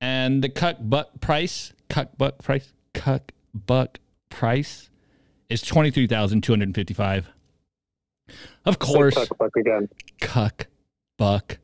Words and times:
And 0.00 0.42
the 0.42 0.48
cuck 0.48 0.76
buck 0.80 1.20
price, 1.20 1.74
cuck 1.90 2.16
buck 2.16 2.42
price, 2.42 2.72
cuck 2.94 3.32
buck 3.54 3.98
price 4.30 4.88
is 5.50 5.60
23,255. 5.60 7.33
Of 8.64 8.78
course. 8.78 9.14
Say 9.14 9.26
cuck 9.26 9.38
buck 9.38 9.56
again. 9.56 9.88
Cuck 10.20 10.66
buck. 11.18 11.58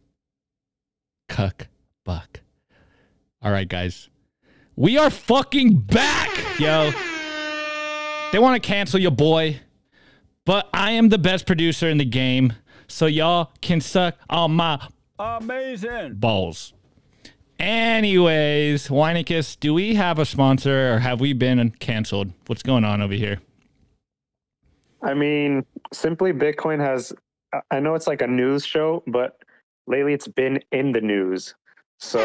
Cuck 1.28 1.68
buck. 2.04 2.40
All 3.42 3.50
right, 3.50 3.68
guys. 3.68 4.08
We 4.76 4.98
are 4.98 5.10
fucking 5.10 5.76
back, 5.78 6.30
yo. 6.58 6.90
They 8.32 8.38
want 8.38 8.62
to 8.62 8.66
cancel 8.66 9.00
your 9.00 9.10
boy, 9.10 9.60
but 10.44 10.68
I 10.72 10.92
am 10.92 11.08
the 11.08 11.18
best 11.18 11.46
producer 11.46 11.88
in 11.88 11.98
the 11.98 12.04
game, 12.04 12.52
so 12.86 13.06
y'all 13.06 13.50
can 13.60 13.80
suck 13.80 14.16
on 14.28 14.52
my 14.52 14.86
Amazing. 15.18 16.14
balls. 16.14 16.72
Anyways, 17.58 18.88
Weinicus, 18.88 19.58
do 19.58 19.74
we 19.74 19.94
have 19.96 20.18
a 20.18 20.24
sponsor 20.24 20.94
or 20.94 20.98
have 21.00 21.20
we 21.20 21.32
been 21.34 21.70
canceled? 21.72 22.32
What's 22.46 22.62
going 22.62 22.84
on 22.84 23.02
over 23.02 23.12
here? 23.12 23.40
I 25.02 25.14
mean, 25.14 25.64
simply 25.92 26.32
Bitcoin 26.32 26.78
has. 26.80 27.12
I- 27.70 27.80
know 27.80 27.94
it's 27.96 28.06
like 28.06 28.22
a 28.22 28.26
news 28.26 28.64
show, 28.64 29.02
but 29.06 29.36
lately 29.86 30.12
it's 30.14 30.28
been 30.28 30.60
in 30.72 30.92
the 30.92 31.00
news. 31.00 31.54
So 31.98 32.20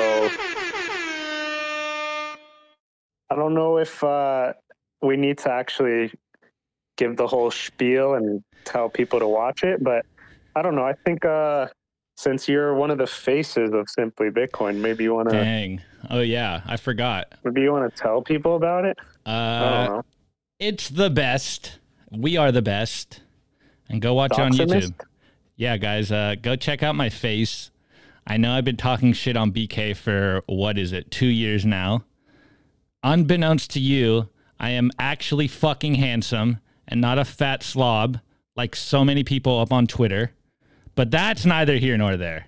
I 3.30 3.36
don't 3.36 3.54
know 3.56 3.78
if 3.78 4.04
uh, 4.04 4.54
we 5.02 5.17
need 5.17 5.38
to 5.40 5.52
actually 5.52 6.12
give 6.98 7.17
the 7.17 7.28
whole 7.28 7.50
spiel 7.52 8.14
and 8.16 8.44
tell 8.66 8.88
people 8.89 9.20
to 9.20 9.28
watch 9.28 9.64
it, 9.64 9.84
but 9.84 10.06
I 10.56 10.62
don't 10.62 10.76
know. 10.76 10.86
I 10.86 10.94
think 11.06 11.26
uh, 11.26 11.67
since 12.17 12.48
you're 12.48 12.76
one 12.76 12.92
of 12.92 12.98
the 13.00 13.08
faces 13.08 13.72
of 13.73 13.89
Simply 13.89 14.30
Bitcoin, 14.30 14.78
maybe 14.78 15.04
you 15.04 15.16
want 15.16 15.30
to 15.30 15.36
Dang. 15.36 15.82
Oh 16.10 16.22
yeah, 16.22 16.62
I 16.67 16.78
forgot. 16.78 17.34
maybe 17.44 17.62
you 17.62 17.72
want 17.72 17.94
to 17.94 18.02
tell 18.02 18.22
people 18.22 18.56
about 18.56 18.86
it. 18.86 18.98
I 19.26 19.32
Uh, 19.32 19.88
don't 19.88 19.95
know. 19.98 20.04
it's 20.60 20.89
the 20.89 21.10
best. 21.10 21.80
We 22.17 22.38
are 22.38 22.52
the 22.52 22.61
best. 22.61 23.21
And 23.89 24.02
go 24.02 24.13
watch 24.13 24.33
it 24.33 24.39
on 24.39 24.52
YouTube. 24.52 24.94
Yeah, 25.55 25.77
guys, 25.77 26.11
uh, 26.11 26.35
go 26.41 26.55
check 26.55 26.83
out 26.83 26.95
my 26.95 27.09
face. 27.09 27.71
I 28.27 28.38
know 28.38 28.53
I've 28.53 28.66
been 28.66 28.77
talking 28.77 29.13
shit 29.13 29.38
on 29.38 29.52
BK 29.52 29.95
for 29.95 30.41
what 30.47 30.77
is 30.77 30.91
it, 30.91 31.11
two 31.11 31.27
years 31.27 31.66
now. 31.66 32.03
Unbeknownst 33.03 33.69
to 33.71 33.80
you, 33.80 34.30
I 34.59 34.71
am 34.71 34.89
actually 34.97 35.47
fucking 35.47 35.95
handsome 35.95 36.59
and 36.88 36.99
not 36.99 37.19
a 37.19 37.25
fat 37.25 37.61
slob 37.61 38.19
like 38.55 38.75
so 38.75 39.05
many 39.05 39.23
people 39.23 39.59
up 39.59 39.71
on 39.71 39.86
Twitter. 39.86 40.31
But 40.95 41.11
that's 41.11 41.45
neither 41.45 41.77
here 41.77 41.97
nor 41.97 42.17
there. 42.17 42.47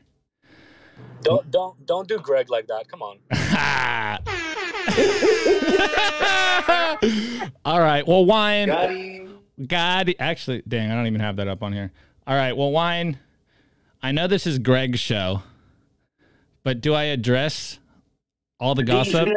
Don't 1.21 1.49
don't 1.51 1.85
don't 1.85 2.07
do 2.07 2.17
Greg 2.17 2.49
like 2.49 2.67
that. 2.67 2.88
Come 2.88 3.01
on. 3.01 3.17
All 7.65 7.79
right. 7.79 8.07
Well, 8.07 8.25
wine. 8.25 9.29
Got 9.66 10.08
him. 10.08 10.16
God, 10.17 10.25
actually, 10.25 10.63
dang, 10.67 10.91
I 10.91 10.95
don't 10.95 11.08
even 11.08 11.22
have 11.22 11.38
that 11.38 11.47
up 11.47 11.63
on 11.63 11.73
here. 11.73 11.91
All 12.25 12.36
right, 12.36 12.55
well, 12.55 12.72
wine. 12.72 13.19
I 14.02 14.11
know 14.11 14.27
this 14.27 14.45
is 14.45 14.59
Greg's 14.59 15.00
show, 15.00 15.41
but 16.63 16.81
do 16.81 16.94
I 16.94 17.03
address 17.05 17.80
all 18.59 18.75
the 18.75 18.83
gossip? 18.83 19.30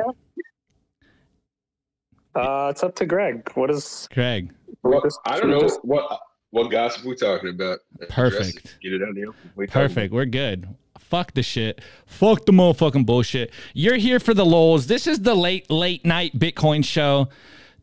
Uh, 2.35 2.69
it's 2.71 2.83
up 2.83 2.95
to 2.97 3.07
Greg. 3.07 3.51
What 3.55 3.71
is 3.71 4.09
Greg, 4.13 4.53
Well, 4.83 5.03
I 5.27 5.41
don't 5.41 5.51
know 5.51 5.69
what 5.83 6.21
what 6.51 6.71
gossip 6.71 7.05
we 7.05 7.15
talking 7.17 7.51
about. 7.51 7.81
Perfect. 8.09 8.59
Address. 8.59 8.75
Get 8.83 8.93
it 8.93 9.03
out 9.03 9.15
there. 9.15 9.27
We 9.57 9.67
perfect. 9.67 10.13
We're 10.13 10.27
good. 10.27 10.69
Fuck 10.99 11.35
the 11.35 11.43
shit. 11.43 11.81
Fuck 12.07 12.47
the 12.47 12.53
motherfucking 12.53 13.05
bullshit. 13.07 13.53
You're 13.75 13.97
here 13.97 14.21
for 14.21 14.35
the 14.35 14.45
lols. 14.47 14.87
This 14.87 15.07
is 15.07 15.21
the 15.21 15.35
late, 15.35 15.71
late 15.71 16.05
night 16.05 16.39
Bitcoin 16.39 16.85
show. 16.85 17.29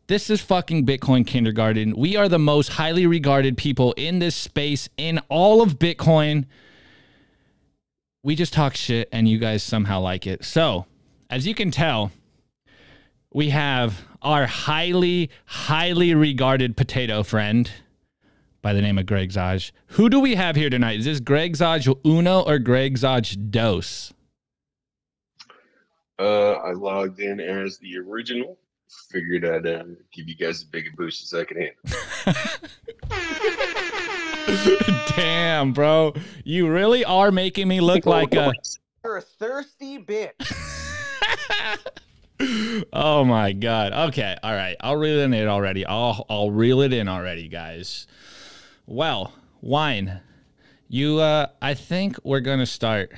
This 0.08 0.30
is 0.30 0.40
fucking 0.40 0.86
Bitcoin 0.86 1.26
kindergarten. 1.26 1.94
We 1.94 2.16
are 2.16 2.30
the 2.30 2.38
most 2.38 2.70
highly 2.70 3.06
regarded 3.06 3.58
people 3.58 3.92
in 3.98 4.20
this 4.20 4.34
space 4.34 4.88
in 4.96 5.20
all 5.28 5.60
of 5.60 5.78
Bitcoin. 5.78 6.46
We 8.22 8.34
just 8.34 8.54
talk 8.54 8.74
shit 8.74 9.10
and 9.12 9.28
you 9.28 9.38
guys 9.38 9.62
somehow 9.62 10.00
like 10.00 10.26
it. 10.26 10.46
So, 10.46 10.86
as 11.28 11.46
you 11.46 11.54
can 11.54 11.70
tell, 11.70 12.10
we 13.34 13.50
have 13.50 14.00
our 14.22 14.46
highly, 14.46 15.28
highly 15.44 16.14
regarded 16.14 16.74
potato 16.74 17.22
friend 17.22 17.70
by 18.62 18.72
the 18.72 18.80
name 18.80 18.96
of 18.96 19.04
Greg 19.04 19.28
Zaj. 19.28 19.72
Who 19.88 20.08
do 20.08 20.20
we 20.20 20.36
have 20.36 20.56
here 20.56 20.70
tonight? 20.70 21.00
Is 21.00 21.04
this 21.04 21.20
Greg 21.20 21.52
Zaj 21.52 21.94
Uno 22.06 22.40
or 22.40 22.58
Greg 22.58 22.96
Zaj 22.96 23.50
Dos? 23.50 24.14
Uh, 26.18 26.52
I 26.52 26.72
logged 26.72 27.20
in 27.20 27.40
as 27.40 27.76
the 27.76 27.98
original. 27.98 28.56
Figured 29.10 29.44
I'd 29.44 29.66
uh, 29.66 29.84
give 30.12 30.28
you 30.28 30.36
guys 30.36 30.56
as 30.56 30.64
big 30.64 30.86
a 30.86 30.96
boost 30.96 31.22
as 31.24 31.38
I 31.38 31.44
can 31.44 31.56
handle. 31.58 31.76
Damn, 35.16 35.72
bro. 35.72 36.14
You 36.44 36.68
really 36.68 37.04
are 37.04 37.30
making 37.30 37.68
me 37.68 37.80
look 37.80 38.06
like 38.06 38.34
a. 38.34 38.52
You're 39.04 39.18
a 39.18 39.22
thirsty 39.22 39.98
bitch. 39.98 40.32
Oh 42.92 43.24
my 43.24 43.52
god. 43.52 43.92
Okay. 44.10 44.36
All 44.42 44.54
right. 44.54 44.76
I'll 44.80 44.96
reel 44.96 45.18
it 45.18 45.24
in 45.24 45.48
already. 45.48 45.84
I'll 45.84 46.24
I'll 46.30 46.50
reel 46.50 46.80
it 46.82 46.92
in 46.92 47.08
already, 47.08 47.48
guys. 47.48 48.06
Well, 48.86 49.32
wine. 49.60 50.20
You 50.88 51.18
uh 51.18 51.48
I 51.60 51.74
think 51.74 52.16
we're 52.22 52.40
gonna 52.40 52.66
start 52.66 53.12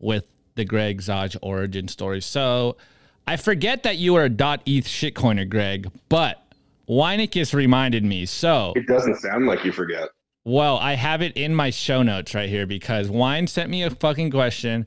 with 0.00 0.28
the 0.56 0.64
Greg 0.64 1.00
Zaj 1.00 1.36
origin 1.42 1.86
story. 1.88 2.20
So 2.20 2.76
I 3.26 3.36
forget 3.36 3.82
that 3.84 3.96
you 3.96 4.14
are 4.16 4.24
a 4.24 4.28
dot 4.28 4.62
ETH 4.66 4.84
shitcoiner, 4.86 5.48
Greg, 5.48 5.90
but 6.08 6.42
Weinicus 6.88 7.54
reminded 7.54 8.04
me. 8.04 8.26
So 8.26 8.72
It 8.76 8.86
doesn't 8.86 9.16
sound 9.16 9.46
like 9.46 9.64
you 9.64 9.72
forget. 9.72 10.08
well, 10.44 10.76
I 10.78 10.94
have 10.94 11.22
it 11.22 11.36
in 11.36 11.54
my 11.54 11.70
show 11.70 12.02
notes 12.02 12.34
right 12.34 12.48
here 12.48 12.66
because 12.66 13.08
Wine 13.08 13.46
sent 13.46 13.70
me 13.70 13.82
a 13.82 13.90
fucking 13.90 14.30
question. 14.30 14.86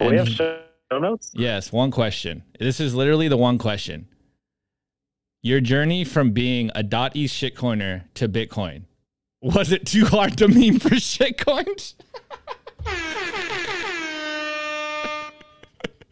we 0.00 0.16
have 0.16 0.28
show 0.28 0.60
notes? 0.92 1.30
Yes, 1.34 1.70
one 1.72 1.90
question. 1.90 2.42
This 2.58 2.80
is 2.80 2.94
literally 2.94 3.28
the 3.28 3.36
one 3.36 3.58
question. 3.58 4.08
Your 5.42 5.60
journey 5.60 6.04
from 6.04 6.32
being 6.32 6.70
a 6.74 6.82
dot 6.82 7.14
ETH 7.14 7.30
shitcoiner 7.30 8.02
to 8.14 8.28
Bitcoin. 8.28 8.82
Was 9.40 9.70
it 9.70 9.86
too 9.86 10.04
hard 10.04 10.36
to 10.38 10.48
meme 10.48 10.80
for 10.80 10.90
shitcoins? 10.96 11.94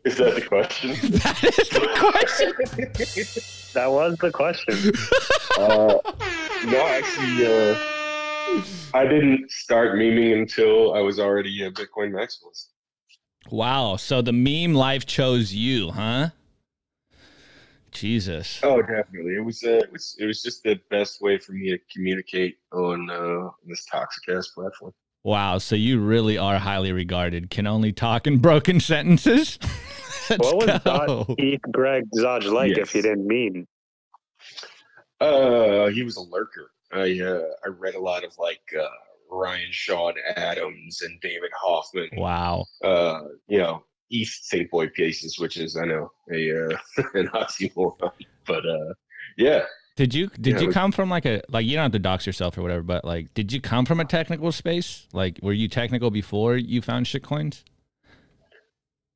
Is 0.06 0.18
that 0.18 0.36
the 0.36 0.40
question? 0.40 0.90
that 1.18 1.42
is 1.42 1.68
the 1.68 1.80
question. 1.98 2.52
That 3.74 3.90
was 3.92 4.16
the 4.16 4.30
question. 4.30 4.74
uh, 5.58 5.98
no, 6.64 6.86
actually, 6.86 7.46
uh, 7.46 7.76
I 8.94 9.04
didn't 9.04 9.50
start 9.50 9.98
memeing 9.98 10.38
until 10.38 10.94
I 10.94 11.00
was 11.00 11.18
already 11.20 11.62
a 11.62 11.70
Bitcoin 11.70 12.12
maximalist. 12.12 12.68
Wow. 13.50 13.96
So 13.96 14.22
the 14.22 14.32
meme 14.32 14.72
life 14.72 15.04
chose 15.04 15.52
you, 15.52 15.90
huh? 15.90 16.30
Jesus. 17.90 18.60
Oh, 18.62 18.80
definitely. 18.80 19.34
It 19.34 19.44
was. 19.44 19.62
Uh, 19.62 19.80
it 19.84 19.92
was. 19.92 20.16
It 20.18 20.24
was 20.24 20.42
just 20.42 20.62
the 20.62 20.80
best 20.88 21.20
way 21.20 21.36
for 21.36 21.52
me 21.52 21.70
to 21.70 21.78
communicate 21.92 22.56
on 22.72 23.10
uh, 23.10 23.50
this 23.66 23.84
toxic 23.84 24.26
ass 24.30 24.48
platform. 24.54 24.94
Wow. 25.26 25.58
So 25.58 25.74
you 25.74 25.98
really 25.98 26.38
are 26.38 26.56
highly 26.56 26.92
regarded. 26.92 27.50
Can 27.50 27.66
only 27.66 27.90
talk 27.90 28.28
in 28.28 28.38
broken 28.38 28.78
sentences. 28.78 29.58
Let's 30.30 30.38
what 30.40 30.56
was 30.56 30.66
go. 30.66 31.24
dot 31.26 31.34
ETH 31.36 31.62
Greg 31.72 32.04
Zaj 32.16 32.44
like 32.44 32.76
Yes. 32.76 32.78
if 32.78 32.92
he 32.92 33.02
didn't 33.02 33.26
mean? 33.26 33.66
Uh, 35.20 35.86
he 35.88 36.04
was 36.04 36.16
a 36.16 36.20
lurker. 36.20 36.70
I 36.92 37.18
uh, 37.20 37.42
I 37.64 37.70
read 37.70 37.96
a 37.96 38.00
lot 38.00 38.22
of 38.22 38.38
like 38.38 38.60
uh, 38.80 38.86
Ryan 39.28 39.66
Sean 39.72 40.14
Adams 40.36 41.02
and 41.02 41.20
David 41.20 41.50
Hoffman. 41.60 42.10
Wow. 42.16 42.66
Uh, 42.84 43.22
you 43.48 43.58
know, 43.58 43.82
East 44.10 44.48
St. 44.48 44.70
Boy 44.70 44.86
pieces, 44.90 45.40
which 45.40 45.56
is 45.56 45.76
I 45.76 45.86
know 45.86 46.08
a 46.32 46.66
uh, 46.66 46.78
an 47.14 47.26
oxymoron, 47.34 48.12
but 48.46 48.64
uh, 48.64 48.94
yeah. 49.36 49.64
Did 49.96 50.14
you 50.14 50.28
did 50.28 50.54
Yeah, 50.54 50.60
you 50.60 50.66
we- 50.68 50.72
come 50.74 50.92
from 50.92 51.08
like 51.08 51.24
a 51.24 51.40
like 51.48 51.64
you 51.66 51.74
don't 51.74 51.84
have 51.84 51.92
to 51.92 51.98
dox 51.98 52.26
yourself 52.26 52.56
or 52.58 52.62
whatever, 52.62 52.82
but 52.82 53.04
like 53.04 53.32
did 53.34 53.50
you 53.50 53.60
come 53.60 53.86
from 53.86 53.98
a 53.98 54.04
technical 54.04 54.52
space? 54.52 55.06
Like 55.12 55.38
were 55.42 55.54
you 55.54 55.68
technical 55.68 56.10
before 56.10 56.56
you 56.56 56.82
found 56.82 57.06
shitcoins? 57.06 57.62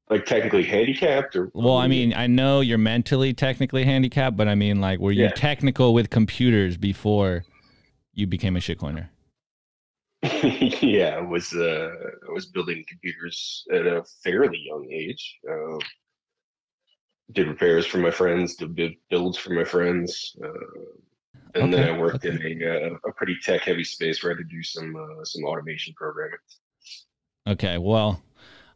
Like 0.08 0.24
technically 0.26 0.64
handicapped, 0.64 1.36
or 1.36 1.50
Well, 1.54 1.76
I 1.76 1.86
mean, 1.86 2.12
I 2.14 2.26
know 2.26 2.60
you're 2.62 2.78
mentally 2.78 3.32
technically 3.32 3.84
handicapped, 3.84 4.36
but 4.36 4.48
I 4.48 4.54
mean 4.56 4.80
like 4.80 4.98
were 4.98 5.12
you 5.12 5.24
Yeah. 5.24 5.32
technical 5.32 5.94
with 5.94 6.10
computers 6.10 6.76
before 6.76 7.44
you 8.14 8.26
became 8.26 8.56
a 8.56 8.60
shitcoiner? 8.60 9.08
yeah, 10.82 11.16
I 11.16 11.20
was 11.20 11.52
uh, 11.52 11.90
I 12.28 12.32
was 12.32 12.46
building 12.46 12.84
computers 12.88 13.64
at 13.72 13.86
a 13.86 14.02
fairly 14.24 14.58
young 14.66 14.88
age. 14.90 15.38
Uh, 15.48 15.78
did 17.32 17.48
repairs 17.48 17.86
for 17.86 17.98
my 17.98 18.10
friends, 18.10 18.56
did 18.56 18.96
builds 19.08 19.38
for 19.38 19.50
my 19.50 19.64
friends, 19.64 20.36
uh, 20.42 20.48
and 21.54 21.72
then 21.72 21.88
I 21.88 21.98
worked 21.98 22.24
okay. 22.24 22.52
in 22.52 22.62
a, 22.62 22.86
uh, 22.86 23.08
a 23.08 23.12
pretty 23.12 23.36
tech 23.42 23.62
heavy 23.62 23.84
space 23.84 24.22
where 24.22 24.32
I 24.32 24.36
had 24.36 24.48
to 24.48 24.54
do 24.56 24.62
some 24.62 24.94
uh, 24.96 25.24
some 25.24 25.44
automation 25.44 25.94
programming. 25.96 26.38
Okay, 27.48 27.78
well, 27.78 28.22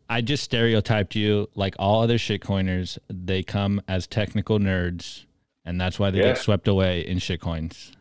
I 0.08 0.20
just 0.20 0.44
stereotyped 0.44 1.14
you 1.14 1.48
like 1.54 1.74
all 1.78 2.02
other 2.02 2.18
shitcoiners. 2.18 2.98
They 3.08 3.42
come 3.42 3.80
as 3.88 4.06
technical 4.06 4.58
nerds, 4.58 5.24
and 5.64 5.80
that's 5.80 5.98
why 5.98 6.10
they 6.10 6.18
Yeah. 6.18 6.28
get 6.28 6.38
swept 6.38 6.68
away 6.68 7.00
in 7.00 7.18
shitcoins. 7.18 7.92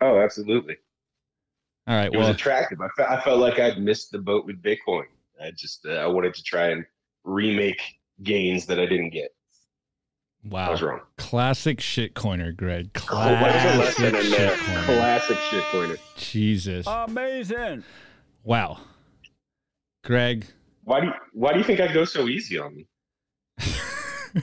Oh, 0.00 0.20
absolutely. 0.20 0.76
All 1.86 1.96
right, 1.96 2.06
It 2.12 2.16
was 2.16 2.26
well, 2.26 2.30
attractive. 2.30 2.80
I, 2.80 2.88
fe- 2.96 3.08
I 3.08 3.20
felt 3.22 3.40
like 3.40 3.58
I'd 3.58 3.78
missed 3.78 4.12
the 4.12 4.18
boat 4.18 4.44
with 4.44 4.62
Bitcoin. 4.62 5.06
I 5.42 5.50
just 5.52 5.86
uh, 5.86 5.92
I 5.92 6.06
wanted 6.06 6.34
to 6.34 6.42
try 6.42 6.68
and 6.68 6.84
remake 7.24 7.80
gains 8.22 8.66
that 8.66 8.78
I 8.78 8.86
didn't 8.86 9.10
get. 9.10 9.30
I 10.50 10.54
wow, 10.54 10.70
was 10.70 10.82
wrong. 10.82 11.00
classic 11.16 11.78
shitcoiner, 11.78 12.56
Greg. 12.56 12.90
What 13.10 13.54
is 13.54 13.64
a 13.64 13.76
Classic 13.76 14.14
in 14.14 14.30
there? 14.30 14.50
shitcoiner. 14.56 14.84
Classic 14.84 15.36
shitcoiner. 15.36 15.98
Jesus, 16.16 16.86
Amazing. 16.86 17.84
wow, 18.44 18.78
Greg. 20.04 20.46
Why 20.84 21.00
do 21.00 21.06
you, 21.06 21.12
why 21.34 21.52
do 21.52 21.58
you 21.58 21.64
think 21.64 21.80
I 21.80 21.92
go 21.92 22.04
so 22.04 22.28
easy 22.28 22.58
on 22.58 22.76
me? 22.76 22.86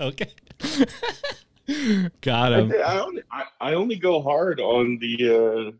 okay, 0.00 0.30
got 2.20 2.52
I, 2.52 2.60
him. 2.60 2.72
I 2.84 2.98
only 3.00 3.22
I, 3.30 3.44
I 3.60 3.74
only 3.74 3.96
go 3.96 4.20
hard 4.22 4.60
on 4.60 4.98
the 4.98 5.14
uh, 5.28 5.72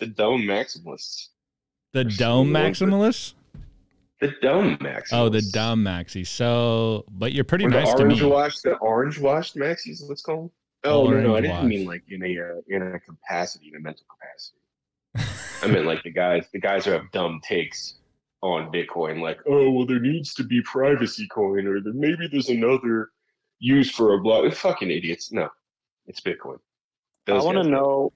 the 0.00 0.06
dome 0.06 0.42
maximalists. 0.42 1.28
The 1.92 2.04
dome 2.04 2.50
maximalist. 2.50 3.34
The 4.20 4.34
dumb 4.42 4.76
maximalists. 4.78 5.12
Oh, 5.12 5.28
the 5.28 5.42
dumb 5.52 5.84
maxi. 5.84 6.26
So, 6.26 7.04
but 7.10 7.32
you're 7.32 7.44
pretty 7.44 7.66
Or 7.66 7.70
the 7.70 7.80
nice 7.80 7.94
to 7.94 8.02
orange 8.02 8.20
me. 8.22 8.28
washed, 8.28 8.62
the 8.64 8.74
orange 8.76 9.18
washed 9.18 9.56
maxis. 9.56 10.02
Let's 10.08 10.22
call 10.22 10.36
them. 10.42 10.50
Oh 10.84 11.08
no, 11.08 11.20
no, 11.20 11.36
I 11.36 11.40
didn't 11.40 11.68
mean 11.68 11.86
washed. 11.86 12.02
like 12.08 12.10
in 12.10 12.22
a 12.24 12.38
uh, 12.40 12.60
in 12.68 12.82
a 12.94 13.00
capacity, 13.00 13.68
in 13.68 13.76
a 13.76 13.80
mental 13.80 14.04
capacity. 14.10 14.58
I 15.62 15.66
meant 15.72 15.86
like 15.86 16.02
the 16.02 16.10
guys, 16.10 16.46
the 16.52 16.60
guys 16.60 16.84
who 16.84 16.92
have 16.92 17.10
dumb 17.12 17.40
takes 17.44 17.94
on 18.42 18.70
Bitcoin, 18.72 19.20
like, 19.20 19.38
oh 19.48 19.70
well, 19.70 19.86
there 19.86 19.98
needs 20.00 20.34
to 20.34 20.44
be 20.44 20.62
privacy 20.62 21.26
coin, 21.28 21.66
or 21.66 21.80
there, 21.80 21.92
maybe 21.92 22.28
there's 22.30 22.48
another 22.48 23.10
use 23.60 23.90
for 23.90 24.14
a 24.14 24.20
block. 24.20 24.52
Fucking 24.52 24.90
idiots. 24.90 25.32
No, 25.32 25.48
it's 26.06 26.20
Bitcoin. 26.20 26.58
I 27.28 27.34
want 27.42 27.58
to 27.58 27.64
know 27.64 28.12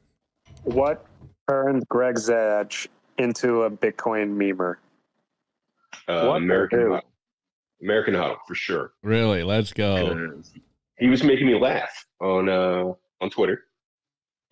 what 0.65 1.05
turned 1.49 1.87
Greg 1.89 2.15
Zaj 2.17 2.87
into 3.19 3.63
a 3.63 3.71
Bitcoin 3.71 4.37
memer. 4.37 4.77
Uh, 6.09 6.27
what 6.27 6.37
American 6.37 6.79
dude? 6.81 6.89
Hodl. 6.89 7.01
American 7.83 8.15
Hodl 8.15 8.37
for 8.47 8.55
sure. 8.55 8.93
Really? 9.03 9.43
Let's 9.43 9.73
go. 9.73 10.15
'Cause 10.37 10.53
He 10.99 11.09
was 11.09 11.23
making 11.25 11.47
me 11.47 11.59
laugh 11.59 12.07
on 12.21 12.49
uh, 12.49 12.93
on 13.21 13.31
Twitter, 13.31 13.65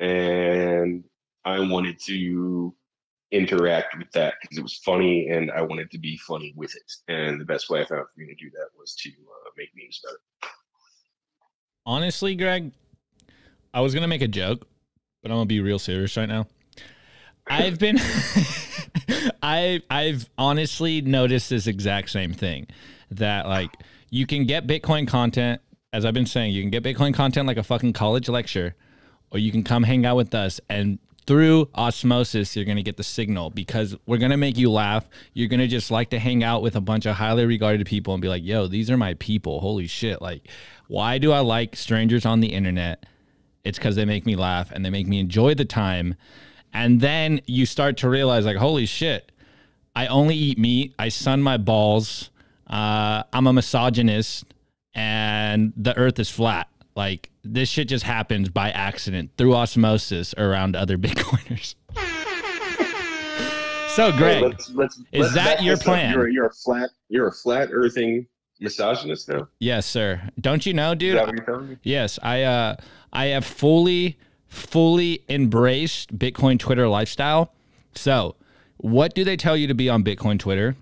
and 0.00 1.04
I 1.44 1.60
wanted 1.60 1.98
to 2.06 2.74
interact 3.32 3.96
with 3.96 4.10
that 4.12 4.34
because 4.40 4.58
it 4.58 4.62
was 4.62 4.78
funny, 4.78 5.28
and 5.28 5.50
I 5.52 5.62
wanted 5.62 5.90
to 5.92 5.98
be 5.98 6.16
funny 6.16 6.52
with 6.56 6.74
it. 6.74 6.92
And 7.08 7.40
the 7.40 7.44
best 7.44 7.70
way 7.70 7.80
I 7.80 7.84
found 7.84 8.06
for 8.12 8.20
me 8.20 8.26
to 8.26 8.34
do 8.34 8.50
that 8.50 8.68
was 8.76 8.94
to 8.96 9.10
uh, 9.10 9.50
make 9.56 9.68
memes 9.76 10.00
about 10.04 10.14
it. 10.16 10.50
Honestly, 11.86 12.34
Greg, 12.34 12.72
I 13.72 13.80
was 13.80 13.94
gonna 13.94 14.08
make 14.08 14.22
a 14.22 14.28
joke, 14.28 14.66
but 15.22 15.30
I'm 15.30 15.36
gonna 15.36 15.46
be 15.46 15.60
real 15.60 15.78
serious 15.78 16.16
right 16.16 16.28
now. 16.28 16.46
I've 17.46 17.78
been 17.78 17.96
I 19.42 19.82
I've 19.90 20.28
honestly 20.38 21.00
noticed 21.00 21.50
this 21.50 21.66
exact 21.66 22.10
same 22.10 22.32
thing. 22.32 22.66
That 23.10 23.46
like 23.46 23.70
you 24.10 24.26
can 24.26 24.46
get 24.46 24.66
Bitcoin 24.66 25.06
content, 25.08 25.60
as 25.92 26.04
I've 26.04 26.14
been 26.14 26.26
saying, 26.26 26.52
you 26.52 26.62
can 26.62 26.70
get 26.70 26.82
Bitcoin 26.82 27.14
content 27.14 27.46
like 27.46 27.56
a 27.56 27.62
fucking 27.62 27.92
college 27.92 28.28
lecture, 28.28 28.74
or 29.30 29.38
you 29.38 29.50
can 29.50 29.64
come 29.64 29.82
hang 29.82 30.06
out 30.06 30.16
with 30.16 30.34
us 30.34 30.60
and 30.68 30.98
through 31.26 31.68
osmosis 31.74 32.56
you're 32.56 32.64
going 32.64 32.76
to 32.76 32.82
get 32.82 32.96
the 32.96 33.04
signal 33.04 33.50
because 33.50 33.94
we're 34.06 34.18
going 34.18 34.32
to 34.32 34.36
make 34.36 34.56
you 34.56 34.70
laugh. 34.70 35.08
You're 35.32 35.48
going 35.48 35.60
to 35.60 35.68
just 35.68 35.90
like 35.90 36.10
to 36.10 36.18
hang 36.18 36.42
out 36.42 36.62
with 36.62 36.74
a 36.74 36.80
bunch 36.80 37.06
of 37.06 37.14
highly 37.14 37.46
regarded 37.46 37.86
people 37.86 38.14
and 38.14 38.20
be 38.20 38.28
like 38.28 38.42
yo 38.42 38.66
these 38.66 38.90
are 38.90 38.96
my 38.96 39.14
people. 39.14 39.60
Holy 39.60 39.86
shit. 39.86 40.20
Like 40.20 40.48
why 40.88 41.18
do 41.18 41.30
i 41.30 41.38
like 41.38 41.76
strangers 41.76 42.26
on 42.26 42.40
the 42.40 42.48
internet? 42.48 43.06
It's 43.62 43.78
because 43.78 43.94
they 43.94 44.04
make 44.04 44.26
me 44.26 44.34
laugh 44.34 44.72
and 44.72 44.84
they 44.84 44.90
make 44.90 45.06
me 45.06 45.20
enjoy 45.20 45.54
the 45.54 45.64
time 45.64 46.16
and 46.72 47.00
then 47.00 47.40
you 47.46 47.66
start 47.66 47.96
to 47.98 48.08
realize 48.08 48.44
like 48.44 48.56
holy 48.56 48.86
shit 48.86 49.30
i 49.96 50.06
only 50.06 50.34
eat 50.34 50.58
meat. 50.58 50.94
I 50.98 51.08
sun 51.08 51.42
my 51.42 51.56
balls. 51.56 52.30
Uh, 52.66 53.24
i'm 53.32 53.46
a 53.46 53.52
misogynist 53.52 54.44
and 54.94 55.72
the 55.76 55.96
earth 55.96 56.18
is 56.18 56.30
flat. 56.30 56.68
Like 56.96 57.30
this 57.42 57.68
shit 57.68 57.88
just 57.88 58.04
happens 58.04 58.48
by 58.48 58.70
accident 58.70 59.30
through 59.36 59.54
osmosis 59.54 60.34
around 60.36 60.76
other 60.76 60.98
bitcoiners. 61.04 61.74
So 63.94 64.12
greg 64.12 64.42
let's, 64.42 64.70
let's, 64.70 64.96
is 64.96 65.04
let's 65.20 65.34
that 65.34 65.62
your 65.62 65.76
plan? 65.76 66.14
You're, 66.14 66.28
you're 66.28 66.46
a 66.46 66.52
flat, 66.52 66.90
you're 67.08 67.28
a 67.28 67.32
flat 67.32 67.70
earthing 67.72 68.26
misogynist 68.60 69.28
now. 69.28 69.48
yes 69.58 69.86
sir. 69.86 70.20
Don't 70.40 70.64
you 70.64 70.74
know 70.74 70.94
dude? 70.94 71.16
That 71.16 71.26
what 71.26 71.36
you're 71.36 71.44
telling 71.44 71.68
me? 71.70 71.76
Yes, 71.82 72.18
I 72.22 72.42
uh 72.42 72.76
I 73.12 73.26
have 73.26 73.44
fully 73.44 74.18
fully 74.50 75.22
embraced 75.28 76.18
Bitcoin 76.18 76.58
Twitter 76.58 76.88
lifestyle. 76.88 77.54
So, 77.94 78.36
what 78.76 79.14
do 79.14 79.24
they 79.24 79.36
tell 79.36 79.56
you 79.56 79.66
to 79.68 79.74
be 79.74 79.88
on 79.88 80.04
Bitcoin 80.04 80.38
Twitter? 80.38 80.76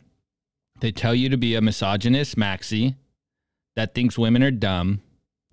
They 0.81 0.91
tell 0.91 1.15
you 1.15 1.29
to 1.29 1.37
be 1.37 1.55
a 1.55 1.61
misogynist 1.61 2.37
maxi 2.37 2.97
that 3.77 3.95
thinks 3.95 4.19
women 4.19 4.43
are 4.43 4.51
dumb, 4.51 5.03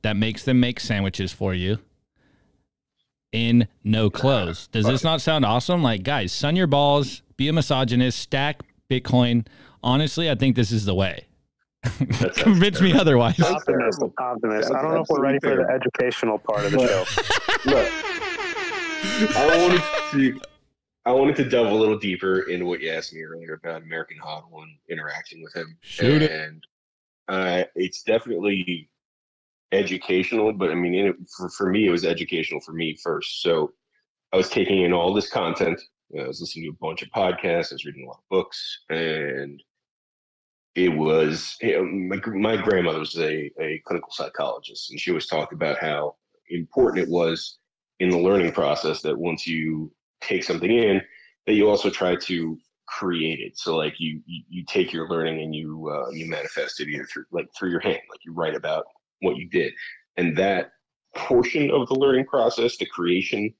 that 0.01 0.15
makes 0.15 0.43
them 0.43 0.59
make 0.59 0.79
sandwiches 0.79 1.31
for 1.31 1.53
you 1.53 1.79
in 3.31 3.67
no 3.83 4.09
clothes. 4.09 4.67
Ah, 4.69 4.73
Does 4.73 4.85
this 4.85 5.03
not 5.03 5.21
sound 5.21 5.45
awesome? 5.45 5.83
Like, 5.83 6.03
guys, 6.03 6.31
sun 6.31 6.55
your 6.55 6.67
balls, 6.67 7.21
be 7.37 7.47
a 7.47 7.53
misogynist, 7.53 8.17
stack 8.17 8.61
Bitcoin. 8.89 9.45
Honestly, 9.83 10.29
I 10.29 10.35
think 10.35 10.55
this 10.55 10.71
is 10.71 10.85
the 10.85 10.95
way. 10.95 11.25
That's 11.99 12.37
Convince 12.43 12.81
me 12.81 12.93
otherwise. 12.93 13.37
Sounds 13.37 13.55
Optimist, 13.57 14.01
optimist. 14.17 14.71
I 14.73 14.81
don't 14.81 14.93
know 14.93 15.01
if 15.01 15.07
we're 15.09 15.21
ready 15.21 15.39
for 15.41 15.55
the 15.55 15.67
educational 15.69 16.39
part 16.39 16.65
of 16.65 16.71
the 16.71 16.77
Look. 16.77 17.07
show. 17.07 17.21
Look, 17.65 19.35
I 19.35 19.57
wanted 19.57 19.81
to 20.11 20.41
I 21.05 21.11
wanted 21.11 21.35
to 21.37 21.47
delve 21.49 21.71
a 21.71 21.75
little 21.75 21.97
deeper 21.97 22.41
into 22.49 22.65
what 22.65 22.81
you 22.81 22.91
asked 22.91 23.13
me 23.13 23.21
earlier 23.21 23.53
about 23.53 23.83
American 23.83 24.17
Hodl 24.17 24.63
and 24.63 24.71
interacting 24.89 25.43
with 25.43 25.53
him. 25.53 25.77
Shoot 25.81 26.23
it. 26.23 26.31
and 26.31 26.65
uh, 27.27 27.63
it's 27.75 28.01
definitely 28.03 28.89
educational, 29.71 30.51
but 30.53 30.71
I 30.71 30.75
mean, 30.75 30.95
in 30.95 31.05
it, 31.07 31.15
for 31.37 31.49
for 31.49 31.69
me, 31.69 31.85
it 31.87 31.91
was 31.91 32.05
educational 32.05 32.59
for 32.61 32.73
me 32.73 32.97
first. 33.03 33.41
So 33.41 33.71
I 34.33 34.37
was 34.37 34.49
taking 34.49 34.81
in 34.81 34.93
all 34.93 35.13
this 35.13 35.29
content. 35.29 35.79
I 36.19 36.27
was 36.27 36.39
listening 36.41 36.65
to 36.65 36.71
a 36.71 36.87
bunch 36.87 37.01
of 37.01 37.09
podcasts. 37.09 37.71
I 37.71 37.75
was 37.75 37.85
reading 37.85 38.05
a 38.05 38.07
lot 38.07 38.17
of 38.19 38.29
books, 38.29 38.79
and 38.89 39.61
it 40.75 40.89
was 40.89 41.57
know, 41.63 41.83
my, 41.83 42.19
my 42.33 42.57
grandmother 42.57 42.99
was 42.99 43.17
a, 43.17 43.51
a 43.59 43.81
clinical 43.85 44.11
psychologist, 44.11 44.91
and 44.91 44.99
she 44.99 45.11
always 45.11 45.27
talked 45.27 45.53
about 45.53 45.77
how 45.79 46.15
important 46.49 47.03
it 47.03 47.09
was 47.09 47.57
in 47.99 48.09
the 48.09 48.17
learning 48.17 48.51
process 48.51 49.01
that 49.01 49.17
once 49.17 49.47
you 49.47 49.91
take 50.21 50.43
something 50.43 50.71
in, 50.71 51.01
that 51.47 51.53
you 51.53 51.69
also 51.69 51.89
try 51.89 52.15
to 52.15 52.57
create 52.87 53.39
it. 53.39 53.57
So 53.57 53.77
like 53.77 53.99
you 53.99 54.21
you, 54.25 54.43
you 54.49 54.65
take 54.67 54.91
your 54.91 55.09
learning 55.09 55.41
and 55.41 55.55
you 55.55 55.89
uh, 55.89 56.09
you 56.11 56.29
manifest 56.29 56.79
it 56.81 56.89
either 56.89 57.05
through 57.05 57.25
like 57.31 57.47
through 57.57 57.71
your 57.71 57.79
hand, 57.79 57.99
like 58.09 58.19
you 58.25 58.33
write 58.33 58.55
about 58.55 58.85
what 59.21 59.37
you 59.37 59.47
did, 59.49 59.73
and 60.17 60.37
that 60.37 60.71
portion 61.15 61.71
of 61.71 61.87
the 61.87 61.95
learning 61.95 62.25
process, 62.25 62.75
the 62.77 62.85
creation 62.85 63.53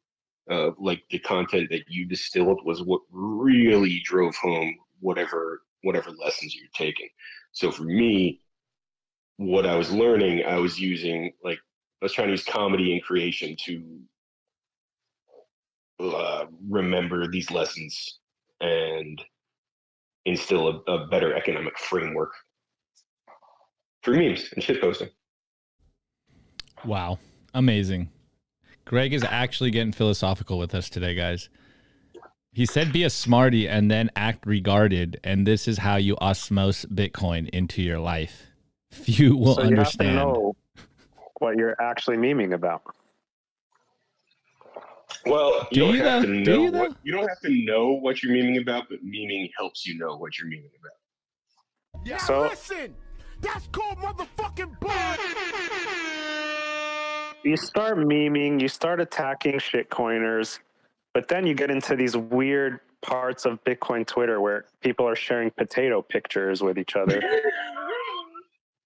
uh, 0.51 0.71
like 0.77 1.01
the 1.09 1.19
content 1.19 1.69
that 1.71 1.83
you 1.87 2.05
distilled 2.05 2.59
was 2.65 2.83
what 2.83 3.01
really 3.11 4.01
drove 4.03 4.35
home 4.35 4.75
whatever 4.99 5.61
whatever 5.85 6.09
lessons 6.11 6.55
you're 6.55 6.65
taking. 6.73 7.07
So 7.51 7.71
for 7.71 7.83
me, 7.83 8.41
what 9.37 9.65
I 9.65 9.75
was 9.75 9.91
learning, 9.91 10.43
I 10.45 10.57
was 10.57 10.79
using 10.79 11.31
like 11.43 11.59
I 12.01 12.05
was 12.05 12.13
trying 12.13 12.27
to 12.27 12.31
use 12.33 12.43
comedy 12.43 12.93
and 12.93 13.03
creation 13.03 13.55
to 13.65 13.99
uh, 15.99 16.45
remember 16.69 17.27
these 17.27 17.51
lessons 17.51 18.19
and 18.61 19.21
instill 20.25 20.83
a, 20.87 20.91
a 20.91 21.07
better 21.07 21.35
economic 21.35 21.77
framework 21.77 22.31
for 24.01 24.11
memes 24.11 24.49
and 24.55 24.63
shitposting. 24.63 25.09
Wow. 26.83 27.19
Amazing. 27.53 28.09
Greg 28.85 29.13
is 29.13 29.23
actually 29.23 29.71
getting 29.71 29.91
philosophical 29.91 30.57
with 30.57 30.75
us 30.75 30.89
today, 30.89 31.15
guys. 31.15 31.49
He 32.55 32.65
said 32.65 32.93
be 32.93 33.03
a 33.03 33.09
smarty 33.09 33.67
and 33.67 33.91
then 33.91 34.09
act 34.15 34.45
regarded, 34.45 35.19
and 35.25 35.45
this 35.45 35.67
is 35.67 35.77
how 35.79 35.97
you 35.97 36.15
osmose 36.15 36.85
Bitcoin 36.85 37.49
into 37.49 37.81
your 37.81 37.99
life. 37.99 38.43
Few 38.91 39.35
will 39.35 39.55
so 39.55 39.63
you 39.63 39.75
have 39.75 39.91
to 39.91 40.03
understand. 40.05 40.15
know 40.15 40.55
what 41.39 41.57
you're 41.57 41.75
actually 41.81 42.15
memeing 42.15 42.53
about. 42.53 42.81
Well, 45.25 45.67
you 45.71 45.81
Do 45.81 45.85
don't 45.87 45.95
you, 45.95 46.03
have 46.03 46.21
though? 46.21 46.27
to 46.27 46.43
Do 46.43 46.51
know 46.51 46.63
you, 46.63 46.71
what 46.71 46.89
though? 46.91 46.95
you 47.03 47.11
don't 47.11 47.27
have 47.27 47.39
to 47.41 47.65
know 47.65 47.87
what 47.89 48.23
you're 48.23 48.33
memeing 48.33 48.61
about, 48.61 48.85
but 48.89 49.03
memeing 49.03 49.49
helps 49.57 49.85
you 49.85 49.97
know 49.97 50.15
what 50.15 50.37
you're 50.39 50.47
memeing 50.47 50.71
about. 50.79 52.05
Yeah, 52.07 52.17
So- 52.19 52.43
listen, 52.43 52.95
that's 53.41 53.67
called 53.67 53.97
motherfucking 53.97 54.79
blood. 54.79 55.19
You 57.43 57.57
start 57.57 57.97
memeing, 57.97 58.61
you 58.61 58.67
start 58.69 59.01
attacking 59.01 59.55
shitcoiners, 59.59 60.59
but 61.15 61.29
then 61.29 61.47
you 61.47 61.53
get 61.55 61.71
into 61.71 61.95
these 61.95 62.17
weird 62.17 62.81
parts 63.01 63.45
of 63.45 63.63
Bitcoin 63.63 64.05
Twitter 64.05 64.41
where 64.41 64.65
people 64.81 65.07
are 65.07 65.15
sharing 65.15 65.49
potato 65.49 66.01
pictures 66.01 66.61
with 66.61 66.77
each 66.77 66.95
other. 66.95 67.23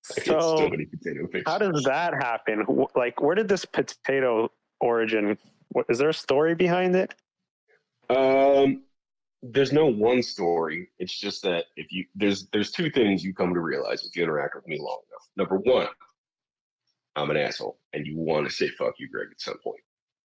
So 0.02 0.58
so, 0.58 0.70
many 0.70 0.86
potato 0.86 1.28
pictures. 1.28 1.44
how 1.46 1.60
does 1.60 1.84
that 1.84 2.16
happen? 2.16 2.66
Like, 2.96 3.22
where 3.22 3.36
did 3.36 3.48
this 3.48 3.64
potato 3.64 4.52
origin? 4.80 5.38
What, 5.68 5.86
is 5.88 6.00
there 6.00 6.10
a 6.10 6.14
story 6.16 6.56
behind 6.56 6.96
it? 6.96 7.14
Um, 8.10 8.82
there's 9.44 9.72
no 9.72 9.86
one 9.86 10.24
story. 10.24 10.90
It's 10.98 11.16
just 11.16 11.44
that 11.44 11.66
if 11.76 11.92
you 11.92 12.06
there's 12.16 12.48
there's 12.48 12.72
two 12.72 12.90
things 12.90 13.24
you 13.24 13.36
come 13.36 13.54
to 13.54 13.60
realize 13.60 14.04
if 14.04 14.16
you 14.16 14.24
interact 14.24 14.56
with 14.56 14.66
me 14.66 14.80
long 14.80 14.98
enough. 15.12 15.28
Number 15.38 15.58
one, 15.58 15.90
I'm 17.16 17.30
an 17.30 17.38
asshole, 17.38 17.78
and 17.94 18.08
you 18.08 18.18
want 18.18 18.48
to 18.48 18.52
say 18.52 18.70
"fuck 18.70 18.96
you, 18.98 19.10
Greg" 19.10 19.28
at 19.32 19.40
some 19.40 19.60
point, 19.64 19.82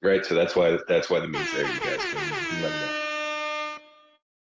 right? 0.06 0.26
So 0.26 0.36
that's 0.36 0.56
why 0.56 0.78
that's 0.88 1.10
why 1.10 1.20
the 1.20 1.28
meme's 1.28 1.52
there. 1.54 1.68
You 1.68 1.80
guys 1.80 2.00
can 2.00 2.62
let 2.62 2.72
it. 2.72 3.06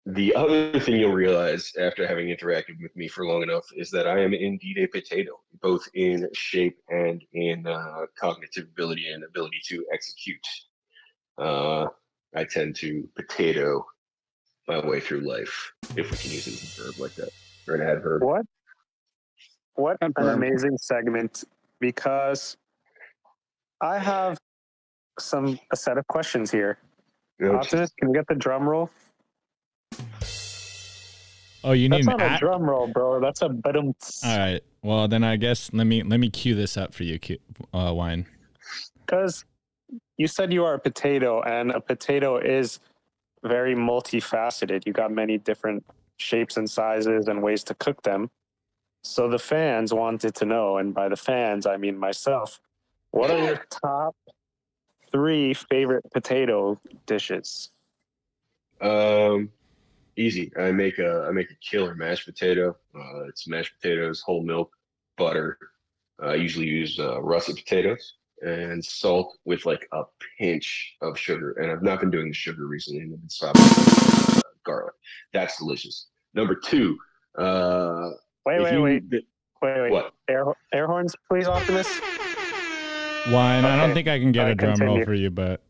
The 0.10 0.36
other 0.36 0.80
thing 0.80 0.96
you'll 0.96 1.12
realize 1.12 1.74
after 1.78 2.08
having 2.08 2.28
interacted 2.28 2.82
with 2.82 2.96
me 2.96 3.08
for 3.10 3.26
long 3.26 3.44
enough 3.44 3.66
is 3.76 3.90
that 3.92 4.08
I 4.08 4.20
am 4.20 4.34
indeed 4.34 4.78
a 4.78 4.88
potato, 4.88 5.32
both 5.62 5.86
in 5.96 6.30
shape 6.34 6.78
and 6.90 7.22
in 7.34 7.68
uh, 7.68 8.06
cognitive 8.18 8.66
ability 8.66 9.12
and 9.12 9.24
ability 9.24 9.60
to 9.68 9.86
execute. 9.94 10.48
Uh, 11.38 11.88
I 12.36 12.46
tend 12.46 12.78
to 12.78 13.08
potato 13.16 13.86
my 14.68 14.86
way 14.86 15.00
through 15.02 15.22
life, 15.22 15.74
if 15.96 16.12
we 16.12 16.18
can 16.18 16.32
use 16.32 16.48
it 16.48 16.54
as 16.54 16.80
a 16.80 16.84
verb 16.84 17.00
like 17.00 17.16
that, 17.16 17.30
or 17.68 17.76
an 17.76 17.82
adverb. 17.82 18.24
What? 18.24 18.46
What 19.76 19.98
an 20.02 20.14
amazing 20.18 20.78
segment! 20.78 21.44
Because 21.80 22.58
I 23.82 24.00
have 24.00 24.38
some 25.20 25.60
a 25.72 25.76
set 25.76 25.98
of 25.98 26.08
questions 26.08 26.52
here. 26.52 26.78
You 27.40 27.54
Optimus, 27.54 27.92
can 28.00 28.10
we 28.10 28.16
get 28.16 28.28
the 28.28 28.36
drum 28.36 28.68
roll? 28.68 28.90
Oh, 31.64 31.72
you 31.74 31.90
need 31.90 32.06
That's 32.06 32.08
an 32.08 32.18
not 32.18 32.22
a 32.22 32.32
at- 32.32 32.40
drum 32.40 32.64
roll, 32.64 32.88
bro. 32.88 33.20
That's 33.20 33.42
a 33.42 33.50
badum. 33.50 33.94
All 34.24 34.38
right. 34.38 34.62
Well, 34.84 35.08
then 35.08 35.24
I 35.24 35.36
guess 35.36 35.72
let 35.74 35.86
me 35.86 36.04
let 36.04 36.20
me 36.20 36.30
cue 36.30 36.56
this 36.56 36.78
up 36.78 36.94
for 36.94 37.04
you, 37.04 37.20
uh, 37.74 37.92
wine. 37.94 38.26
Because 39.06 39.44
you 40.18 40.28
said 40.28 40.54
you 40.54 40.64
are 40.66 40.76
a 40.76 40.80
potato, 40.80 41.42
and 41.42 41.72
a 41.72 41.82
potato 41.82 42.38
is 42.38 42.80
very 43.44 43.76
multifaceted. 43.76 44.86
You 44.86 44.94
got 44.94 45.12
many 45.12 45.38
different 45.38 45.84
shapes 46.18 46.58
and 46.58 46.70
sizes 46.70 47.28
and 47.28 47.42
ways 47.44 47.64
to 47.66 47.74
cook 47.76 48.02
them. 48.04 48.30
So 49.04 49.30
the 49.30 49.40
fans 49.40 49.94
wanted 49.94 50.36
to 50.36 50.46
know, 50.46 50.78
and 50.78 50.94
by 50.94 51.10
the 51.10 51.16
fans, 51.16 51.66
I 51.66 51.78
mean 51.78 51.98
myself, 51.98 52.60
what 53.12 53.30
are 53.32 53.38
your 53.44 53.66
top 53.70 54.16
three 55.12 55.54
favorite 55.54 56.06
potato 56.14 56.80
dishes? 57.06 57.70
Um, 58.82 59.50
easy. 60.16 60.52
I 60.60 60.72
make 60.72 61.00
a 61.00 61.26
I 61.28 61.32
make 61.32 61.50
a 61.52 61.56
killer 61.56 61.96
mashed 61.96 62.26
potato. 62.26 62.76
Uh, 62.96 63.26
it's 63.28 63.48
mashed 63.48 63.74
potatoes, 63.80 64.22
whole 64.22 64.44
milk, 64.44 64.72
butter. 65.18 65.58
I 66.22 66.36
usually 66.36 66.68
use 66.68 67.00
uh, 67.00 67.22
russet 67.22 67.56
potatoes 67.56 68.16
and 68.42 68.84
salt 68.84 69.38
with 69.46 69.66
like 69.66 69.88
a 69.94 70.04
pinch 70.40 70.96
of 71.02 71.18
sugar. 71.18 71.54
And 71.54 71.72
I've 71.72 71.84
not 71.84 72.00
been 72.00 72.12
doing 72.12 72.28
the 72.28 72.34
sugar 72.34 72.66
recently. 72.68 73.02
and 73.02 73.14
I've 73.14 73.20
been 73.22 73.30
stopping 73.30 73.62
uh, 74.38 74.42
garlic. 74.64 74.94
That's 75.34 75.58
delicious. 75.58 76.08
Number 76.34 76.56
two. 76.56 76.98
Uh, 77.38 78.10
Wait, 78.46 78.62
wait, 78.62 78.74
you- 78.74 78.82
wait, 78.82 79.04
wait, 79.12 79.26
wait. 79.62 79.92
What? 79.92 80.14
Air, 80.30 80.46
air 80.74 80.88
horns, 80.88 81.16
please, 81.30 81.48
Optimus. 81.48 81.88
Wine. 83.32 83.66
I 83.66 83.76
don't 83.76 83.94
think 83.94 84.08
I 84.08 84.20
can 84.20 84.32
get 84.32 84.42
All 84.42 84.46
a 84.46 84.50
right, 84.50 84.58
drum 84.58 84.80
roll 84.80 85.04
for 85.04 85.14
you, 85.14 85.30
but 85.30 85.62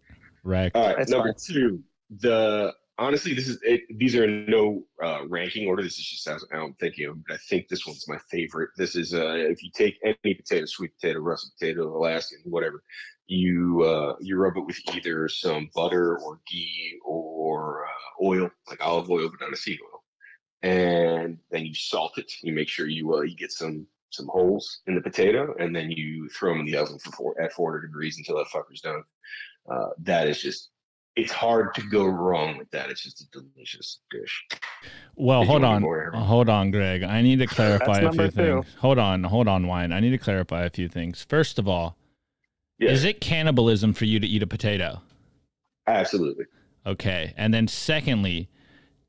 wreck. 0.43 0.73
All 0.75 0.87
right, 0.87 0.99
It's 0.99 1.11
number 1.11 1.33
fine. 1.33 1.35
two. 1.55 1.83
The 2.19 2.73
honestly, 2.99 3.33
this 3.33 3.47
is 3.47 3.59
it, 3.63 3.81
these 3.97 4.15
are 4.15 4.23
in 4.23 4.45
no 4.47 4.83
uh, 5.03 5.27
ranking 5.27 5.67
order. 5.67 5.83
This 5.83 5.97
is 5.97 6.05
just 6.05 6.27
how 6.27 6.37
I'm 6.65 6.73
thinking 6.75 7.07
of. 7.07 7.25
But 7.25 7.35
I 7.35 7.37
think 7.49 7.67
this 7.67 7.85
one's 7.85 8.07
my 8.07 8.17
favorite. 8.31 8.69
This 8.77 8.95
is 8.95 9.13
uh, 9.13 9.33
if 9.35 9.63
you 9.63 9.69
take 9.75 9.97
any 10.03 10.33
potato, 10.35 10.65
sweet 10.65 10.91
potato, 10.99 11.19
russet 11.19 11.51
potato, 11.59 11.95
Alaskan, 11.97 12.39
whatever, 12.45 12.83
you 13.27 13.83
uh, 13.83 14.15
you 14.21 14.37
rub 14.37 14.57
it 14.57 14.65
with 14.65 14.79
either 14.95 15.27
some 15.27 15.69
butter 15.75 16.17
or 16.19 16.39
ghee 16.49 16.97
or 17.05 17.85
uh, 17.85 18.25
oil, 18.25 18.49
like 18.69 18.85
olive 18.85 19.09
oil, 19.09 19.29
but 19.29 19.45
not 19.45 19.53
a 19.53 19.57
seed 19.57 19.79
oil, 19.83 20.03
and 20.63 21.37
then 21.51 21.65
you 21.65 21.73
salt 21.73 22.17
it. 22.17 22.31
You 22.41 22.53
make 22.53 22.69
sure 22.69 22.87
you 22.87 23.13
uh, 23.15 23.21
you 23.21 23.35
get 23.35 23.51
some 23.51 23.85
some 24.09 24.27
holes 24.27 24.79
in 24.87 24.95
the 24.95 25.01
potato, 25.01 25.53
and 25.59 25.75
then 25.75 25.91
you 25.91 26.29
throw 26.29 26.51
them 26.53 26.61
in 26.61 26.65
the 26.65 26.77
oven 26.77 26.97
for 26.99 27.11
four, 27.11 27.41
at 27.41 27.53
400 27.53 27.81
degrees 27.81 28.17
until 28.17 28.37
that 28.37 28.47
fucker's 28.47 28.81
done. 28.81 29.03
Uh, 29.71 29.89
that 30.03 30.27
is 30.27 30.41
just 30.41 30.69
it's 31.15 31.31
hard 31.31 31.73
to 31.73 31.81
go 31.89 32.05
wrong 32.05 32.57
with 32.59 32.69
that. 32.69 32.91
It's 32.91 33.01
just 33.01 33.21
a 33.21 33.25
delicious 33.31 34.01
dish. 34.11 34.45
Well, 35.15 35.41
Did 35.41 35.49
hold 35.49 35.63
on. 35.63 35.81
Hold 36.13 36.47
on, 36.47 36.69
Greg. 36.69 37.01
I 37.01 37.23
need 37.23 37.39
to 37.39 37.47
clarify 37.47 38.01
a 38.01 38.11
few 38.11 38.25
two. 38.25 38.31
things. 38.31 38.65
Hold 38.79 38.99
on. 38.99 39.23
Hold 39.23 39.47
on, 39.47 39.65
Wine. 39.65 39.91
I 39.91 39.99
need 39.99 40.11
to 40.11 40.19
clarify 40.19 40.63
a 40.65 40.69
few 40.69 40.87
things. 40.87 41.25
First 41.27 41.57
of 41.57 41.67
all, 41.67 41.97
Yeah, 42.77 42.91
is 42.91 43.03
it 43.03 43.19
cannibalism 43.19 43.93
for 43.93 44.05
you 44.05 44.19
to 44.19 44.27
eat 44.27 44.43
a 44.43 44.47
potato? 44.47 45.01
absolutely. 45.87 46.45
Okay. 46.85 47.33
And 47.35 47.51
then 47.53 47.67
secondly, 47.67 48.47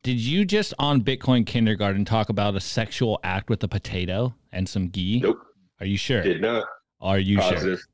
did 0.09 0.21
you 0.21 0.47
just 0.47 0.73
on 0.79 1.03
Bitcoin 1.03 1.45
kindergarten 1.45 2.03
talk 2.03 2.31
about 2.31 2.57
a 2.57 2.61
sexual 2.61 3.21
act 3.23 3.51
with 3.51 3.63
a 3.63 3.69
potato 3.69 4.35
and 4.53 4.67
some 4.67 4.89
ghee? 4.89 5.21
Nope, 5.21 5.37
Are 5.81 5.85
you 5.85 5.99
sure? 5.99 6.23
did 6.23 6.41
not. 6.41 6.65
Are 6.99 7.19
you 7.19 7.37
Positive. 7.37 7.79
sure? 7.79 7.89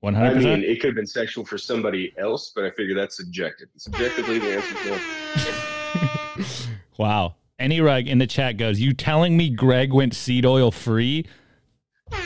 One 0.00 0.16
I 0.16 0.34
mean, 0.34 0.62
it 0.62 0.80
could 0.80 0.88
have 0.88 0.96
been 0.96 1.06
sexual 1.06 1.46
for 1.46 1.56
somebody 1.56 2.12
else, 2.18 2.52
but 2.54 2.66
I 2.66 2.70
figure 2.72 2.94
that's 2.94 3.16
subjective. 3.16 3.68
Subjectively, 3.78 4.38
the 4.38 4.54
answer 4.54 4.76
is 6.36 6.68
no. 6.68 6.74
Wow. 6.98 7.36
Any 7.58 7.80
rug 7.80 8.06
in 8.06 8.18
the 8.18 8.26
chat 8.26 8.58
goes, 8.58 8.78
You 8.78 8.92
telling 8.92 9.34
me 9.34 9.48
Greg 9.48 9.94
went 9.94 10.14
seed 10.14 10.44
oil 10.44 10.70
free? 10.70 11.24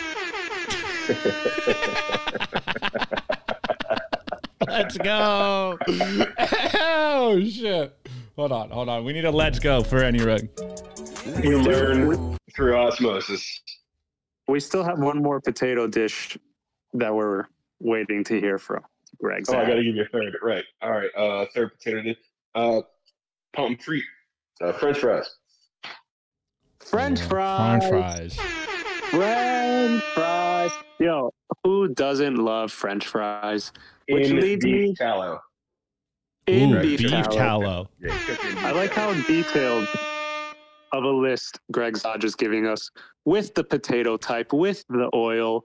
let's 4.67 4.99
go. 4.99 5.79
oh 6.75 7.41
shit. 7.49 7.97
Hold 8.41 8.53
on, 8.53 8.71
hold 8.71 8.89
on. 8.89 9.05
We 9.05 9.13
need 9.13 9.27
a 9.27 9.31
let's 9.31 9.59
go 9.59 9.83
for 9.83 10.03
any 10.03 10.23
rug. 10.23 10.49
You 11.43 11.61
learn 11.61 12.39
through 12.57 12.75
osmosis. 12.75 13.61
We 14.49 14.61
still 14.61 14.83
have 14.83 14.99
one 14.99 15.23
more 15.23 15.43
potato 15.43 15.87
dish 15.87 16.39
that 16.95 17.15
we're 17.15 17.45
waiting 17.81 18.25
to 18.25 18.41
hear 18.41 18.57
from 18.57 18.81
Greg. 19.21 19.45
Oh, 19.51 19.59
I 19.59 19.67
got 19.67 19.75
to 19.75 19.85
give 19.85 19.95
you 19.95 20.05
a 20.05 20.09
third. 20.09 20.35
Right. 20.41 20.65
All 20.81 20.91
right. 20.91 21.11
Uh, 21.15 21.45
third 21.55 21.73
potato 21.77 22.01
dish. 22.01 22.17
Uh, 22.55 22.81
pommes 23.53 23.77
frites. 23.85 24.05
Uh, 24.63 24.73
French 24.73 24.97
fries. 24.97 25.29
French 26.79 27.21
fries. 27.21 27.85
French 27.85 27.91
fries. 27.91 28.37
French 29.11 30.03
fries. 30.15 30.71
Yo, 30.99 31.31
who 31.63 31.89
doesn't 31.89 32.37
love 32.37 32.73
French 32.73 33.07
fries? 33.07 33.71
Which 34.09 34.29
in 34.29 34.41
leads 34.41 34.65
me- 34.65 34.95
tallow. 34.95 35.43
In 36.51 36.75
Ooh, 36.75 36.83
beef, 36.83 36.99
beef 36.99 37.11
tallow. 37.11 37.37
tallow. 37.37 37.89
Yeah, 38.01 38.17
cooked 38.27 38.45
in 38.45 38.59
I 38.59 38.73
like 38.73 38.93
how 38.93 39.13
detailed 39.27 39.87
of 40.93 41.05
a 41.05 41.09
list 41.09 41.61
Greg 41.71 41.95
Zaj 41.95 42.25
is 42.25 42.35
giving 42.35 42.67
us 42.67 42.91
with 43.25 43.55
the 43.55 43.63
potato 43.63 44.17
type, 44.17 44.53
with 44.53 44.85
the 44.89 45.09
oil. 45.15 45.65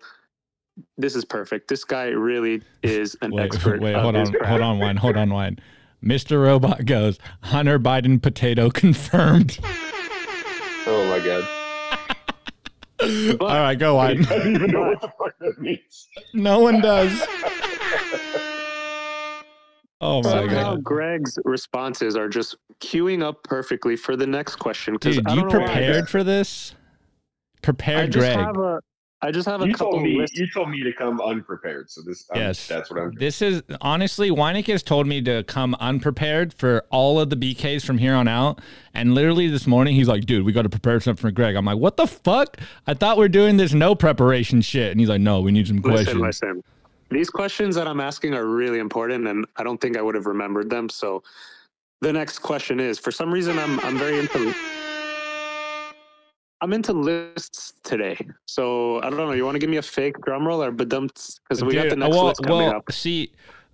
This 0.98 1.16
is 1.16 1.26
perfect. 1.26 1.68
This 1.70 1.84
guy 1.84 2.08
really 2.10 2.62
is 2.84 3.18
an 3.22 3.32
Wait, 3.32 3.46
expert. 3.46 3.82
wait, 3.82 3.96
of 3.96 4.04
hold 4.04 4.16
his 4.16 4.30
on, 4.30 4.34
craft. 4.36 4.50
hold 4.50 4.62
on, 4.62 4.80
one, 4.80 4.98
hold 4.98 5.18
on, 5.18 5.30
one. 5.32 5.58
Mr. 6.04 6.44
Robot 6.44 6.86
goes, 6.86 7.18
Hunter 7.42 7.80
Biden 7.80 8.22
potato 8.22 8.70
confirmed. 8.74 9.58
Oh 10.86 11.08
my 11.10 11.26
god. 11.26 11.48
All 13.42 13.48
right, 13.48 13.76
go 13.80 13.98
I 13.98 14.12
on. 14.12 14.22
don't 14.24 14.56
even 14.56 14.72
know 14.72 14.82
what 14.84 15.02
the 15.02 15.08
fuck 15.08 15.34
that 15.40 15.60
means. 15.62 16.08
No 16.34 16.60
one 16.60 16.80
does. 16.82 17.26
Oh 20.06 20.22
my 20.22 20.30
Somehow 20.30 20.76
god. 20.76 20.84
Greg's 20.84 21.40
responses 21.46 22.16
are 22.16 22.30
just 22.30 22.56
queuing 22.80 23.24
up 23.24 23.44
perfectly 23.44 23.96
for 23.96 24.16
the 24.16 24.28
next 24.28 24.58
question. 24.58 24.98
'cause 25.00 25.16
Dude, 25.16 25.28
I 25.28 25.34
you 25.34 25.42
don't 25.42 25.52
know 25.52 25.60
why. 25.60 25.66
prepared 25.66 26.10
for 26.10 26.24
this? 26.24 26.74
I 26.76 27.60
Prepared 27.64 28.12
just 28.12 28.26
Greg. 28.26 28.38
have 28.38 28.58
a. 28.58 28.80
I 29.22 29.32
just 29.32 29.48
have 29.48 29.62
a 29.64 29.68
You 29.68 29.74
couple 29.74 29.94
told 29.94 30.04
me. 30.04 30.20
lists. 30.20 30.38
You 30.38 30.46
told 30.54 30.70
me 30.70 30.84
to 30.84 30.94
come 30.94 31.20
unprepared. 31.20 31.90
So 31.90 32.02
this. 32.06 32.28
I'm- 32.32 32.44
Yes. 32.44 32.68
That's 32.68 32.92
what 32.92 33.00
I'm. 33.00 33.06
doing. 33.10 33.18
This 33.20 33.42
is 33.42 33.64
honestly, 33.82 34.30
Weineck 34.30 34.68
has 34.68 34.84
told 34.84 35.08
me 35.08 35.20
to 35.24 35.42
come 35.46 35.76
unprepared 35.80 36.54
for 36.54 36.84
all 36.92 37.20
of 37.20 37.32
the 37.32 37.36
BKs 37.36 37.84
from 37.84 37.98
here 37.98 38.14
on 38.14 38.28
out. 38.28 38.60
And 38.94 39.16
literally 39.16 39.48
this 39.48 39.66
morning, 39.66 39.96
he's 39.96 40.08
like, 40.08 40.26
dude, 40.26 40.46
we 40.46 40.52
got 40.52 40.62
to 40.64 40.70
prepare 40.70 41.00
something 41.00 41.20
for 41.20 41.32
Greg. 41.32 41.56
I'm 41.56 41.66
like, 41.66 41.78
what 41.80 41.98
the 41.98 42.06
fuck? 42.06 42.58
I 42.86 42.94
thought 42.94 43.18
we 43.18 43.26
are 43.26 43.30
doing 43.30 43.58
this 43.58 43.74
no 43.74 43.96
preparation 43.96 44.62
shit. 44.62 44.92
And 44.92 45.00
he's 45.00 45.10
like, 45.10 45.22
no, 45.22 45.42
we 45.42 45.52
need 45.52 45.68
some 45.68 45.82
questions. 45.82 46.08
Listen, 46.20 46.22
listen. 46.52 46.64
These 47.16 47.30
questions 47.30 47.76
that 47.76 47.88
I'm 47.88 48.02
asking 48.02 48.34
are 48.34 48.46
really 48.46 48.80
important, 48.80 49.26
and 49.26 49.46
I 49.56 49.64
don't 49.64 49.80
think 49.80 49.96
I 49.96 50.02
would 50.02 50.16
have 50.16 50.26
remembered 50.26 50.70
them. 50.70 50.90
So, 50.90 51.24
the 52.02 52.12
next 52.12 52.40
question 52.40 52.78
is: 52.82 53.00
For 53.00 53.10
some 53.10 53.32
reason, 53.32 53.58
I'm 53.58 53.80
I'm 53.80 53.98
very 53.98 54.20
into 54.20 54.54
I'm 56.60 56.74
into 56.74 56.92
lists 56.92 57.74
today. 57.84 58.18
So 58.48 59.02
I 59.02 59.10
don't 59.10 59.18
know. 59.18 59.32
You 59.32 59.46
want 59.46 59.56
to 59.56 59.60
give 59.60 59.70
me 59.70 59.78
a 59.78 59.82
fake 59.82 60.20
drum 60.26 60.46
roll 60.46 60.62
or 60.62 60.74
badumts? 60.74 61.40
Because 61.48 61.64
we 61.64 61.76
got 61.76 61.88
the 61.88 61.96
next 61.96 62.14
well, 62.14 62.26
list 62.26 62.44
coming 62.44 62.68
well, 62.68 62.76
up. 62.76 62.92
see, 62.92 63.32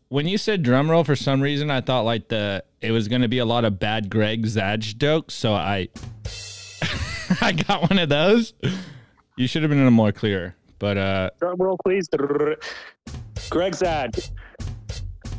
when 0.10 0.28
you 0.28 0.38
said 0.38 0.62
drum 0.62 0.92
roll, 0.92 1.04
for 1.04 1.16
some 1.16 1.42
reason, 1.42 1.72
I 1.72 1.82
thought 1.82 2.02
like 2.02 2.28
the 2.28 2.64
it 2.80 2.92
was 2.92 3.08
going 3.08 3.24
to 3.24 3.28
be 3.28 3.40
a 3.40 3.46
lot 3.46 3.66
of 3.66 3.80
bad 3.80 4.12
Greg 4.12 4.46
Zaj 4.46 4.98
jokes. 4.98 5.34
So 5.34 5.54
I, 5.54 5.90
I 7.42 7.54
got 7.54 7.90
one 7.90 7.98
of 7.98 8.10
those. 8.10 8.54
You 9.36 9.48
should 9.48 9.64
have 9.64 9.72
been 9.72 9.80
in 9.80 9.88
a 9.88 9.92
more 9.92 10.12
clear. 10.12 10.56
But 10.78 10.98
uh, 10.98 11.30
Drum 11.40 11.58
roll, 11.58 11.78
please. 11.84 12.08
Greg 13.52 13.74
Zaj, 13.74 14.32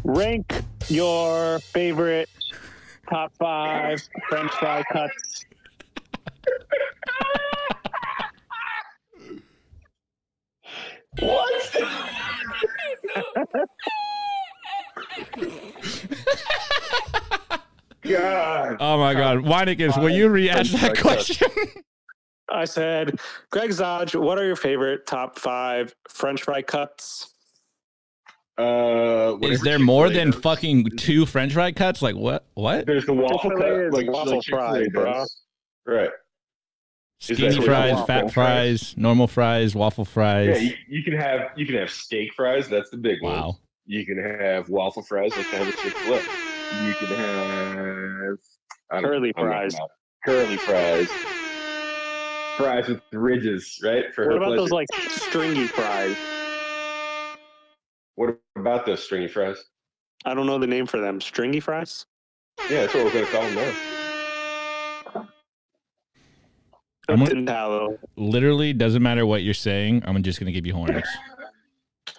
rank 0.04 0.62
your 0.88 1.58
favorite 1.60 2.28
top 3.08 3.32
five 3.38 4.06
French 4.28 4.50
fry 4.52 4.82
cuts. 4.92 5.46
what? 11.20 11.76
God. 18.02 18.76
oh 18.78 18.98
my 18.98 19.14
God, 19.14 19.38
Weinicus, 19.38 19.98
will 19.98 20.10
you 20.10 20.28
re-ask 20.28 20.72
that 20.72 20.98
question? 20.98 21.48
I 22.50 22.66
said, 22.66 23.18
Greg 23.50 23.70
Zaj, 23.70 24.20
what 24.20 24.38
are 24.38 24.44
your 24.44 24.56
favorite 24.56 25.06
top 25.06 25.38
five 25.38 25.94
French 26.10 26.42
fry 26.42 26.60
cuts? 26.60 27.31
Uh, 28.58 29.38
Is 29.42 29.60
there 29.62 29.78
more 29.78 30.10
than 30.10 30.30
does. 30.30 30.40
fucking 30.40 30.90
two 30.98 31.24
French 31.26 31.54
fry 31.54 31.72
cuts? 31.72 32.02
Like 32.02 32.16
what? 32.16 32.44
What? 32.54 32.86
There's 32.86 33.06
the 33.06 33.14
waffle 33.14 33.50
cut, 33.50 33.92
like 33.92 34.10
waffle 34.10 34.34
like 34.36 34.44
fries, 34.44 34.86
bro. 34.92 35.24
Right. 35.86 36.10
Skinny 37.18 37.60
fries, 37.64 37.92
waffle 37.92 38.06
fat 38.06 38.32
fries, 38.32 38.94
normal 38.96 39.26
fries, 39.28 39.74
waffle 39.74 40.04
Yeah, 40.04 40.12
fries. 40.12 40.62
you, 40.62 40.74
you 40.88 41.02
can 41.02 41.14
have 41.14 41.50
you 41.56 41.64
can 41.66 41.76
have 41.76 41.90
steak 41.90 42.34
fries. 42.34 42.68
That's 42.68 42.90
the 42.90 42.96
big 42.98 43.22
one. 43.22 43.32
Wow. 43.32 43.58
You 43.86 44.04
can 44.04 44.18
have 44.18 44.68
waffle 44.68 45.02
fries, 45.02 45.34
like 45.36 45.46
kind 45.46 45.62
of 45.62 45.68
a 45.68 45.72
Chick 45.78 45.92
Fil 45.96 46.14
A. 46.14 46.86
You 46.86 46.94
can 46.94 47.06
have 47.16 48.38
I 48.90 49.00
don't- 49.00 49.04
Curly 49.10 49.32
I'm 49.36 49.44
fries. 49.44 49.76
Curly 50.24 50.56
fries. 50.58 51.08
Fries 52.56 52.86
with 52.88 53.00
ridges, 53.12 53.80
right? 53.82 54.14
For 54.14 54.26
What 54.26 54.32
her 54.32 54.36
about 54.42 54.56
those 54.56 54.70
like 54.70 54.88
stringy 55.08 55.66
fries? 55.68 56.16
What 58.16 58.38
about 58.56 58.86
those 58.86 59.02
stringy 59.02 59.28
fries? 59.28 59.64
I 60.24 60.34
don't 60.34 60.46
know 60.46 60.58
the 60.58 60.66
name 60.66 60.86
for 60.86 61.00
them. 61.00 61.20
Stringy 61.20 61.60
fries? 61.60 62.06
Yeah, 62.70 62.82
that's 62.82 62.94
what 62.94 63.04
we're 63.06 63.12
gonna 63.12 63.26
call 63.26 63.42
them 63.42 63.54
now. 63.54 65.28
I'm 67.08 67.18
Cooked 67.18 67.32
gonna- 67.32 67.46
tallow. 67.46 67.98
Literally 68.16 68.72
doesn't 68.72 69.02
matter 69.02 69.26
what 69.26 69.42
you're 69.42 69.54
saying. 69.54 70.02
I'm 70.06 70.22
just 70.22 70.38
gonna 70.38 70.52
give 70.52 70.66
you 70.66 70.74
horns. 70.74 71.02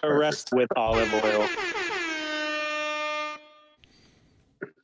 Caressed 0.02 0.50
with 0.52 0.68
olive 0.76 1.12
oil. 1.14 1.48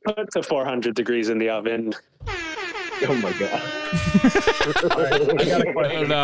Put 0.05 0.31
to 0.31 0.41
400 0.41 0.95
degrees 0.95 1.29
in 1.29 1.37
the 1.37 1.49
oven. 1.49 1.93
Oh 2.27 3.15
my 3.15 3.31
god. 3.33 3.61
All 4.91 5.03
right, 5.03 5.41
I 5.41 5.45
got 5.45 5.61
a 5.61 5.65
No, 5.71 5.73
question. 5.73 6.07
no, 6.09 6.15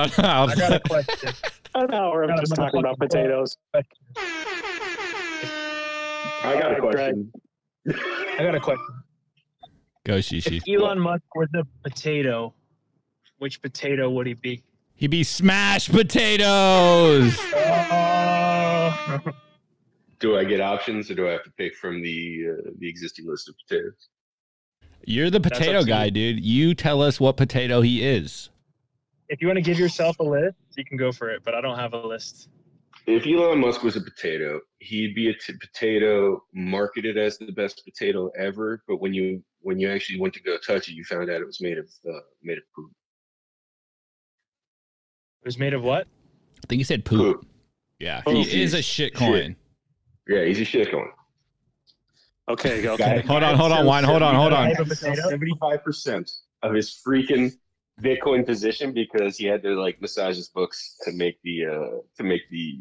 I 0.48 0.56
got 0.56 0.74
a 0.74 0.79
question. 0.79 1.34
An 1.75 1.94
hour 1.94 2.24
of 2.24 2.29
Got 2.29 2.39
just 2.39 2.56
talking 2.56 2.79
about 2.79 2.98
motherfucking 2.98 3.10
potatoes. 3.10 3.58
I 6.48 6.60
got 6.60 6.77
a 6.77 6.80
question. 6.80 7.32
I 7.88 8.38
got 8.39 8.56
a 8.56 8.60
question. 8.60 9.04
Go 10.06 10.20
Shishi. 10.20 10.58
If 10.58 10.63
Elon 10.82 11.00
Musk 11.00 11.24
was 11.36 11.50
the 11.51 11.68
potato, 11.84 12.54
which 13.40 13.62
potato 13.62 14.10
would 14.10 14.27
he 14.27 14.33
be? 14.33 14.64
He'd 14.96 15.12
be 15.12 15.24
smashed 15.24 15.92
potatoes. 15.92 17.38
Oh, 17.53 19.20
Do 20.20 20.38
I 20.38 20.46
get 20.46 20.62
options, 20.62 21.12
or 21.12 21.16
do 21.16 21.27
I 21.27 21.31
have 21.33 21.44
to 21.44 21.51
pick 21.51 21.75
from 21.75 22.01
the 22.01 22.46
uh, 22.50 22.72
the 22.79 22.90
existing 22.90 23.27
list 23.27 23.50
of 23.50 23.55
potatoes? 23.68 24.07
You're 25.05 25.29
the 25.29 25.40
potato 25.40 25.83
guy, 25.83 26.05
you. 26.05 26.12
dude. 26.12 26.44
You 26.44 26.74
tell 26.74 27.01
us 27.03 27.20
what 27.20 27.38
potato 27.38 27.81
he 27.81 28.03
is. 28.03 28.50
if 29.29 29.42
you 29.42 29.48
want 29.48 29.57
to 29.57 29.62
give 29.62 29.77
yourself 29.77 30.18
a 30.20 30.24
list, 30.24 30.55
you 30.75 30.86
can 30.86 30.98
go 30.98 31.12
for 31.12 31.29
it, 31.29 31.44
but 31.44 31.53
I 31.53 31.62
don't 31.62 31.77
have 31.77 31.94
a 31.94 32.07
list. 32.07 32.50
If 33.07 33.25
Elon 33.25 33.59
Musk 33.61 33.83
was 33.83 33.96
a 33.96 34.01
potato, 34.01 34.59
he'd 34.79 35.15
be 35.15 35.29
a 35.29 35.33
t- 35.33 35.53
potato 35.61 36.43
marketed 36.53 37.17
as 37.17 37.37
the 37.37 37.53
best 37.53 37.81
potato 37.85 38.29
ever. 38.37 38.83
But 38.85 38.98
when 38.98 39.13
you 39.13 39.41
when 39.61 39.79
you 39.79 39.89
actually 39.89 40.20
went 40.20 40.33
to 40.33 40.43
go 40.43 40.57
touch 40.57 40.89
it, 40.89 40.93
you 40.93 41.05
found 41.05 41.29
out 41.29 41.39
it 41.39 41.48
was 41.48 41.61
made 41.61 41.77
of 41.77 41.85
uh, 42.05 42.20
made 42.43 42.57
of 42.57 42.65
poop. 42.75 42.91
It 45.41 45.48
was 45.48 45.57
made 45.57 45.74
of 45.74 45.83
what? 45.83 46.05
I 46.57 46.67
think 46.67 46.79
he 46.79 46.83
said 46.83 47.05
poop. 47.05 47.37
Poop. 47.39 47.48
Yeah, 48.00 48.22
Poop 48.22 48.46
he 48.46 48.61
is 48.61 48.74
a 48.74 48.79
is 48.79 48.85
shit 48.85 49.13
shit. 49.13 49.15
coin. 49.15 49.55
Yeah, 50.27 50.43
he's 50.43 50.59
a 50.59 50.65
shit 50.65 50.91
coin. 50.91 51.07
Okay, 52.50 52.87
okay. 52.87 53.22
Hold 53.22 53.43
on, 53.43 53.55
hold 53.55 53.72
on, 53.72 53.85
wine. 53.85 54.03
Hold 54.03 54.22
on, 54.22 54.35
hold 54.35 54.53
on. 54.53 54.67
Type 54.70 54.79
of 54.79 54.89
potato? 54.89 55.29
Seventy-five 55.29 55.81
percent 55.83 56.29
of 56.61 56.74
his 56.74 57.01
freaking 57.05 57.53
Bitcoin 58.01 58.46
position 58.46 58.93
because 58.93 59.37
he 59.37 59.46
had 59.46 59.63
to 59.63 59.70
like 59.81 60.00
massage 60.01 60.35
his 60.35 60.50
books 60.50 60.98
to 61.03 61.11
make 61.13 61.39
the 61.43 61.65
uh 61.65 61.98
to 62.17 62.24
make 62.24 62.41
the 62.51 62.79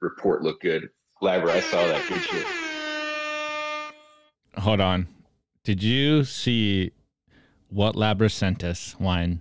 report 0.00 0.42
look 0.42 0.60
good. 0.60 0.90
Labra, 1.22 1.50
I 1.50 1.60
saw 1.60 1.86
that 1.86 2.06
good 2.08 2.20
shit. 2.20 2.46
Hold 4.62 4.80
on. 4.80 5.08
Did 5.64 5.82
you 5.82 6.24
see 6.24 6.92
what 7.70 7.94
Labra 7.94 8.30
sent 8.30 8.62
us? 8.62 8.94
Wine. 9.00 9.40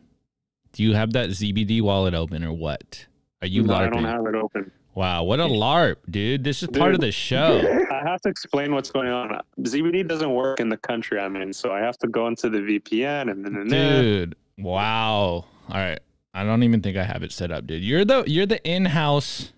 Do 0.71 0.83
you 0.83 0.93
have 0.93 1.13
that 1.13 1.29
ZBD 1.29 1.81
wallet 1.81 2.13
open 2.13 2.43
or 2.43 2.53
what? 2.53 3.05
Are 3.41 3.47
you 3.47 3.63
no, 3.63 3.75
I 3.75 3.89
don't 3.89 4.05
have 4.05 4.25
it 4.25 4.35
open. 4.35 4.71
wow, 4.95 5.23
what 5.23 5.39
a 5.39 5.43
LARP, 5.43 5.97
dude. 6.09 6.43
This 6.43 6.63
is 6.63 6.69
part 6.69 6.95
of 6.95 7.01
the 7.01 7.11
show. 7.11 7.59
I 7.91 8.09
have 8.09 8.21
to 8.21 8.29
explain 8.29 8.73
what's 8.73 8.89
going 8.89 9.09
on. 9.09 9.39
ZBD 9.59 10.07
doesn't 10.07 10.33
work 10.33 10.59
in 10.59 10.69
the 10.69 10.77
country 10.77 11.19
I'm 11.19 11.35
in, 11.35 11.51
so 11.51 11.71
I 11.71 11.79
have 11.79 11.97
to 11.99 12.07
go 12.07 12.27
into 12.27 12.49
the 12.49 12.59
VPN 12.59 13.29
and 13.29 13.45
then 13.45 13.67
Dude. 13.67 14.35
Wow. 14.57 15.19
All 15.25 15.45
right. 15.69 15.99
I 16.33 16.43
don't 16.43 16.63
even 16.63 16.81
think 16.81 16.97
I 16.97 17.03
have 17.03 17.21
it 17.21 17.31
set 17.31 17.51
up, 17.51 17.67
dude. 17.67 17.83
You're 17.83 18.05
the 18.05 18.23
you're 18.25 18.47
the 18.47 18.63
in-house 18.67 19.51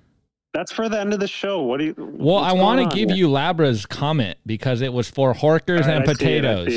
That's 0.56 0.72
for 0.72 0.88
the 0.88 0.98
end 0.98 1.14
of 1.14 1.20
the 1.20 1.28
show. 1.28 1.62
What 1.64 1.80
do 1.82 1.84
you? 1.88 1.96
Well, 1.98 2.38
I 2.38 2.54
want 2.54 2.80
to 2.90 2.96
give 2.96 3.12
you 3.12 3.28
Labra's 3.28 3.86
comment 3.86 4.38
because 4.46 4.80
it 4.80 4.94
was 4.94 5.10
for 5.10 5.34
horkers 5.34 5.86
and 5.86 6.06
potatoes. 6.06 6.70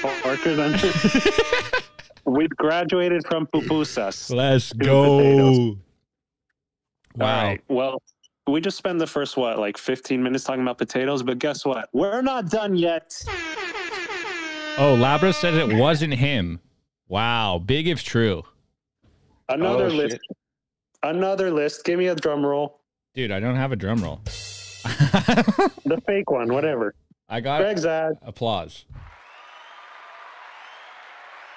Horkers 0.00 0.58
and 0.60 1.84
we 2.24 2.46
graduated 2.46 3.26
from 3.26 3.48
pupusas. 3.48 4.32
Let's 4.32 4.72
go. 4.74 5.18
potatoes. 5.18 5.76
Wow. 7.16 7.26
All 7.26 7.44
right. 7.48 7.60
Well, 7.66 8.02
we 8.46 8.60
just 8.60 8.78
spent 8.78 9.00
the 9.00 9.08
first 9.08 9.36
what, 9.36 9.58
like 9.58 9.76
15 9.76 10.22
minutes 10.22 10.44
talking 10.44 10.62
about 10.62 10.78
potatoes, 10.78 11.24
but 11.24 11.40
guess 11.40 11.64
what? 11.64 11.88
We're 11.92 12.22
not 12.22 12.48
done 12.48 12.76
yet. 12.76 13.12
Oh, 14.78 14.96
Labra 14.96 15.34
said 15.34 15.54
it 15.54 15.76
wasn't 15.76 16.14
him. 16.14 16.60
Wow. 17.08 17.58
Big 17.58 17.88
if 17.88 18.04
true. 18.04 18.44
Another 19.48 19.86
Oh, 19.86 19.88
list. 19.88 20.12
shit. 20.12 20.20
Another 21.02 21.50
list. 21.50 21.84
Give 21.84 21.98
me 21.98 22.06
a 22.06 22.14
drum 22.14 22.46
roll. 22.46 22.82
Dude, 23.14 23.30
I 23.30 23.38
don't 23.40 23.56
have 23.56 23.72
a 23.72 23.76
drum 23.76 24.02
roll. 24.02 24.20
The 25.86 26.00
fake 26.06 26.30
one, 26.30 26.52
whatever. 26.52 26.94
I 27.28 27.40
got 27.40 27.60
Greg's 27.60 27.84
ad. 27.86 28.14
applause. 28.22 28.84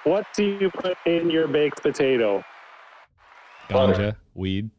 What 0.04 0.26
do 0.36 0.44
you 0.62 0.70
put 0.70 0.98
in 1.06 1.30
your 1.30 1.48
baked 1.48 1.82
potato? 1.82 2.44
Ganja, 3.70 4.16
weed. 4.36 4.70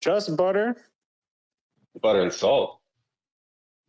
Just 0.00 0.36
butter? 0.36 0.76
Butter 2.00 2.22
and 2.22 2.32
salt. 2.32 2.80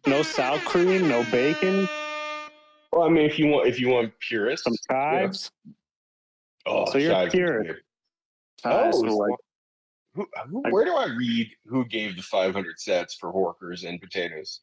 No 0.07 0.23
sour 0.23 0.57
cream? 0.59 1.07
No 1.07 1.23
bacon? 1.31 1.87
Well, 2.91 3.03
I 3.03 3.09
mean, 3.09 3.25
if 3.25 3.37
you 3.37 3.47
want, 3.47 3.67
if 3.67 3.79
you 3.79 3.89
want 3.89 4.13
purist, 4.19 4.63
Some 4.63 4.73
chives? 4.89 5.51
oh, 6.65 6.85
So 6.91 6.97
you're 6.97 7.11
chives 7.11 7.33
is 7.33 7.37
pure. 7.37 7.63
good. 7.63 7.75
So 8.63 8.91
Oh, 8.93 8.99
like, 8.99 9.35
Who, 10.19 10.27
who, 10.49 10.63
where 10.71 10.83
do 10.83 10.95
I 10.95 11.05
read 11.05 11.49
who 11.65 11.85
gave 11.85 12.17
the 12.17 12.21
500 12.21 12.77
sets 12.77 13.15
for 13.15 13.31
horkers 13.31 13.87
and 13.87 14.01
potatoes? 14.01 14.61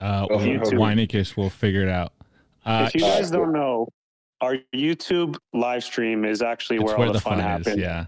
Uh, 0.00 0.26
Oh, 0.28 0.38
YouTube. 0.38 0.72
Weinicus 0.72 1.36
will 1.36 1.50
figure 1.50 1.82
it 1.82 1.88
out. 1.88 2.12
Uh, 2.66 2.86
if 2.88 2.94
you 2.94 3.02
guys 3.02 3.30
don't 3.30 3.52
know, 3.52 3.86
our 4.40 4.56
YouTube 4.74 5.36
live 5.52 5.84
stream 5.84 6.24
is 6.24 6.42
actually 6.42 6.80
where, 6.80 6.96
where 6.96 7.06
all 7.06 7.12
the 7.12 7.18
the 7.18 7.22
fun, 7.22 7.34
fun 7.38 7.40
happens. 7.44 7.68
is. 7.68 7.76
Yeah. 7.76 8.06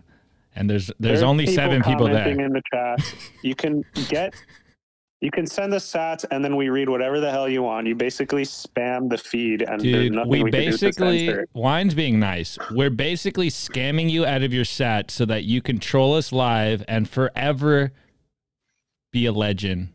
And 0.56 0.68
there's 0.68 0.90
there's 0.98 1.22
only 1.22 1.46
seven 1.46 1.80
people 1.82 2.06
commenting 2.06 2.38
there. 2.38 2.46
in 2.46 2.52
the 2.52 2.62
chat. 2.72 3.14
You 3.42 3.54
can 3.54 3.84
get, 4.08 4.34
you 5.24 5.30
can 5.30 5.46
send 5.46 5.72
the 5.72 5.78
sats, 5.78 6.26
and 6.30 6.44
then 6.44 6.54
we 6.54 6.68
read 6.68 6.86
whatever 6.86 7.18
the 7.18 7.30
hell 7.30 7.48
you 7.48 7.62
want. 7.62 7.86
You 7.86 7.94
basically 7.94 8.42
spam 8.42 9.08
the 9.08 9.16
feed, 9.16 9.62
and 9.62 9.80
there's 9.80 10.10
nothing 10.10 10.30
we, 10.30 10.42
we, 10.42 10.50
can 10.50 10.60
do 10.60 10.66
to 10.66 10.70
basically 10.70 11.34
wine's 11.54 11.94
being 11.94 12.20
nice. 12.20 12.58
We're 12.70 12.90
basically 12.90 13.48
scamming 13.48 14.10
you 14.10 14.26
out 14.26 14.42
of 14.42 14.52
your 14.52 14.66
sat 14.66 15.10
so 15.10 15.24
that 15.24 15.44
you 15.44 15.62
control 15.62 16.12
us 16.12 16.30
live 16.30 16.84
and 16.86 17.08
forever 17.08 17.92
be 19.12 19.24
a 19.24 19.32
legend 19.32 19.88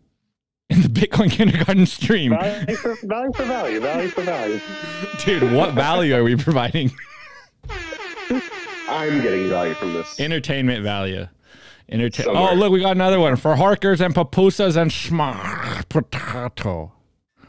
in 0.67 0.81
the 0.81 0.87
Bitcoin 0.99 1.29
kindergarten 1.29 1.85
stream. 1.85 2.31
Value 2.31 2.75
for 2.75 2.97
value 3.03 3.33
for 3.33 3.43
value. 3.43 3.79
Value 3.79 4.09
for 4.09 4.21
value. 4.23 4.59
Dude, 5.19 5.53
what 5.53 5.75
value 5.75 6.15
are 6.15 6.23
we 6.23 6.37
providing? 6.37 6.91
I'm 8.89 9.21
getting 9.21 9.47
value 9.47 9.75
from 9.75 9.93
this. 9.93 10.19
Entertainment 10.19 10.83
value. 10.83 11.27
Entertain. 11.91 12.27
Oh, 12.29 12.53
look, 12.53 12.71
we 12.71 12.81
got 12.81 12.91
another 12.91 13.19
one 13.19 13.35
for 13.35 13.55
harkers 13.55 13.99
and 14.01 14.13
pupusas 14.13 14.77
and 14.77 14.91
smash 14.91 15.83
potato. 15.89 16.91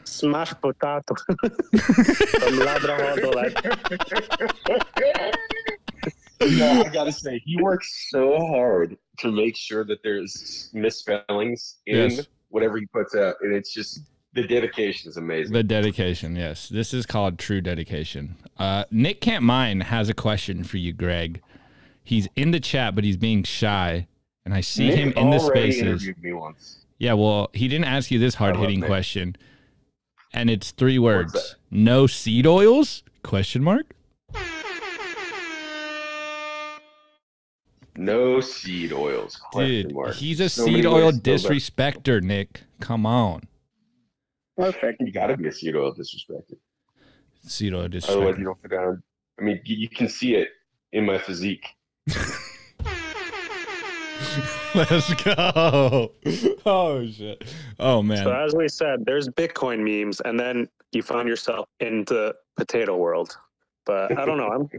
Smash 0.03 0.53
potato. 0.61 1.13
From 1.77 2.57
Labrador, 2.57 3.31
like- 3.33 3.65
I 6.41 6.89
gotta 6.91 7.11
say, 7.11 7.39
he 7.45 7.61
works 7.61 8.07
so 8.09 8.39
hard 8.47 8.97
to 9.19 9.31
make 9.31 9.55
sure 9.55 9.83
that 9.85 10.01
there's 10.03 10.69
misspellings 10.73 11.77
in 11.85 12.09
Yes. 12.11 12.27
whatever 12.49 12.77
he 12.79 12.87
puts 12.87 13.15
out, 13.15 13.35
and 13.41 13.53
it's 13.53 13.71
just 13.73 13.99
the 14.33 14.47
dedication 14.47 15.09
is 15.09 15.17
amazing. 15.17 15.53
The 15.53 15.61
dedication, 15.63 16.35
yes. 16.35 16.67
This 16.69 16.93
is 16.95 17.05
called 17.05 17.37
true 17.37 17.61
dedication. 17.61 18.37
Uh, 18.57 18.85
Nick 18.89 19.21
Can't 19.21 19.43
Mine 19.43 19.81
has 19.81 20.09
a 20.09 20.13
question 20.15 20.63
for 20.63 20.77
you, 20.77 20.93
Greg. 20.93 21.41
He's 22.03 22.27
in 22.35 22.49
the 22.51 22.59
chat, 22.59 22.95
but 22.95 23.03
he's 23.03 23.17
being 23.17 23.43
shy, 23.43 24.07
and 24.45 24.53
I 24.53 24.61
see 24.61 24.87
Nick 24.89 24.97
him 24.97 25.13
in 25.15 25.29
the 25.29 25.39
spaces. 25.39 25.81
interviewed 25.81 26.23
me 26.23 26.33
once. 26.33 26.85
Yeah, 26.97 27.13
well, 27.13 27.49
he 27.53 27.67
didn't 27.67 27.85
ask 27.85 28.11
you 28.11 28.19
this 28.19 28.35
hard 28.35 28.57
hitting 28.57 28.81
question, 28.81 29.35
and 30.33 30.49
it's 30.49 30.71
three 30.71 30.99
words: 30.99 31.55
no 31.69 32.07
seed 32.07 32.45
oils? 32.47 33.03
Question 33.23 33.63
mark. 33.63 33.93
No 37.97 38.39
seed 38.39 38.93
oils. 38.93 39.35
Question 39.35 39.87
Dude, 39.87 39.93
mark. 39.93 40.15
he's 40.15 40.39
a 40.39 40.49
So 40.49 40.65
seed 40.65 40.85
oil 40.85 41.11
disrespecter, 41.11 42.21
Nick. 42.21 42.61
Come 42.79 43.05
on, 43.05 43.43
Perfect. 44.57 45.01
You 45.01 45.11
gotta 45.11 45.35
be 45.37 45.47
a 45.47 45.51
seed 45.51 45.75
oil 45.75 45.93
disrespected. 45.93 46.57
seed 47.45 47.73
oil 47.73 47.89
Otherwise, 48.07 48.37
you 48.37 48.45
don't 48.45 48.61
fit 48.61 48.71
down. 48.71 49.03
I 49.39 49.43
mean, 49.43 49.59
you 49.65 49.89
can 49.89 50.07
see 50.07 50.35
it 50.35 50.49
in 50.93 51.05
my 51.05 51.17
physique. 51.17 51.65
Let's 54.75 55.13
go. 55.23 56.11
Oh 56.65 57.05
shit. 57.07 57.43
Oh 57.79 58.01
man. 58.01 58.23
So 58.23 58.31
as 58.31 58.55
we 58.55 58.69
said, 58.69 59.05
there's 59.05 59.27
Bitcoin 59.27 59.79
memes, 59.79 60.21
and 60.21 60.39
then 60.39 60.69
you 60.91 61.01
find 61.01 61.27
yourself 61.27 61.67
into 61.79 62.33
potato 62.55 62.95
world. 62.95 63.37
But 63.85 64.17
I 64.17 64.25
don't 64.25 64.37
know. 64.37 64.47
I'm, 64.47 64.69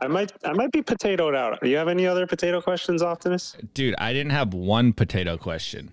I 0.00 0.08
might, 0.08 0.32
I 0.44 0.52
might 0.52 0.72
be 0.72 0.82
potatoed 0.82 1.36
out. 1.36 1.60
Do 1.60 1.68
you 1.68 1.76
have 1.76 1.88
any 1.88 2.06
other 2.06 2.26
potato 2.26 2.60
questions, 2.60 3.02
Optimus? 3.02 3.56
Dude, 3.74 3.94
I 3.98 4.12
didn't 4.12 4.32
have 4.32 4.54
one 4.54 4.92
potato 4.92 5.36
question. 5.36 5.92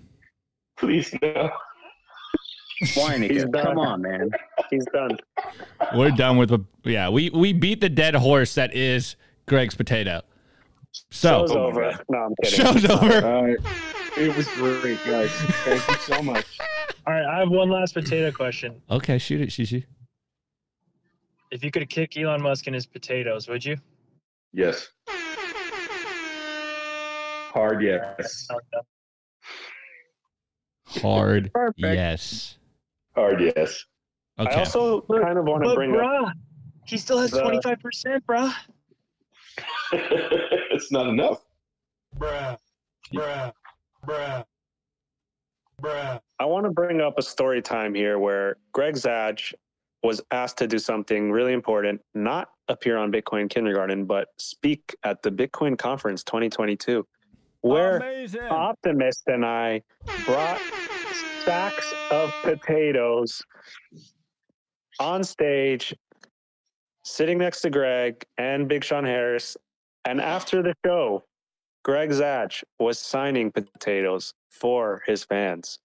Please 0.78 1.14
no. 1.22 1.50
He's 2.80 3.46
done. 3.46 3.66
come 3.66 3.80
on, 3.80 4.02
man. 4.02 4.30
He's 4.70 4.86
done. 4.94 5.18
We're 5.96 6.12
done 6.12 6.38
with 6.38 6.50
the 6.50 6.60
yeah. 6.84 7.10
We 7.10 7.30
we 7.30 7.54
beat 7.54 7.80
the 7.80 7.90
dead 7.90 8.16
horse 8.16 8.56
that 8.56 8.76
is 8.76 9.16
Greg's 9.48 9.76
potato. 9.76 10.22
So 11.12 11.40
Show's 11.42 11.52
Oh 11.52 11.66
over. 11.68 12.00
No, 12.10 12.18
I'm 12.20 12.36
kidding. 12.44 12.60
show's 12.66 12.86
over. 12.90 13.26
All 13.26 13.44
right. 13.46 13.58
It 14.18 14.36
was 14.36 14.48
great, 14.56 14.98
guys. 15.06 15.30
Thank 15.66 15.88
you 15.88 15.96
so 15.98 16.22
much. 16.24 16.46
All 17.08 17.14
right, 17.14 17.26
I 17.26 17.40
have 17.40 17.50
one 17.50 17.70
last 17.70 17.94
potato 17.94 18.32
question. 18.32 18.82
Okay, 18.90 19.18
shoot 19.18 19.42
it, 19.42 19.50
Shishi. 19.50 19.84
If 21.52 21.64
you 21.64 21.70
could 21.72 21.88
kick 21.90 22.18
Elon 22.18 22.42
Musk 22.42 22.68
in 22.68 22.74
his 22.74 22.86
potatoes, 22.86 23.48
would 23.48 23.64
you? 23.64 23.78
Yes. 24.54 24.90
Hard 27.54 27.82
yes. 27.84 28.48
Hard 30.88 31.52
Perfect. 31.54 31.80
yes. 31.80 32.58
Hard 33.16 33.42
yes. 33.42 33.86
Okay. 34.40 34.50
I 34.52 34.60
also 34.60 35.02
kind 35.02 35.38
of 35.38 35.46
want 35.46 35.64
to 35.64 35.70
But 35.70 35.76
bring 35.76 35.96
up. 35.96 36.34
he 36.86 36.98
still 36.98 37.18
has 37.20 37.32
twenty 37.32 37.62
five 37.62 37.80
percent, 37.80 38.26
bruh. 38.28 38.54
it's 39.91 40.91
not 40.91 41.08
enough. 41.08 41.41
Bruh. 42.18 42.58
Bruh. 43.13 43.52
Bruh. 44.06 44.44
Bruh. 45.82 46.20
I 46.39 46.46
want 46.46 46.65
to 46.65 46.72
bring 46.72 47.02
up 47.02 47.18
a 47.18 47.22
story 47.22 47.62
time 47.62 47.94
here 47.94 48.20
where 48.20 48.58
Greg 48.72 48.96
Zaj 48.96 49.54
was 50.04 50.22
asked 50.32 50.58
to 50.58 50.68
do 50.68 50.78
something 50.78 51.32
really 51.32 51.54
important, 51.54 52.02
not 52.13 52.50
appear 52.68 52.98
on 52.98 53.12
Bitcoin 53.12 53.50
Kindergarten, 53.50 54.06
but 54.06 54.30
speak 54.38 54.96
at 55.04 55.22
the 55.22 55.32
Bitcoin 55.32 55.78
Conference 55.78 56.24
2022, 56.24 57.06
where 57.62 58.28
Optimist 58.50 59.24
and 59.28 59.46
I 59.46 59.82
brought 60.26 60.62
stacks 61.41 61.94
of 62.12 62.32
potatoes 62.44 63.41
on 65.00 65.24
stage, 65.24 65.94
sitting 67.06 67.38
next 67.38 67.62
to 67.62 67.70
Greg 67.70 68.26
and 68.38 68.68
Big 68.68 68.84
Sean 68.84 69.06
Harris. 69.06 69.56
And 70.06 70.20
after 70.20 70.62
the 70.62 70.74
show, 70.86 71.24
Greg 71.84 72.10
Zaj 72.10 72.63
was 72.80 73.00
signing 73.00 73.52
potatoes 73.52 74.34
for 74.50 75.02
his 75.06 75.24
fans. 75.24 75.80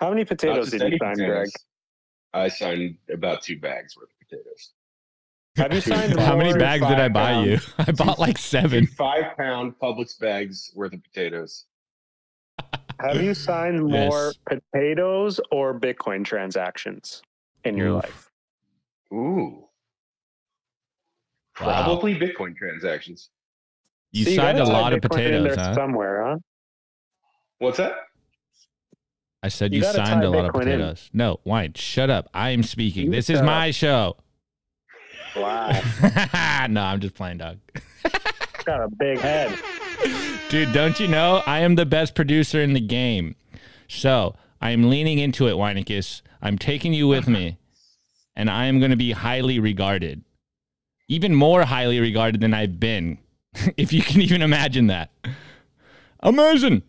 How 0.00 0.10
many 0.10 0.24
potatoes 0.24 0.70
did 0.70 0.80
you 0.80 0.86
any 0.88 0.98
sign, 0.98 1.14
Greg? 1.16 1.48
I 2.34 2.48
signed 2.48 2.96
about 3.12 3.42
two 3.42 3.58
bags 3.58 3.96
worth 3.96 4.08
of 4.10 4.28
potatoes. 4.28 4.72
Have 5.56 5.72
you 5.72 5.80
signed 5.80 6.18
How 6.20 6.36
many 6.36 6.52
bags 6.52 6.86
did 6.86 6.98
I 7.00 7.08
buy 7.08 7.32
pounds. 7.32 7.48
you? 7.48 7.58
I 7.86 7.92
bought 7.92 8.18
like 8.18 8.36
seven. 8.36 8.86
five 8.86 9.36
pound 9.38 9.74
Publix 9.80 10.18
bags 10.18 10.70
worth 10.74 10.92
of 10.92 11.02
potatoes. 11.02 11.64
Have 13.00 13.22
you 13.22 13.32
signed 13.34 13.82
more 13.90 14.32
Yes. 14.50 14.60
potatoes 14.72 15.40
or 15.50 15.78
Bitcoin 15.78 16.24
transactions 16.26 17.22
in 17.64 17.76
your 17.78 17.88
Oof. 17.88 18.04
life? 18.04 18.30
Ooh. 19.14 19.62
Wow. 21.60 21.84
Probably 21.84 22.14
Bitcoin 22.14 22.54
transactions. 22.56 23.30
You 24.12 24.24
So 24.24 24.34
signed 24.36 24.58
a 24.58 24.64
lot 24.64 24.92
of 24.92 25.00
Bitcoin 25.00 25.04
in 25.04 25.08
potatoes, 25.42 25.56
there 25.56 25.64
huh? 25.64 25.74
Somewhere, 25.74 26.24
huh? 26.26 26.36
What's 27.58 27.78
that? 27.78 27.92
I 29.42 29.48
said 29.48 29.72
You 29.72 29.80
you, 29.80 29.84
signed 29.84 30.24
a 30.24 30.30
lot 30.30 30.44
of 30.46 30.52
Bitcoin 30.52 30.62
in. 30.62 30.64
potatoes. 30.64 31.10
No, 31.12 31.40
wine. 31.44 31.72
Shut 31.74 32.10
up. 32.10 32.28
I 32.34 32.50
am 32.50 32.62
speaking. 32.62 33.06
You 33.06 33.10
this 33.12 33.30
is 33.30 33.38
shut 33.38 33.44
my 33.44 33.70
show. 33.70 34.16
Wow, 35.36 35.68
no, 36.70 36.80
I'm 36.82 36.98
just 37.00 37.14
playing, 37.14 37.38
dog. 37.38 37.58
got 38.64 38.82
a 38.82 38.88
big 38.88 39.18
head. 39.18 39.58
Dude, 40.48 40.72
don't 40.72 40.98
you 40.98 41.08
know 41.08 41.42
I 41.46 41.60
am 41.60 41.74
the 41.74 41.84
best 41.84 42.14
producer 42.14 42.60
in 42.62 42.72
the 42.72 42.80
game? 42.80 43.36
So 43.86 44.34
I 44.62 44.70
am 44.70 44.88
leaning 44.88 45.18
into 45.18 45.46
it, 45.46 45.52
Weinicus. 45.52 46.22
I'm 46.40 46.56
taking 46.58 46.94
you 46.94 47.06
with 47.06 47.28
me, 47.28 47.58
and 48.34 48.48
I 48.48 48.64
am 48.66 48.78
going 48.78 48.92
to 48.92 48.96
be 48.96 49.12
highly 49.12 49.58
regarded, 49.58 50.24
even 51.08 51.34
more 51.34 51.64
highly 51.64 52.00
regarded 52.00 52.40
than 52.40 52.54
I've 52.54 52.80
been, 52.80 53.18
if 53.76 53.92
you 53.92 54.02
can 54.02 54.20
even 54.20 54.42
imagine 54.42 54.88
that. 54.88 55.10
Amazing. 56.20 56.82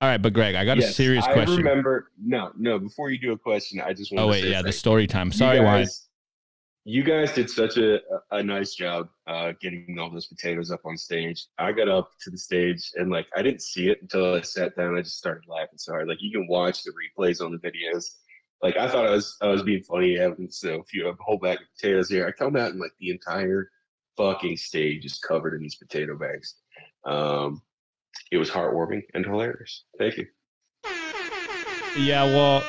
All 0.00 0.08
right, 0.08 0.22
but 0.22 0.32
Greg, 0.32 0.54
I 0.54 0.64
got 0.64 0.78
a 0.78 0.82
serious 0.82 1.24
I 1.24 1.32
question. 1.32 1.56
remember. 1.56 2.10
No, 2.22 2.52
no. 2.56 2.78
Before 2.78 3.10
you 3.10 3.18
do 3.18 3.32
a 3.32 3.38
question, 3.38 3.80
I 3.80 3.92
just 3.92 4.12
want 4.12 4.20
to 4.20 4.22
oh 4.24 4.28
wait, 4.28 4.44
yeah, 4.44 4.62
the 4.62 4.72
story 4.72 5.06
time. 5.08 5.32
Sorry, 5.32 5.58
Wine. 5.58 5.80
guys, 5.80 6.08
You 6.84 7.02
guys 7.02 7.32
did 7.32 7.50
such 7.50 7.78
a, 7.78 7.96
a 7.96 8.00
a 8.38 8.42
nice 8.42 8.74
job 8.76 9.08
uh, 9.26 9.52
getting 9.60 9.98
all 10.00 10.08
those 10.08 10.28
potatoes 10.28 10.70
up 10.70 10.82
on 10.84 10.96
stage. 10.96 11.46
I 11.58 11.72
got 11.72 11.88
up 11.88 12.12
to 12.22 12.30
the 12.30 12.38
stage 12.38 12.92
and 12.94 13.10
like 13.10 13.26
I 13.36 13.42
didn't 13.42 13.60
see 13.62 13.88
it 13.90 14.00
until 14.00 14.34
I 14.34 14.40
sat 14.42 14.76
down. 14.76 14.96
I 14.96 15.02
just 15.02 15.18
started 15.18 15.48
laughing 15.48 15.78
so 15.78 15.92
hard. 15.92 16.06
Like 16.06 16.18
you 16.20 16.30
can 16.30 16.46
watch 16.46 16.84
the 16.84 16.92
replays 16.92 17.44
on 17.44 17.50
the 17.50 17.58
videos. 17.58 18.04
Like 18.62 18.76
I 18.76 18.88
thought 18.88 19.06
I 19.06 19.10
was 19.10 19.36
I 19.40 19.48
was 19.48 19.62
being 19.62 19.82
funny 19.82 20.16
having 20.16 20.50
so 20.50 20.80
a 20.80 20.84
few 20.84 21.08
a 21.08 21.14
whole 21.20 21.38
bag 21.38 21.58
of 21.58 21.66
potatoes 21.76 22.08
here. 22.08 22.26
I 22.26 22.32
come 22.32 22.56
out 22.56 22.72
and 22.72 22.80
like 22.80 22.92
the 22.98 23.10
entire 23.10 23.70
fucking 24.16 24.56
stage 24.56 25.04
is 25.04 25.18
covered 25.18 25.54
in 25.54 25.62
these 25.62 25.76
potato 25.76 26.18
bags. 26.18 26.56
Um, 27.04 27.62
it 28.32 28.36
was 28.36 28.50
heartwarming 28.50 29.02
and 29.14 29.24
hilarious. 29.24 29.84
Thank 29.98 30.16
you. 30.16 30.26
Yeah, 31.96 32.24
well, 32.24 32.62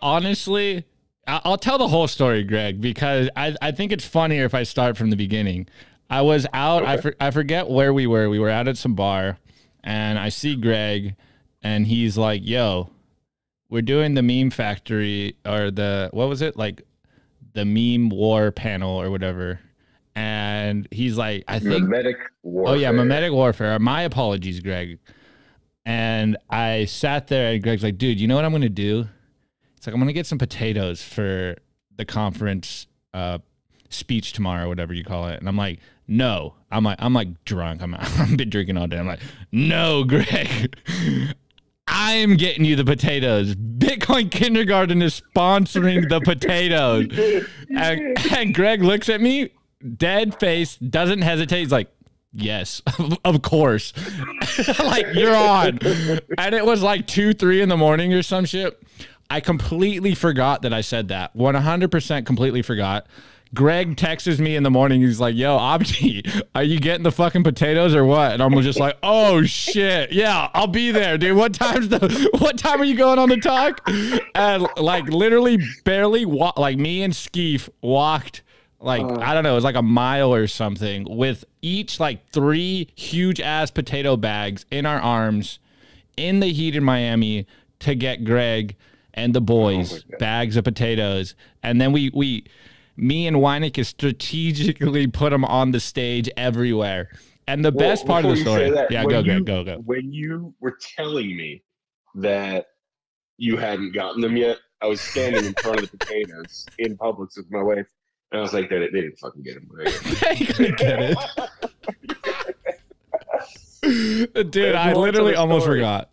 honestly, 0.00 0.84
I'll 1.26 1.58
tell 1.58 1.78
the 1.78 1.88
whole 1.88 2.06
story, 2.06 2.44
Greg, 2.44 2.80
because 2.80 3.28
I, 3.34 3.56
I 3.60 3.72
think 3.72 3.90
it's 3.90 4.06
funnier 4.06 4.44
if 4.44 4.54
I 4.54 4.62
start 4.62 4.96
from 4.96 5.10
the 5.10 5.16
beginning. 5.16 5.66
I 6.08 6.22
was 6.22 6.46
out, 6.52 6.84
I, 6.84 6.98
for, 6.98 7.14
I 7.18 7.32
forget 7.32 7.68
where 7.68 7.92
we 7.92 8.06
were. 8.06 8.30
We 8.30 8.38
were 8.38 8.48
out 8.48 8.68
at 8.68 8.76
some 8.76 8.94
bar, 8.94 9.38
and 9.82 10.18
I 10.18 10.28
see 10.28 10.54
Greg, 10.54 11.16
and 11.62 11.86
he's 11.86 12.16
like, 12.16 12.42
yo, 12.44 12.90
we're 13.68 13.82
doing 13.82 14.14
the 14.14 14.22
meme 14.22 14.50
factory, 14.50 15.36
or 15.44 15.70
the, 15.70 16.08
what 16.12 16.28
was 16.28 16.42
it? 16.42 16.56
Like 16.56 16.82
the 17.54 17.64
meme 17.64 18.10
war 18.10 18.50
panel 18.52 19.00
or 19.00 19.10
whatever. 19.10 19.60
And 20.14 20.88
he's 20.90 21.16
like, 21.16 21.44
I 21.46 21.58
think 21.58 21.82
Mimetic 21.84 22.16
warfare. 22.42 22.74
Oh 22.74 22.78
yeah, 22.78 22.90
mimetic 22.90 23.32
warfare. 23.32 23.78
My 23.78 24.02
apologies, 24.02 24.60
Greg. 24.60 24.98
And 25.84 26.36
I 26.48 26.86
sat 26.86 27.28
there, 27.28 27.52
and 27.52 27.62
Greg's 27.62 27.82
like, 27.84 27.98
"Dude, 27.98 28.18
you 28.18 28.26
know 28.26 28.34
what 28.34 28.44
I'm 28.44 28.50
gonna 28.50 28.68
do? 28.68 29.06
It's 29.76 29.86
like 29.86 29.94
I'm 29.94 30.00
gonna 30.00 30.12
get 30.12 30.26
some 30.26 30.38
potatoes 30.38 31.02
for 31.02 31.54
the 31.96 32.04
conference 32.04 32.86
uh, 33.14 33.38
speech 33.90 34.32
tomorrow, 34.32 34.68
whatever 34.68 34.94
you 34.94 35.04
call 35.04 35.28
it." 35.28 35.38
And 35.38 35.48
I'm 35.48 35.56
like, 35.56 35.78
"No." 36.08 36.54
I'm 36.72 36.82
like, 36.82 36.96
I'm 36.98 37.14
like 37.14 37.44
drunk. 37.44 37.82
I'm 37.82 37.94
I've 37.98 38.36
been 38.36 38.50
drinking 38.50 38.76
all 38.76 38.86
day. 38.86 38.98
I'm 38.98 39.06
like, 39.06 39.20
"No, 39.52 40.02
Greg." 40.02 40.76
I'm 42.08 42.36
getting 42.36 42.64
you 42.64 42.76
the 42.76 42.84
potatoes. 42.84 43.56
Bitcoin 43.56 44.30
Kindergarten 44.30 45.02
is 45.02 45.20
sponsoring 45.34 46.08
the 46.08 46.20
potatoes. 46.20 47.08
And, 47.68 48.16
and 48.32 48.54
Greg 48.54 48.82
looks 48.82 49.08
at 49.08 49.20
me, 49.20 49.50
dead 49.96 50.38
face, 50.38 50.76
doesn't 50.76 51.22
hesitate. 51.22 51.58
He's 51.60 51.72
like, 51.72 51.88
Yes, 52.32 52.82
of 53.24 53.42
course. 53.42 53.92
like 54.78 55.06
you're 55.14 55.34
on. 55.34 55.78
And 56.38 56.54
it 56.54 56.64
was 56.64 56.82
like 56.82 57.06
two, 57.06 57.32
three 57.32 57.62
in 57.62 57.68
the 57.68 57.76
morning 57.76 58.12
or 58.12 58.22
some 58.22 58.44
shit. 58.44 58.80
I 59.28 59.40
completely 59.40 60.14
forgot 60.14 60.62
that 60.62 60.72
I 60.72 60.82
said 60.82 61.08
that. 61.08 61.34
100% 61.36 62.26
completely 62.26 62.62
forgot. 62.62 63.08
Greg 63.56 63.96
texts 63.96 64.38
me 64.38 64.54
in 64.54 64.62
the 64.62 64.70
morning. 64.70 65.00
He's 65.00 65.18
like, 65.18 65.34
"Yo, 65.34 65.58
Abdi, 65.58 66.22
are 66.54 66.62
you 66.62 66.78
getting 66.78 67.02
the 67.02 67.10
fucking 67.10 67.42
potatoes 67.42 67.94
or 67.94 68.04
what?" 68.04 68.32
And 68.32 68.42
I'm 68.42 68.60
just 68.62 68.78
like, 68.78 68.96
"Oh 69.02 69.42
shit, 69.42 70.12
yeah, 70.12 70.48
I'll 70.54 70.68
be 70.68 70.92
there, 70.92 71.18
dude. 71.18 71.36
What 71.36 71.54
time's 71.54 71.88
the? 71.88 72.28
What 72.38 72.58
time 72.58 72.80
are 72.80 72.84
you 72.84 72.96
going 72.96 73.18
on 73.18 73.28
the 73.28 73.38
talk?" 73.38 73.80
And 74.34 74.66
like 74.76 75.08
literally, 75.08 75.58
barely 75.84 76.24
wa- 76.24 76.52
like 76.56 76.78
me 76.78 77.02
and 77.02 77.12
Skeef 77.12 77.68
walked 77.80 78.42
like 78.80 79.02
uh. 79.02 79.18
I 79.20 79.34
don't 79.34 79.42
know, 79.42 79.52
it 79.52 79.56
was 79.56 79.64
like 79.64 79.74
a 79.74 79.82
mile 79.82 80.32
or 80.32 80.46
something 80.46 81.06
with 81.08 81.44
each 81.62 81.98
like 81.98 82.30
three 82.30 82.90
huge 82.94 83.40
ass 83.40 83.70
potato 83.70 84.16
bags 84.16 84.66
in 84.70 84.86
our 84.86 85.00
arms 85.00 85.58
in 86.16 86.40
the 86.40 86.52
heat 86.52 86.76
in 86.76 86.84
Miami 86.84 87.46
to 87.80 87.94
get 87.94 88.24
Greg 88.24 88.76
and 89.14 89.34
the 89.34 89.40
oh 89.40 89.44
boys 89.44 90.04
Oh 90.12 90.16
bags 90.18 90.56
of 90.56 90.64
potatoes, 90.64 91.34
and 91.62 91.80
then 91.80 91.92
we 91.92 92.10
we 92.14 92.44
me 92.96 93.26
and 93.26 93.36
Weineck 93.38 93.84
strategically 93.84 95.06
put 95.06 95.30
them 95.30 95.44
on 95.44 95.70
the 95.72 95.80
stage 95.80 96.28
everywhere. 96.36 97.10
And 97.48 97.64
the 97.64 97.70
Well, 97.70 97.88
best 97.90 98.06
part 98.06 98.24
of 98.24 98.30
the 98.32 98.36
before 98.42 98.58
you 98.58 98.64
say 98.66 98.66
story, 98.70 98.76
that, 98.82 98.90
yeah, 98.90 99.04
go, 99.04 99.18
you- 99.18 99.24
Greg, 99.24 99.44
go, 99.46 99.64
go. 99.64 99.76
When 99.84 100.12
you 100.12 100.54
were 100.60 100.76
telling 100.96 101.36
me 101.36 101.62
that 102.16 102.66
you 103.38 103.56
hadn't 103.56 103.92
gotten 103.92 104.20
them 104.20 104.36
yet, 104.36 104.58
I 104.82 104.86
was 104.86 105.00
standing 105.00 105.44
in 105.44 105.54
front 105.54 105.80
of 105.82 105.90
the 105.90 105.96
potatoes 105.96 106.66
in 106.78 106.96
Publix 106.96 107.36
with 107.36 107.50
my 107.50 107.62
wife, 107.62 107.86
and 108.32 108.38
I 108.38 108.42
was 108.42 108.52
like, 108.52 108.68
"They, 108.68 108.78
they 108.78 108.88
didn't 108.88 109.18
fucking 109.18 109.42
get 109.42 109.54
them." 109.54 109.70
You 110.36 110.46
couldn't 110.46 110.78
get 110.78 111.16
it. 113.82 114.50
Dude, 114.50 114.74
I 114.74 114.92
literally 114.92 115.34
almost 115.34 115.66
forgot. 115.66 116.10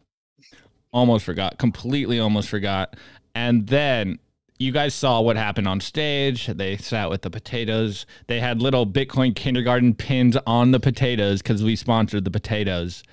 Almost 0.92 1.26
forgot. 1.26 1.58
Completely 1.58 2.20
almost 2.20 2.50
forgot. 2.50 2.96
And 3.36 3.66
then 3.68 4.20
you 4.60 4.72
guys 4.72 4.94
saw 4.94 5.20
what 5.22 5.36
happened 5.36 5.68
on 5.68 5.80
stage. 5.80 6.48
They 6.48 6.78
sat 6.78 7.10
with 7.10 7.22
the 7.22 7.30
potatoes. 7.30 8.06
They 8.28 8.40
had 8.40 8.62
little 8.62 8.86
Bitcoin 8.86 9.36
kindergarten 9.36 9.96
pins 9.96 10.38
on 10.46 10.72
the 10.72 10.80
potatoes 10.80 11.42
because 11.42 11.64
we 11.64 11.76
sponsored 11.76 12.24
the 12.24 12.32
potatoes. 12.32 13.04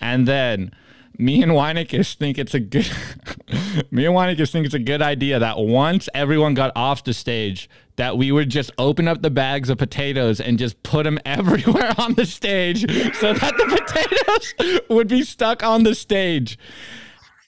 And 0.00 0.26
then 0.26 0.72
me 1.16 1.42
and 1.42 1.52
Weineckis 1.52 2.14
think 2.14 2.38
it's 2.38 2.54
a 2.54 2.60
good 2.60 2.90
me 3.90 4.06
and 4.06 4.14
Weineckis 4.14 4.50
think 4.50 4.66
it's 4.66 4.74
a 4.74 4.80
good 4.80 5.00
idea 5.00 5.38
that 5.38 5.58
once 5.58 6.08
everyone 6.14 6.54
got 6.54 6.72
off 6.74 7.04
the 7.04 7.14
stage, 7.14 7.70
that 7.96 8.18
we 8.18 8.32
would 8.32 8.50
just 8.50 8.72
open 8.76 9.06
up 9.06 9.22
the 9.22 9.30
bags 9.30 9.70
of 9.70 9.78
potatoes 9.78 10.40
and 10.40 10.58
just 10.58 10.82
put 10.82 11.04
them 11.04 11.18
everywhere 11.24 11.94
on 11.98 12.14
the 12.14 12.26
stage 12.26 12.80
so 13.14 13.32
that 13.32 13.56
the 13.56 14.54
potatoes 14.56 14.80
would 14.88 15.08
be 15.08 15.22
stuck 15.22 15.62
on 15.62 15.84
the 15.84 15.94
stage. 15.94 16.58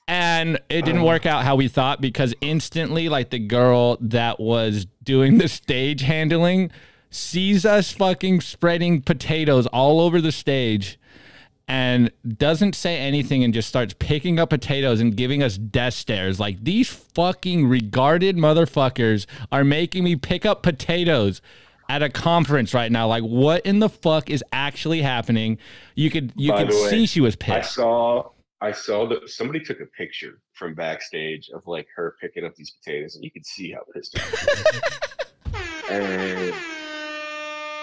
And 0.08 0.60
it 0.68 0.84
didn't 0.84 1.02
work 1.02 1.26
out 1.26 1.44
how 1.44 1.56
we 1.56 1.66
thought 1.66 2.00
because 2.00 2.32
instantly, 2.40 3.08
like 3.08 3.30
the 3.30 3.40
girl 3.40 3.98
that 4.00 4.38
was 4.38 4.86
doing 5.02 5.38
the 5.38 5.48
stage 5.48 6.02
handling 6.02 6.70
sees 7.10 7.64
us 7.64 7.92
fucking 7.92 8.40
spreading 8.40 9.02
potatoes 9.02 9.66
all 9.68 10.00
over 10.00 10.20
the 10.20 10.32
stage 10.32 10.98
and 11.68 12.12
doesn't 12.38 12.74
say 12.74 12.96
anything 12.98 13.42
and 13.42 13.52
just 13.52 13.68
starts 13.68 13.94
picking 13.98 14.38
up 14.38 14.50
potatoes 14.50 15.00
and 15.00 15.16
giving 15.16 15.42
us 15.42 15.58
death 15.58 15.94
stares. 15.94 16.38
Like 16.38 16.62
these 16.62 16.88
fucking 16.88 17.66
regarded 17.66 18.36
motherfuckers 18.36 19.26
are 19.50 19.64
making 19.64 20.04
me 20.04 20.14
pick 20.14 20.46
up 20.46 20.62
potatoes 20.62 21.42
at 21.88 22.02
a 22.02 22.08
conference 22.08 22.72
right 22.72 22.92
now. 22.92 23.08
Like 23.08 23.24
what 23.24 23.66
in 23.66 23.80
the 23.80 23.88
fuck 23.88 24.30
is 24.30 24.44
actually 24.52 25.02
happening? 25.02 25.58
You 25.96 26.10
could 26.10 26.32
you 26.36 26.52
By 26.52 26.64
could 26.64 26.74
way, 26.74 26.90
see 26.90 27.06
she 27.06 27.20
was 27.20 27.34
pissed. 27.34 27.78
I 27.78 27.82
saw 27.82 28.30
I 28.60 28.72
saw 28.72 29.06
that 29.08 29.28
somebody 29.28 29.60
took 29.60 29.80
a 29.80 29.86
picture 29.86 30.40
from 30.54 30.74
backstage 30.74 31.50
of 31.50 31.66
like 31.66 31.86
her 31.94 32.16
picking 32.20 32.44
up 32.44 32.54
these 32.54 32.70
potatoes, 32.70 33.14
and 33.14 33.24
you 33.24 33.30
could 33.30 33.44
see 33.44 33.72
how 33.72 33.80
pissed. 33.92 34.18
off. 34.18 35.90
and 35.90 36.54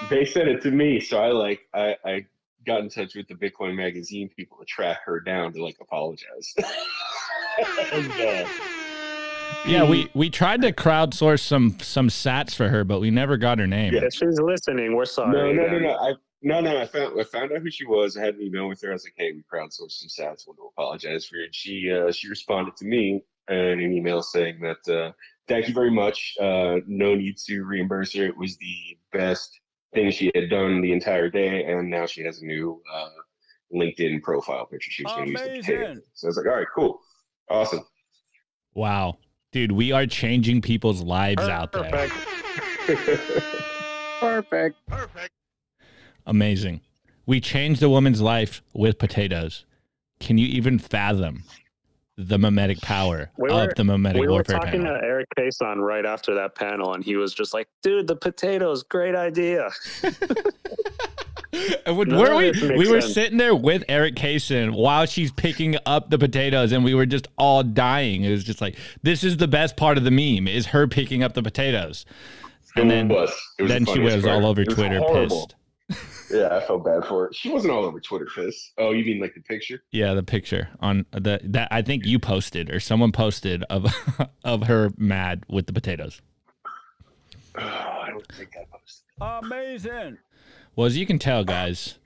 they 0.10 0.26
sent 0.26 0.48
it 0.48 0.62
to 0.64 0.72
me, 0.72 1.00
so 1.00 1.20
I 1.20 1.32
like 1.32 1.62
I, 1.74 1.96
I 2.04 2.26
got 2.66 2.80
in 2.82 2.90
touch 2.90 3.16
with 3.16 3.28
the 3.28 3.36
Bitcoin 3.36 3.76
magazine 3.76 4.30
people 4.36 4.58
to 4.58 4.66
track 4.66 5.00
her 5.06 5.20
down 5.20 5.54
to 5.54 5.64
like 5.64 5.78
apologize. 5.82 6.54
And, 7.92 8.12
uh, 8.14 8.50
Yeah, 9.68 9.88
we 9.88 10.10
we 10.16 10.32
tried 10.32 10.64
to 10.64 10.72
crowdsource 10.72 11.42
some 11.42 11.78
some 11.82 12.10
sats 12.10 12.56
for 12.56 12.68
her, 12.68 12.84
but 12.84 13.00
we 13.00 13.12
never 13.12 13.38
got 13.38 13.60
her 13.60 13.68
name. 13.68 13.94
Yeah. 13.94 14.10
She's 14.12 14.40
listening, 14.40 14.96
we're 14.96 15.06
sorry. 15.06 15.32
no, 15.32 15.52
no, 15.52 15.68
no, 15.68 15.72
man. 15.74 15.84
no. 15.84 15.92
I 15.92 16.14
no, 16.44 16.60
no. 16.60 16.80
I 16.80 16.86
found 16.86 17.20
I 17.20 17.24
found 17.24 17.52
out 17.52 17.62
who 17.62 17.72
she 17.72 17.86
was. 17.86 18.18
I 18.18 18.22
had 18.26 18.36
an 18.36 18.42
email 18.42 18.68
with 18.68 18.82
her. 18.82 18.90
I 18.90 18.94
was 18.94 19.06
like, 19.06 19.16
"Hey, 19.18 19.32
we 19.32 19.44
crowdsourced 19.52 19.92
some 19.92 20.10
stats. 20.10 20.46
Want 20.46 20.60
to 20.60 20.70
apologize 20.78 21.26
for 21.26 21.38
it." 21.38 21.56
She 21.56 21.90
uh, 21.90 22.12
she 22.12 22.28
responded 22.30 22.76
to 22.78 22.86
me 22.86 23.24
in 23.50 23.56
an 23.56 23.94
email 23.94 24.22
saying 24.22 24.60
that 24.62 24.94
uh, 24.94 25.12
thank 25.48 25.68
you 25.68 25.74
very 25.74 25.90
much. 25.90 26.36
Uh, 26.40 26.78
no 26.86 27.16
need 27.16 27.38
to 27.48 27.64
reimburse 27.64 28.14
her. 28.14 28.26
It 28.26 28.38
was 28.38 28.58
the 28.58 28.98
best 29.14 29.60
thing 29.94 30.12
she 30.12 30.32
had 30.36 30.50
done 30.50 30.82
the 30.82 30.92
entire 30.92 31.30
day, 31.30 31.64
and 31.64 31.90
now 31.90 32.06
she 32.06 32.24
has 32.24 32.42
a 32.42 32.46
new 32.46 32.82
uh, 32.94 33.10
LinkedIn 33.74 34.22
profile 34.22 34.66
picture. 34.66 34.92
She 34.92 35.04
was 35.04 35.14
going 35.14 35.26
to 35.26 35.32
use 35.32 35.66
the. 35.66 35.76
Amazing. 35.76 36.02
So 36.14 36.28
I 36.28 36.30
was 36.30 36.38
like, 36.38 36.46
"All 36.46 36.56
right, 36.56 36.68
cool, 36.76 37.00
awesome." 37.50 37.86
Wow. 38.74 39.18
Dude, 39.54 39.72
we 39.72 39.92
are 39.92 40.08
changing 40.08 40.62
people's 40.62 41.04
lives 41.04 41.44
out 41.44 41.72
there. 41.72 41.84
Perfect. 41.84 43.40
Perfect. 44.20 44.80
Amazing. 46.26 46.82
We 47.26 47.40
changed 47.42 47.82
a 47.84 47.90
woman's 47.90 48.22
life 48.22 48.62
with 48.74 48.98
potatoes. 49.00 49.66
Can 50.20 50.38
you 50.38 50.48
even 50.48 50.80
fathom 50.80 51.44
the 52.18 52.38
mimetic 52.38 52.80
power 52.82 53.32
We 53.38 53.50
of 53.50 53.74
the 53.76 53.84
mimetic 53.84 54.22
We 54.22 54.28
were 54.28 54.44
talking 54.44 54.84
panel? 54.84 55.00
to 55.00 55.04
Eric 55.04 55.28
Cason 55.38 55.78
right 55.78 56.06
after 56.06 56.36
that 56.36 56.54
panel, 56.56 56.94
and 56.94 57.04
he 57.04 57.16
was 57.16 57.34
just 57.34 57.54
like, 57.54 57.68
"Dude, 57.82 58.08
the 58.08 58.16
potatoes, 58.16 58.84
great 58.84 59.16
idea." 59.16 59.70
And 61.86 61.98
when- 61.98 62.16
were 62.16 62.36
we? 62.36 62.52
We 62.78 62.88
were 62.90 63.00
sense. 63.02 63.14
sitting 63.14 63.38
there 63.38 63.54
with 63.56 63.84
Eric 63.88 64.16
Cason 64.16 64.74
while 64.74 65.06
she's 65.06 65.32
picking 65.32 65.76
up 65.86 66.10
the 66.10 66.18
potatoes, 66.18 66.72
and 66.72 66.84
we 66.84 66.96
were 66.96 67.06
just 67.06 67.28
all 67.38 67.62
dying. 67.62 68.24
It 68.24 68.32
was 68.32 68.44
just 68.44 68.60
like, 68.60 68.76
this 69.04 69.24
is 69.24 69.38
the 69.38 69.48
best 69.48 69.78
part 69.78 69.98
of 70.00 70.04
the 70.04 70.10
meme: 70.12 70.48
is 70.48 70.68
her 70.68 70.88
picking 70.88 71.22
up 71.22 71.34
the 71.34 71.44
potatoes. 71.44 72.06
And 72.76 72.92
it 72.92 72.96
then, 72.96 73.08
was. 73.08 73.30
It 73.60 73.64
was 73.64 73.72
the 73.72 73.80
then 73.80 73.86
she 73.86 74.00
was 74.00 74.24
part. 74.24 74.28
all 74.30 74.48
over 74.48 74.62
It 74.62 74.70
Twitter 74.72 74.98
horrible. 75.00 75.46
pissed. 75.48 75.56
Yeah, 76.32 76.56
I 76.56 76.66
felt 76.66 76.84
bad 76.84 77.06
for 77.06 77.26
her. 77.26 77.30
She 77.34 77.50
wasn't 77.50 77.74
all 77.74 77.84
over 77.86 78.00
Twitter 78.00 78.26
pissed. 78.34 78.72
Oh, 78.80 78.90
you 78.92 79.06
mean 79.06 79.20
like 79.22 79.36
the 79.36 79.42
picture? 79.42 79.84
Yeah, 79.92 80.16
the 80.16 80.24
picture 80.24 80.70
on 80.80 81.06
the 81.12 81.40
that 81.44 81.68
I 81.70 81.84
think 81.84 82.06
you 82.06 82.18
posted 82.18 82.72
or 82.72 82.80
someone 82.80 83.12
posted 83.12 83.64
of 83.70 83.86
of 84.44 84.64
her 84.64 84.92
mad 84.98 85.44
with 85.48 85.68
the 85.68 85.74
potatoes. 85.74 86.22
Oh, 87.56 87.62
I 87.62 88.08
don't 88.10 88.26
think 88.32 88.50
I 88.60 88.64
posted. 88.72 89.46
Amazing. 89.46 90.18
Well, 90.76 90.88
as 90.88 90.98
you 90.98 91.06
can 91.06 91.20
tell, 91.20 91.44
guys, 91.44 92.00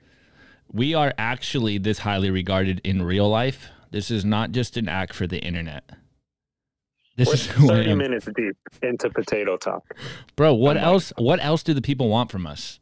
we 0.70 0.92
are 0.92 1.14
actually 1.16 1.78
this 1.78 2.00
highly 2.00 2.30
regarded 2.30 2.82
in 2.84 3.02
real 3.02 3.30
life. 3.30 3.68
This 3.92 4.10
is 4.10 4.26
not 4.26 4.52
just 4.52 4.76
an 4.76 4.88
act 4.90 5.14
for 5.14 5.26
the 5.26 5.38
internet. 5.38 5.88
This 7.16 7.28
We're 7.28 7.34
is 7.34 7.46
who 7.46 7.64
I 7.70 7.76
thirty 7.76 7.90
am. 7.92 7.98
minutes 7.98 8.28
deep 8.36 8.56
into 8.82 9.08
potato 9.08 9.56
talk. 9.56 9.84
Bro, 10.36 10.54
what 10.54 10.76
Oh 10.76 10.80
my 10.80 10.86
else 10.86 11.12
what 11.16 11.42
else 11.42 11.62
do 11.62 11.72
the 11.72 11.80
people 11.82 12.08
want 12.10 12.30
from 12.30 12.46
us? 12.46 12.78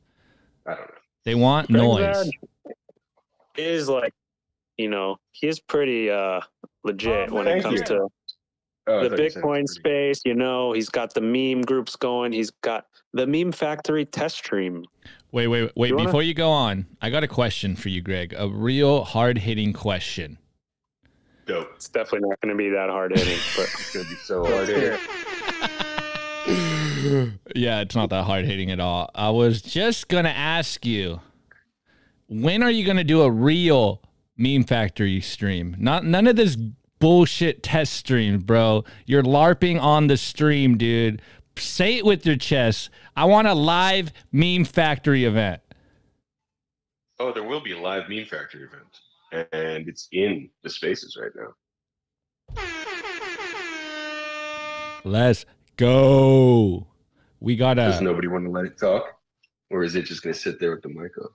I 0.67 0.71
don't 0.75 0.81
know. 0.81 0.95
They 1.27 1.35
want 1.35 1.69
Greg 1.69 1.83
noise. 1.83 2.17
Zaj 2.17 2.31
is 3.59 3.89
like, 3.89 4.15
you 4.79 4.89
know, 4.89 5.17
he's 5.33 5.61
pretty 5.61 6.11
uh 6.11 6.41
legit 6.85 7.31
Oh, 7.31 7.35
when 7.35 7.47
it 7.49 7.63
comes 7.63 7.81
you. 7.81 7.85
to 7.87 8.09
Oh, 8.89 9.03
the 9.03 9.11
thought 9.11 9.19
you 9.19 9.31
said 9.31 9.43
Bitcoin 9.43 9.51
pretty- 9.53 9.67
space. 9.67 10.23
You 10.25 10.35
know, 10.35 10.73
he's 10.73 10.89
got 10.89 11.13
the 11.13 11.21
meme 11.21 11.63
groups 11.63 11.97
going. 11.97 12.31
He's 12.33 12.51
got 12.63 12.87
the 13.13 13.27
meme 13.27 13.51
factory 13.51 14.05
test 14.07 14.37
stream. 14.37 14.85
Wait, 15.33 15.49
wait, 15.49 15.73
wait. 15.75 15.89
You 15.89 15.97
wanna- 15.97 16.09
Before 16.09 16.23
you 16.23 16.33
go 16.35 16.51
on, 16.51 16.87
I 17.03 17.11
got 17.11 17.25
a 17.25 17.29
question 17.29 17.75
for 17.75 17.89
you, 17.89 18.01
Greg. 18.01 18.33
A 18.39 18.49
real 18.49 19.03
hard 19.03 19.39
hitting 19.39 19.73
question. 19.73 20.39
Dope. 21.47 21.73
It's 21.75 21.89
definitely 21.89 22.29
not 22.29 22.41
going 22.41 22.57
to 22.57 22.59
be 22.59 22.71
that 22.71 22.89
hard 22.89 23.17
hitting, 23.19 23.39
but 23.57 23.65
It's 23.75 23.93
gonna 23.93 24.09
be 24.09 24.15
so 24.17 24.45
hard. 24.47 24.69
Hitting. 24.69 24.99
yeah, 27.55 27.81
it's 27.81 27.95
not 27.95 28.11
that 28.11 28.25
hard 28.25 28.45
hitting 28.45 28.71
at 28.71 28.81
all. 28.81 29.11
I 29.15 29.31
was 29.31 29.63
just 29.63 30.09
gonna 30.09 30.29
ask 30.29 30.85
you, 30.85 31.21
when 32.29 32.63
are 32.63 32.71
you 32.71 32.85
gonna 32.85 33.05
do 33.05 33.23
a 33.23 33.31
real 33.31 34.03
meme 34.37 34.65
factory 34.65 35.21
stream? 35.21 35.77
Not 35.79 36.05
none 36.05 36.27
of 36.27 36.37
this 36.37 36.57
bullshit 36.99 37.63
test 37.63 37.93
streams, 37.93 38.43
bro. 38.43 38.85
You're 39.05 39.23
larping 39.23 39.81
on 39.81 40.07
the 40.07 40.17
stream, 40.17 40.77
dude. 40.77 41.23
Say 41.59 41.97
it 41.97 42.05
with 42.05 42.27
your 42.27 42.37
chest. 42.37 42.91
I 43.17 43.25
want 43.25 43.49
a 43.49 43.55
live 43.55 44.13
meme 44.33 44.65
factory 44.65 45.25
event. 45.25 45.63
Oh, 47.19 47.33
there 47.33 47.45
will 47.45 47.63
be 47.63 47.73
a 47.73 47.81
live 47.81 48.09
meme 48.09 48.27
factory 48.27 48.65
event, 48.65 49.47
and 49.53 49.89
it's 49.89 50.09
in 50.13 50.51
the 50.63 50.71
spaces 50.71 51.17
right 51.21 51.33
now. 51.35 51.55
Let's 55.05 55.47
go. 55.77 56.89
We 57.47 57.55
got 57.55 57.75
Does 57.75 58.01
a 58.01 58.03
nobody 58.03 58.27
want 58.27 58.45
to 58.45 58.51
let 58.51 58.65
it 58.65 58.77
talk, 58.77 59.05
or 59.71 59.85
is 59.85 59.95
it 59.95 60.03
just 60.03 60.21
going 60.25 60.35
to 60.35 60.41
sit 60.41 60.59
there 60.59 60.73
with 60.73 60.83
the 60.83 60.89
mic 60.89 61.13
up? 61.23 61.31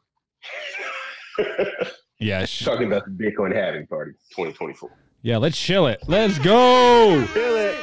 yeah, 2.19 2.43
sh- 2.43 2.65
Talking 2.65 2.88
about 2.88 3.06
the 3.06 3.12
Bitcoin 3.12 3.56
halving 3.56 3.88
party, 3.88 4.12
2024. 4.36 4.91
yeah. 5.21 5.38
Let's 5.38 5.58
chill 5.58 5.88
it. 5.88 6.04
Let's 6.08 6.38
go. 6.38 7.26
Chill 7.34 7.56
it. 7.56 7.80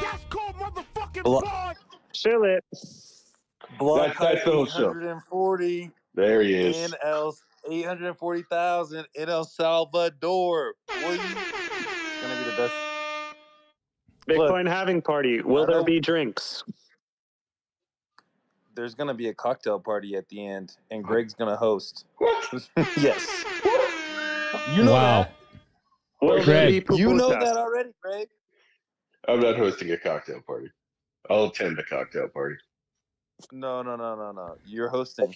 That's 0.00 0.22
called 0.30 0.54
motherfucking 0.54 1.24
Blo- 1.24 1.42
Chill 2.12 2.44
it. 2.44 2.62
Block 3.80 4.06
That's- 4.18 4.34
that's 4.34 4.44
the 4.44 4.52
whole 4.52 4.66
show. 4.66 4.90
840 4.90 5.90
There 6.14 6.42
he 6.42 6.54
is. 6.54 6.76
in 6.76 6.92
El 7.04 7.36
840,000 7.68 9.04
in 9.16 9.28
El 9.28 9.42
Salvador. 9.42 10.74
Boy, 10.86 11.14
it's 11.14 12.22
gonna 12.22 12.36
be 12.38 12.50
the 12.52 12.56
best. 12.56 12.74
Bitcoin 14.28 14.68
halving 14.68 15.02
party. 15.02 15.42
Will 15.42 15.66
there 15.66 15.82
be 15.82 15.98
drinks? 15.98 16.62
There's 18.74 18.94
gonna 18.94 19.14
be 19.14 19.28
a 19.28 19.34
cocktail 19.34 19.78
party 19.78 20.16
at 20.16 20.28
the 20.28 20.44
end, 20.46 20.76
and 20.90 21.04
Greg's 21.04 21.34
gonna 21.34 21.56
host. 21.56 22.06
What? 22.18 22.68
yes. 22.96 23.44
You 24.74 24.84
know 24.84 24.92
wow. 24.92 25.28
Will 26.20 26.36
there 26.36 26.44
Greg, 26.44 26.86
that. 26.86 26.96
You 26.98 27.14
know 27.14 27.28
pupusas? 27.30 27.40
that 27.40 27.56
already, 27.56 27.90
Greg. 28.02 28.28
I'm 29.28 29.40
not 29.40 29.56
hosting 29.56 29.90
a 29.92 29.96
cocktail 29.98 30.40
party. 30.46 30.70
I'll 31.30 31.44
attend 31.46 31.76
the 31.78 31.82
cocktail 31.84 32.28
party. 32.28 32.56
No, 33.52 33.82
no, 33.82 33.96
no, 33.96 34.14
no, 34.14 34.32
no. 34.32 34.56
You're 34.66 34.88
hosting. 34.88 35.34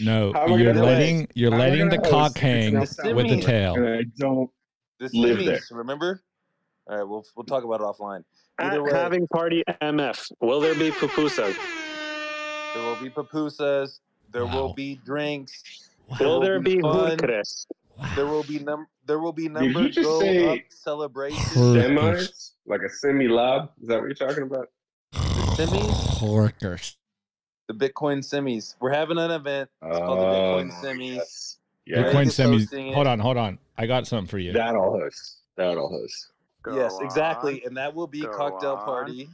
No, 0.00 0.32
How 0.32 0.44
am 0.44 0.52
I 0.52 0.56
you're 0.56 0.72
gonna- 0.72 0.86
letting 0.86 1.28
you're 1.34 1.50
How 1.50 1.56
am 1.56 1.62
I 1.62 1.68
letting 1.70 1.88
the 1.88 1.96
gonna 1.98 2.10
cock 2.10 2.38
hang 2.38 2.76
it's 2.76 2.98
not 3.02 3.14
with 3.14 3.28
the 3.28 3.40
tail. 3.40 3.74
I 3.78 4.04
don't. 4.16 4.50
This 5.00 5.14
Live 5.14 5.40
is 5.40 5.46
there. 5.46 5.60
remember? 5.78 6.22
All 6.88 6.96
right, 6.96 7.04
we'll 7.04 7.24
we'll 7.36 7.44
talk 7.44 7.64
about 7.64 7.80
it 7.80 7.84
offline. 7.84 8.24
At 8.58 8.72
Either 8.72 8.82
way, 8.82 8.92
halving 8.92 9.26
party 9.28 9.62
MF. 9.82 10.32
Will 10.40 10.60
there 10.60 10.74
be 10.74 10.90
pupusas? 10.90 11.56
There 12.72 12.82
will 12.82 12.96
be 12.96 13.10
pupusas. 13.10 14.00
There 14.30 14.46
will 14.46 14.74
be 14.74 14.96
drinks. 15.04 15.62
Will 16.20 16.34
will 16.34 16.40
there 16.40 16.60
be 16.60 16.76
be 16.76 16.80
fun. 16.82 17.18
hookers? 17.18 17.66
There 18.14 18.26
will 18.26 18.42
be 18.44 18.58
num. 18.58 18.86
There 19.06 19.18
will 19.18 19.32
be 19.32 19.44
you 19.44 19.48
number 19.50 19.88
just 19.88 20.06
go 20.06 20.52
up 20.52 20.58
celebrations. 20.68 21.52
Hookers. 21.54 21.88
Semis? 21.90 22.50
Like 22.66 22.82
a 22.82 22.88
semi 22.88 23.28
lob? 23.28 23.70
Is 23.80 23.88
that 23.88 24.00
what 24.00 24.06
you're 24.06 24.28
talking 24.28 24.44
about? 24.44 24.68
The 25.12 25.18
Semis, 25.66 26.18
Horkers. 26.18 26.96
the 27.66 27.74
Bitcoin 27.74 28.18
semis. 28.18 28.76
We're 28.80 28.92
having 28.92 29.18
an 29.18 29.30
event. 29.30 29.68
It's 29.82 29.98
called 29.98 30.20
the 30.20 30.24
Oh, 30.26 30.32
Bitcoin 30.32 30.70
semis. 30.72 31.14
yes. 31.16 31.58
Yeah, 31.86 32.02
Bitcoin 32.02 32.26
semis. 32.26 32.94
Hold 32.94 33.06
on, 33.06 33.18
hold 33.18 33.36
on. 33.38 33.58
I 33.76 33.86
got 33.86 34.06
something 34.06 34.28
for 34.28 34.38
you. 34.38 34.52
that 34.52 34.74
I'll 34.74 34.92
host. 34.92 35.38
That 35.56 35.76
I'll 35.78 35.88
host. 35.88 36.28
yes, 36.74 36.96
exactly, 37.00 37.64
and 37.64 37.76
that 37.76 37.94
will 37.94 38.06
be 38.06 38.20
Go 38.20 38.28
cocktail 38.36 38.74
on. 38.74 38.84
party. 38.84 39.28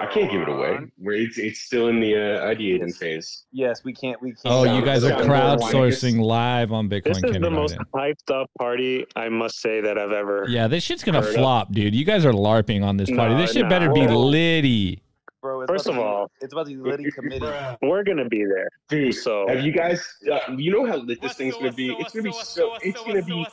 I 0.00 0.06
can't 0.06 0.30
give 0.30 0.42
it 0.42 0.48
away. 0.48 0.78
Where 0.98 1.14
it's 1.16 1.38
it's 1.38 1.60
still 1.60 1.88
in 1.88 2.00
the 2.00 2.14
uh, 2.16 2.44
ideating 2.44 2.88
Yes. 2.88 2.96
phase. 2.98 3.44
Yes, 3.52 3.84
we 3.84 3.92
can't. 3.94 4.20
We 4.20 4.30
can't. 4.32 4.40
Oh, 4.46 4.64
you 4.64 4.84
guys 4.84 5.04
are 5.04 5.12
crowdsourcing 5.22 6.20
live 6.20 6.72
on 6.72 6.88
Bitcoin 6.88 7.04
This 7.04 7.16
is 7.18 7.22
the 7.22 7.28
Kindergarten. 7.32 7.54
most 7.58 7.76
hyped 7.94 8.30
up 8.34 8.50
party 8.58 9.06
I 9.16 9.28
must 9.28 9.60
say 9.60 9.80
that 9.80 9.96
I've 9.98 10.12
ever. 10.12 10.44
Yeah, 10.48 10.66
this 10.68 10.82
shit's 10.84 11.02
gonna 11.04 11.20
Heard 11.20 11.28
of. 11.30 11.34
flop, 11.36 11.72
dude. 11.72 11.94
You 11.94 12.04
guys 12.04 12.24
are 12.26 12.32
larping 12.32 12.82
on 12.84 12.96
this 12.96 13.10
party. 13.10 13.34
No, 13.34 13.40
this 13.40 13.52
shit 13.52 13.62
no. 13.62 13.68
better 13.68 13.92
be 13.92 14.06
Whoa. 14.06 14.18
litty. 14.26 15.02
bro. 15.40 15.64
First 15.66 15.86
of 15.88 15.94
be- 15.94 16.00
all- 16.00 16.30
it's 16.40 16.52
about 16.52 16.66
to 16.66 16.72
be 16.82 16.90
Liddy 16.90 17.10
committee. 17.12 17.46
We're 17.80 18.02
gonna 18.04 18.28
be 18.28 18.44
there. 18.44 18.68
Dude, 18.88 19.14
So 19.14 19.46
have 19.48 19.64
you 19.64 19.72
guys? 19.72 20.04
Uh, 20.30 20.38
you 20.56 20.72
know 20.72 20.84
how 20.84 20.96
lit 20.96 21.22
this 21.22 21.34
thing's 21.34 21.54
gonna 21.54 21.72
be? 21.72 21.92
It's 22.00 22.12
gonna 22.12 22.24
be 22.24 22.32
so. 22.32 22.74
It's 22.82 23.00
gonna 23.02 23.22
be 23.22 23.46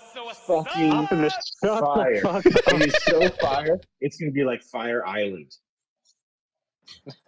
fucking 0.47 0.91
Optimus, 0.91 1.33
shut 1.63 1.79
the 1.79 1.85
fire. 1.85 2.21
fuck 2.21 2.45
It 2.47 2.67
up. 2.73 2.81
is 2.81 2.95
so 3.03 3.29
fire. 3.45 3.79
It's 4.01 4.17
gonna 4.17 4.31
be 4.31 4.43
like 4.43 4.61
Fire 4.63 5.05
Island. 5.05 5.51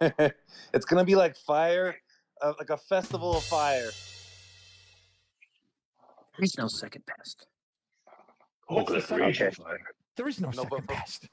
it's 0.72 0.84
gonna 0.84 1.04
be 1.04 1.14
like 1.14 1.36
fire, 1.36 1.96
uh, 2.42 2.52
like 2.58 2.70
a 2.70 2.76
festival 2.76 3.36
of 3.36 3.42
fire. 3.44 3.88
There's 6.38 6.56
no 6.58 6.68
second 6.68 7.04
best. 7.06 7.46
Oh, 8.68 8.76
What's 8.76 8.88
the 9.08 9.16
that's 9.16 9.38
setup? 9.38 9.78
There 10.16 10.28
is 10.28 10.40
no, 10.40 10.48
No, 10.48 10.62
second 10.62 10.68
for- 10.68 10.82
best. 10.82 11.28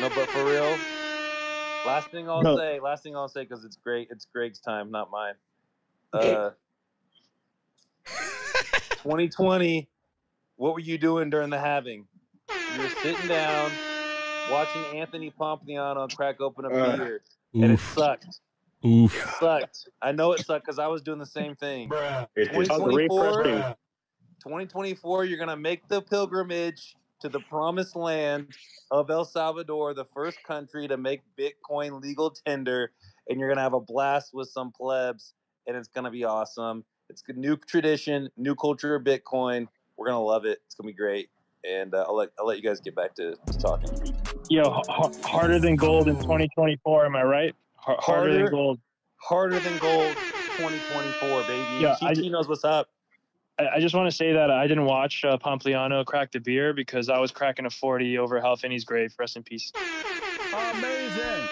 No, 0.00 0.08
but 0.10 0.28
for 0.28 0.44
real. 0.44 0.76
Last 1.86 2.08
thing 2.10 2.28
I'll 2.28 2.42
No. 2.42 2.56
say. 2.56 2.80
Last 2.80 3.02
thing 3.02 3.14
I'll 3.16 3.28
say 3.28 3.42
because 3.44 3.64
it's 3.64 3.76
great. 3.76 4.08
It's 4.10 4.26
Greg's 4.26 4.58
time, 4.60 4.90
not 4.90 5.10
mine. 5.10 5.34
Uh, 6.12 6.50
2020. 9.02 9.88
What 10.56 10.72
were 10.74 10.80
you 10.80 10.96
doing 10.98 11.30
during 11.30 11.50
the 11.50 11.58
halving? 11.58 12.06
You 12.74 12.82
were 12.82 12.88
sitting 13.02 13.28
down, 13.28 13.70
watching 14.50 14.82
Anthony 14.98 15.30
Pompliano 15.38 16.14
crack 16.16 16.40
open 16.40 16.64
a 16.64 16.68
Uh, 16.68 16.96
beer, 17.52 17.64
and 17.64 17.72
it 17.72 17.80
sucked. 17.80 18.40
Oof. 18.84 19.36
Sucked. 19.40 19.88
I 20.02 20.12
know 20.12 20.32
it 20.32 20.44
sucked 20.44 20.66
because 20.66 20.78
I 20.78 20.86
was 20.86 21.02
doing 21.02 21.18
the 21.18 21.26
same 21.26 21.56
thing. 21.56 21.88
Bruh. 21.88 22.26
It 22.36 22.48
is. 22.48 22.68
How's 22.68 22.78
the 22.78 22.90
2024? 22.90 23.38
refreshing? 23.38 23.62
Bruh. 23.62 23.76
2024, 24.42 25.24
you're 25.24 25.38
going 25.38 25.48
to 25.48 25.56
make 25.56 25.88
the 25.88 26.00
pilgrimage 26.00 26.94
to 27.20 27.28
the 27.28 27.40
promised 27.40 27.96
land 27.96 28.48
of 28.90 29.10
El 29.10 29.24
Salvador, 29.24 29.94
the 29.94 30.04
first 30.04 30.38
country 30.44 30.86
to 30.86 30.96
make 30.96 31.22
Bitcoin 31.38 32.00
legal 32.00 32.30
tender, 32.30 32.92
and 33.28 33.40
you're 33.40 33.48
going 33.48 33.56
to 33.56 33.62
have 33.62 33.72
a 33.72 33.80
blast 33.80 34.32
with 34.32 34.48
some 34.48 34.70
plebs, 34.70 35.34
and 35.66 35.76
it's 35.76 35.88
going 35.88 36.04
to 36.04 36.10
be 36.10 36.24
awesome. 36.24 36.84
It's 37.08 37.22
a 37.28 37.32
new 37.32 37.56
tradition, 37.56 38.28
new 38.36 38.54
culture 38.54 38.94
of 38.94 39.02
Bitcoin. 39.02 39.66
We're 39.96 40.06
going 40.06 40.16
to 40.16 40.24
love 40.24 40.44
it. 40.44 40.58
It's 40.66 40.74
going 40.74 40.88
to 40.88 40.92
be 40.92 40.96
great. 40.96 41.28
And 41.68 41.94
uh, 41.94 42.04
I'll, 42.06 42.16
let, 42.16 42.28
I'll 42.38 42.46
let 42.46 42.56
you 42.58 42.62
guys 42.62 42.80
get 42.80 42.94
back 42.94 43.14
to 43.16 43.34
to 43.34 43.58
talking. 43.58 43.90
Yo, 44.48 44.62
h- 44.88 45.16
harder 45.24 45.58
than 45.58 45.74
gold 45.76 46.08
in 46.08 46.16
2024. 46.16 47.06
Am 47.06 47.16
I 47.16 47.22
right? 47.24 47.54
Har- 47.76 47.96
harder, 48.00 48.20
Harder? 48.30 48.34
than 48.44 48.50
gold. 48.50 48.78
Harder 49.16 49.58
than 49.58 49.78
gold 49.78 50.14
2024, 50.58 51.42
baby. 51.42 51.64
Yeah, 51.80 51.96
I- 52.02 52.14
Kiki 52.14 52.28
knows 52.30 52.48
what's 52.48 52.64
up. 52.64 52.88
I, 53.58 53.68
I 53.76 53.80
just 53.80 53.94
want 53.94 54.08
to 54.08 54.14
say 54.16 54.32
that 54.32 54.50
I 54.50 54.66
didn't 54.66 54.84
watch 54.84 55.24
uh, 55.24 55.36
Pompliano 55.38 56.04
crack 56.04 56.30
the 56.30 56.38
beer 56.40 56.72
because 56.72 57.08
I 57.08 57.18
was 57.18 57.30
cracking 57.32 57.66
a 57.66 57.70
40 57.70 58.18
over 58.18 58.40
Hal 58.40 58.56
Finney's 58.56 58.84
grave. 58.84 59.12
Rest 59.18 59.36
in 59.36 59.42
peace. 59.42 59.72
Amazing. 60.54 61.48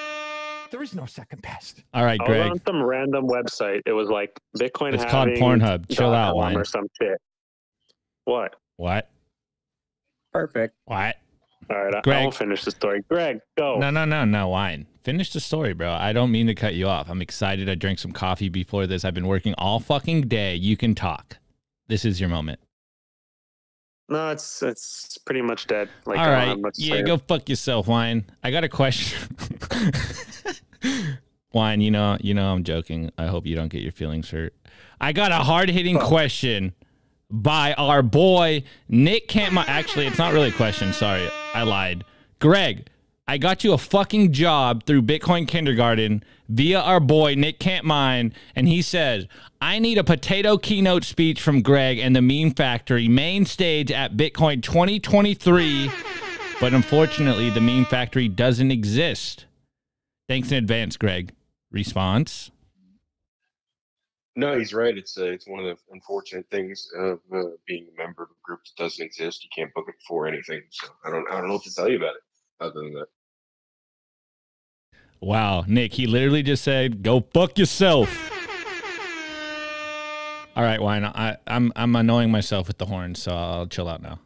There 0.70 0.82
is 0.82 0.94
no 0.94 1.06
second 1.06 1.40
best. 1.42 1.82
All 1.94 2.04
right, 2.04 2.20
I 2.20 2.22
was 2.24 2.28
Greg. 2.28 2.50
on 2.50 2.60
some 2.66 2.82
random 2.82 3.28
website. 3.28 3.80
It 3.86 3.92
was 3.92 4.08
like 4.08 4.38
Bitcoin. 4.58 4.92
It's 4.94 5.04
called 5.04 5.28
Pornhub. 5.30 5.88
Chill 5.90 6.12
out, 6.12 6.30
com 6.32 6.36
wine. 6.36 6.56
or 6.56 6.64
some 6.64 6.86
shit. 7.00 7.18
What? 8.24 8.56
What? 8.76 9.08
Perfect. 10.34 10.74
What? 10.86 11.16
All 11.70 11.82
right, 11.84 11.94
I- 11.94 12.00
Greg. 12.02 12.18
I 12.18 12.22
won't 12.22 12.34
finish 12.34 12.64
the 12.64 12.70
story. 12.72 13.02
Greg, 13.08 13.40
go. 13.56 13.78
No, 13.78 13.88
no, 13.90 14.04
no, 14.04 14.24
no, 14.24 14.48
wine. 14.48 14.86
Finish 15.04 15.32
the 15.32 15.40
story, 15.40 15.72
bro. 15.74 15.92
I 15.92 16.12
don't 16.12 16.30
mean 16.30 16.46
to 16.48 16.54
cut 16.54 16.74
you 16.74 16.88
off. 16.88 17.08
I'm 17.08 17.22
excited. 17.22 17.68
I 17.68 17.74
drank 17.74 17.98
some 17.98 18.12
coffee 18.12 18.48
before 18.48 18.86
this. 18.86 19.04
I've 19.04 19.14
been 19.14 19.26
working 19.28 19.54
all 19.56 19.80
fucking 19.80 20.22
day. 20.28 20.56
You 20.56 20.76
can 20.76 20.94
talk. 20.94 21.38
This 21.88 22.04
is 22.04 22.20
your 22.20 22.28
moment. 22.28 22.60
No, 24.08 24.30
it's 24.30 24.62
it's 24.62 25.16
pretty 25.18 25.40
much 25.40 25.66
dead. 25.66 25.88
Like, 26.04 26.18
all 26.18 26.24
I 26.24 26.26
don't 26.26 26.34
right. 26.34 26.48
have 26.48 26.58
much 26.60 26.78
Yeah, 26.78 27.00
go 27.02 27.16
fuck 27.16 27.48
yourself, 27.48 27.86
wine. 27.86 28.24
I 28.42 28.50
got 28.50 28.64
a 28.64 28.68
question. 28.68 29.18
wine, 31.52 31.80
you 31.80 31.90
know, 31.90 32.18
you 32.20 32.34
know, 32.34 32.52
I'm 32.52 32.64
joking. 32.64 33.10
I 33.16 33.26
hope 33.26 33.46
you 33.46 33.56
don't 33.56 33.68
get 33.68 33.82
your 33.82 33.92
feelings 33.92 34.30
hurt. 34.30 34.52
I 35.00 35.12
got 35.12 35.32
a 35.32 35.36
hard 35.36 35.70
hitting 35.70 35.98
question 35.98 36.74
by 37.42 37.74
our 37.74 38.02
boy 38.02 38.62
Nick 38.88 39.28
Campmine. 39.28 39.68
Actually, 39.68 40.06
it's 40.06 40.18
not 40.18 40.32
really 40.32 40.48
a 40.48 40.52
question. 40.52 40.92
Sorry, 40.92 41.28
I 41.52 41.64
lied. 41.64 42.04
Greg, 42.40 42.88
I 43.26 43.38
got 43.38 43.64
you 43.64 43.72
a 43.72 43.78
fucking 43.78 44.32
job 44.32 44.84
through 44.84 45.02
Bitcoin 45.02 45.48
Kindergarten 45.48 46.22
via 46.48 46.78
our 46.78 47.00
boy 47.00 47.34
Nick 47.34 47.58
Campmine, 47.58 48.32
and 48.54 48.68
he 48.68 48.82
says, 48.82 49.26
I 49.60 49.78
need 49.78 49.98
a 49.98 50.04
potato 50.04 50.58
keynote 50.58 51.04
speech 51.04 51.40
from 51.40 51.62
Greg 51.62 51.98
and 51.98 52.14
the 52.14 52.22
Meme 52.22 52.52
Factory 52.52 53.08
main 53.08 53.46
stage 53.46 53.90
at 53.90 54.16
Bitcoin 54.16 54.62
2023. 54.62 55.90
But 56.60 56.74
unfortunately, 56.74 57.50
the 57.50 57.60
Meme 57.60 57.86
Factory 57.86 58.28
doesn't 58.28 58.70
exist. 58.70 59.46
Thanks 60.28 60.52
in 60.52 60.58
advance, 60.58 60.96
Greg. 60.96 61.32
Response? 61.70 62.50
No, 64.36 64.58
he's 64.58 64.74
right. 64.74 64.96
It's 64.96 65.16
uh, 65.16 65.26
it's 65.26 65.46
one 65.46 65.64
of 65.64 65.66
the 65.66 65.76
unfortunate 65.92 66.46
things 66.50 66.88
of 66.98 67.20
uh, 67.32 67.42
being 67.66 67.86
a 67.94 67.96
member 67.96 68.24
of 68.24 68.30
a 68.30 68.40
group 68.42 68.60
that 68.64 68.82
doesn't 68.82 69.04
exist. 69.04 69.44
You 69.44 69.50
can't 69.54 69.72
book 69.74 69.86
it 69.88 69.94
for 70.08 70.26
anything. 70.26 70.62
So 70.70 70.88
I 71.04 71.10
don't 71.10 71.30
I 71.30 71.38
don't 71.38 71.48
know 71.48 71.54
what 71.54 71.64
to 71.64 71.74
tell 71.74 71.88
you 71.88 71.98
about 71.98 72.16
it 72.16 72.22
other 72.60 72.80
than 72.80 72.94
that. 72.94 73.06
Wow, 75.20 75.64
Nick, 75.68 75.94
he 75.94 76.06
literally 76.06 76.42
just 76.42 76.64
said, 76.64 77.02
"Go 77.02 77.24
fuck 77.32 77.58
yourself." 77.58 78.10
All 80.56 80.62
right, 80.62 80.80
wine. 80.80 81.04
I, 81.04 81.36
I'm 81.46 81.72
I'm 81.76 81.94
annoying 81.96 82.30
myself 82.30 82.68
with 82.68 82.78
the 82.78 82.86
horn, 82.86 83.14
so 83.14 83.32
I'll 83.32 83.66
chill 83.66 83.88
out 83.88 84.02
now. 84.02 84.18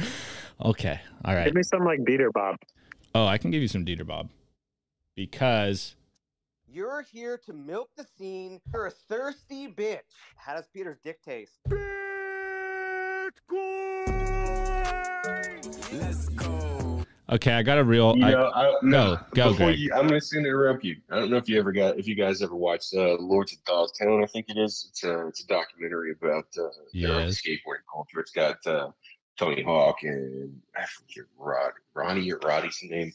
okay, 0.64 1.00
all 1.24 1.34
right. 1.34 1.46
Give 1.46 1.54
me 1.54 1.62
some 1.62 1.84
like 1.84 2.00
Dieter 2.00 2.32
Bob. 2.32 2.56
Oh, 3.14 3.26
I 3.26 3.38
can 3.38 3.50
give 3.50 3.62
you 3.62 3.68
some 3.68 3.84
Dieter 3.84 4.06
Bob 4.06 4.28
because 5.16 5.94
You're 6.74 7.02
here 7.02 7.38
to 7.46 7.52
milk 7.52 7.90
the 7.96 8.04
scene. 8.18 8.60
You're 8.72 8.86
a 8.86 8.90
thirsty 8.90 9.68
bitch. 9.68 10.00
How 10.36 10.56
does 10.56 10.66
Peter's 10.74 10.98
dick 11.04 11.22
taste? 11.22 11.60
Bitcoin! 11.68 13.22
Let's 15.92 16.28
go. 16.30 17.04
Okay, 17.30 17.52
I 17.52 17.62
got 17.62 17.78
a 17.78 17.84
real. 17.84 18.16
You 18.16 18.24
I- 18.26 18.30
know, 18.32 18.50
I, 18.52 18.72
no, 18.82 19.18
go, 19.36 19.50
before 19.52 19.66
Greg. 19.68 19.78
you, 19.78 19.92
I'm 19.94 20.08
going 20.08 20.20
to 20.20 20.36
interrupt 20.36 20.82
you. 20.82 20.96
I 21.12 21.20
don't 21.20 21.30
know 21.30 21.36
if 21.36 21.48
you 21.48 21.60
ever 21.60 21.70
got, 21.70 21.96
if 21.96 22.08
you 22.08 22.16
guys 22.16 22.42
ever 22.42 22.56
watched 22.56 22.92
uh, 22.92 23.18
Lords 23.20 23.52
of 23.52 23.62
Dogtown. 23.66 24.24
I 24.24 24.26
think 24.26 24.46
it 24.48 24.58
is. 24.58 24.86
It's 24.90 25.04
a, 25.04 25.28
it's 25.28 25.44
a 25.44 25.46
documentary 25.46 26.10
about 26.10 26.46
uh, 26.58 26.62
the 26.92 26.98
Yes. 26.98 27.40
skateboarding 27.40 27.86
culture. 27.88 28.18
It's 28.18 28.32
got 28.32 28.56
uh, 28.66 28.90
Tony 29.38 29.62
Hawk 29.62 29.98
and 30.02 30.60
I 30.76 30.86
forget 30.86 31.26
Rod, 31.38 31.70
Ronnie 31.94 32.32
or 32.32 32.38
Roddy's 32.44 32.80
name, 32.82 33.12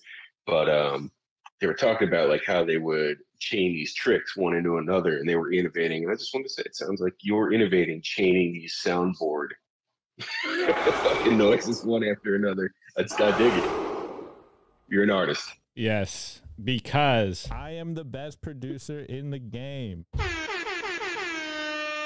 but 0.48 0.70
um, 0.70 1.12
they 1.60 1.68
were 1.68 1.74
talking 1.74 2.08
about 2.08 2.30
like 2.30 2.46
how 2.46 2.64
they 2.64 2.78
would 2.78 3.18
chain 3.40 3.74
these 3.74 3.94
tricks 3.94 4.36
one 4.38 4.56
into 4.56 4.78
another, 4.78 5.18
and 5.18 5.28
they 5.28 5.36
were 5.36 5.52
innovating. 5.52 6.04
And 6.04 6.12
I 6.12 6.16
just 6.16 6.34
want 6.34 6.46
to 6.46 6.54
say, 6.54 6.64
it 6.66 6.76
sounds 6.76 7.02
like 7.02 7.14
you're 7.22 7.54
innovating, 7.54 8.02
chaining 8.02 8.54
these 8.54 8.80
soundboard 8.86 9.50
fucking 10.44 11.38
noises 11.38 11.84
one 11.84 12.04
after 12.04 12.36
another. 12.36 12.72
That's 12.96 13.14
I 13.20 13.38
dig 13.38 13.54
it. 13.54 13.70
You're 14.88 15.04
an 15.04 15.12
artist. 15.12 15.54
yes, 15.76 16.42
because 16.62 17.48
I 17.52 17.72
am 17.72 17.94
the 17.94 18.04
best 18.04 18.42
producer 18.42 19.00
in 19.00 19.30
the 19.30 19.40
game. 19.40 20.06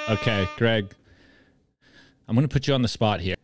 Okay, 0.08 0.46
Greg. 0.56 0.94
I'm 2.28 2.34
going 2.34 2.46
to 2.46 2.52
put 2.52 2.66
you 2.68 2.74
on 2.74 2.82
the 2.82 2.88
spot 2.88 3.20
here. 3.20 3.36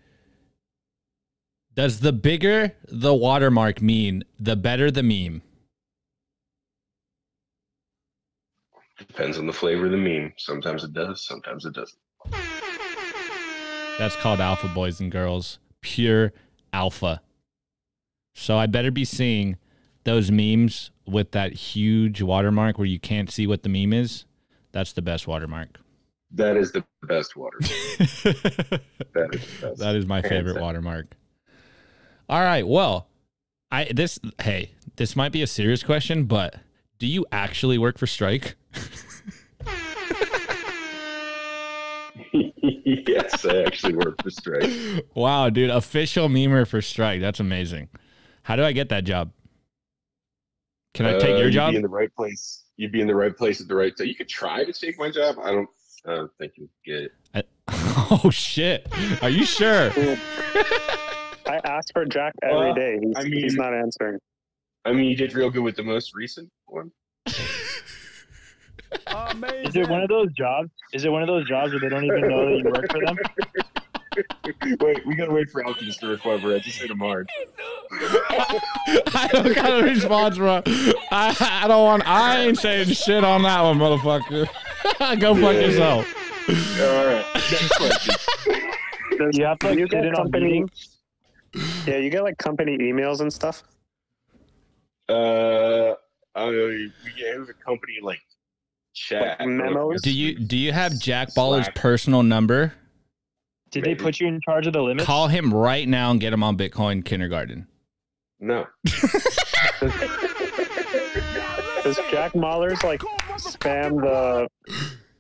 Does 1.75 2.01
the 2.01 2.13
bigger 2.13 2.73
the 2.89 3.15
watermark 3.15 3.81
mean, 3.81 4.25
the 4.39 4.57
better 4.57 4.91
the 4.91 5.03
meme? 5.03 5.43
Depends 9.09 9.39
on 9.39 9.47
the 9.47 9.53
flavor 9.53 9.87
of 9.87 9.93
the 9.93 9.97
meme. 9.97 10.33
Sometimes 10.39 10.85
it 10.85 10.93
does, 10.93 11.25
sometimes 11.27 11.65
it 11.65 11.73
doesn't. 11.75 11.99
That's 13.99 14.17
called 14.17 14.41
alpha 14.41 14.69
boys 14.69 15.01
and 15.01 15.11
girls. 15.11 15.59
Pure 15.81 16.33
alpha. 16.73 17.21
So 18.35 18.57
I 18.57 18.67
better 18.67 18.91
be 18.91 19.05
seeing 19.05 19.57
those 20.05 20.31
memes 20.31 20.91
with 21.07 21.33
that 21.33 21.53
huge 21.53 22.23
watermark 22.23 22.79
where 22.79 22.87
you 22.87 22.99
can't 23.01 23.31
see 23.31 23.47
what 23.47 23.63
the 23.63 23.69
meme 23.69 23.93
is. 23.93 24.25
That's 24.73 24.93
the 24.93 25.03
best 25.03 25.27
watermark. 25.27 25.81
That 26.33 26.57
is 26.57 26.73
the 26.73 26.85
best 27.03 27.37
water. 27.37 27.59
that 27.61 28.81
That 29.15 29.35
is 29.35 29.61
the 29.61 29.67
best. 29.77 29.83
is 29.97 30.07
my 30.07 30.17
Hands 30.17 30.29
favorite 30.29 30.55
down. 30.55 30.63
watermark. 30.63 31.17
All 32.29 32.41
right. 32.41 32.67
Well, 32.67 33.09
I 33.73 33.91
this 33.93 34.19
hey, 34.41 34.71
this 34.97 35.17
might 35.17 35.33
be 35.33 35.43
a 35.43 35.47
serious 35.47 35.83
question, 35.83 36.25
but 36.25 36.55
do 36.99 37.07
you 37.07 37.27
actually 37.33 37.79
work 37.79 37.99
for 37.99 38.07
Strike? 38.07 38.55
yes, 42.33 43.45
I 43.45 43.63
actually 43.63 43.95
work 43.97 44.23
for 44.23 44.31
Strike. 44.31 44.71
Wow, 45.15 45.51
dude, 45.51 45.71
official 45.71 46.29
memer 46.29 46.67
for 46.67 46.81
Strike. 46.83 47.21
That's 47.21 47.41
amazing. 47.41 47.89
How 48.43 48.57
do 48.57 48.65
I 48.65 48.73
get 48.73 48.89
that 48.91 49.05
job? 49.05 49.33
Can 50.95 51.07
I 51.07 51.19
take 51.19 51.35
Uh, 51.35 51.39
your 51.39 51.45
you'd 51.47 51.53
job? 51.53 51.71
Be 51.73 51.77
in 51.77 51.83
the 51.83 51.89
right 51.89 52.15
place. 52.15 52.65
You'd 52.77 52.93
be 52.93 53.01
in 53.01 53.07
the 53.07 53.15
right 53.15 53.37
place 53.37 53.61
at 53.61 53.69
the 53.69 53.75
right 53.75 53.97
time. 53.97 54.07
You 54.09 54.15
could 54.15 54.29
try 54.29 54.65
to 54.65 54.73
take 54.73 54.99
my 54.99 55.11
job. 55.11 55.37
I 55.43 55.51
don't. 55.53 55.69
I 56.07 56.15
don't 56.15 56.31
think 56.39 56.53
you 56.57 56.69
get 56.85 57.03
it. 57.05 57.13
I- 57.35 57.45
oh 58.25 58.31
shit. 58.31 58.87
Are 59.23 59.29
you 59.29 59.45
sure? 59.45 59.91
I 61.47 61.61
ask 61.65 61.93
for 61.93 62.05
Jack 62.07 62.33
every 62.43 62.57
Well, 62.57 62.75
day. 62.75 62.99
He's, 63.03 63.17
I 63.17 63.25
he's 63.25 63.55
not 63.55 63.75
answering. 63.75 64.19
I 64.85 64.93
mean, 64.93 65.11
you 65.11 65.17
did 65.17 65.35
real 65.35 65.51
good 65.51 65.63
with 65.63 65.77
the 65.77 65.83
most 65.83 66.15
recent 66.15 66.49
one. 66.67 66.91
Amazing. 69.07 69.67
Is 69.67 69.77
it 69.77 69.89
one 69.89 70.03
of 70.03 70.09
those 70.09 70.33
jobs? 70.33 70.71
Is 70.93 71.05
it 71.05 71.11
one 71.13 71.23
of 71.23 71.29
those 71.29 71.47
jobs 71.49 71.73
where 71.73 71.81
they 71.81 71.89
don't 71.89 72.05
even 72.05 72.29
know 72.29 72.47
that 72.47 72.59
you 72.59 72.65
work 72.65 72.91
for 72.91 73.01
them? 73.05 73.17
Wait, 74.81 75.07
we 75.07 75.15
gotta 75.15 75.31
wait 75.31 75.49
for 75.51 75.65
Alchemist 75.65 76.01
to 76.01 76.09
recover. 76.09 76.53
I 76.53 76.59
just 76.59 76.81
hit 76.81 76.91
him 76.91 76.99
hard. 76.99 77.31
I 77.93 79.29
don't 79.33 79.55
got 79.55 79.81
a 79.81 79.85
response, 79.85 80.37
bro. 80.37 80.63
I, 81.13 81.61
I 81.63 81.69
don't 81.69 81.85
want. 81.85 82.09
I 82.09 82.41
ain't 82.41 82.59
saying 82.59 82.89
shit 82.89 83.23
on 83.23 83.43
that 83.45 83.63
one, 83.63 83.79
motherfucker. 83.79 84.49
Go 85.21 85.35
fuck 85.37 85.55
Yeah. 85.55 85.61
yourself. 85.61 86.15
All 86.49 87.07
right. 87.07 87.25
Next 87.35 87.69
question. 87.77 88.15
Does, 89.17 89.39
You 89.39 89.45
have 89.45 89.59
to 89.61 89.69
like 89.69 89.79
you 89.79 89.87
get 89.87 90.05
in 90.05 90.15
on 90.17 90.25
company, 90.25 90.65
yeah, 91.87 91.97
you 91.99 92.11
get 92.11 92.25
like 92.25 92.37
company 92.39 92.79
emails 92.79 93.21
and 93.21 93.33
stuff. 93.33 93.63
Uh, 95.09 95.93
I 96.35 96.45
don't 96.47 96.57
know. 96.57 96.67
We 96.69 96.93
have 97.33 97.49
a 97.49 97.53
company 97.65 97.99
like 98.03 98.21
chat 99.09 99.41
Like 99.41 99.49
memos? 99.49 100.03
Do 100.03 100.13
you 100.13 100.39
do 100.39 100.57
you 100.57 100.73
have 100.73 100.99
Jack 100.99 101.31
Mallers' 101.35 101.65
Slack. 101.65 101.75
personal 101.75 102.23
number? 102.23 102.73
Did 103.71 103.85
they 103.85 103.95
put 103.95 104.19
you 104.21 104.27
in 104.27 104.41
charge 104.41 104.67
of 104.67 104.73
the 104.73 104.83
limits? 104.83 105.07
Call 105.07 105.29
him 105.29 105.55
right 105.55 105.87
now 105.89 106.11
and 106.11 106.21
get 106.21 106.33
him 106.33 106.43
on 106.43 106.57
Bitcoin 106.59 107.05
Kindergarten. 107.05 107.67
No. 108.41 108.67
Does 111.83 111.99
Jack 112.11 112.33
Mallers' 112.35 112.83
like 112.85 113.01
spam 113.39 114.01
the 114.03 114.49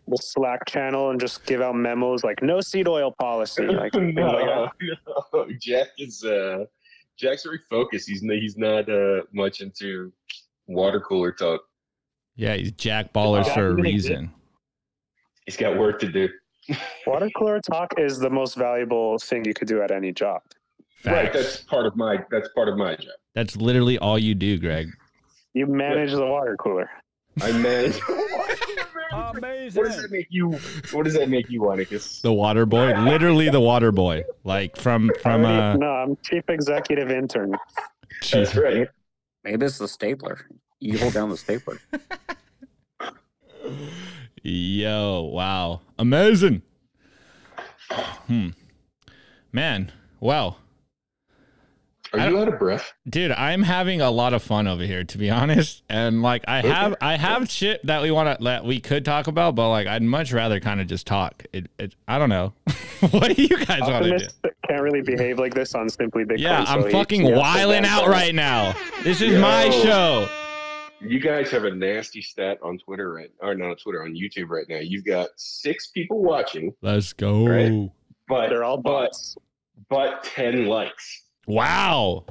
the 0.09 0.16
Slack 0.16 0.66
channel 0.66 1.11
and 1.11 1.20
just 1.20 1.47
give 1.47 1.61
out 1.62 1.74
memos 1.76 2.24
like 2.24 2.43
no 2.43 2.61
seed 2.61 2.89
oil 2.89 3.12
policy? 3.18 3.66
Like, 3.70 3.93
things 3.93 4.14
like 4.16 4.47
that? 4.47 4.70
no, 4.81 4.95
no. 5.47 5.47
Jack 5.61 5.89
is 5.99 6.24
uh, 6.24 6.64
Jack's 7.18 7.45
very 7.45 7.61
focused. 7.70 8.09
He's 8.09 8.22
n- 8.22 8.31
he's 8.31 8.57
not 8.57 8.89
uh 8.89 9.22
much 9.33 9.61
into 9.61 10.12
water 10.66 11.01
cooler 11.01 11.33
talk. 11.33 11.62
Yeah, 12.41 12.55
he's 12.55 12.72
Jack 12.72 13.12
Mallers 13.12 13.45
Jack 13.45 13.55
for 13.55 13.68
a 13.68 13.72
even 13.72 13.84
exist? 13.84 14.09
reason. 14.09 14.32
He's 15.45 15.59
got 15.59 15.76
work 15.76 16.01
to 16.01 16.11
do. 16.11 16.26
Water 17.07 17.28
cooler 17.36 17.61
talk 17.61 17.93
is 17.99 18.18
the 18.18 18.30
most 18.30 18.55
valuable 18.55 19.18
thing 19.18 19.45
you 19.45 19.53
could 19.53 19.68
do 19.68 19.82
at 19.82 19.91
any 19.91 20.11
job. 20.11 20.41
Right. 21.05 21.30
That's 21.30 21.59
part 21.59 21.84
of 21.84 21.97
my 21.97 22.24
that's 22.30 22.49
part 22.55 22.70
of 22.70 22.78
my 22.78 22.97
job. 22.97 23.12
That's 23.34 23.57
literally 23.57 23.99
all 23.99 24.18
you 24.18 24.34
do, 24.34 24.57
Greg. 24.57 24.88
You 25.53 25.66
manage 25.66 26.12
the 26.12 26.24
water 26.24 26.57
cooler. 26.57 26.88
I 27.43 27.53
manage. 27.53 28.01
Amazing. 29.12 29.82
what 29.82 29.91
does 29.91 30.01
that 30.01 30.11
make 30.11 30.28
you? 30.30 30.53
What 30.93 31.05
does 31.05 31.14
that 31.14 31.28
make 31.28 31.51
you, 31.51 31.61
Wannicus? 31.61 32.22
The 32.22 32.32
water 32.32 32.64
boy, 32.64 32.95
literally 33.03 33.51
the 33.51 33.61
water 33.61 33.93
boy, 33.93 34.24
like 34.45 34.78
from 34.78 35.11
from 35.20 35.45
uh. 35.45 35.76
no, 35.76 35.91
I'm 35.91 36.16
chief 36.22 36.49
executive 36.49 37.11
intern. 37.11 37.55
That's 38.32 38.57
right. 38.57 38.88
Maybe 39.45 39.66
it's 39.66 39.76
the 39.76 39.88
stapler. 39.88 40.47
You 40.81 40.99
hold 40.99 41.12
down 41.12 41.28
the 41.28 41.37
stapler. 41.37 41.78
Yo, 44.43 45.31
wow. 45.33 45.81
Amazing. 45.99 46.62
Hmm. 47.91 48.49
Man, 49.53 49.93
wow. 50.20 50.57
Are 52.12 52.28
you 52.28 52.39
out 52.39 52.49
of 52.49 52.59
breath? 52.59 52.93
Dude, 53.09 53.31
I'm 53.31 53.62
having 53.62 54.01
a 54.01 54.11
lot 54.11 54.35
of 54.35 54.43
fun 54.43 54.66
over 54.66 54.83
here, 54.83 55.05
to 55.05 55.18
be 55.18 55.31
honest. 55.31 55.83
And 55.89 56.22
like 56.22 56.45
I 56.49 56.61
have 56.62 56.97
I 57.01 57.16
have 57.16 57.51
shit 57.51 57.85
that 57.87 58.03
we 58.03 58.11
want 58.11 58.39
to 58.39 58.45
that 58.45 58.64
we 58.64 58.81
could 58.81 59.05
talk 59.05 59.26
about, 59.26 59.55
but 59.55 59.68
like 59.68 59.87
I'd 59.87 60.03
much 60.03 60.33
rather 60.33 60.59
kind 60.59 60.81
of 60.81 60.87
just 60.87 61.07
talk. 61.07 61.45
It, 61.53 61.68
it 61.78 61.95
I 62.09 62.18
don't 62.18 62.31
know. 62.31 62.53
what 63.11 63.37
do 63.37 63.43
you 63.43 63.64
guys 63.64 63.83
want 63.83 64.05
to 64.05 64.11
do? 64.11 64.14
Optimist 64.14 64.37
can't 64.66 64.83
really 64.83 65.03
behave 65.03 65.39
like 65.39 65.55
this 65.55 65.74
on 65.74 65.89
Simply 65.89 66.24
Bitcoin. 66.24 66.39
Yeah, 66.39 66.64
I'm 66.66 66.85
he- 66.85 66.91
fucking 66.93 67.20
he 67.22 67.26
has 67.28 67.37
to 67.37 67.41
wiling 67.41 67.85
out 67.85 68.07
right 68.07 68.35
now. 68.35 68.74
This 69.03 69.20
is 69.20 69.39
my 69.41 69.68
show. 69.70 70.28
You 71.01 71.18
guys 71.18 71.51
have 71.51 71.64
a 71.64 71.70
nasty 71.74 72.20
stat 72.20 72.59
on 72.62 72.78
Twitter 72.78 73.12
right, 73.14 73.30
or 73.40 73.55
not 73.55 73.70
on 73.70 73.76
Twitter, 73.76 74.03
on 74.05 74.14
YouTube 74.14 74.51
right 74.51 74.66
now. 74.68 74.76
You've 74.78 75.05
got 75.07 75.28
six 75.36 75.86
people 75.88 76.22
watching, 76.22 76.74
Let's 76.82 77.12
go. 77.14 77.46
Right. 77.46 77.90
but 78.28 78.51
They're 78.51 78.64
all 78.64 78.76
but 78.76 79.05
bots. 79.07 79.36
but 79.88 80.22
ten 80.24 80.66
likes, 80.66 81.22
Wow. 81.46 82.24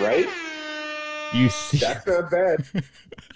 right? 0.00 0.26
You 1.32 1.48
see 1.48 1.78
That's 1.78 2.06
not 2.06 2.30
bad. 2.30 2.64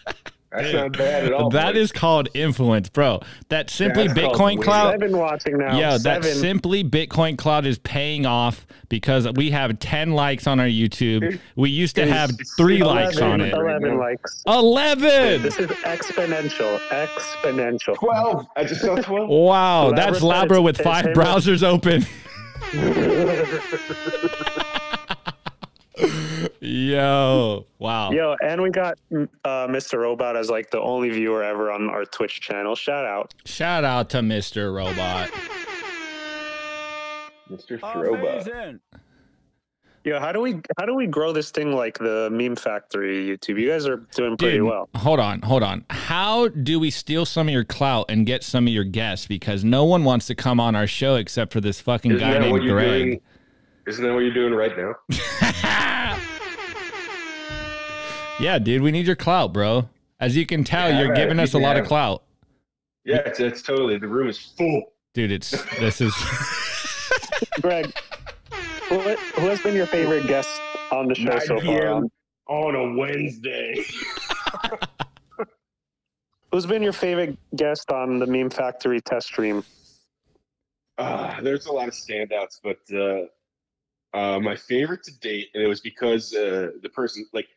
That's 0.51 0.73
not 0.73 0.97
bad 0.97 1.27
at 1.27 1.33
all. 1.33 1.51
That 1.51 1.75
boys. 1.75 1.83
is 1.83 1.93
called 1.93 2.31
influence, 2.33 2.89
bro. 2.89 3.21
That 3.51 3.69
simply 3.69 4.07
That's 4.09 4.19
called 4.19 4.35
Bitcoin 4.35 4.55
win. 4.57 4.63
clout. 4.63 4.93
Seven 4.93 5.19
watching 5.19 5.59
now. 5.59 5.79
Yeah, 5.79 5.99
that 5.99 6.25
simply 6.25 6.83
Bitcoin 6.83 7.37
Cloud 7.37 7.67
is 7.67 7.79
paying 7.79 8.25
off 8.25 8.67
because 8.89 9.29
we 9.35 9.51
have 9.51 9.79
10 9.79 10.13
likes 10.13 10.47
on 10.47 10.59
our 10.59 10.67
YouTube. 10.67 11.39
We 11.57 11.71
used 11.71 11.97
to 11.97 12.07
have 12.07 12.31
three 12.57 12.81
11, 12.81 13.05
likes 13.05 13.21
on 13.21 13.41
it. 13.41 13.53
11 13.53 13.99
likes. 13.99 14.43
11! 14.47 15.43
This 15.43 15.59
is 15.59 15.69
exponential. 15.69 16.79
Exponential. 16.89 17.95
twelve. 17.97 18.47
I 18.57 18.65
just 18.65 18.81
saw 18.81 18.97
twelve. 18.97 19.29
Wow, 19.29 19.91
Labra 19.91 19.97
that's 19.97 20.21
Labra 20.21 20.63
with 20.63 20.81
five 20.81 21.07
browsers 21.07 21.63
open. 21.65 22.07
Yo, 26.61 27.67
wow. 27.79 28.11
Yo, 28.11 28.37
and 28.43 28.63
we 28.63 28.71
got 28.71 28.99
uh, 29.13 29.67
Mr. 29.67 29.99
Robot 29.99 30.37
as 30.37 30.51
like 30.51 30.71
the 30.71 30.81
only 30.81 31.11
viewer 31.11 31.43
ever 31.43 31.71
on 31.73 31.89
our 31.91 32.05
Twitch 32.05 32.41
channel. 32.41 32.75
Shout 32.75 33.05
out. 33.05 33.35
Shout 33.45 33.85
out 33.85 34.11
to 34.11 34.19
Mr. 34.19 34.75
Robot. 34.75 35.31
Mr. 37.51 37.81
Robot. 37.83 38.43
Amazing. 38.49 38.81
Yo, 40.05 40.19
how 40.19 40.33
do 40.33 40.41
we 40.41 40.55
how 40.79 40.87
do 40.87 40.95
we 40.95 41.07
grow 41.07 41.33
this 41.33 41.51
thing 41.51 41.73
like 41.75 41.99
the 41.99 42.31
meme 42.33 42.57
factory 42.57 43.27
YouTube? 43.27 43.61
You 43.61 43.69
guys 43.69 43.87
are 43.87 43.97
doing 44.15 44.37
pretty 44.37 44.59
Dude, 44.59 44.67
well. 44.67 44.89
hold 44.95 45.21
on, 45.21 45.43
hold 45.43 45.63
on. 45.63 45.85
How 45.91 46.49
do 46.49 46.79
we 46.81 46.91
steal 46.91 47.27
some 47.27 47.49
of 47.49 47.53
your 47.53 47.65
clout 47.65 48.07
and 48.09 48.25
get 48.25 48.43
some 48.43 48.67
of 48.67 48.73
your 48.73 48.85
guests? 48.85 49.27
Because 49.27 49.65
no 49.65 49.85
one 49.85 50.05
wants 50.05 50.27
to 50.29 50.35
come 50.35 50.61
on 50.61 50.75
our 50.75 50.87
show 50.87 51.17
except 51.17 51.53
for 51.53 51.61
this 51.61 51.81
fucking 51.81 52.13
Isn't 52.13 52.27
guy 52.27 52.39
named 52.39 52.53
what 52.53 52.63
you're 52.63 52.75
Greg. 52.75 53.21
Doing? 53.89 53.91
Isn't 53.95 54.05
that 54.05 54.15
what 54.15 54.21
you're 54.21 54.35
doing 54.35 54.55
right 54.55 54.77
now? 54.77 54.95
yeah, 58.41 58.59
dude, 58.59 58.83
we 58.83 58.91
need 58.91 59.07
your 59.07 59.17
clout, 59.17 59.53
bro. 59.53 59.89
As 60.21 60.37
you 60.37 60.47
can 60.47 60.65
tell, 60.65 60.91
Yeah, 60.91 61.01
you're 61.01 61.09
right, 61.11 61.17
giving 61.17 61.39
us 61.39 61.55
a 61.55 61.59
lot 61.59 61.77
of 61.77 61.87
clout. 61.87 62.23
Yeah, 63.05 63.19
it's, 63.27 63.41
it's 63.41 63.63
totally. 63.63 63.99
The 63.99 64.09
room 64.09 64.29
is 64.29 64.39
full. 64.39 64.93
Dude, 65.15 65.33
it's 65.33 65.51
this 65.79 66.01
is 66.01 66.15
Greg, 67.61 67.93
who, 68.89 68.99
who 68.99 69.47
has 69.47 69.61
been 69.63 69.75
your 69.75 69.87
favorite 69.87 70.27
guest 70.27 70.49
on 70.91 71.09
the 71.09 71.15
show 71.15 71.25
9 71.25 71.41
so 71.41 71.61
far? 71.61 72.03
on 72.49 72.75
a 72.75 72.97
Wednesday. 72.97 73.85
Who's 76.53 76.65
been 76.65 76.83
your 76.83 76.95
favorite 76.95 77.37
guest 77.57 77.91
on 77.91 78.19
the 78.19 78.27
Meme 78.27 78.49
Factory 78.49 79.03
test 79.03 79.27
stream? 79.27 79.63
Uh, 80.97 81.39
there's 81.43 81.67
a 81.67 81.73
lot 81.73 81.89
of 81.89 81.95
standouts, 81.95 82.59
but 82.63 82.79
uh, 82.97 83.27
uh, 84.15 84.39
my 84.41 84.57
favorite 84.57 85.03
to 85.05 85.19
date, 85.21 85.49
and 85.55 85.63
it 85.63 85.67
was 85.67 85.81
because 85.81 86.35
uh, 86.35 86.71
the 86.83 86.89
person, 86.89 87.27
like 87.33 87.49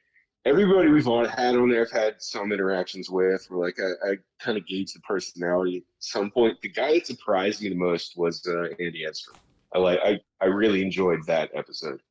everybody 0.46 0.90
we've 0.90 1.08
all 1.08 1.26
had 1.26 1.56
on 1.56 1.70
there, 1.70 1.86
I've 1.86 1.92
had 1.92 2.16
some 2.20 2.52
interactions 2.52 3.10
with, 3.10 3.46
where 3.50 3.68
like 3.68 3.78
I, 3.80 4.12
I 4.12 4.16
kind 4.40 4.58
of 4.58 4.68
gauge 4.68 4.94
the 4.94 5.00
personality. 5.02 5.78
At 5.78 5.84
some 6.00 6.32
point, 6.32 6.58
the 6.62 6.70
guy 6.70 6.94
that 6.96 7.08
surprised 7.08 7.62
me 7.62 7.70
the 7.70 7.76
most 7.76 8.18
was 8.18 8.46
uh, 8.48 8.66
Andy 8.80 9.06
Edstrom. 9.06 9.38
I 9.74 9.80
like, 9.80 10.00
I, 10.04 10.20
I 10.42 10.46
really 10.48 10.82
enjoyed 10.82 11.20
that 11.28 11.50
episode. 11.56 12.02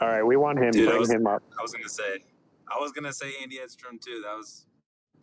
All 0.00 0.08
right, 0.08 0.22
we 0.22 0.36
want 0.36 0.58
him. 0.58 0.70
Dude, 0.70 0.88
Bring 0.88 1.00
was- 1.00 1.10
him 1.10 1.26
up. 1.26 1.42
I 1.58 1.62
was 1.62 1.72
gonna 1.72 1.88
say, 1.88 2.24
I 2.74 2.80
was 2.80 2.92
gonna 2.92 3.12
say 3.12 3.32
Andy 3.42 3.58
Edstrom 3.60 3.98
too. 3.98 4.22
That 4.24 4.36
was 4.36 4.66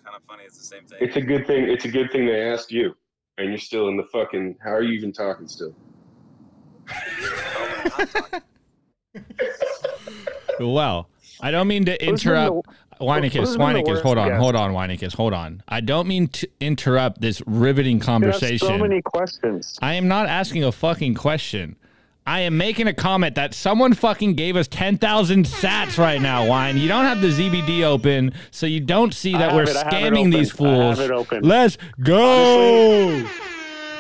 kind 0.04 0.16
of 0.16 0.24
funny. 0.24 0.44
It's 0.44 0.58
the 0.58 0.64
same 0.64 0.86
thing. 0.86 1.00
It's 1.02 1.16
a 1.16 1.22
good 1.22 1.48
thing. 1.48 1.70
It's 1.70 1.86
a 1.86 1.90
good 1.90 2.12
thing 2.12 2.26
they 2.26 2.42
asked 2.42 2.72
you, 2.72 2.96
and 3.38 3.50
you're 3.50 3.58
still 3.58 3.88
in 3.88 3.98
the 3.98 4.04
fucking. 4.12 4.58
How 4.64 4.72
are 4.72 4.84
you 4.84 4.92
even 4.94 5.12
talking 5.12 5.48
still? 5.48 5.74
well. 10.60 11.10
I 11.42 11.52
don't 11.52 11.68
mean 11.68 11.86
to 11.86 12.06
interrupt. 12.06 12.68
the- 12.68 12.74
Weinicus, 13.00 13.32
who's 13.32 13.56
been 13.56 13.74
the 13.74 13.80
Weinicus, 13.80 13.88
worst 13.88 14.04
hold 14.04 14.18
on, 14.18 14.32
hold 14.34 14.56
on, 14.58 14.74
Weinicus, 14.74 15.14
hold 15.16 15.34
on. 15.34 15.64
I 15.70 15.80
don't 15.80 16.06
mean 16.06 16.28
to 16.28 16.50
interrupt 16.60 17.22
this 17.22 17.42
riveting 17.46 18.02
conversation. 18.02 18.68
so 18.68 18.78
many 18.78 19.02
questions. 19.02 19.80
I 19.82 19.94
am 19.94 20.10
not 20.10 20.28
asking 20.28 20.66
a 20.66 20.72
fucking 20.74 21.16
question. 21.16 21.78
I 22.28 22.42
am 22.42 22.58
making 22.58 22.88
a 22.88 22.94
comment 22.94 23.36
that 23.36 23.54
someone 23.54 23.94
fucking 23.94 24.34
gave 24.36 24.56
us 24.58 24.68
10,000 24.68 25.46
sats 25.46 25.98
right 25.98 26.22
now, 26.22 26.46
Wine. 26.46 26.78
You 26.78 26.88
don't 26.90 27.06
have 27.06 27.22
the 27.22 27.30
ZBD 27.30 27.84
open, 27.84 28.34
so 28.52 28.66
you 28.66 28.82
don't 28.82 29.14
see 29.14 29.32
that 29.32 29.56
we're 29.56 29.64
it, 29.64 29.76
I 29.76 29.84
have 29.86 29.88
it 29.94 30.14
scamming 30.14 30.32
these 30.32 30.54
open. 30.54 30.68
I 30.68 30.96
have 30.96 30.98
fools. 30.98 31.42
Let's 31.42 31.78
go. 32.04 33.26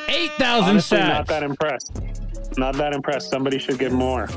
8,000 0.09 0.69
Honestly, 0.69 0.97
not 0.99 1.27
that 1.27 1.43
impressed. 1.43 2.01
Not 2.59 2.75
that 2.75 2.93
impressed. 2.93 3.29
Somebody 3.29 3.57
should 3.57 3.79
get 3.79 3.93
more. 3.93 4.27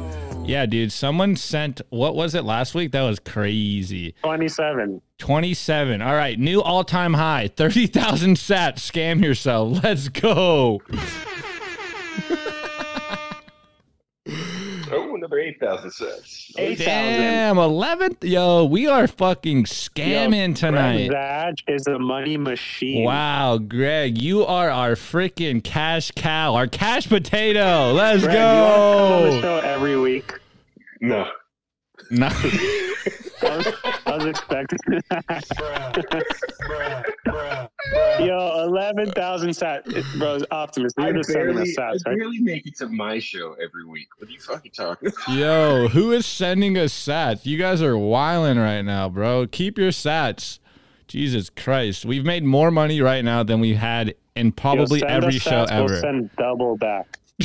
Yeah, 0.45 0.65
dude. 0.67 0.93
Someone 0.93 1.35
sent, 1.35 1.81
what 1.91 2.15
was 2.15 2.37
it 2.37 2.45
last 2.45 2.73
week? 2.73 2.93
That 2.93 3.03
was 3.03 3.19
crazy. 3.19 4.15
27. 4.23 5.03
27. 5.19 6.01
All 6.01 6.15
right. 6.15 6.39
New 6.39 6.63
all 6.63 6.85
time 6.85 7.15
high 7.15 7.49
30,000 7.49 8.37
sats. 8.37 8.79
Scam 8.79 9.25
yourself. 9.25 9.81
Let's 9.85 10.09
go. 10.09 10.83
Oh, 14.95 15.15
another 15.15 15.39
eight 15.39 15.59
thousand 15.59 15.91
sets. 15.91 16.53
8,000. 16.59 16.85
Damn, 16.85 17.57
11th. 17.57 18.29
Yo, 18.29 18.67
we 18.67 18.87
are 18.87 19.07
fucking 19.07 19.65
scamming 19.65 20.55
tonight. 20.55 21.09
Greg 21.09 21.55
is 21.67 21.87
a 21.87 21.99
money 21.99 22.37
machine. 22.37 23.05
Wow, 23.05 23.57
Greg, 23.57 24.21
you 24.21 24.45
are 24.45 24.69
our 24.71 24.93
freaking 24.93 25.65
cash 25.65 26.11
cow, 26.11 26.55
our 26.55 26.67
cash 26.67 27.09
potato. 27.09 27.93
Let's 27.93 28.23
Greg, 28.23 28.35
you 28.37 28.41
on 28.43 29.23
the 29.23 29.31
go. 29.31 29.41
show 29.41 29.59
every 29.61 29.99
week. 29.99 30.39
No. 31.01 31.27
No. 32.11 32.27
I 33.43 33.57
was, 33.57 33.67
I 34.07 34.17
was 34.17 34.27
expecting. 34.27 34.79
Bruh, 35.11 36.05
bruh, 36.63 37.05
bruh, 37.27 37.69
bruh. 37.93 38.27
Yo, 38.27 38.65
11,000 38.67 39.51
sats. 39.51 40.19
Bro, 40.19 40.39
Optimus, 40.51 40.93
I 40.99 41.07
you're 41.09 41.17
just 41.19 41.31
sending 41.31 41.55
barely, 41.57 41.71
us 41.71 41.77
sats, 41.79 41.99
I 42.07 42.11
right? 42.11 42.19
barely 42.19 42.41
make 42.41 42.67
it 42.67 42.77
to 42.79 42.89
my 42.89 43.19
show 43.19 43.55
every 43.63 43.85
week. 43.85 44.09
What 44.19 44.29
are 44.29 44.33
you 44.33 44.41
fucking 44.41 44.73
talking 44.73 45.09
about? 45.09 45.37
Yo, 45.37 45.89
who 45.89 46.13
is 46.13 46.27
sending 46.27 46.77
us 46.79 46.93
sats? 46.93 47.45
You 47.47 47.59
guys 47.59 47.83
are 47.83 47.97
wilding 47.99 48.59
right 48.59 48.83
now, 48.83 49.09
bro. 49.09 49.47
Keep 49.47 49.79
your 49.79 49.91
sats. 49.91 50.59
Jesus 51.09 51.51
Christ. 51.51 52.05
We've 52.07 52.25
made 52.25 52.43
more 52.45 52.71
money 52.71 53.01
right 53.03 53.23
now 53.25 53.43
than 53.43 53.61
we 53.61 53.75
had 53.75 54.15
in 54.35 54.53
probably 54.53 55.01
Yo, 55.01 55.07
every 55.07 55.33
show 55.39 55.51
sats, 55.67 55.71
We'll 55.71 55.85
ever. 55.85 56.01
send 56.01 56.31
double 56.39 56.77
back. 56.79 57.19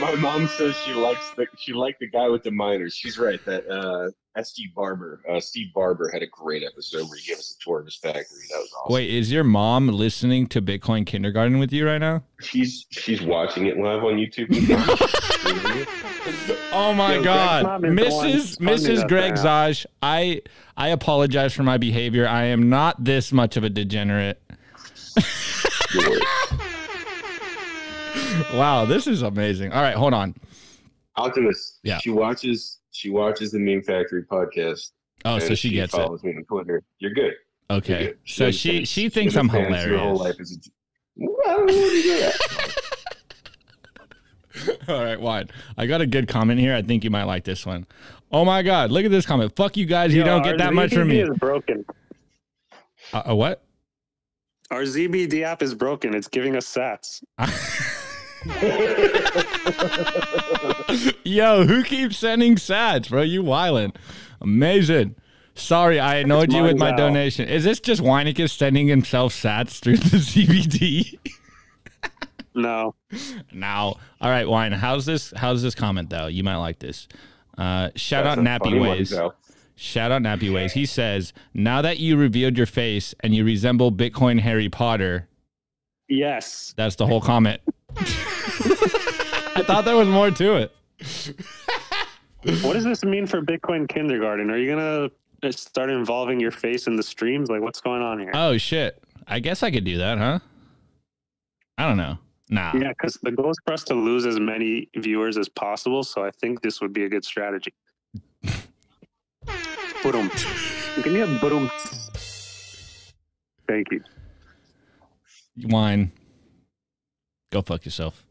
my 0.00 0.14
mom 0.20 0.46
says 0.48 0.76
she 0.84 0.92
likes 0.92 1.30
the 1.36 1.46
she 1.56 1.72
liked 1.72 2.00
the 2.00 2.08
guy 2.08 2.28
with 2.28 2.42
the 2.42 2.50
miners. 2.50 2.94
She's 2.94 3.18
right. 3.18 3.44
That 3.44 3.68
uh, 3.68 4.10
that's 4.38 4.50
Steve 4.50 4.72
Barbour. 4.72 5.20
Uh, 5.28 5.40
Steve 5.40 5.74
Barbour 5.74 6.08
had 6.12 6.22
a 6.22 6.26
great 6.28 6.62
episode 6.62 7.08
where 7.08 7.18
he 7.18 7.26
gave 7.26 7.38
us 7.38 7.56
a 7.58 7.64
tour 7.64 7.80
of 7.80 7.86
his 7.86 7.96
factory. 7.96 8.22
That 8.50 8.58
was 8.58 8.72
awesome. 8.80 8.94
Wait, 8.94 9.10
is 9.10 9.32
your 9.32 9.42
mom 9.42 9.88
listening 9.88 10.46
to 10.48 10.62
Bitcoin 10.62 11.04
Kindergarten 11.04 11.58
with 11.58 11.72
you 11.72 11.84
right 11.84 11.98
now? 11.98 12.22
she's 12.40 12.86
she's 12.90 13.20
watching 13.20 13.66
it 13.66 13.76
live 13.78 14.04
on 14.04 14.14
YouTube. 14.14 14.48
Oh 16.72 16.92
my 16.92 17.14
Yo, 17.14 17.24
God, 17.24 17.62
mom 17.64 17.84
is 17.84 17.96
the 17.96 18.14
one 18.14 18.28
Mrs. 18.28 18.58
Mrs. 18.58 18.98
us 18.98 19.04
Greg 19.04 19.32
right. 19.32 19.40
Zaj, 19.40 19.86
I 20.02 20.42
I 20.76 20.88
apologize 20.88 21.54
for 21.54 21.62
my 21.62 21.78
behavior. 21.78 22.28
I 22.28 22.44
am 22.44 22.68
not 22.68 23.02
this 23.02 23.32
much 23.32 23.56
of 23.56 23.64
a 23.64 23.70
degenerate. 23.70 24.40
wow, 28.52 28.84
this 28.84 29.06
is 29.06 29.22
amazing. 29.22 29.72
All 29.72 29.80
right, 29.80 29.96
hold 29.96 30.12
on. 30.12 30.34
Optimus. 31.16 31.78
Yeah. 31.82 31.98
She 31.98 32.10
watches 32.10 32.77
she 32.98 33.10
watches 33.10 33.52
the 33.52 33.60
Meme 33.60 33.82
Factory 33.82 34.24
podcast. 34.24 34.90
Oh, 35.24 35.38
so 35.38 35.46
and 35.48 35.58
she 35.58 35.70
gets 35.70 35.94
it. 35.94 35.96
follows 35.98 36.22
me 36.24 36.34
on 36.34 36.42
Twitter. 36.44 36.82
You're 36.98 37.12
good. 37.12 37.32
You're 37.70 37.78
Okay, 37.78 38.06
good. 38.06 38.18
so 38.24 38.50
she 38.50 38.70
understands- 38.70 38.88
she 38.90 39.08
thinks 39.08 39.36
I'm 39.36 39.48
understands 39.50 39.86
Your 39.86 39.98
whole 39.98 40.16
hilarious. 40.16 40.38
life 40.38 40.40
is 40.40 40.56
a, 40.56 40.70
well, 41.16 41.64
what 41.64 41.72
you 41.74 42.02
do? 42.02 42.30
All 44.92 45.04
right, 45.04 45.20
wide. 45.20 45.52
I 45.76 45.86
got 45.86 46.00
a 46.00 46.06
good 46.06 46.26
comment 46.26 46.58
here. 46.58 46.74
I 46.74 46.82
think 46.82 47.04
you 47.04 47.10
might 47.10 47.24
like 47.24 47.44
this 47.44 47.64
one. 47.64 47.86
Oh 48.32 48.44
my 48.44 48.62
God, 48.62 48.90
look 48.90 49.04
at 49.04 49.10
this 49.12 49.24
comment. 49.26 49.54
Fuck 49.54 49.76
you 49.76 49.86
guys. 49.86 50.12
You 50.12 50.20
Yo, 50.20 50.26
don't 50.26 50.42
get 50.42 50.58
that 50.58 50.74
much 50.74 50.92
from 50.92 51.06
me. 51.08 51.18
ZBD 51.20 51.30
is 51.32 51.38
broken. 51.38 51.84
Uh, 53.12 53.22
uh, 53.30 53.34
what? 53.36 53.62
Our 54.70 54.82
ZBD 54.82 55.42
app 55.42 55.62
is 55.62 55.74
broken. 55.74 56.14
It's 56.14 56.26
giving 56.28 56.56
us 56.56 56.66
sats. 56.66 57.22
Yo, 61.24 61.64
who 61.66 61.82
keeps 61.84 62.16
sending 62.16 62.56
sats, 62.56 63.10
bro? 63.10 63.22
You 63.22 63.42
wildin'. 63.42 63.94
Amazing. 64.40 65.14
Sorry, 65.54 65.98
I 65.98 66.16
annoyed 66.16 66.52
you 66.52 66.62
with 66.62 66.78
my 66.78 66.92
Monzel. 66.92 66.96
donation. 66.96 67.48
Is 67.48 67.64
this 67.64 67.80
just 67.80 68.00
Weinicke 68.00 68.48
sending 68.48 68.86
himself 68.86 69.32
sats 69.34 69.80
through 69.80 69.96
the 69.96 70.16
ZBD? 70.18 71.18
No. 72.54 72.94
No. 73.52 73.96
all 74.20 74.30
right, 74.30 74.48
Wine. 74.48 74.72
How's 74.72 75.04
this? 75.06 75.32
How's 75.36 75.62
this 75.62 75.74
comment 75.74 76.10
though? 76.10 76.26
You 76.28 76.42
might 76.44 76.56
like 76.56 76.78
this. 76.78 77.08
Uh, 77.56 77.90
shout 77.96 78.24
That's 78.24 78.38
out 78.38 78.44
Nappy 78.44 78.64
funny 78.64 78.78
one, 78.78 78.88
Ways. 78.90 79.14
Shout 79.76 80.10
out 80.12 80.22
Nappy 80.22 80.52
Ways. 80.52 80.72
He 80.72 80.86
says, 80.86 81.32
"Now 81.54 81.82
that 81.82 81.98
you 81.98 82.16
revealed 82.16 82.56
your 82.56 82.66
face 82.66 83.14
and 83.20 83.34
you 83.34 83.44
resemble 83.44 83.92
Bitcoin 83.92 84.40
Harry 84.40 84.68
Potter, 84.68 85.28
Yes. 86.08 86.72
that's 86.76 86.96
the 86.96 87.06
whole 87.06 87.20
comment." 87.20 87.60
I 87.96 89.62
thought 89.66 89.84
there 89.84 89.96
was 89.96 90.08
more 90.08 90.30
to 90.30 90.56
it. 90.56 90.72
What 92.62 92.74
does 92.74 92.84
this 92.84 93.04
mean 93.04 93.26
for 93.26 93.42
Bitcoin 93.42 93.88
kindergarten? 93.88 94.50
Are 94.50 94.56
you 94.56 94.74
going 94.74 95.10
to 95.40 95.48
uh, 95.48 95.52
start 95.52 95.90
involving 95.90 96.38
your 96.40 96.50
face 96.50 96.86
in 96.86 96.96
the 96.96 97.02
streams? 97.02 97.50
Like, 97.50 97.60
what's 97.60 97.80
going 97.80 98.02
on 98.02 98.18
here? 98.18 98.30
Oh 98.34 98.56
shit! 98.56 99.02
I 99.26 99.40
guess 99.40 99.62
I 99.62 99.70
could 99.70 99.84
do 99.84 99.98
that, 99.98 100.18
huh? 100.18 100.38
I 101.76 101.86
don't 101.86 101.96
know. 101.96 102.18
Nah. 102.50 102.72
Yeah, 102.74 102.88
because 102.88 103.18
the 103.22 103.30
goal 103.30 103.50
is 103.50 103.58
for 103.64 103.74
us 103.74 103.84
to 103.84 103.94
lose 103.94 104.24
as 104.24 104.40
many 104.40 104.88
viewers 104.96 105.36
as 105.36 105.48
possible. 105.48 106.02
So 106.02 106.24
I 106.24 106.30
think 106.30 106.62
this 106.62 106.80
would 106.80 106.92
be 106.92 107.04
a 107.04 107.08
good 107.08 107.24
strategy. 107.24 107.74
Boom. 110.02 110.30
Give 111.02 111.12
me 111.12 111.20
a 111.20 111.26
boom. 111.26 111.70
Thank 113.66 113.90
you. 113.90 114.02
Wine. 115.64 116.10
Go 117.50 117.62
fuck 117.62 117.84
yourself. 117.84 118.24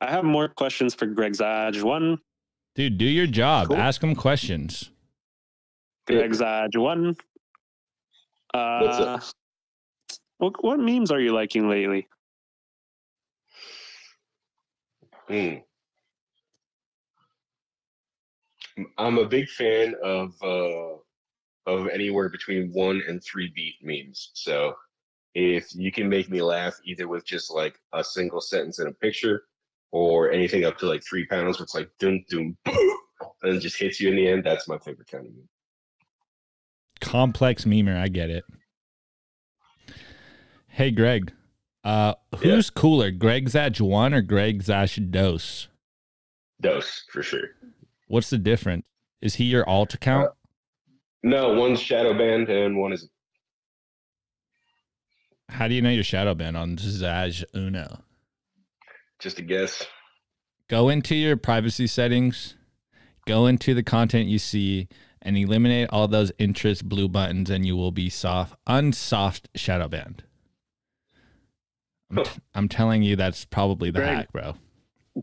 I 0.00 0.10
have 0.10 0.24
more 0.24 0.48
questions 0.48 0.94
for 0.94 1.06
Greg 1.06 1.32
Zaj. 1.32 1.82
One, 1.82 2.18
Dude, 2.74 2.98
do 2.98 3.06
your 3.06 3.26
job. 3.26 3.68
Cool. 3.68 3.78
Ask 3.78 4.02
him 4.02 4.14
questions. 4.14 4.90
Greg 6.06 6.32
Zaj. 6.32 6.76
One. 6.76 7.16
What's 8.52 8.98
Uh, 8.98 9.04
up? 9.14 9.22
what, 10.38 10.62
what 10.64 10.78
memes 10.78 11.10
are 11.10 11.20
you 11.20 11.32
liking 11.34 11.68
lately? 11.68 12.06
Hmm. 15.28 15.54
I'm 18.98 19.16
a 19.18 19.26
big 19.26 19.48
fan 19.48 19.94
of 20.04 20.34
uh, 20.42 20.96
of 21.66 21.88
anywhere 21.88 22.28
between 22.28 22.70
one 22.72 23.02
and 23.08 23.22
three 23.24 23.50
beat 23.56 23.76
memes. 23.82 24.30
So 24.34 24.74
if 25.36 25.74
you 25.74 25.92
can 25.92 26.08
make 26.08 26.30
me 26.30 26.40
laugh 26.40 26.80
either 26.86 27.06
with 27.08 27.26
just 27.26 27.52
like 27.52 27.78
a 27.92 28.02
single 28.02 28.40
sentence 28.40 28.78
in 28.78 28.86
a 28.86 28.92
picture, 28.92 29.42
or 29.92 30.30
anything 30.30 30.64
up 30.64 30.78
to 30.78 30.86
like 30.86 31.04
three 31.04 31.26
panels 31.26 31.58
where 31.58 31.64
it's 31.64 31.74
like 31.74 31.90
doom 31.98 32.24
doom, 32.30 32.56
and 33.42 33.60
just 33.60 33.78
hits 33.78 34.00
you 34.00 34.08
in 34.08 34.16
the 34.16 34.26
end. 34.26 34.44
That's 34.44 34.66
my 34.66 34.78
favorite 34.78 35.08
kind 35.10 35.26
of 35.26 35.32
meme. 35.32 35.48
Complex 37.02 37.66
memer, 37.66 37.98
I 37.98 38.08
get 38.08 38.30
it. 38.30 38.44
Hey 40.68 40.90
Greg, 40.90 41.32
uh, 41.84 42.14
who's 42.38 42.70
cooler, 42.70 43.10
Greg 43.10 43.50
Zaj 43.50 43.78
one 43.78 44.14
or 44.14 44.22
Greg 44.22 44.62
Zaj 44.62 45.10
Dos? 45.10 45.68
Dos 46.62 47.04
for 47.12 47.22
sure. 47.22 47.50
What's 48.08 48.30
the 48.30 48.38
difference? 48.38 48.86
Is 49.20 49.34
he 49.34 49.44
your 49.44 49.68
alt 49.68 49.92
account? 49.92 50.30
No, 51.22 51.52
one's 51.52 51.80
shadow 51.80 52.16
banned 52.16 52.48
and 52.48 52.78
one 52.78 52.94
is 52.94 53.06
How 55.48 55.68
do 55.68 55.74
you 55.74 55.82
know 55.82 55.90
your 55.90 56.04
shadow 56.04 56.34
ban 56.34 56.56
on 56.56 56.76
Zaj 56.76 57.44
Uno? 57.54 58.02
just 59.18 59.38
a 59.38 59.42
guess. 59.42 59.86
Go 60.68 60.88
into 60.88 61.14
your 61.14 61.36
privacy 61.36 61.86
settings, 61.86 62.54
go 63.26 63.46
into 63.46 63.74
the 63.74 63.82
content 63.82 64.28
you 64.28 64.38
see, 64.38 64.88
and 65.22 65.36
eliminate 65.36 65.88
all 65.90 66.08
those 66.08 66.32
interest 66.38 66.88
blue 66.88 67.08
buttons, 67.08 67.50
and 67.50 67.64
you 67.64 67.76
will 67.76 67.92
be 67.92 68.08
soft, 68.08 68.56
unsoft 68.68 69.46
shadow 69.54 69.88
banned. 69.88 70.24
I'm, 72.10 72.24
t- 72.24 72.30
I'm 72.54 72.68
telling 72.68 73.02
you, 73.02 73.16
that's 73.16 73.44
probably 73.44 73.90
the 73.90 74.00
Greg, 74.00 74.16
hack, 74.16 74.32
bro. 74.32 74.54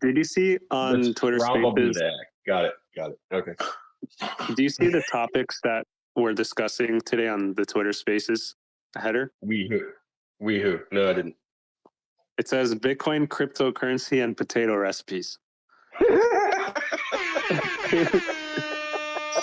Did 0.02 0.18
you 0.18 0.24
see 0.24 0.58
on 0.72 1.02
That's 1.02 1.14
Twitter 1.16 1.38
probably 1.38 1.94
Spaces? 1.94 2.12
Got 2.46 2.66
it. 2.66 2.74
Got 2.96 3.12
it. 3.12 3.20
Okay. 3.34 3.54
Do 4.56 4.64
you 4.64 4.70
see 4.70 4.90
the 4.90 5.04
topics 5.10 5.60
that 5.64 5.86
we're 6.16 6.34
discussing 6.34 7.00
today 7.06 7.28
on 7.28 7.54
the 7.54 7.66
Twitter 7.66 7.94
Spaces 7.94 8.56
header? 8.98 9.32
We 9.42 9.70
who? 10.44 10.46
We 10.46 10.60
who? 10.60 10.80
No, 10.92 11.10
I 11.10 11.14
didn't. 11.14 11.36
It 12.38 12.48
says 12.48 12.76
Bitcoin, 12.76 13.28
cryptocurrency, 13.28 14.24
and 14.24 14.36
potato 14.36 14.76
recipes. 14.76 15.38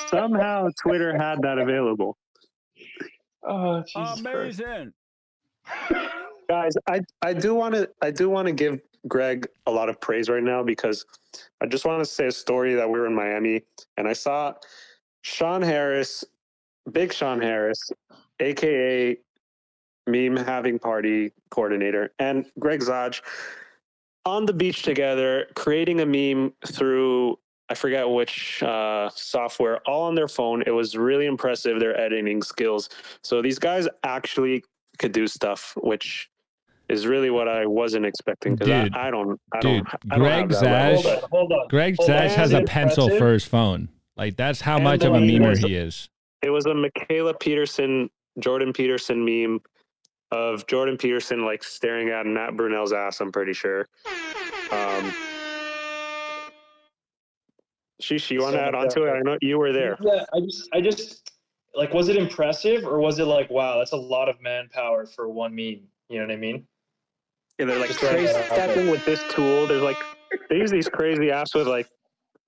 Somehow 0.08 0.68
Twitter 0.82 1.16
had 1.16 1.40
that 1.42 1.58
available. 1.58 2.16
Oh, 3.44 3.84
Amazing. 3.94 4.92
Guys, 6.48 6.72
I, 6.88 7.00
I 7.22 7.32
do 7.32 7.54
want 7.54 7.74
to 7.76 7.88
I 8.02 8.10
do 8.10 8.28
want 8.28 8.46
to 8.48 8.52
give 8.52 8.80
Greg 9.06 9.46
a 9.66 9.70
lot 9.70 9.88
of 9.88 10.00
praise 10.00 10.28
right 10.28 10.42
now 10.42 10.64
because 10.64 11.06
I 11.60 11.66
just 11.66 11.84
want 11.84 12.00
to 12.00 12.04
say 12.04 12.26
a 12.26 12.32
story 12.32 12.74
that 12.74 12.90
we 12.90 12.98
were 12.98 13.06
in 13.06 13.14
Miami 13.14 13.62
and 13.96 14.08
I 14.08 14.12
saw 14.12 14.54
Sean 15.22 15.62
Harris, 15.62 16.24
Big 16.90 17.12
Sean 17.12 17.40
Harris, 17.40 17.80
aka 18.40 19.16
meme 20.10 20.36
halving 20.36 20.78
party 20.78 21.32
coordinator, 21.50 22.12
and 22.18 22.46
Greg 22.58 22.80
Zaj 22.80 23.22
on 24.26 24.46
the 24.46 24.52
beach 24.52 24.82
together, 24.82 25.46
creating 25.54 26.00
a 26.00 26.06
meme 26.06 26.52
through 26.66 27.38
I 27.70 27.74
forget 27.74 28.08
which 28.10 28.62
uh, 28.64 29.08
software, 29.14 29.78
all 29.86 30.02
on 30.02 30.16
their 30.16 30.26
phone. 30.26 30.64
It 30.66 30.72
was 30.72 30.96
really 30.96 31.26
impressive 31.26 31.78
their 31.78 31.98
editing 31.98 32.42
skills. 32.42 32.88
So 33.22 33.40
these 33.40 33.60
guys 33.60 33.86
actually 34.02 34.64
could 34.98 35.12
do 35.12 35.28
stuff, 35.28 35.74
which 35.80 36.28
is 36.88 37.06
really 37.06 37.30
what 37.30 37.46
I 37.46 37.66
wasn't 37.66 38.06
expecting. 38.06 38.56
Because 38.56 38.66
Dude, 38.66 38.96
I, 38.96 39.06
I 39.06 39.10
don't, 39.12 39.40
I 39.54 39.60
Dude, 39.60 39.84
don't, 39.84 40.12
I 40.12 40.18
don't 40.18 40.26
have 40.26 40.48
Greg 40.48 40.60
that 40.60 40.62
level. 40.62 41.02
Hold 41.02 41.22
on, 41.22 41.30
hold 41.30 41.52
on. 41.52 41.68
Greg 41.68 41.96
Hold 41.96 42.10
on. 42.10 42.28
Has 42.28 42.52
a 42.52 42.62
pencil 42.62 43.04
impressive. 43.04 43.18
for 43.20 43.32
his 43.32 43.44
phone. 43.44 43.88
Like 44.16 44.36
that's 44.36 44.60
how 44.60 44.74
And 44.74 44.84
much 44.84 45.04
of 45.04 45.14
a 45.14 45.20
meme 45.20 45.42
memer 45.42 45.56
he 45.56 45.76
is. 45.76 46.10
It 46.42 46.50
was 46.50 46.66
a 46.66 46.70
Mikhaila 46.70 47.38
Peterson, 47.38 48.10
Jordan 48.40 48.72
Peterson 48.72 49.24
meme 49.24 49.60
of 50.32 50.66
Jordan 50.66 50.96
Peterson 50.96 51.44
like 51.44 51.62
staring 51.64 52.08
at 52.10 52.26
Matt 52.26 52.56
Brunel's 52.56 52.92
ass. 52.92 53.20
I'm 53.20 53.32
pretty 53.32 53.52
sure. 53.52 53.88
Um, 54.70 55.12
Shish, 58.00 58.30
you 58.30 58.40
want 58.40 58.54
to 58.54 58.62
add 58.62 58.74
on 58.74 58.88
to 58.90 59.04
it? 59.04 59.10
I 59.10 59.20
know 59.20 59.36
you 59.40 59.58
were 59.58 59.72
there. 59.72 59.96
Yeah, 60.00 60.24
I 60.32 60.40
just, 60.40 60.68
I 60.72 60.80
just, 60.80 61.32
like, 61.74 61.92
was 61.92 62.08
it 62.08 62.16
impressive 62.16 62.84
or 62.84 62.98
was 62.98 63.18
it 63.18 63.24
like, 63.24 63.50
wow, 63.50 63.78
that's 63.78 63.92
a 63.92 63.96
lot 63.96 64.28
of 64.28 64.40
manpower 64.40 65.06
for 65.06 65.28
one 65.28 65.54
meme? 65.54 65.82
You 66.08 66.18
know 66.18 66.26
what 66.26 66.32
I 66.32 66.36
mean? 66.36 66.66
Yeah, 67.58 67.66
they're 67.66 67.78
like 67.78 67.88
Just 67.88 68.00
throwing 68.00 68.16
trace 68.16 68.32
that 68.32 68.50
out 68.50 68.56
there. 68.56 68.70
stepping 68.72 68.90
with 68.90 69.04
this 69.04 69.22
tool. 69.30 69.66
There's 69.66 69.82
like 69.82 69.98
they 70.48 70.56
use 70.56 70.70
these 70.70 70.88
crazy 70.88 71.26
apps 71.26 71.54
with 71.54 71.66
like 71.66 71.86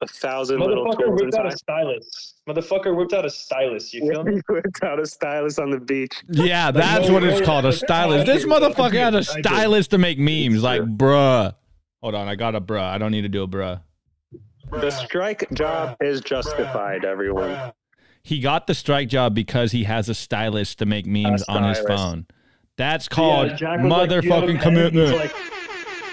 a 0.02 0.06
thousand 0.06 0.60
little 0.60 0.84
Motherfucker 0.86 0.98
tools 1.06 1.20
whipped 1.22 1.34
out 1.36 1.46
a 1.46 1.56
stylus. 1.56 2.34
Motherfucker 2.48 2.96
whipped 2.96 3.12
out 3.12 3.24
a 3.24 3.30
stylus. 3.30 3.94
You 3.94 4.08
feel 4.10 4.24
me? 4.24 4.40
Whipped 4.48 4.82
out 4.82 4.98
a 5.00 5.06
stylus 5.06 5.58
on 5.60 5.70
the 5.70 5.78
beach. 5.78 6.12
Yeah, 6.28 6.72
that's 6.72 7.06
no 7.06 7.14
what 7.14 7.22
it's 7.24 7.38
way. 7.40 7.46
called, 7.46 7.64
a 7.66 7.72
stylus. 7.72 8.26
This 8.26 8.42
did, 8.42 8.52
I 8.52 8.58
motherfucker 8.58 8.92
had 8.94 9.14
a 9.14 9.20
did, 9.20 9.30
I 9.30 9.34
did. 9.36 9.46
stylist 9.46 9.90
to 9.92 9.98
make 9.98 10.18
memes. 10.18 10.62
Like, 10.62 10.82
bruh. 10.82 11.54
Hold 12.02 12.16
on, 12.16 12.26
I 12.26 12.34
got 12.34 12.56
a 12.56 12.60
bruh. 12.60 12.80
I 12.82 12.98
don't 12.98 13.12
need 13.12 13.22
to 13.22 13.28
do 13.28 13.44
a 13.44 13.48
bruh. 13.48 13.80
The 14.72 14.90
strike 14.90 15.48
job 15.52 15.96
is 16.00 16.20
justified, 16.20 17.04
everyone. 17.04 17.72
He 18.24 18.40
got 18.40 18.66
the 18.66 18.74
strike 18.74 19.08
job 19.08 19.34
because 19.34 19.70
he 19.72 19.84
has 19.84 20.08
a 20.08 20.14
stylus 20.14 20.74
to 20.76 20.86
make 20.86 21.06
memes 21.06 21.42
on 21.44 21.62
his 21.68 21.78
phone. 21.80 22.26
That's 22.76 23.06
called 23.08 23.50
Yeah, 23.50 23.56
Jack 23.56 23.82
was 23.82 23.90
like, 23.92 24.08
"Do 24.08 24.14
you 24.16 24.22
motherfucking 24.22 24.60
commitment. 24.62 25.32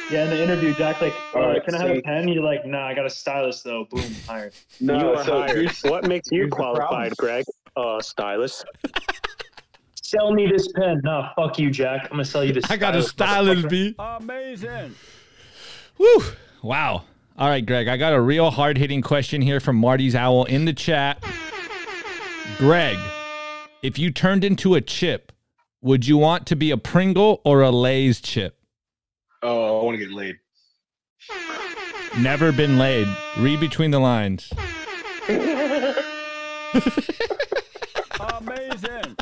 Like- 0.10 0.12
yeah, 0.12 0.24
in 0.24 0.30
the 0.30 0.42
interview, 0.42 0.74
Jack 0.74 1.02
like, 1.02 1.14
uh, 1.36 1.40
Alright, 1.40 1.64
can 1.64 1.76
I 1.76 1.80
have 1.80 1.98
a 1.98 2.02
pen? 2.02 2.28
You're 2.28 2.44
like, 2.44 2.66
nah, 2.66 2.88
I 2.88 2.94
got 2.94 3.06
a 3.06 3.10
stylus 3.10 3.62
though. 3.62 3.86
Boom, 3.90 4.04
hired. 4.28 4.54
you 4.80 4.94
are 4.94 5.24
so 5.24 5.42
hired. 5.42 5.72
What 5.84 6.08
makes 6.08 6.32
you 6.32 6.40
here's 6.40 6.50
the 6.50 6.56
problem. 6.56 6.88
qualified, 6.88 7.18
Greg? 7.18 7.46
Uh, 7.76 8.02
stylist. 8.02 8.66
Sell 10.02 10.34
me 10.34 10.48
this 10.48 10.72
pen. 10.72 11.02
Nah, 11.04 11.34
fuck 11.36 11.60
you, 11.60 11.70
Jack. 11.70 12.06
I'm 12.06 12.12
gonna 12.12 12.26
sell 12.26 12.44
you 12.44 12.54
this. 12.54 12.70
I 12.70 12.78
got 12.78 12.96
a 12.96 13.04
stylus, 13.04 13.60
stylist, 13.60 13.70
B. 13.70 13.96
Amazing. 14.00 14.96
Woo! 16.00 16.22
Wow. 16.64 17.04
All 17.38 17.48
right, 17.48 17.66
Greg, 17.66 17.88
I 17.88 17.96
got 17.96 18.14
a 18.14 18.20
real 18.20 18.50
hard 18.50 18.78
hitting 18.78 19.02
question 19.02 19.42
here 19.42 19.60
from 19.60 19.76
Marty's 19.76 20.16
Owl 20.16 20.46
in 20.46 20.66
the 20.66 20.74
chat. 20.74 21.24
Greg, 22.58 22.98
if 23.84 24.00
you 24.00 24.12
turned 24.12 24.44
into 24.44 24.76
a 24.76 24.82
chip, 24.82 25.32
would 25.82 26.08
you 26.08 26.18
want 26.18 26.48
to 26.48 26.56
be 26.56 26.72
a 26.72 26.78
Pringle 26.78 27.42
or 27.46 27.62
a 27.62 27.70
Lay's 27.70 28.20
chip? 28.20 28.60
Oh, 29.42 29.69
I 29.80 29.84
want 29.84 29.98
to 29.98 30.06
get 30.06 30.14
laid. 30.14 30.38
Never 32.20 32.52
been 32.52 32.78
laid. 32.78 33.08
Read 33.38 33.60
between 33.60 33.92
the 33.92 34.00
lines. 34.00 34.52
Amazing. 38.20 39.16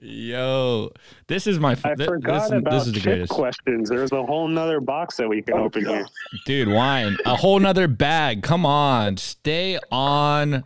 Yo, 0.00 0.90
this 1.28 1.46
is 1.46 1.58
my 1.58 1.70
I 1.84 1.92
f- 1.92 1.96
th- 1.96 2.08
forgot 2.08 2.42
this, 2.50 2.58
about 2.58 2.70
this 2.70 2.86
is 2.86 2.92
the 2.92 3.00
chip 3.00 3.04
greatest. 3.04 3.32
questions. 3.32 3.88
There's 3.88 4.12
a 4.12 4.22
whole 4.24 4.48
nother 4.48 4.80
box 4.80 5.16
that 5.16 5.28
we 5.28 5.40
can 5.42 5.54
Oh, 5.54 5.64
open 5.64 5.84
God. 5.84 5.94
here. 5.94 6.06
Dude, 6.46 6.68
wine. 6.68 7.16
A 7.26 7.36
whole 7.36 7.58
nother 7.60 7.86
bag. 7.88 8.42
Come 8.42 8.66
on. 8.66 9.16
Stay 9.16 9.78
on. 9.90 10.64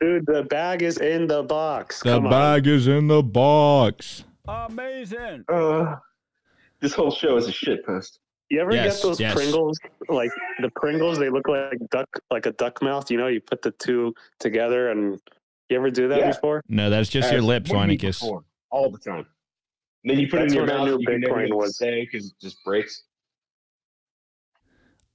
Dude, 0.00 0.24
the 0.26 0.44
bag 0.44 0.82
is 0.82 0.98
in 0.98 1.26
the 1.26 1.42
box. 1.42 2.00
The 2.02 2.10
Come 2.14 2.26
on. 2.26 2.30
bag 2.30 2.66
is 2.66 2.86
in 2.86 3.08
the 3.08 3.22
box. 3.22 4.24
Amazing. 4.48 5.44
Uh, 5.52 5.96
this 6.80 6.92
whole 6.92 7.10
show 7.10 7.36
is 7.36 7.46
a 7.46 7.52
shit 7.52 7.84
post. 7.84 8.18
You 8.50 8.60
ever 8.60 8.72
Yes, 8.74 8.96
get 8.96 9.02
those 9.08 9.20
yes. 9.20 9.34
Pringles? 9.34 9.78
Like 10.08 10.30
the 10.60 10.70
Pringles, 10.74 11.18
they 11.18 11.30
look 11.30 11.46
like 11.48 11.78
duck, 11.90 12.08
like 12.30 12.46
a 12.46 12.52
duck 12.52 12.82
mouth. 12.82 13.10
You 13.10 13.18
know, 13.18 13.28
you 13.28 13.40
put 13.40 13.62
the 13.62 13.70
two 13.72 14.12
together, 14.40 14.90
and 14.90 15.20
you 15.68 15.76
ever 15.76 15.90
do 15.90 16.08
that 16.08 16.18
Yeah. 16.18 16.28
before? 16.32 16.62
No, 16.68 16.90
that's 16.90 17.08
just 17.08 17.30
your 17.30 17.42
lips, 17.42 17.70
what 17.70 17.86
do 17.86 17.92
you 17.92 17.98
Wannicus. 17.98 18.42
All 18.70 18.90
the 18.90 18.98
time. 18.98 19.26
And 20.04 20.10
then 20.10 20.18
you 20.18 20.28
put 20.28 20.40
That's 20.40 20.52
it 20.54 20.56
in 20.56 20.56
your 20.56 20.62
what 20.64 20.72
I 20.72 20.76
mouth. 20.78 20.86
knew 20.86 20.92
and 20.94 21.00
You 21.02 21.06
can 21.06 21.20
never 21.20 21.34
Bitcoin 21.34 21.46
get 21.48 21.56
was. 21.56 21.74
stay 21.76 22.08
because 22.10 22.26
it 22.28 22.32
just 22.40 22.56
breaks. 22.64 23.04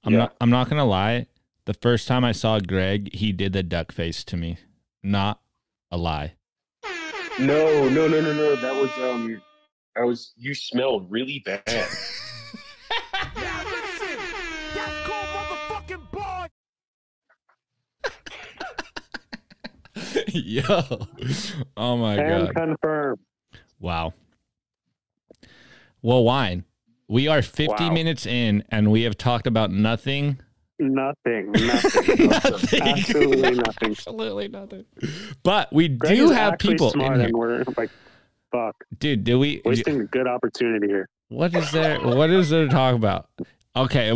I'm 0.04 0.12
Yeah. 0.12 0.18
not 0.20 0.36
I'm 0.40 0.50
not 0.50 0.68
gonna 0.70 0.84
lie. 0.84 1.26
The 1.64 1.74
first 1.74 2.06
time 2.06 2.24
I 2.24 2.32
saw 2.32 2.60
Greg, 2.60 3.12
he 3.12 3.32
did 3.32 3.52
the 3.52 3.62
duck 3.64 3.90
face 3.92 4.22
to 4.24 4.36
me. 4.36 4.58
Not 5.02 5.40
a 5.90 5.96
lie. 5.98 6.34
No, 7.40 7.88
no, 7.88 8.06
no, 8.08 8.20
no, 8.20 8.32
no. 8.32 8.56
That 8.56 8.74
was 8.74 8.90
um, 8.98 9.42
I 9.98 10.04
was. 10.04 10.32
You 10.36 10.54
smelled 10.54 11.10
really 11.10 11.40
bad. 11.44 11.62
Yeah, 13.36 13.64
listen. 13.64 14.18
That's 14.74 15.06
called 15.06 15.26
motherfucking 15.36 16.10
boy. 16.10 16.46
Yo. 20.32 21.06
Oh 21.76 21.96
my 21.96 22.14
and 22.14 22.46
god. 22.46 22.54
confirm. 22.54 23.18
Wow. 23.80 24.14
Well, 26.02 26.24
wine. 26.24 26.64
We 27.08 27.28
are 27.28 27.42
50 27.42 27.84
Wow. 27.84 27.90
minutes 27.92 28.26
in 28.26 28.64
and 28.70 28.90
we 28.90 29.02
have 29.02 29.16
talked 29.18 29.46
about 29.46 29.70
nothing. 29.70 30.38
Nothing. 30.78 31.52
Nothing. 31.52 32.28
nothing. 32.28 32.82
Absolutely 32.82 33.50
nothing. 33.54 33.90
Absolutely 33.90 34.48
nothing. 34.48 34.84
But 35.42 35.72
we 35.72 35.88
Greg 35.88 36.16
do 36.16 36.30
have 36.30 36.58
people 36.58 36.90
smart 36.90 37.18
in 37.18 37.34
here. 37.34 37.86
And 38.56 38.60
we're 38.60 38.66
like, 38.66 38.74
fuck, 38.74 38.98
Dude, 38.98 39.24
do 39.24 39.38
we 39.38 39.62
wasting 39.64 40.00
a 40.00 40.04
good 40.04 40.26
opportunity 40.26 40.86
here. 40.86 41.08
What 41.28 41.54
is 41.54 41.70
there? 41.72 42.00
What 42.00 42.30
is 42.30 42.50
there 42.50 42.64
to 42.64 42.70
talk 42.70 42.94
about? 42.94 43.28
Okay. 43.74 44.10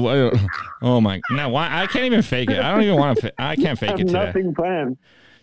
Oh 0.83 1.01
my. 1.01 1.21
No, 1.31 1.49
why? 1.51 1.83
I 1.83 1.87
can't 1.87 2.05
even 2.07 2.23
fake 2.23 2.51
it. 2.51 2.59
I 2.61 2.71
don't 2.73 2.83
even 2.83 2.97
want 2.97 3.19
to. 3.19 3.33
I 3.39 3.57
can't 3.57 3.79
fake 3.79 3.93
it 3.93 4.07
today, 4.07 4.13
nothing 4.13 4.55
planned. 4.55 4.97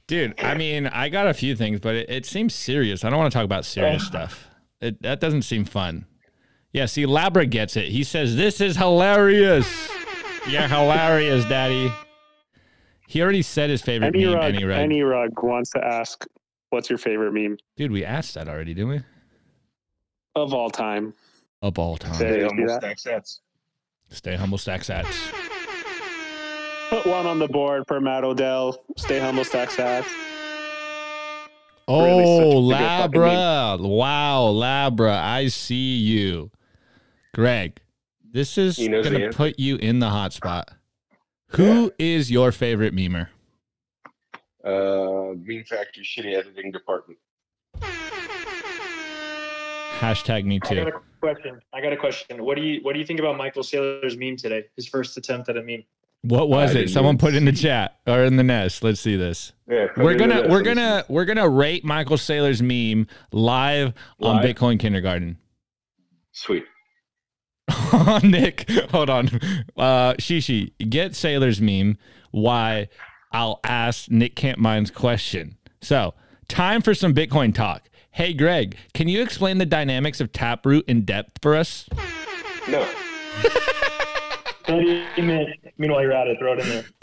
dude. 0.07 0.33
I 0.41 0.55
mean, 0.55 0.87
I 0.87 1.09
got 1.09 1.27
a 1.27 1.33
few 1.33 1.55
things, 1.55 1.79
but 1.79 1.95
it, 1.95 2.09
it 2.09 2.25
seems 2.25 2.55
serious. 2.55 3.03
I 3.03 3.09
don't 3.09 3.19
want 3.19 3.31
to 3.31 3.37
talk 3.37 3.45
about 3.45 3.65
serious 3.65 4.05
stuff. 4.05 4.47
It, 4.81 5.01
that 5.03 5.19
doesn't 5.19 5.41
seem 5.43 5.65
fun. 5.65 6.05
Yeah. 6.73 6.85
See, 6.85 7.05
Labra 7.05 7.49
gets 7.49 7.75
it. 7.77 7.89
He 7.89 8.03
says 8.03 8.35
this 8.35 8.59
is 8.61 8.75
hilarious. 8.77 9.89
You're 10.49 10.61
hilarious, 10.67 11.43
Daddy. 11.45 11.91
He 13.07 13.21
already 13.21 13.41
said 13.41 13.69
his 13.69 13.81
favorite 13.81 14.15
Any 14.15 14.25
meme. 14.25 14.35
rug, 14.35 14.53
Any 14.55 14.63
rug. 14.65 14.79
any 14.79 15.01
rug 15.01 15.29
wants 15.43 15.71
to 15.71 15.85
ask, 15.85 16.25
"What's 16.70 16.89
your 16.89 16.99
favorite 16.99 17.34
meme 17.34 17.57
Dude, 17.76 17.91
we 17.91 18.03
asked 18.03 18.34
that 18.36 18.47
already, 18.47 18.74
didn't 18.74 18.89
we? 18.89 19.01
of 20.36 20.53
all 20.53 20.70
time?" 20.70 21.13
Of 21.61 21.80
all 21.80 21.97
time. 21.97 22.13
Stay 22.13 22.41
humble, 22.41 22.55
do 22.55 22.61
almost 22.61 22.76
stack 22.76 22.99
sets. 22.99 23.41
Stay 24.09 24.36
humble, 24.36 24.57
stack 24.57 24.82
sats. 24.82 25.32
Put 26.89 27.05
one 27.05 27.26
on 27.26 27.39
the 27.39 27.47
board 27.47 27.84
for 27.88 27.99
Matt 27.99 28.24
Odell. 28.24 28.84
Stay 28.95 29.20
humble, 29.20 29.43
stack 29.43 29.70
sats. 29.70 30.05
Oh, 31.88 32.03
Really 32.03 32.26
such 32.26 32.45
a 32.45 33.09
good 33.09 33.22
fucking 33.22 33.22
Labra. 33.22 33.89
Wow, 33.89 34.51
Labra. 34.53 35.18
I 35.18 35.47
see 35.47 35.95
you. 35.97 36.51
Greg, 37.34 37.80
this 38.24 38.57
is 38.57 38.78
going 38.78 39.03
to 39.03 39.30
put 39.34 39.57
you 39.59 39.78
in 39.78 39.99
the 39.99 40.09
hot 40.09 40.34
spot. 40.34 40.70
Who 41.51 41.91
is 41.97 42.30
your 42.30 42.51
favorite 42.51 42.93
memer? 42.93 43.30
Uh, 44.68 45.34
Meme 45.45 45.63
Factory 45.63 46.03
shitty 46.03 46.36
editing 46.36 46.74
department. 46.74 47.18
Hashtag 49.99 50.43
me 50.43 50.59
I 50.61 50.68
too. 50.68 50.76
got 50.76 50.88
a 50.89 51.01
question. 51.22 51.59
I 51.74 51.82
got 51.82 51.93
a 51.93 51.97
question. 51.97 52.43
What 52.43 52.57
do 52.57 52.63
you 52.63 52.82
What 52.82 52.93
do 52.93 52.99
you 52.99 53.05
think 53.05 53.20
about 53.22 53.38
Michael 53.38 53.63
Saylor's 53.63 54.18
meme 54.18 54.36
today? 54.36 54.65
His 54.76 54.88
first 54.88 55.15
attempt 55.18 55.47
at 55.47 55.55
a 55.55 55.63
meme. 55.63 55.84
What 56.24 56.49
was 56.49 56.76
I 56.76 56.80
it? 56.80 56.89
Someone 56.89 57.15
even 57.15 57.26
put 57.26 57.34
in 57.36 57.45
the 57.45 57.53
chat 57.53 57.99
or 58.05 58.24
in 58.26 58.36
the 58.36 58.43
nest. 58.43 58.84
Let's 58.84 58.99
see 58.99 59.15
this. 59.15 59.53
Yeah, 59.70 59.88
We're 59.95 60.15
gonna 60.15 60.49
we're 60.49 60.63
gonna 60.63 61.05
we're 61.07 61.26
gonna 61.26 61.47
rate 61.47 61.86
Michael 61.86 62.18
Saylor's 62.18 62.61
meme 62.61 63.07
live, 63.32 63.93
on 64.20 64.43
Bitcoin 64.43 64.80
Kindergarten. 64.80 65.38
Sweet. 66.34 66.65
Nick, 68.24 68.70
hold 68.91 69.09
on. 69.09 69.28
Uh, 69.78 70.13
Shishi, 70.15 70.72
get 70.89 71.13
Saylor's 71.13 71.61
meme. 71.61 71.97
Why? 72.32 72.89
I'll 73.32 73.59
ask 73.63 74.09
Nick 74.09 74.36
Campmine's 74.36 74.91
question. 74.91 75.57
So, 75.82 76.13
time 76.47 76.82
for 76.82 76.93
some 76.93 77.13
Bitcoin 77.13 77.53
talk. 77.53 77.89
Hey, 78.11 78.34
Greg, 78.34 78.78
can 78.93 79.07
you 79.07 79.21
explain 79.21 79.57
the 79.59 79.65
dynamics 79.65 80.19
of 80.21 80.32
Taproot 80.32 80.86
in 80.88 81.05
depth 81.05 81.39
for 81.41 81.55
us? 81.55 81.88
No. 82.67 82.88
30 84.65 85.21
minutes. 85.21 85.51
Meanwhile, 85.78 86.01
you're 86.01 86.11
at 86.13 86.28
it. 86.28 86.38
Throw 86.39 86.53
it 86.53 86.59
in 86.59 86.69
there. 86.69 86.86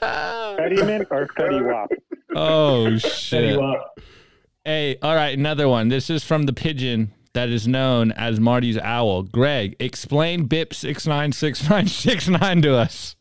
Fedimint 0.00 1.06
or 1.10 1.26
Fetty 1.28 1.64
Wap? 1.66 1.90
Oh 2.34 2.98
Tell 2.98 3.10
shit! 3.10 3.52
you 3.52 3.60
what. 3.60 3.96
Hey, 4.64 4.96
all 5.02 5.14
right, 5.14 5.36
another 5.38 5.68
one. 5.68 5.88
This 5.88 6.10
is 6.10 6.24
from 6.24 6.44
the 6.44 6.52
pigeon 6.52 7.12
that 7.34 7.48
is 7.48 7.68
known 7.68 8.12
as 8.12 8.40
Marty's 8.40 8.78
owl. 8.78 9.22
Greg, 9.24 9.76
explain 9.78 10.48
BIP 10.48 10.72
six 10.72 11.06
nine 11.06 11.32
six 11.32 11.68
nine 11.68 11.86
six 11.86 12.28
nine 12.28 12.62
to 12.62 12.74
us. 12.74 13.14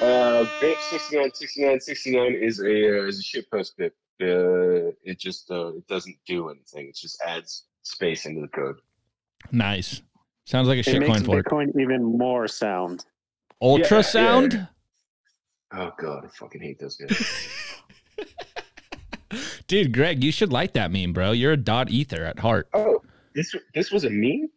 Uh, 0.00 0.44
BIP 0.60 0.78
69, 0.90 1.30
69, 1.32 1.80
69 1.80 2.34
is 2.34 2.60
a 2.60 2.64
uh, 2.64 3.06
is 3.06 3.18
a 3.18 3.22
shitpost 3.22 3.72
BIP. 3.78 3.92
Uh, 4.20 4.92
it 5.04 5.18
just 5.18 5.50
uh, 5.50 5.68
it 5.68 5.86
doesn't 5.86 6.16
do 6.26 6.50
anything. 6.50 6.88
It 6.88 6.96
just 6.96 7.20
adds 7.26 7.64
space 7.82 8.26
into 8.26 8.42
the 8.42 8.48
code. 8.48 8.76
Nice. 9.52 10.02
Sounds 10.44 10.68
like 10.68 10.76
a 10.76 10.90
It 10.90 11.00
makes 11.00 11.10
shitcoin 11.10 11.24
fork. 11.26 11.46
Bitcoin 11.46 11.80
even 11.80 12.04
more 12.04 12.46
sound. 12.46 13.04
Ultrasound. 13.62 14.68
Oh 15.72 15.92
god, 15.98 16.24
I 16.24 16.28
fucking 16.28 16.60
hate 16.60 16.78
those 16.78 16.96
guys. 16.96 17.48
Dude, 19.66 19.92
Greg, 19.92 20.22
you 20.22 20.30
should 20.30 20.52
like 20.52 20.74
that 20.74 20.92
meme, 20.92 21.12
bro. 21.12 21.32
You're 21.32 21.52
a 21.52 21.56
dot 21.56 21.90
ether 21.90 22.22
at 22.24 22.38
heart. 22.38 22.68
oh, 22.74 23.02
this 23.34 23.54
this 23.74 23.90
was 23.90 24.04
a 24.04 24.10
meme. 24.10 24.48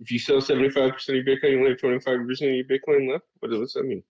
If 0.00 0.10
you 0.10 0.18
sell 0.18 0.40
seventy 0.40 0.68
five 0.70 0.92
percent 0.92 1.18
of 1.18 1.26
your 1.26 1.36
Bitcoin, 1.36 1.50
you 1.50 1.58
only 1.58 1.70
have 1.70 1.80
twenty 1.80 1.98
five 1.98 2.26
percent 2.26 2.50
of 2.50 2.56
your 2.56 2.64
Bitcoin 2.66 3.10
left. 3.10 3.24
What 3.40 3.50
does 3.50 3.72
that 3.72 3.84
mean? 3.84 4.02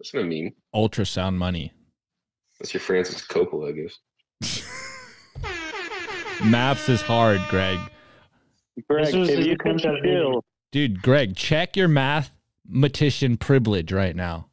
That's 0.00 0.14
not 0.14 0.22
a 0.22 0.26
meme. 0.26 0.52
Ultrasound 0.74 1.34
money. 1.36 1.74
That's 2.58 2.72
your 2.72 2.80
Francis 2.80 3.26
Coppola, 3.26 3.68
I 3.68 4.42
guess. 4.42 4.64
Maths 6.42 6.88
is 6.88 7.02
hard, 7.02 7.38
Greg. 7.50 7.78
Greg, 8.88 9.04
This 9.04 9.14
was 9.14 9.28
if 9.28 9.38
his 9.38 9.46
you 9.46 9.58
can 9.58 9.76
attempt 9.76 10.02
chill, 10.02 10.42
Dude, 10.72 11.02
Greg, 11.02 11.36
check 11.36 11.76
your 11.76 11.88
mathematician 11.88 13.36
privilege 13.36 13.92
right 13.92 14.16
now. 14.16 14.48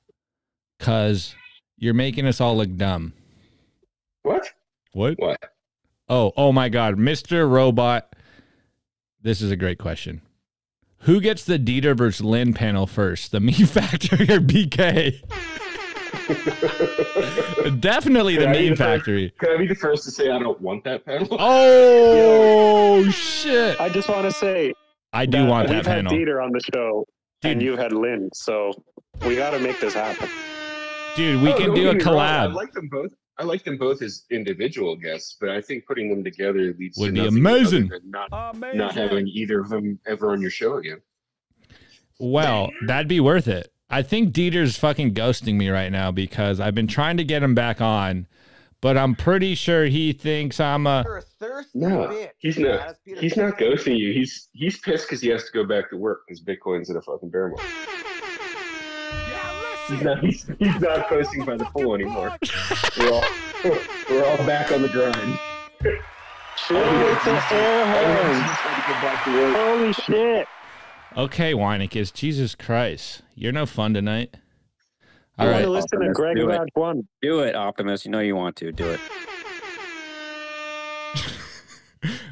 Cause 0.79 1.33
you're 1.77 1.93
making 1.93 2.27
us 2.27 2.41
all 2.41 2.57
look 2.57 2.75
dumb. 2.75 3.13
What? 4.23 4.51
What? 4.91 5.15
What? 5.17 5.39
Oh, 6.09 6.33
oh 6.35 6.51
my 6.51 6.67
God. 6.67 6.97
Mr. 6.97 7.49
Robot. 7.49 8.13
This 9.21 9.41
is 9.41 9.49
a 9.49 9.55
great 9.55 9.79
question. 9.79 10.21
Who 11.07 11.19
gets 11.21 11.43
the 11.45 11.57
Dieter 11.57 11.95
versus 11.97 12.23
Lin 12.23 12.53
panel 12.53 12.85
first? 12.85 13.31
The 13.31 13.39
Me 13.39 13.53
Factory 13.53 14.25
or 14.29 14.39
BK? 14.41 15.21
Definitely 17.79 18.35
the 18.35 18.43
Can 18.43 18.51
Meme 18.51 18.63
the 18.63 18.75
first? 18.75 18.77
Factory. 18.79 19.33
Can 19.39 19.49
I 19.51 19.57
be 19.57 19.67
the 19.67 19.75
first 19.75 20.03
to 20.03 20.11
say 20.11 20.29
I 20.29 20.37
don't 20.39 20.59
want 20.61 20.83
that 20.83 21.05
panel? 21.05 21.27
Oh 21.31 23.09
shit! 23.11 23.79
I 23.79 23.87
just 23.89 24.09
want 24.09 24.23
to 24.25 24.31
say 24.31 24.73
I 25.13 25.25
do 25.25 25.45
want 25.45 25.69
that 25.69 25.75
we've 25.75 25.85
that 25.85 25.89
had 25.89 26.05
panel. 26.07 26.11
Dieter 26.11 26.43
on 26.43 26.51
the 26.51 26.59
show, 26.73 27.05
and 27.43 27.61
you've 27.61 27.79
had 27.79 27.93
Lynn, 27.93 28.29
so 28.33 28.73
we 29.25 29.35
got 29.37 29.51
to 29.51 29.59
make 29.59 29.79
this 29.79 29.93
happen. 29.93 30.27
Dude, 31.15 31.41
we 31.41 31.53
Oh, 31.53 31.57
can 31.57 31.67
don't 31.67 31.77
a 31.77 31.81
get 31.93 31.97
me 31.97 32.03
wrong, 32.03 32.19
I 32.19 32.47
collab. 32.47 32.53
like 32.53 32.71
them 32.73 32.89
both. 32.91 33.11
I 33.39 33.43
like 33.43 33.63
them 33.63 33.77
both 33.77 34.01
as 34.01 34.25
individual 34.31 34.95
guests, 34.95 35.37
but 35.39 35.49
I 35.49 35.61
think 35.61 35.85
putting 35.85 36.09
them 36.09 36.23
together 36.23 36.73
leads 36.79 36.97
Would 36.97 37.07
to 37.07 37.11
be 37.13 37.19
nothing 37.19 37.45
other 37.45 37.57
amazing. 37.59 37.91
Not, 38.05 38.29
Amazing. 38.55 38.77
not 38.77 38.95
having 38.95 39.27
either 39.27 39.59
of 39.59 39.69
them 39.69 39.99
ever 40.07 40.31
on 40.31 40.41
your 40.41 40.49
show 40.49 40.77
again. 40.77 41.01
Well, 42.19 42.69
that'd 42.87 43.07
be 43.07 43.19
worth 43.19 43.47
it. 43.47 43.71
I 43.89 44.01
think 44.01 44.33
Dieter's 44.33 44.75
fucking 44.77 45.13
ghosting 45.13 45.55
me 45.55 45.69
right 45.69 45.91
now 45.91 46.11
because 46.11 46.59
I've 46.59 46.75
been 46.75 46.87
trying 46.87 47.17
to 47.17 47.23
get 47.23 47.43
him 47.43 47.53
back 47.55 47.79
on, 47.79 48.27
but 48.81 48.97
I'm 48.97 49.15
pretty 49.15 49.55
sure 49.55 49.85
he 49.85 50.13
thinks 50.13 50.59
I'm 50.59 50.87
a. 50.87 51.05
A 51.07 51.21
thirsty 51.39 51.69
No, 51.79 52.07
bitch. 52.07 52.29
he's 52.39 52.57
not. 52.57 52.95
He's 53.05 53.37
not 53.37 53.57
ghosting 53.57 53.97
you. 53.97 54.11
He's 54.13 54.49
he's 54.53 54.79
pissed 54.79 55.05
because 55.07 55.21
he 55.21 55.29
has 55.29 55.45
to 55.45 55.51
go 55.53 55.63
back 55.63 55.89
to 55.91 55.97
work 55.97 56.21
because 56.27 56.43
Bitcoin's 56.43 56.89
in 56.89 56.97
a 56.97 57.01
fucking 57.01 57.29
bear 57.29 57.49
market. 57.49 57.65
He's 59.87 60.01
not. 60.01 60.19
He's, 60.19 60.45
he's 60.59 60.79
not 60.81 61.07
posting 61.07 61.45
by 61.45 61.57
the 61.57 61.65
pool 61.65 61.95
anymore. 61.95 62.35
We're 62.97 63.11
all 63.11 63.23
we're 64.09 64.25
all 64.25 64.37
back 64.45 64.71
on 64.71 64.81
the 64.81 64.89
grind. 64.89 65.39
Chill 66.57 66.77
with 66.77 67.23
the 67.23 67.43
air 67.51 67.85
horns. 67.85 68.39
just 68.45 68.61
trying 68.61 68.81
to 68.81 68.87
get 68.87 69.01
back 69.01 69.23
to 69.25 69.31
work. 69.31 69.55
Holy 69.55 69.93
shit! 69.93 70.47
Okay, 71.15 71.53
Weinicus, 71.53 72.13
Jesus 72.13 72.55
Christ. 72.55 73.21
You're 73.35 73.51
no 73.51 73.65
fun 73.65 73.93
tonight. 73.93 74.35
I 75.37 75.43
All 75.43 75.51
want 75.51 75.55
right. 75.59 75.65
to 75.65 75.69
listen 75.71 75.99
to 76.01 76.13
Greg 76.13 76.35
do 76.35 76.49
it. 76.49 76.55
about 76.55 76.69
one. 76.73 77.07
Do 77.21 77.39
it, 77.41 77.55
Optimus. 77.55 78.03
You 78.05 78.11
know 78.11 78.19
you 78.19 78.35
want 78.35 78.55
to. 78.57 78.71
Do 78.71 78.89
it. 78.89 78.99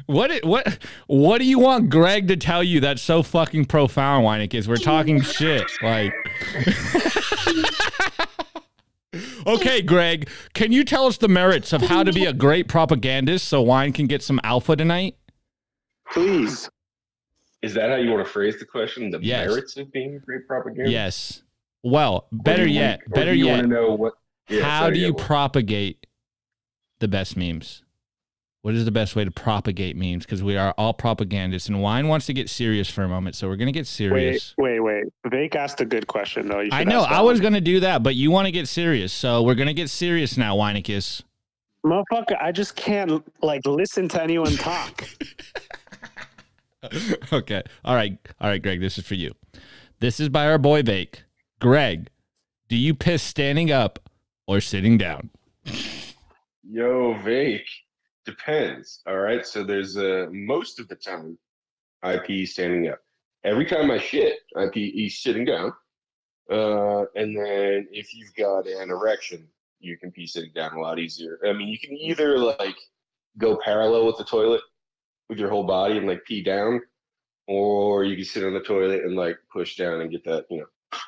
What 0.06 0.30
it- 0.30 0.44
what 0.44 0.78
what 1.08 1.38
do 1.38 1.44
you 1.44 1.58
want 1.58 1.90
Greg 1.90 2.28
to 2.28 2.36
tell 2.36 2.62
you 2.62 2.80
that's 2.80 3.02
so 3.02 3.22
fucking 3.22 3.64
profound, 3.66 4.24
Weinicus? 4.24 4.68
We're 4.68 4.76
talking 4.76 5.20
shit. 5.20 5.64
Like 5.82 6.12
Okay, 9.46 9.80
Greg, 9.80 10.28
can 10.54 10.72
you 10.72 10.84
tell 10.84 11.06
us 11.06 11.16
the 11.16 11.28
merits 11.28 11.72
of 11.72 11.80
how 11.80 12.02
to 12.02 12.12
be 12.12 12.26
a 12.26 12.32
great 12.32 12.68
propagandist 12.68 13.48
so 13.48 13.62
Wine 13.62 13.92
can 13.92 14.06
get 14.06 14.22
some 14.22 14.40
alpha 14.44 14.76
tonight? 14.76 15.16
Please. 16.12 16.68
Is 17.62 17.72
that 17.74 17.88
how 17.88 17.96
you 17.96 18.10
want 18.10 18.26
to 18.26 18.30
phrase 18.30 18.58
the 18.58 18.66
question? 18.66 19.10
The 19.10 19.18
Yes. 19.22 19.48
merits 19.48 19.76
of 19.78 19.90
being 19.92 20.16
a 20.16 20.18
great 20.18 20.46
propaganda? 20.46 20.90
Yes. 20.90 21.42
Well, 21.82 22.26
better 22.30 22.66
yet, 22.66 23.00
want- 23.06 23.14
better 23.14 23.32
you 23.32 23.46
yet. 23.46 23.52
want 23.58 23.62
to 23.62 23.68
know 23.68 23.94
what? 23.94 24.14
Yeah, 24.50 24.62
how 24.64 24.90
do 24.90 24.98
you 24.98 25.14
what- 25.14 25.24
propagate 25.24 26.06
the 26.98 27.08
best 27.08 27.36
memes? 27.36 27.82
What 28.66 28.74
is 28.74 28.84
the 28.84 28.90
best 28.90 29.14
way 29.14 29.24
to 29.24 29.30
propagate 29.30 29.94
memes? 29.94 30.24
Because 30.24 30.42
we 30.42 30.56
are 30.56 30.74
all 30.76 30.92
propagandists, 30.92 31.68
and 31.68 31.80
Wine 31.80 32.08
wants 32.08 32.26
to 32.26 32.32
get 32.32 32.50
serious 32.50 32.90
for 32.90 33.04
a 33.04 33.08
moment, 33.08 33.36
so 33.36 33.46
we're 33.46 33.54
gonna 33.54 33.70
get 33.70 33.86
serious. 33.86 34.54
wait, 34.58 34.80
wait. 34.80 35.04
wait. 35.22 35.30
Vake 35.30 35.54
asked 35.54 35.80
a 35.80 35.84
good 35.84 36.08
question 36.08 36.48
though. 36.48 36.58
You 36.58 36.70
I 36.72 36.82
know 36.82 37.02
I 37.02 37.20
was 37.20 37.38
one. 37.38 37.44
gonna 37.44 37.60
do 37.60 37.78
that, 37.78 38.02
but 38.02 38.16
you 38.16 38.32
want 38.32 38.46
to 38.46 38.50
get 38.50 38.66
serious, 38.66 39.12
so 39.12 39.40
we're 39.44 39.54
gonna 39.54 39.72
get 39.72 39.88
serious 39.88 40.36
now, 40.36 40.56
Weinicus. 40.56 41.22
Motherfucker, 41.84 42.42
I 42.42 42.50
just 42.50 42.74
can't 42.74 43.24
like 43.40 43.64
listen 43.66 44.08
to 44.08 44.20
anyone 44.20 44.56
talk. 44.56 45.08
okay, 47.32 47.62
all 47.84 47.94
right, 47.94 48.18
all 48.40 48.50
right, 48.50 48.60
Greg, 48.60 48.80
this 48.80 48.98
is 48.98 49.06
for 49.06 49.14
you. 49.14 49.32
This 50.00 50.18
is 50.18 50.28
by 50.28 50.48
our 50.48 50.58
boy 50.58 50.82
Vake. 50.82 51.22
Greg, 51.60 52.08
do 52.68 52.76
you 52.76 52.94
piss 52.94 53.22
standing 53.22 53.70
up 53.70 54.00
or 54.48 54.60
sitting 54.60 54.98
down? 54.98 55.30
Yo, 56.64 57.16
Vake. 57.22 57.68
Depends. 58.26 59.02
All 59.06 59.18
right. 59.18 59.46
So 59.46 59.64
there's 59.64 59.96
uh 59.96 60.26
most 60.30 60.80
of 60.80 60.88
the 60.88 60.96
time 60.96 61.38
I 62.02 62.18
pee 62.18 62.44
standing 62.44 62.88
up. 62.88 62.98
Every 63.44 63.64
time 63.64 63.90
I 63.90 63.98
shit, 63.98 64.38
I 64.56 64.66
pee 64.72 65.08
sitting 65.08 65.44
down. 65.44 65.72
Uh, 66.50 67.04
and 67.14 67.36
then 67.36 67.88
if 67.90 68.14
you've 68.14 68.34
got 68.34 68.66
an 68.66 68.90
erection, 68.90 69.46
you 69.80 69.96
can 69.96 70.10
pee 70.10 70.26
sitting 70.26 70.52
down 70.54 70.74
a 70.74 70.80
lot 70.80 70.98
easier. 70.98 71.38
I 71.44 71.52
mean, 71.52 71.68
you 71.68 71.78
can 71.78 71.96
either 71.96 72.38
like 72.38 72.76
go 73.38 73.58
parallel 73.64 74.06
with 74.06 74.16
the 74.16 74.24
toilet 74.24 74.60
with 75.28 75.38
your 75.38 75.50
whole 75.50 75.64
body 75.64 75.98
and 75.98 76.06
like 76.06 76.24
pee 76.24 76.42
down, 76.42 76.80
or 77.46 78.04
you 78.04 78.16
can 78.16 78.24
sit 78.24 78.44
on 78.44 78.54
the 78.54 78.60
toilet 78.60 79.02
and 79.04 79.16
like 79.16 79.38
push 79.52 79.76
down 79.76 80.00
and 80.00 80.10
get 80.10 80.24
that, 80.24 80.46
you 80.50 80.58
know, 80.58 80.98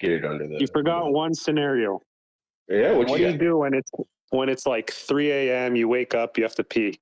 get 0.00 0.10
it 0.10 0.24
under 0.24 0.46
the. 0.46 0.58
You 0.60 0.66
forgot 0.72 1.12
one 1.12 1.34
scenario. 1.34 2.00
Yeah, 2.68 2.92
what, 2.92 3.08
What 3.08 3.20
you 3.20 3.26
do 3.26 3.32
you 3.32 3.38
do 3.38 3.56
when 3.58 3.74
it's 3.74 3.90
when 4.32 4.48
it's 4.48 4.66
like 4.66 4.90
3 4.90 5.30
a.m. 5.30 5.76
You 5.76 5.88
wake 5.88 6.14
up, 6.14 6.36
you 6.36 6.44
have 6.44 6.54
to 6.56 6.64
pee. 6.64 6.98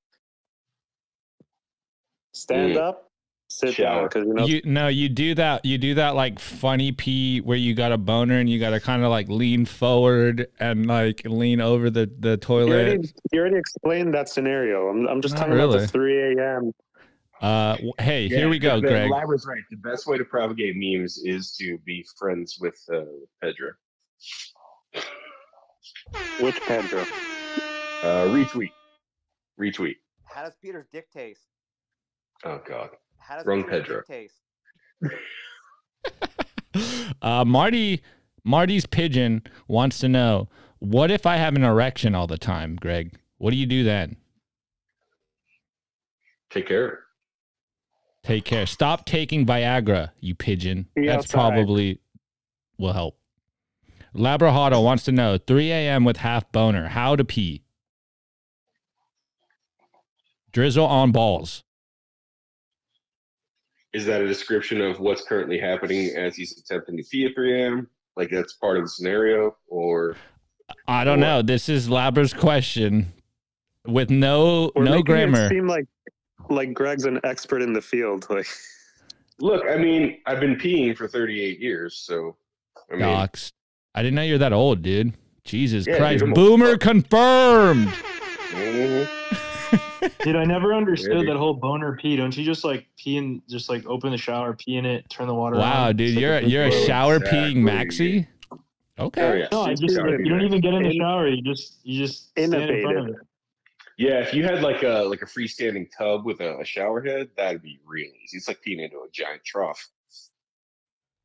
Stand 2.34 2.74
Mm. 2.74 2.78
up, 2.78 3.08
sit 3.48 3.76
down 3.76 4.04
because 4.04 4.24
you 4.26 4.34
know 4.34 4.46
You 4.46 4.60
no, 4.64 4.88
you 4.88 5.08
do 5.08 5.34
that. 5.36 5.64
You 5.64 5.78
do 5.78 5.94
that 5.94 6.14
like 6.14 6.38
funny 6.38 6.92
pee 6.92 7.40
where 7.40 7.56
you 7.56 7.74
got 7.74 7.92
a 7.92 7.98
boner 7.98 8.38
and 8.38 8.48
you 8.48 8.58
got 8.58 8.70
to 8.70 8.80
kind 8.80 9.02
of 9.04 9.10
like 9.10 9.28
lean 9.28 9.64
forward 9.64 10.48
and 10.58 10.86
like 10.86 11.22
lean 11.24 11.60
over 11.60 11.88
the 11.90 12.10
the 12.18 12.30
you 12.30 12.36
toilet. 12.36 12.86
already, 12.86 13.08
you 13.32 13.40
already 13.40 13.56
explained 13.56 14.14
that 14.14 14.28
scenario. 14.28 14.88
I'm, 14.88 15.06
I'm 15.08 15.20
just 15.20 15.34
Not 15.34 15.46
talking 15.46 15.54
about 15.54 15.72
the 15.80 15.86
3 15.88 16.34
a.m. 16.34 16.72
Uh, 17.40 17.76
hey, 17.98 18.26
Yeah, 18.26 18.38
here 18.38 18.48
we 18.48 18.58
go, 18.58 18.76
the, 18.76 18.82
the 18.82 18.88
Greg. 18.88 19.10
Labra's 19.10 19.46
right. 19.46 19.62
The 19.70 19.76
best 19.76 20.06
way 20.06 20.18
to 20.18 20.24
propagate 20.24 20.74
memes 20.76 21.22
is 21.24 21.56
to 21.56 21.78
be 21.86 22.04
friends 22.18 22.58
with 22.60 22.78
uh, 22.92 23.02
Pedro. 23.40 23.70
Which 26.40 26.60
Pedro? 26.62 27.02
Uh, 28.02 28.26
retweet. 28.28 28.70
Retweet. 29.60 29.96
How 30.24 30.42
does 30.44 30.54
Peter's 30.62 30.86
dick 30.92 31.10
taste? 31.10 31.42
Oh 32.44 32.60
God. 32.66 32.90
How 33.18 33.36
does 33.36 33.46
Wrong 33.46 33.62
Peter's 33.64 33.82
Pedro. 33.86 34.02
dick 34.06 34.06
taste? 34.06 34.40
Uh, 37.20 37.44
Marty, 37.44 38.00
Marty's 38.44 38.86
pigeon 38.86 39.42
wants 39.66 39.98
to 39.98 40.08
know 40.08 40.48
what 40.78 41.10
if 41.10 41.26
I 41.26 41.36
have 41.36 41.56
an 41.56 41.64
erection 41.64 42.14
all 42.14 42.26
the 42.28 42.38
time, 42.38 42.76
Greg? 42.76 43.18
What 43.38 43.50
do 43.50 43.56
you 43.56 43.66
do 43.66 43.82
then? 43.82 44.16
Take 46.50 46.68
care. 46.68 47.00
Take 48.22 48.44
care. 48.44 48.66
Stop 48.66 49.04
taking 49.04 49.44
Viagra, 49.44 50.10
you 50.20 50.34
pigeon. 50.34 50.86
Be 50.94 51.06
That's 51.06 51.24
outside. 51.24 51.32
probably 51.34 52.00
will 52.78 52.92
help. 52.92 53.18
Labrahado 54.14 54.82
wants 54.82 55.04
to 55.04 55.12
know 55.12 55.38
3 55.38 55.70
a.m. 55.70 56.04
with 56.04 56.18
half 56.18 56.50
boner. 56.52 56.88
How 56.88 57.16
to 57.16 57.24
pee? 57.24 57.62
Drizzle 60.52 60.86
on 60.86 61.12
balls. 61.12 61.62
Is 63.92 64.06
that 64.06 64.20
a 64.20 64.26
description 64.26 64.80
of 64.80 65.00
what's 65.00 65.22
currently 65.24 65.58
happening 65.58 66.10
as 66.16 66.36
he's 66.36 66.56
attempting 66.58 66.96
to 66.96 67.02
pee 67.04 67.26
at 67.26 67.34
3 67.34 67.62
a.m.? 67.62 67.88
Like 68.16 68.30
that's 68.30 68.52
part 68.54 68.76
of 68.76 68.84
the 68.84 68.88
scenario, 68.88 69.56
or 69.68 70.16
I 70.86 71.04
don't 71.04 71.18
Or- 71.18 71.20
know. 71.20 71.42
This 71.42 71.68
is 71.68 71.88
Labra's 71.88 72.32
question 72.34 73.12
with 73.86 74.10
no 74.10 74.70
We're 74.74 74.84
no 74.84 75.02
grammar. 75.02 75.46
It 75.46 75.48
seem 75.50 75.66
like 75.68 75.86
like 76.48 76.74
Greg's 76.74 77.04
an 77.04 77.20
expert 77.24 77.62
in 77.62 77.72
the 77.72 77.80
field. 77.80 78.26
Like 78.28 78.46
look? 79.38 79.64
I 79.68 79.76
mean, 79.76 80.18
I've 80.26 80.40
been 80.40 80.56
peeing 80.56 80.96
for 80.96 81.06
38 81.08 81.60
years, 81.60 81.96
so 81.96 82.36
I 82.90 82.94
mean, 82.96 83.00
Docs. 83.02 83.52
I 83.94 84.02
didn't 84.02 84.14
know 84.14 84.22
you're 84.22 84.38
that 84.38 84.52
old, 84.52 84.82
dude. 84.82 85.14
Jesus 85.44 85.86
Yeah, 85.86 85.96
Christ. 85.98 86.20
dude, 86.20 86.28
I'm 86.28 86.34
Boomer 86.34 86.76
confirmed. 86.78 87.88
mhm. 87.88 89.08
Dude, 90.20 90.36
I 90.36 90.44
never 90.44 90.72
understood 90.74 91.14
Maybe. 91.16 91.26
that 91.26 91.36
whole 91.36 91.54
boner 91.54 91.96
pee. 91.96 92.16
Don't 92.16 92.34
you 92.36 92.44
just 92.44 92.64
like 92.64 92.86
pee 92.96 93.16
and 93.18 93.42
just 93.48 93.68
like 93.68 93.84
open 93.86 94.10
the 94.12 94.16
shower, 94.16 94.54
pee 94.54 94.76
in 94.76 94.86
it, 94.86 95.08
turn 95.10 95.26
the 95.28 95.34
water 95.34 95.56
on? 95.56 95.60
Wow, 95.62 95.92
dude, 95.92 96.18
you're 96.18 96.40
big 96.40 96.50
you're 96.50 96.64
a 96.64 96.70
shower 96.86 97.16
Exactly. 97.16 97.38
peeing 97.38 97.56
maxi. 97.58 98.26
Okay. 98.98 99.22
Oh, 99.22 99.34
yeah. 99.34 99.48
No, 99.52 99.62
I 99.62 99.74
just 99.74 99.96
like, 99.98 100.18
you 100.18 100.28
don't 100.28 100.42
even 100.42 100.60
get 100.60 100.74
in 100.74 100.82
the 100.84 100.94
shower. 100.94 101.26
You 101.28 101.42
just 101.42 101.78
you 101.84 101.98
just 101.98 102.28
stand 102.30 102.54
in 102.54 102.82
front 102.82 102.98
of 102.98 103.08
it. 103.08 103.14
Yeah, 103.98 104.20
if 104.20 104.32
you 104.32 104.44
had 104.44 104.62
like 104.62 104.82
a 104.82 105.02
like 105.04 105.22
a 105.22 105.26
freestanding 105.26 105.88
tub 105.96 106.24
with 106.24 106.40
a, 106.40 106.58
a 106.58 106.64
shower 106.64 107.02
head, 107.02 107.28
that'd 107.36 107.62
be 107.62 107.78
real 107.86 108.10
easy. 108.24 108.36
It's 108.38 108.48
like 108.48 108.58
peeing 108.66 108.80
into 108.82 108.96
a 108.98 109.08
giant 109.12 109.42
trough. 109.44 109.86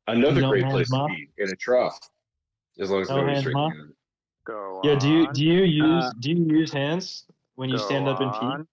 Another 0.06 0.40
No 0.42 0.50
great 0.50 0.62
hands, 0.62 0.72
place 0.74 0.88
to 0.90 0.96
Ma? 0.96 1.06
pee 1.08 1.28
in 1.38 1.50
a 1.50 1.56
trough, 1.56 1.98
as 2.80 2.90
long 2.90 3.02
as 3.02 3.08
No 3.08 3.16
nobody's 3.16 3.42
hands, 3.42 3.44
drinking. 3.44 3.92
Go 4.46 4.80
Yeah, 4.84 4.94
do 4.98 5.08
you 5.10 5.26
on, 5.26 5.32
do 5.34 5.44
you 5.44 5.62
use 5.64 6.04
Uh, 6.04 6.12
do 6.20 6.30
you 6.30 6.44
use 6.58 6.72
hands 6.72 7.24
when 7.56 7.68
you 7.70 7.76
go 7.78 7.84
stand 7.84 8.06
up 8.08 8.20
and 8.20 8.32
pee? 8.32 8.38
on. 8.38 8.66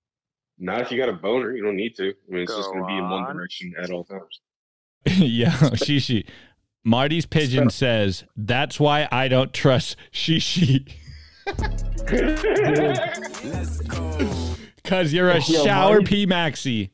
Not 0.60 0.82
if 0.82 0.92
you 0.92 0.98
got 0.98 1.10
a 1.10 1.14
boner, 1.14 1.56
you 1.56 1.64
don't 1.64 1.76
need 1.76 1.96
to. 1.96 2.10
I 2.10 2.32
mean, 2.32 2.44
it's 2.44 2.56
just 2.56 2.68
Go 2.70 2.74
going 2.74 2.84
to 2.84 2.88
be 2.88 2.98
in 2.98 3.10
one 3.10 3.24
on. 3.24 3.36
direction 3.36 3.74
at 3.82 3.90
all 3.90 4.04
times. 4.04 4.40
yeah, 5.06 5.50
Shishi. 5.52 6.28
Marty's 6.84 7.26
pigeon 7.26 7.70
says, 7.70 8.24
That's 8.38 8.80
why 8.80 9.08
I 9.12 9.28
don't 9.30 9.52
trust 9.54 9.96
Shishi. 10.12 10.92
Cause 14.84 15.14
you're 15.14 15.30
a 15.30 15.36
Yo, 15.42 15.64
shower 15.64 15.94
Marty- 15.96 16.06
pee 16.06 16.28
maxi. 16.28 16.90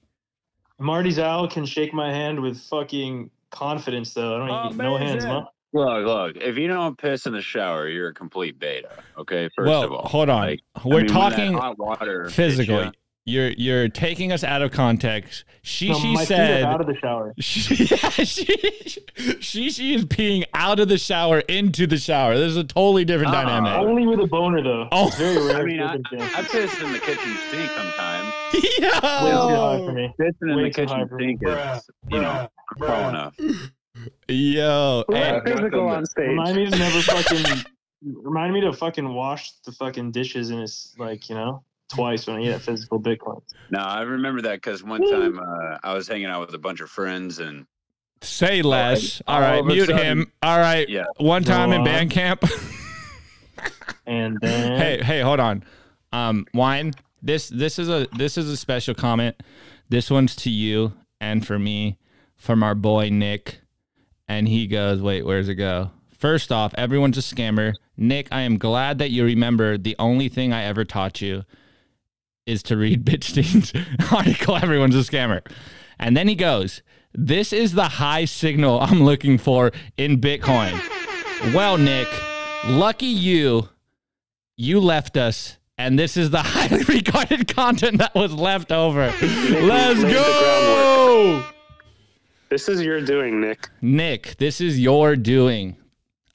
Marty's 0.79 1.19
owl 1.19 1.47
can 1.49 1.65
shake 1.65 1.93
my 1.93 2.11
hand 2.11 2.39
with 2.39 2.59
fucking 2.61 3.29
confidence 3.49 4.13
though. 4.13 4.41
I 4.43 4.47
don't 4.47 4.77
need 4.77 4.83
no 4.83 4.97
hands, 4.97 5.23
Amazing. 5.25 5.29
ma. 5.29 5.45
Look, 5.71 6.05
look. 6.05 6.37
If 6.37 6.57
you 6.57 6.67
don't 6.67 6.97
piss 6.97 7.25
in 7.25 7.33
the 7.33 7.41
shower, 7.41 7.87
you're 7.87 8.09
a 8.09 8.13
complete 8.13 8.59
beta. 8.59 8.89
Okay, 9.17 9.49
first 9.55 9.67
well, 9.67 9.83
of 9.83 9.91
all, 9.91 10.07
hold 10.07 10.29
on. 10.29 10.41
Like, 10.41 10.61
We're 10.83 11.01
mean, 11.01 11.07
talking 11.07 11.53
hot 11.53 11.77
water 11.77 12.29
physically. 12.29 12.91
You're 13.25 13.49
you're 13.49 13.89
taking 13.89 14.31
us 14.31 14.43
out 14.43 14.63
of 14.63 14.71
context. 14.71 15.45
No, 15.47 15.53
Shishi 15.63 16.13
my 16.13 16.19
feet 16.21 16.27
said 16.27 16.63
are 16.63 16.71
out 16.71 16.81
of 16.81 16.87
the 16.87 16.95
shower. 16.95 17.33
she, 17.39 17.75
she, 19.39 19.69
she 19.69 19.93
is 19.93 20.05
peeing 20.05 20.45
out 20.55 20.79
of 20.79 20.87
the 20.87 20.97
shower 20.97 21.39
into 21.41 21.85
the 21.85 21.97
shower. 21.97 22.35
This 22.35 22.49
is 22.51 22.57
a 22.57 22.63
totally 22.63 23.05
different 23.05 23.35
Uh-uh. 23.35 23.43
dynamic. 23.43 23.73
Only 23.73 24.07
with 24.07 24.21
a 24.21 24.27
boner 24.27 24.63
though. 24.63 24.87
Oh. 24.91 25.09
Very 25.17 25.45
rare. 25.45 25.57
I 25.57 25.63
mean, 25.63 25.79
I, 25.79 25.97
circumstance. 25.97 26.33
I 26.35 26.41
piss 26.43 26.81
in 26.81 26.91
the 26.91 26.99
kitchen 26.99 27.37
sink 27.51 27.69
sometimes. 27.71 28.33
Way 28.53 29.79
too 29.79 29.85
for 29.85 29.91
me. 29.93 30.13
Pissing 30.19 30.51
in 30.51 30.55
Way 30.55 30.63
the 30.63 30.69
kitchen 30.71 31.09
sink 31.19 31.41
is, 31.45 31.89
you 32.09 32.21
know, 32.21 32.47
tall 32.79 33.09
enough. 33.09 33.35
Yo, 34.27 35.03
and- 35.09 35.17
I've 35.17 35.33
not 35.33 35.45
physical 35.45 35.87
done 35.87 35.97
on 35.97 36.05
stage? 36.05 36.27
Remind 36.29 36.55
me 36.55 36.65
to 36.69 36.77
never 36.77 37.01
fucking 37.01 37.63
remind 38.01 38.53
me 38.53 38.61
to 38.61 38.71
fucking 38.73 39.07
wash 39.13 39.51
the 39.65 39.71
fucking 39.73 40.11
dishes 40.11 40.51
and 40.51 40.61
it's 40.61 40.95
like 40.97 41.27
you 41.29 41.35
know 41.35 41.63
twice 41.89 42.27
when 42.27 42.37
I 42.37 42.41
eat 42.43 42.49
at 42.51 42.61
physical 42.61 42.99
Bitcoin. 42.99 43.41
No, 43.71 43.79
I 43.79 44.01
remember 44.01 44.41
that 44.43 44.55
because 44.55 44.83
one 44.83 45.01
time 45.09 45.39
uh, 45.39 45.77
I 45.83 45.93
was 45.93 46.07
hanging 46.07 46.27
out 46.27 46.39
with 46.41 46.53
a 46.53 46.59
bunch 46.59 46.79
of 46.81 46.89
friends 46.89 47.39
and 47.39 47.65
say 48.21 48.61
less. 48.61 49.21
all 49.27 49.35
All 49.35 49.41
right, 49.41 49.59
of 49.59 49.65
mute 49.65 49.87
sudden- 49.87 49.97
him. 50.19 50.31
All 50.43 50.59
right, 50.59 50.87
yeah, 50.87 51.05
one 51.17 51.43
time 51.43 51.69
Go 51.69 51.75
in 51.75 51.79
on. 51.81 51.85
band 51.85 52.11
camp. 52.11 52.43
And 54.05 54.39
then 54.41 54.79
hey, 54.79 55.03
hey, 55.03 55.21
hold 55.21 55.39
on. 55.39 55.63
Um, 56.11 56.47
wine. 56.53 56.93
This 57.21 57.49
this 57.49 57.77
is 57.77 57.89
a 57.89 58.07
this 58.17 58.37
is 58.39 58.49
a 58.49 58.57
special 58.57 58.95
comment. 58.95 59.35
This 59.89 60.09
one's 60.09 60.35
to 60.37 60.49
you 60.49 60.93
and 61.21 61.45
for 61.45 61.59
me, 61.59 61.97
from 62.35 62.63
our 62.63 62.73
boy 62.73 63.09
Nick. 63.09 63.59
And 64.29 64.47
he 64.47 64.67
goes, 64.67 65.01
wait, 65.01 65.25
where's 65.25 65.49
it 65.49 65.55
go? 65.55 65.89
First 66.11 66.51
off, 66.51 66.73
everyone's 66.75 67.17
a 67.17 67.21
scammer. 67.21 67.73
Nick, 67.97 68.27
I 68.31 68.41
am 68.41 68.59
glad 68.59 68.99
that 68.99 69.09
you 69.09 69.25
remember 69.25 69.77
the 69.77 69.95
only 69.97 70.29
thing 70.29 70.53
I 70.53 70.63
ever 70.65 70.85
taught 70.85 71.19
you 71.19 71.43
is 72.45 72.61
to 72.63 72.77
read 72.77 73.03
Bitstein's 73.05 73.73
article. 74.13 74.55
Everyone's 74.55 74.95
a 74.95 74.99
scammer. 74.99 75.41
And 75.97 76.15
then 76.15 76.27
he 76.27 76.35
goes, 76.35 76.83
This 77.13 77.51
is 77.51 77.73
the 77.73 77.87
high 77.87 78.25
signal 78.25 78.79
I'm 78.79 79.03
looking 79.03 79.39
for 79.39 79.71
in 79.97 80.21
Bitcoin. 80.21 80.79
Well, 81.53 81.77
Nick, 81.77 82.07
lucky 82.67 83.07
you, 83.07 83.69
you 84.55 84.79
left 84.79 85.17
us. 85.17 85.57
And 85.77 85.97
this 85.97 86.17
is 86.17 86.29
the 86.29 86.41
highly 86.43 86.83
regarded 86.83 87.53
content 87.53 87.97
that 87.97 88.13
was 88.13 88.33
left 88.33 88.71
over. 88.71 89.11
Let's 89.21 90.03
go. 90.03 91.43
This 92.49 92.67
is 92.67 92.81
your 92.81 92.99
doing, 92.99 93.39
Nick. 93.39 93.69
Nick, 93.81 94.35
this 94.37 94.59
is 94.59 94.79
your 94.79 95.15
doing. 95.15 95.77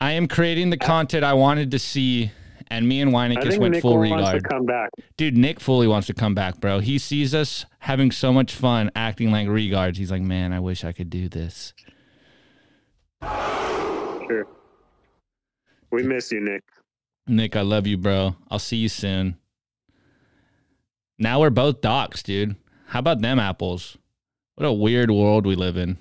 I 0.00 0.12
am 0.12 0.28
creating 0.28 0.70
the 0.70 0.76
content 0.76 1.24
I 1.24 1.32
wanted 1.32 1.72
to 1.72 1.78
see, 1.80 2.30
and 2.68 2.86
me 2.86 3.00
and 3.00 3.10
I 3.14 3.58
went 3.58 3.72
Nick 3.72 3.82
full 3.82 3.98
wants 3.98 4.30
to 4.30 4.36
regard. 4.36 4.48
come 4.48 4.64
back. 4.64 4.90
Dude, 5.16 5.36
Nick 5.36 5.58
fully 5.58 5.88
wants 5.88 6.06
to 6.06 6.14
come 6.14 6.32
back, 6.34 6.60
bro. 6.60 6.78
He 6.78 6.98
sees 6.98 7.34
us 7.34 7.66
having 7.80 8.12
so 8.12 8.32
much 8.32 8.54
fun 8.54 8.92
acting 8.94 9.32
like 9.32 9.48
regards. 9.48 9.98
He's 9.98 10.12
like, 10.12 10.22
man, 10.22 10.52
I 10.52 10.60
wish 10.60 10.84
I 10.84 10.92
could 10.92 11.10
do 11.10 11.28
this. 11.28 11.74
Sure. 13.22 14.46
We 15.90 16.04
miss 16.04 16.30
you, 16.30 16.40
Nick. 16.40 16.62
Nick, 17.26 17.56
I 17.56 17.62
love 17.62 17.88
you, 17.88 17.96
bro. 17.98 18.36
I'll 18.50 18.58
see 18.60 18.76
you 18.76 18.88
soon. 18.88 19.36
Now 21.18 21.40
we're 21.40 21.50
both 21.50 21.80
docs, 21.80 22.22
dude. 22.22 22.54
How 22.86 23.00
about 23.00 23.20
them 23.20 23.40
apples? 23.40 23.96
What 24.54 24.66
a 24.66 24.72
weird 24.72 25.10
world 25.10 25.46
we 25.46 25.56
live 25.56 25.76
in. 25.76 25.98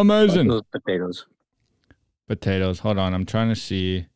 Amazing. 0.00 0.48
those 0.48 0.62
potatoes. 0.72 1.26
Potatoes. 2.28 2.80
Hold 2.80 2.98
on. 2.98 3.14
I'm 3.14 3.24
trying 3.26 3.48
to 3.48 3.56
see. 3.56 4.06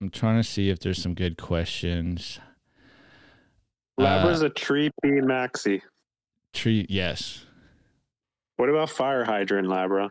I'm 0.00 0.10
trying 0.10 0.36
to 0.40 0.44
see 0.48 0.70
if 0.70 0.78
there's 0.80 1.02
some 1.02 1.14
good 1.14 1.36
questions. 1.36 2.38
Labra's 3.98 4.42
Uh, 4.42 4.46
a 4.46 4.50
tree 4.50 4.90
P 5.02 5.08
maxi. 5.10 5.82
tree. 6.52 6.86
Yes, 6.88 7.44
What 8.56 8.68
about 8.68 8.90
fire 8.90 9.24
hydrant, 9.24 9.66
Labra? 9.68 10.10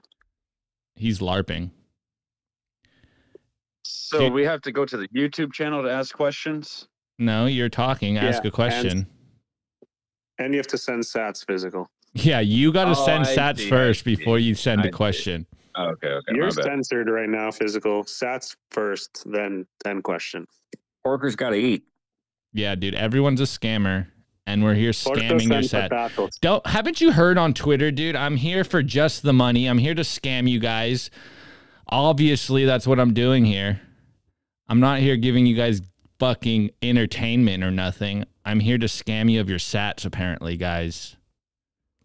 he's 0.95 1.19
larping. 1.19 1.71
So 3.83 4.19
Dude. 4.19 4.33
we 4.33 4.43
have 4.43 4.61
to 4.63 4.71
go 4.71 4.85
to 4.85 4.97
the 4.97 5.07
YouTube 5.09 5.53
channel 5.53 5.83
to 5.83 5.89
ask 5.89 6.13
questions. 6.15 6.88
No, 7.17 7.45
you're 7.45 7.69
talking. 7.69 8.17
Ask 8.17 8.43
Yeah, 8.43 8.49
a 8.49 8.51
question. 8.51 9.07
And 10.38 10.53
you 10.53 10.59
have 10.59 10.67
to 10.67 10.77
send 10.77 11.03
Sats 11.03 11.45
physical. 11.45 11.89
Yeah, 12.13 12.39
you 12.39 12.71
got 12.71 12.85
to 12.85 12.91
Oh, 12.99 13.05
send 13.05 13.25
I 13.25 13.35
sats 13.35 13.57
see, 13.59 13.69
first 13.69 14.03
see. 14.03 14.15
before 14.15 14.39
you 14.39 14.55
send 14.55 14.81
I 14.81 14.85
a 14.85 14.87
see. 14.87 14.91
question. 14.91 15.45
Oh, 15.75 15.89
okay, 15.89 16.07
okay. 16.07 16.33
You're 16.35 16.49
censored 16.49 17.09
right 17.09 17.29
now. 17.29 17.51
Physical 17.51 18.03
sats 18.03 18.55
first, 18.71 19.23
then 19.31 19.65
then 19.83 20.01
question. 20.01 20.47
Porker's 21.03 21.35
got 21.35 21.51
to 21.51 21.57
eat. 21.57 21.83
Yeah, 22.53 22.73
dude. 22.75 22.95
Everyone's 22.95 23.41
a 23.41 23.43
scammer, 23.43 24.07
and 24.47 24.63
we're 24.63 24.73
here 24.73 24.89
scamming 24.91 25.47
your 25.51 25.61
sen 25.61 25.89
set. 25.91 26.31
Don't 26.41 26.65
haven't 26.65 26.99
you 27.01 27.11
heard 27.11 27.37
on 27.37 27.53
Twitter, 27.53 27.91
dude? 27.91 28.15
I'm 28.15 28.37
here 28.37 28.63
for 28.63 28.81
just 28.81 29.21
the 29.21 29.33
money. 29.33 29.67
I'm 29.67 29.77
here 29.77 29.93
to 29.93 30.01
scam 30.01 30.49
you 30.49 30.59
guys. 30.59 31.11
Obviously, 31.89 32.65
that's 32.65 32.87
what 32.87 32.99
I'm 32.99 33.13
doing 33.13 33.45
here. 33.45 33.79
I'm 34.67 34.79
not 34.79 34.99
here 34.99 35.15
giving 35.17 35.45
you 35.45 35.55
guys 35.55 35.81
fucking 36.19 36.71
entertainment 36.81 37.63
or 37.63 37.69
nothing. 37.71 38.25
I'm 38.43 38.59
here 38.59 38.77
to 38.79 38.87
scam 38.87 39.31
you 39.31 39.39
of 39.41 39.49
your 39.49 39.59
sats, 39.59 40.05
apparently, 40.05 40.57
guys. 40.57 41.16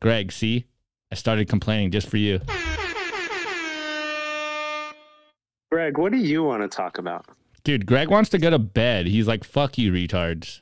Greg, 0.03 0.33
see? 0.33 0.67
I 1.13 1.15
started 1.15 1.49
complaining 1.49 1.93
just 1.93 2.09
for 2.09 2.17
you. 2.17 2.41
Greg, 5.71 5.97
what 5.97 6.11
do 6.11 6.19
you 6.19 6.43
want 6.43 6.63
to 6.63 6.69
talk 6.69 6.99
about? 6.99 7.25
Dude, 7.63 7.87
Greg 7.87 8.09
wants 8.09 8.29
to 8.31 8.39
go 8.39 8.51
to 8.51 8.59
bed. 8.59 9.07
He's 9.07 9.29
like, 9.29 9.45
fuck 9.45 9.79
you, 9.79 9.93
retards. 9.93 10.61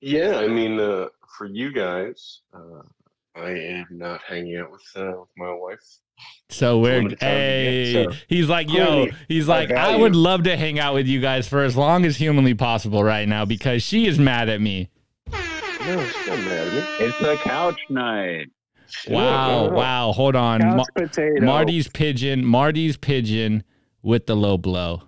Yeah, 0.00 0.36
I 0.38 0.46
mean, 0.46 0.78
uh, 0.78 1.08
for 1.36 1.46
you 1.46 1.72
guys, 1.72 2.42
uh, 2.54 2.82
I 3.34 3.50
am 3.50 3.86
not 3.90 4.20
hanging 4.22 4.58
out 4.58 4.70
with 4.70 4.82
uh, 4.94 5.18
with 5.18 5.28
my 5.36 5.52
wife. 5.52 5.80
So 6.48 6.78
we're 6.78 7.02
Wanted 7.02 7.18
to 7.18 7.24
hey, 7.26 7.92
so 7.92 8.12
he's 8.28 8.48
like, 8.48 8.70
yo, 8.70 9.08
he's 9.26 9.48
like, 9.48 9.72
I 9.72 9.74
value- 9.74 10.02
would 10.02 10.14
love 10.16 10.44
to 10.44 10.56
hang 10.56 10.78
out 10.78 10.94
with 10.94 11.08
you 11.08 11.20
guys 11.20 11.48
for 11.48 11.64
as 11.64 11.76
long 11.76 12.04
as 12.04 12.16
humanly 12.16 12.54
possible 12.54 13.02
right 13.02 13.26
now 13.28 13.44
because 13.44 13.82
she 13.82 14.06
is 14.06 14.18
mad 14.18 14.48
at 14.48 14.60
me. 14.60 14.90
No, 15.96 16.04
she's 16.04 16.26
not 16.26 16.38
mad 16.38 16.68
at 16.68 16.72
me. 17.00 17.06
It's 17.06 17.20
a 17.20 17.36
couch 17.36 17.80
night. 17.90 18.46
Wow, 19.08 19.48
no, 19.64 19.70
no. 19.70 19.76
wow, 19.76 20.12
hold 20.12 20.34
on. 20.36 20.60
Couch 20.60 20.76
Ma- 20.76 20.84
potato. 21.02 21.44
Marty's 21.44 21.88
pigeon, 21.88 22.44
Marty's 22.44 22.96
pigeon 22.96 23.62
with 24.02 24.26
the 24.26 24.34
low 24.36 24.56
blow. 24.58 25.02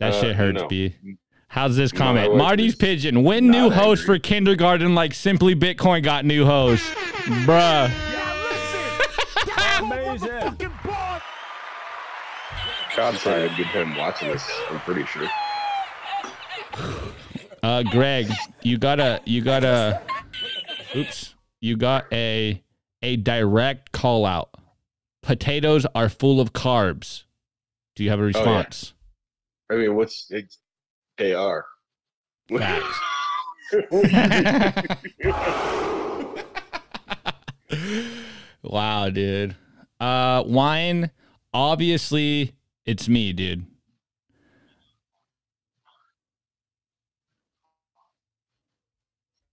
That 0.00 0.12
Uh, 0.14 0.20
shit 0.20 0.36
hurts, 0.36 0.62
no. 0.62 0.68
B. 0.68 0.94
How's 1.48 1.76
this 1.76 1.90
comment? 1.92 2.30
wife 2.32 2.38
Marty's 2.38 2.72
is 2.72 2.78
pigeon, 2.78 3.22
win 3.24 3.46
new 3.50 3.68
not 3.68 3.72
host 3.72 4.02
angry. 4.02 4.16
for 4.16 4.22
kindergarten 4.22 4.94
like 4.94 5.14
Simply 5.14 5.54
Bitcoin 5.54 6.02
got 6.02 6.24
new 6.24 6.44
host. 6.44 6.84
Bruh. 7.44 7.90
Yeah, 9.48 9.78
Amazing. 9.80 10.28
Chad's 12.94 13.22
probably 13.22 13.42
had 13.48 13.50
a 13.50 13.54
good 13.56 13.66
time 13.66 13.96
watching 13.96 14.28
this. 14.28 14.48
I'm 14.70 14.80
pretty 14.80 15.04
sure. 15.06 15.28
Uh, 17.66 17.82
Greg, 17.82 18.30
you 18.62 18.78
got 18.78 19.00
a 19.00 19.20
you 19.24 19.42
got 19.42 19.64
a 19.64 20.00
Oops, 20.94 21.34
you 21.60 21.76
got 21.76 22.04
a 22.12 22.62
a 23.02 23.16
direct 23.16 23.90
call 23.90 24.24
out. 24.24 24.50
Potatoes 25.20 25.84
are 25.92 26.08
full 26.08 26.40
of 26.40 26.52
carbs. 26.52 27.24
Do 27.96 28.04
you 28.04 28.10
have 28.10 28.20
a 28.20 28.22
yeah. 28.22 28.28
response? 28.28 28.94
I 29.68 29.74
mean, 29.74 29.96
what's 29.96 30.28
it's, 30.30 30.58
they 31.18 31.34
are. 31.34 31.64
Facts. 32.56 33.00
wow, 38.62 39.10
dude. 39.10 39.56
Uh, 39.98 40.44
wine. 40.46 41.10
Obviously, 41.52 42.54
it's 42.84 43.08
me, 43.08 43.32
dude. 43.32 43.66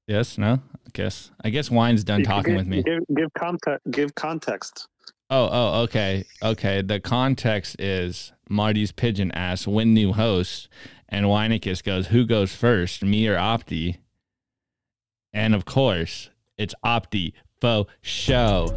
Yes. 0.08 0.38
No. 0.38 0.54
I 0.54 0.90
guess. 0.94 1.32
I 1.44 1.50
guess 1.50 1.72
wine's 1.72 2.04
done 2.04 2.24
talking 2.24 2.54
give, 2.54 2.58
with 2.58 2.68
me. 2.68 2.84
Give, 2.84 3.04
give 3.16 3.34
context. 3.38 3.92
Give 3.92 4.16
context. 4.16 4.88
Oh, 5.30 5.50
oh, 5.52 5.82
okay. 5.84 6.26
Okay. 6.42 6.82
The 6.82 7.00
context 7.00 7.78
is 7.80 8.34
Marty's 8.50 8.92
pigeon 8.92 9.32
asks 9.32 9.68
when 9.68 9.94
new 9.94 10.14
host, 10.14 10.70
and 11.10 11.26
Weinicus 11.26 11.84
goes, 11.84 12.08
Who 12.08 12.26
goes 12.26 12.54
first, 12.54 13.04
me 13.04 13.28
or 13.28 13.38
Opti? 13.38 13.98
And 15.32 15.56
of 15.56 15.66
course, 15.66 16.30
it's 16.58 16.76
Opti 16.86 17.34
faux 17.60 17.92
show. 18.02 18.76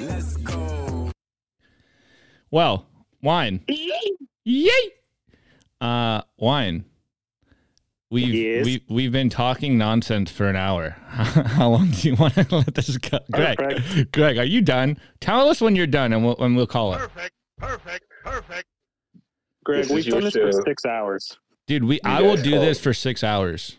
Let's 0.00 0.36
go. 0.38 1.10
Well, 2.50 2.86
wine. 3.22 3.64
Yay! 4.44 4.70
Uh, 5.80 6.22
wine. 6.36 6.84
We've 8.10 8.34
Yes. 8.34 8.64
we 8.64 8.82
we've 8.88 9.12
been 9.12 9.30
talking 9.30 9.78
nonsense 9.78 10.30
for 10.32 10.48
an 10.48 10.56
hour. 10.56 10.90
How 11.08 11.68
long 11.70 11.90
do 11.90 12.08
you 12.08 12.16
want 12.16 12.34
to 12.34 12.46
let 12.50 12.74
this 12.74 12.96
go, 12.98 13.20
Greg? 13.30 13.56
Perfect. 13.58 14.12
Greg, 14.12 14.36
are 14.38 14.44
you 14.44 14.60
done? 14.62 14.98
Tell 15.20 15.48
us 15.48 15.60
when 15.60 15.76
you're 15.76 15.86
done, 15.86 16.12
and 16.12 16.24
we'll 16.24 16.36
and 16.42 16.56
we'll 16.56 16.66
call 16.66 16.92
it. 16.94 16.98
Perfect. 16.98 17.34
Perfect. 17.58 18.04
Perfect. 18.24 18.66
Greg, 19.64 19.84
This 19.84 19.92
we've 19.92 20.06
your 20.06 20.14
done 20.16 20.24
this 20.24 20.34
for 20.34 20.50
show. 20.52 20.60
six 20.66 20.84
hours. 20.84 21.38
Dude, 21.68 21.84
we 21.84 21.96
You 21.96 22.00
I 22.04 22.20
will 22.22 22.36
do 22.36 22.52
call 22.52 22.60
this 22.60 22.78
it. 22.78 22.82
for 22.82 22.92
six 22.94 23.22
hours. 23.22 23.76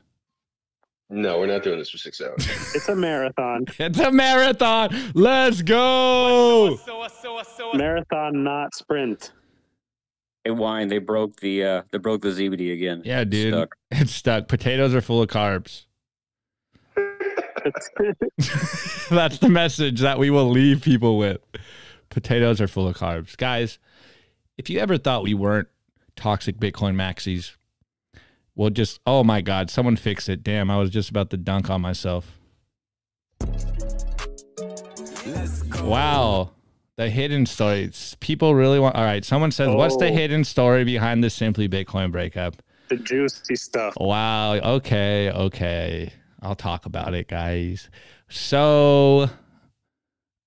No, 1.09 1.37
we're 1.39 1.47
not 1.47 1.61
doing 1.61 1.77
this 1.77 1.89
for 1.89 1.97
six 1.97 2.21
hours. 2.21 2.47
It's 2.73 2.87
a 2.87 2.95
marathon. 2.95 3.65
It's 3.79 3.99
a 3.99 4.11
marathon. 4.13 4.95
Let's 5.13 5.61
go. 5.61 6.77
marathon, 7.73 8.43
not 8.45 8.73
sprint. 8.75 9.33
Hey, 10.43 10.51
wine. 10.51 10.87
They 10.87 10.97
broke 10.97 11.39
the 11.39 11.63
uh, 11.63 11.81
they 11.91 11.97
broke 11.97 12.21
the 12.21 12.29
ZBD 12.29 12.73
again. 12.73 13.01
Yeah, 13.05 13.23
dude. 13.23 13.53
Stuck. 13.53 13.75
It's 13.91 14.13
stuck. 14.13 14.47
Potatoes 14.47 14.95
are 14.95 15.01
full 15.01 15.21
of 15.21 15.29
carbs. 15.29 15.85
That's 19.09 19.37
the 19.37 19.49
message 19.49 19.99
that 19.99 20.17
we 20.17 20.29
will 20.29 20.49
leave 20.49 20.81
people 20.81 21.17
with. 21.17 21.41
Potatoes 22.09 22.61
are 22.61 22.67
full 22.67 22.87
of 22.87 22.97
carbs. 22.97 23.37
Guys, 23.37 23.79
if 24.57 24.69
you 24.69 24.79
ever 24.79 24.97
thought 24.97 25.23
we 25.23 25.33
weren't 25.33 25.67
toxic 26.15 26.57
Bitcoin 26.57 26.95
maxis, 26.95 27.55
well, 28.55 28.69
just, 28.69 28.99
oh 29.05 29.23
my 29.23 29.41
God, 29.41 29.69
someone 29.69 29.95
fix 29.95 30.29
it. 30.29 30.43
Damn, 30.43 30.71
I 30.71 30.77
was 30.77 30.89
just 30.89 31.09
about 31.09 31.29
to 31.31 31.37
dunk 31.37 31.69
on 31.69 31.81
myself. 31.81 32.37
Let's 35.25 35.61
go. 35.63 35.85
Wow. 35.85 36.51
The 37.01 37.09
hidden 37.09 37.47
stories. 37.47 38.15
People 38.19 38.53
really 38.53 38.77
want. 38.77 38.95
All 38.95 39.03
right. 39.03 39.25
Someone 39.25 39.49
says, 39.49 39.69
What's 39.69 39.97
the 39.97 40.09
Oh. 40.09 40.13
hidden 40.13 40.43
story 40.43 40.83
behind 40.83 41.23
the 41.23 41.31
Simply 41.31 41.67
Bitcoin 41.67 42.11
breakup? 42.11 42.61
the 42.89 42.97
juicy 42.97 43.55
stuff. 43.55 43.95
Wow. 43.99 44.53
Okay. 44.53 45.31
Okay. 45.31 46.13
I'll 46.43 46.53
talk 46.53 46.85
about 46.85 47.15
it, 47.15 47.27
guys. 47.27 47.89
So 48.29 49.27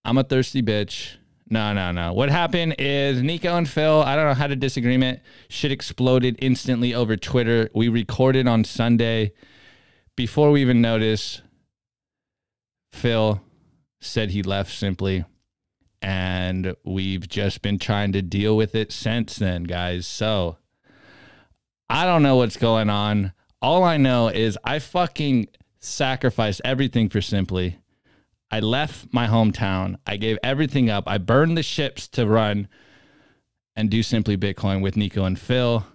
I'm 0.05 0.17
a 0.17 0.23
thirsty 0.23 0.63
bitch. 0.63 1.17
No, 1.51 1.73
no, 1.73 1.91
no. 1.91 2.13
What 2.13 2.29
happened 2.31 2.77
is 2.79 3.21
Nico 3.21 3.57
and 3.57 3.69
Phil, 3.69 4.03
I 4.05 4.15
don't 4.15 4.27
know, 4.29 4.35
how 4.35 4.47
a 4.47 4.55
disagreement. 4.55 5.19
Shit 5.49 5.73
exploded 5.73 6.37
instantly 6.41 6.95
over 6.95 7.17
Twitter. 7.17 7.69
We 7.75 7.89
recorded 7.89 8.47
on 8.47 8.63
Sunday. 8.63 9.33
Before 10.17 10.53
we 10.53 10.61
even 10.61 10.81
noticed, 10.81 11.43
Phil 12.93 13.41
said 14.01 14.31
he 14.31 14.45
left 14.45 14.73
simply. 14.73 15.25
And 16.05 16.77
we've 16.85 17.27
just 17.27 17.63
been 17.63 17.79
trying 17.79 18.13
to 18.13 18.21
deal 18.21 18.59
with 18.59 18.75
it 18.75 18.93
since 18.93 19.37
then, 19.37 19.65
guys. 19.65 20.07
So 20.07 20.59
I 21.89 22.05
don't 22.05 22.23
know 22.23 22.37
what's 22.37 22.59
going 22.59 22.91
on. 22.91 23.33
All 23.63 23.83
I 23.83 23.97
know 23.97 24.29
is 24.29 24.59
I 24.63 24.81
fucking 24.81 25.49
sacrificed 25.79 26.61
everything 26.63 27.09
for 27.09 27.23
Simply. 27.23 27.79
I 28.51 28.61
left 28.61 29.15
my 29.15 29.27
hometown. 29.27 29.97
I 30.07 30.19
gave 30.19 30.37
everything 30.45 30.91
up. 30.91 31.05
I 31.07 31.17
burned 31.17 31.57
the 31.57 31.63
ships 31.63 32.07
to 32.09 32.27
run 32.27 32.69
and 33.75 33.89
do 33.89 34.03
Simply 34.03 34.37
Bitcoin 34.37 34.83
with 34.83 34.99
Nico 34.99 35.25
and 35.25 35.39
Phil. 35.39 35.87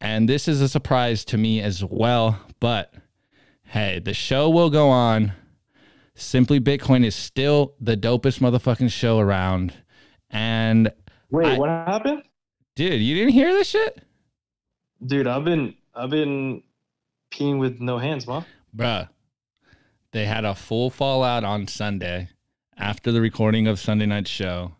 And 0.00 0.26
this 0.26 0.48
is 0.48 0.62
a 0.62 0.70
surprise 0.70 1.22
to 1.26 1.36
me 1.36 1.60
as 1.60 1.84
well. 1.84 2.40
But 2.60 2.94
hey, 3.64 3.98
the 3.98 4.14
show 4.14 4.48
will 4.48 4.70
go 4.70 4.88
on. 4.88 5.34
Simply 6.20 6.60
Bitcoin 6.60 7.04
is 7.04 7.14
still 7.14 7.74
the 7.80 7.96
dopest 7.96 8.40
motherfucking 8.40 8.90
show 8.92 9.18
around. 9.18 9.72
And 10.28 10.92
Wait, 11.30 11.46
I- 11.46 11.58
what 11.58 11.68
happened? 11.70 12.22
dude, 12.76 13.00
you 13.00 13.14
didn't 13.14 13.32
hear 13.32 13.52
this 13.52 13.68
shit? 13.68 14.02
Dude, 15.04 15.26
I've 15.26 15.44
been 15.44 15.74
I've 15.94 16.10
been 16.10 16.62
peeing 17.32 17.58
with 17.58 17.80
no 17.80 17.98
hands, 17.98 18.26
mom. 18.26 18.44
Bruh, 18.76 19.08
they 20.12 20.26
had 20.26 20.44
a 20.44 20.54
full 20.54 20.90
fallout 20.90 21.42
on 21.42 21.66
Sunday 21.66 22.28
after 22.76 23.10
the 23.10 23.20
recording 23.20 23.66
of 23.66 23.80
Sunday 23.80 24.06
night's 24.06 24.30
show. 24.30 24.76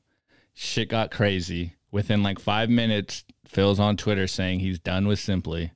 Shit 0.53 0.91
got 0.91 1.11
crazy. 1.11 1.75
Within 1.91 2.23
like 2.23 2.39
five 2.39 2.69
minutes, 2.69 3.25
Phil's 3.47 3.81
on 3.81 3.97
Twitter 3.97 4.27
saying 4.27 4.61
he's 4.61 4.79
done 4.79 5.09
with 5.09 5.19
Simply. 5.19 5.73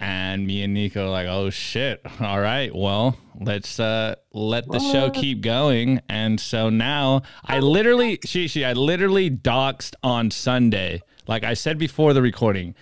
And 0.00 0.46
me 0.46 0.62
and 0.62 0.72
Nico 0.72 1.06
are 1.06 1.10
like, 1.10 1.28
oh 1.28 1.50
shit. 1.50 2.00
All 2.20 2.40
right, 2.40 2.74
well, 2.74 3.18
let's 3.38 3.78
uh 3.78 4.16
let 4.32 4.66
the 4.66 4.80
show 4.80 5.10
keep 5.10 5.42
going. 5.42 6.00
And 6.08 6.40
so 6.40 6.70
now 6.70 7.22
I 7.44 7.60
literally 7.60 8.16
Shishi, 8.18 8.66
I 8.66 8.72
literally 8.72 9.30
doxed 9.30 9.94
on 10.02 10.30
Sunday. 10.30 11.02
Like 11.26 11.44
I 11.44 11.54
said 11.54 11.78
before 11.78 12.14
the 12.14 12.22
recording. 12.22 12.74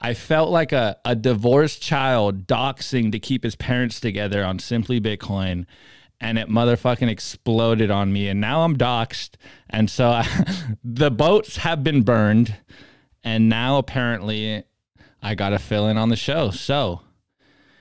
I 0.00 0.14
felt 0.14 0.50
like 0.50 0.70
a, 0.72 0.96
a 1.04 1.16
divorced 1.16 1.82
child 1.82 2.46
doxing 2.46 3.10
to 3.12 3.18
keep 3.18 3.42
his 3.42 3.56
parents 3.56 3.98
together 3.98 4.44
on 4.44 4.60
Simply 4.60 5.00
Bitcoin. 5.00 5.66
and 6.20 6.38
it 6.38 6.48
motherfucking 6.48 7.08
exploded 7.08 7.90
on 7.90 8.12
me. 8.12 8.28
And 8.28 8.40
now 8.40 8.62
I'm 8.62 8.76
doxxed. 8.76 9.30
And 9.70 9.88
so 9.90 10.08
I, 10.08 10.26
the 10.84 11.10
boats 11.10 11.58
have 11.58 11.82
been 11.84 12.02
burned. 12.02 12.56
And 13.24 13.48
now 13.48 13.78
apparently 13.78 14.64
I 15.22 15.34
got 15.34 15.50
to 15.50 15.58
fill 15.58 15.88
in 15.88 15.96
on 15.96 16.08
the 16.08 16.16
show. 16.16 16.50
So 16.50 17.00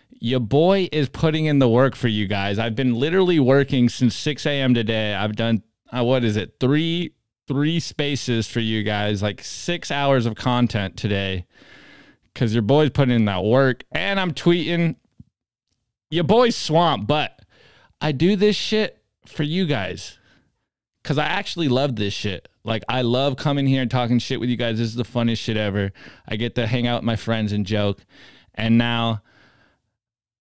your 0.10 0.40
boy 0.40 0.90
is 0.92 1.10
putting 1.10 1.46
in 1.46 1.60
the 1.60 1.70
work 1.70 1.96
for 1.96 2.08
you 2.08 2.28
guys. 2.28 2.60
I've 2.60 2.76
been 2.76 2.96
literally 2.96 3.40
working 3.40 3.90
since 3.90 4.16
6 4.16 4.46
a.m. 4.46 4.74
today. 4.74 5.14
I've 5.14 5.36
done, 5.36 5.64
uh, 5.92 6.04
what 6.04 6.24
is 6.24 6.38
it, 6.38 6.56
three 6.60 7.14
three 7.48 7.80
spaces 7.80 8.46
for 8.48 8.60
you 8.60 8.84
guys, 8.84 9.24
like 9.24 9.42
six 9.42 9.90
hours 9.90 10.26
of 10.26 10.36
content 10.36 10.98
today. 10.98 11.46
Cause 12.36 12.54
your 12.54 12.62
boy's 12.62 12.90
putting 12.90 13.16
in 13.16 13.26
that 13.26 13.44
work 13.44 13.84
and 13.92 14.20
I'm 14.20 14.34
tweeting 14.34 14.98
your 16.10 16.26
boy's 16.26 16.56
swamp, 16.56 17.08
but 17.08 17.42
I 18.00 18.12
do 18.12 18.36
this 18.36 18.56
shit 18.56 19.02
for 19.26 19.44
you 19.44 19.66
guys. 19.66 20.20
Cause 21.08 21.18
I 21.18 21.24
actually 21.24 21.70
love 21.70 21.96
this 21.96 22.14
shit. 22.14 22.50
Like 22.66 22.84
I 22.90 23.02
love 23.02 23.38
coming 23.38 23.66
here 23.66 23.82
and 23.82 23.90
talking 23.90 24.20
shit 24.20 24.42
with 24.42 24.50
you 24.50 24.58
guys. 24.58 24.78
This 24.78 24.90
is 24.90 24.96
the 24.96 25.06
funniest 25.06 25.42
shit 25.42 25.56
ever. 25.56 25.94
I 26.28 26.36
get 26.36 26.56
to 26.56 26.68
hang 26.68 26.86
out 26.86 26.98
with 26.98 27.06
my 27.06 27.16
friends 27.16 27.54
and 27.54 27.66
joke. 27.66 28.06
And 28.56 28.78
now 28.78 29.22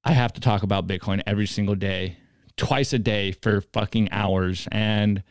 I 0.02 0.10
have 0.10 0.32
to 0.32 0.40
talk 0.40 0.64
about 0.64 0.88
Bitcoin 0.88 1.22
every 1.24 1.46
single 1.46 1.76
day, 1.76 2.16
twice 2.56 2.92
a 2.92 2.98
day 2.98 3.30
for 3.30 3.60
fucking 3.60 4.10
hours. 4.10 4.66
And 4.72 5.22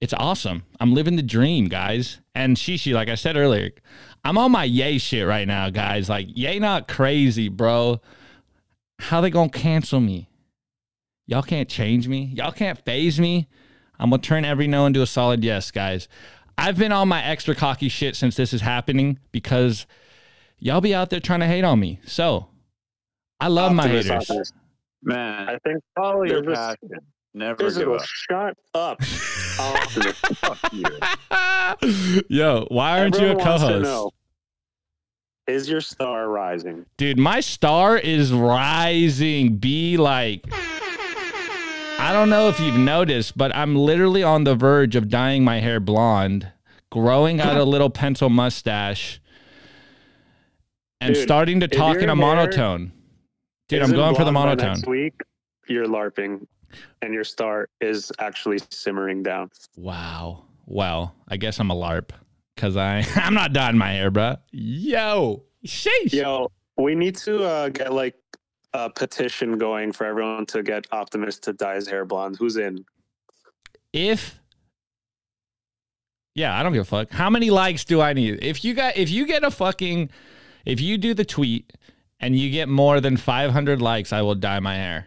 it's 0.00 0.14
awesome. 0.14 0.62
I'm 0.78 0.94
living 0.94 1.16
the 1.16 1.22
dream, 1.24 1.66
guys. 1.66 2.20
And 2.36 2.56
Shishi, 2.56 2.92
like 2.92 3.08
I 3.08 3.16
said 3.16 3.36
earlier, 3.36 3.72
I'm 4.24 4.38
on 4.38 4.52
my 4.52 4.62
yay 4.62 4.98
shit 4.98 5.26
right 5.26 5.48
now, 5.48 5.68
guys. 5.68 6.08
Like, 6.08 6.28
yay 6.30 6.60
not 6.60 6.86
crazy, 6.86 7.48
bro. 7.48 8.00
How 9.00 9.20
they 9.20 9.30
gonna 9.30 9.50
cancel 9.50 9.98
me? 9.98 10.28
Y'all 11.26 11.42
can't 11.42 11.68
change 11.68 12.06
me. 12.06 12.30
Y'all 12.36 12.52
can't 12.52 12.78
phase 12.84 13.18
me. 13.18 13.48
I'm 13.98 14.10
gonna 14.10 14.22
turn 14.22 14.44
every 14.44 14.66
no 14.66 14.86
into 14.86 15.02
a 15.02 15.06
solid 15.06 15.42
yes, 15.44 15.70
guys. 15.70 16.08
I've 16.58 16.78
been 16.78 16.92
on 16.92 17.08
my 17.08 17.22
extra 17.22 17.54
cocky 17.54 17.88
shit 17.88 18.16
since 18.16 18.36
this 18.36 18.52
is 18.52 18.62
happening 18.62 19.18
because 19.30 19.86
y'all 20.58 20.80
be 20.80 20.94
out 20.94 21.10
there 21.10 21.20
trying 21.20 21.40
to 21.40 21.46
hate 21.46 21.64
on 21.64 21.78
me. 21.80 22.00
So 22.06 22.48
I 23.40 23.48
love 23.48 23.72
my 23.72 23.84
Optimus, 23.84 24.06
haters. 24.06 24.30
Optimus. 24.30 24.52
Man, 25.02 25.48
I 25.48 25.58
think 25.58 25.82
their 25.96 26.26
you're 26.26 26.42
just 26.42 26.56
passion. 26.56 26.98
Never 27.34 27.70
give 27.70 27.92
up. 27.92 28.04
Shut 28.06 28.56
up. 28.74 29.00
Optimus. 29.60 30.18
Fuck 30.18 30.72
you. 30.72 32.22
Yo, 32.28 32.66
why 32.70 33.00
aren't 33.00 33.16
you 33.16 33.26
a 33.26 33.30
Everyone 33.30 33.46
wants 33.46 33.62
to 33.62 33.68
co-host? 33.68 34.14
Is 35.46 35.68
your 35.68 35.80
star 35.80 36.28
rising? 36.28 36.86
Dude, 36.96 37.18
my 37.18 37.40
star 37.40 37.98
is 37.98 38.32
rising. 38.32 39.58
Be 39.58 39.96
like, 39.96 40.44
I 41.98 42.12
don't 42.12 42.28
know 42.28 42.48
if 42.48 42.60
you've 42.60 42.78
noticed, 42.78 43.38
but 43.38 43.54
I'm 43.56 43.74
literally 43.74 44.22
on 44.22 44.44
the 44.44 44.54
verge 44.54 44.96
of 44.96 45.08
dyeing 45.08 45.44
my 45.44 45.60
hair 45.60 45.80
blonde, 45.80 46.52
growing 46.90 47.40
out 47.40 47.56
a 47.56 47.64
little 47.74 47.90
pencil 47.90 48.28
mustache, 48.28 49.20
and 51.00 51.14
Dude, 51.14 51.22
starting 51.22 51.60
to 51.60 51.68
talk 51.68 51.96
in 51.98 52.10
a 52.10 52.16
monotone. 52.16 52.92
Dude, 53.68 53.82
I'm 53.82 53.92
going 53.92 54.14
for 54.14 54.24
the 54.24 54.32
monotone. 54.32 54.74
Next 54.74 54.86
week, 54.86 55.14
you're 55.68 55.86
LARPing, 55.86 56.46
and 57.02 57.14
your 57.14 57.24
star 57.24 57.68
is 57.80 58.12
actually 58.18 58.58
simmering 58.70 59.22
down. 59.22 59.50
Wow. 59.76 60.44
Well, 60.66 61.14
I 61.28 61.38
guess 61.38 61.58
I'm 61.60 61.70
a 61.70 61.74
LARP 61.74 62.10
because 62.54 62.76
I 62.76 63.06
I'm 63.16 63.34
not 63.34 63.52
dyeing 63.52 63.78
my 63.78 63.92
hair, 63.92 64.10
bro. 64.10 64.36
Yo, 64.52 65.44
sheesh. 65.66 66.12
Yo, 66.12 66.50
we 66.76 66.94
need 66.94 67.16
to 67.18 67.42
uh, 67.42 67.68
get 67.70 67.92
like 67.92 68.14
a 68.76 68.90
petition 68.90 69.56
going 69.58 69.90
for 69.90 70.04
everyone 70.06 70.44
to 70.46 70.62
get 70.62 70.86
Optimus 70.92 71.38
to 71.40 71.52
dye 71.54 71.76
his 71.76 71.88
hair 71.88 72.04
blonde. 72.04 72.36
Who's 72.38 72.56
in? 72.58 72.84
if 73.92 74.38
yeah 76.34 76.58
i 76.58 76.62
don't 76.62 76.72
give 76.74 76.82
a 76.82 76.84
fuck 76.84 77.08
how 77.10 77.30
many 77.30 77.48
likes 77.48 77.82
do 77.84 78.00
i 78.02 78.12
need 78.12 78.38
if 78.42 78.62
you 78.62 78.74
got 78.74 78.94
if 78.96 79.08
you 79.08 79.26
get 79.26 79.42
a 79.42 79.50
fucking 79.50 80.10
if 80.66 80.80
you 80.82 80.98
do 80.98 81.14
the 81.14 81.24
tweet 81.24 81.72
and 82.20 82.36
you 82.36 82.50
get 82.50 82.68
more 82.68 83.00
than 83.00 83.16
500 83.16 83.80
likes 83.80 84.12
i 84.12 84.20
will 84.20 84.34
dye 84.34 84.60
my 84.60 84.74
hair 84.74 85.06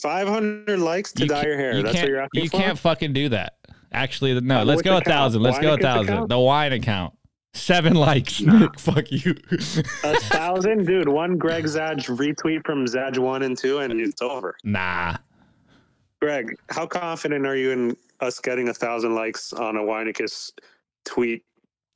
500 0.00 0.78
likes 0.78 1.12
to 1.14 1.22
You 1.24 1.28
dye 1.28 1.42
your 1.42 1.56
hair. 1.56 1.74
you 1.74 1.82
That's 1.82 1.94
can't 1.94 2.04
what 2.04 2.10
you're 2.10 2.20
asking 2.20 2.42
you 2.44 2.48
for? 2.50 2.56
can't 2.58 2.78
fucking 2.78 3.12
do 3.14 3.28
that 3.30 3.54
actually 3.90 4.40
no 4.40 4.60
Uh, 4.60 4.64
let's 4.64 4.82
go 4.82 4.94
a 4.94 4.98
account? 4.98 5.06
thousand 5.16 5.42
let's 5.42 5.58
go 5.58 5.72
a 5.72 5.74
account? 5.74 6.06
thousand 6.06 6.28
the 6.28 6.38
wine 6.38 6.72
account 6.72 7.14
seven 7.54 7.94
likes 7.94 8.40
nick 8.40 8.78
fuck 8.80 9.10
you 9.10 9.34
A 10.04 10.14
thousand, 10.20 10.86
dude. 10.86 11.08
One 11.08 11.36
Greg 11.38 11.64
Zaj 11.64 12.06
retweet 12.16 12.64
from 12.64 12.86
Zaj 12.86 13.18
one 13.18 13.42
and 13.42 13.56
two, 13.56 13.78
and 13.78 14.00
it's 14.00 14.22
over. 14.22 14.56
nah 14.64 15.16
Greg, 16.20 16.56
how 16.70 16.86
confident 16.86 17.46
are 17.46 17.56
you 17.56 17.70
in 17.72 17.96
us 18.20 18.38
getting 18.38 18.68
a 18.68 18.74
thousand 18.74 19.14
likes 19.14 19.52
on 19.52 19.76
a 19.76 19.80
Weinicus 19.80 20.52
tweet 21.04 21.44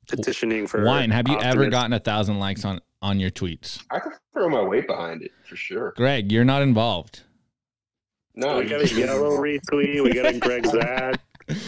petitioning 0.09 0.67
for 0.67 0.83
wine 0.85 1.09
have 1.09 1.27
you 1.27 1.37
ever 1.39 1.67
gotten 1.69 1.91
a 1.93 1.99
thousand 1.99 2.39
likes 2.39 2.63
on 2.63 2.79
on 3.01 3.19
your 3.19 3.29
tweets 3.29 3.83
I 3.91 3.99
could 3.99 4.13
throw 4.33 4.47
my 4.49 4.61
weight 4.61 4.87
behind 4.87 5.21
it 5.21 5.31
for 5.47 5.55
sure. 5.57 5.93
greg 5.97 6.31
you're 6.31 6.45
not 6.45 6.61
involved 6.61 7.23
No, 8.35 8.57
we 8.57 8.63
you 8.63 8.69
got 8.69 8.81
a 8.81 8.83
just- 8.85 8.95
yellow 8.95 9.37
retweet. 9.37 10.03
We 10.03 10.13
got 10.13 10.27
a 10.33 10.39
Greg 10.39 10.63
Zaj. 10.65 11.17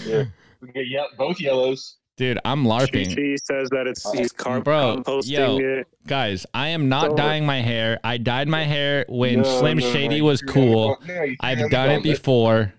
Yeah, 0.05 0.25
we 0.61 0.71
get 0.71 0.87
ye- 0.87 1.07
both 1.17 1.39
yellows. 1.41 1.97
Dude 2.19 2.37
i'm 2.43 2.65
larping 2.65 3.09
She 3.15 3.37
says 3.37 3.69
that 3.69 3.87
it's 3.87 4.05
oh. 4.05 4.11
he's 4.11 4.31
carb 4.33 4.65
Bro, 4.65 4.97
composting 4.97 5.29
yo, 5.31 5.57
it. 5.57 5.87
guys, 6.05 6.45
I 6.53 6.67
am 6.67 6.89
not 6.89 7.11
So- 7.11 7.15
dyeing 7.15 7.45
my 7.45 7.61
hair. 7.61 7.97
I 8.03 8.17
dyed 8.17 8.47
my 8.49 8.63
hair 8.65 9.05
when 9.07 9.41
No, 9.41 9.59
Slim 9.59 9.77
no, 9.77 9.91
Shady 9.93 10.19
no, 10.19 10.25
was 10.25 10.41
cool. 10.41 10.97
no, 11.07 11.25
I've 11.39 11.69
done 11.71 11.91
it 11.91 12.03
before. 12.03 12.73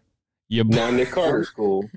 You 0.48 0.64
Now 0.64 0.90
Nick 0.90 1.10
Carter's 1.10 1.48
cool, 1.50 1.88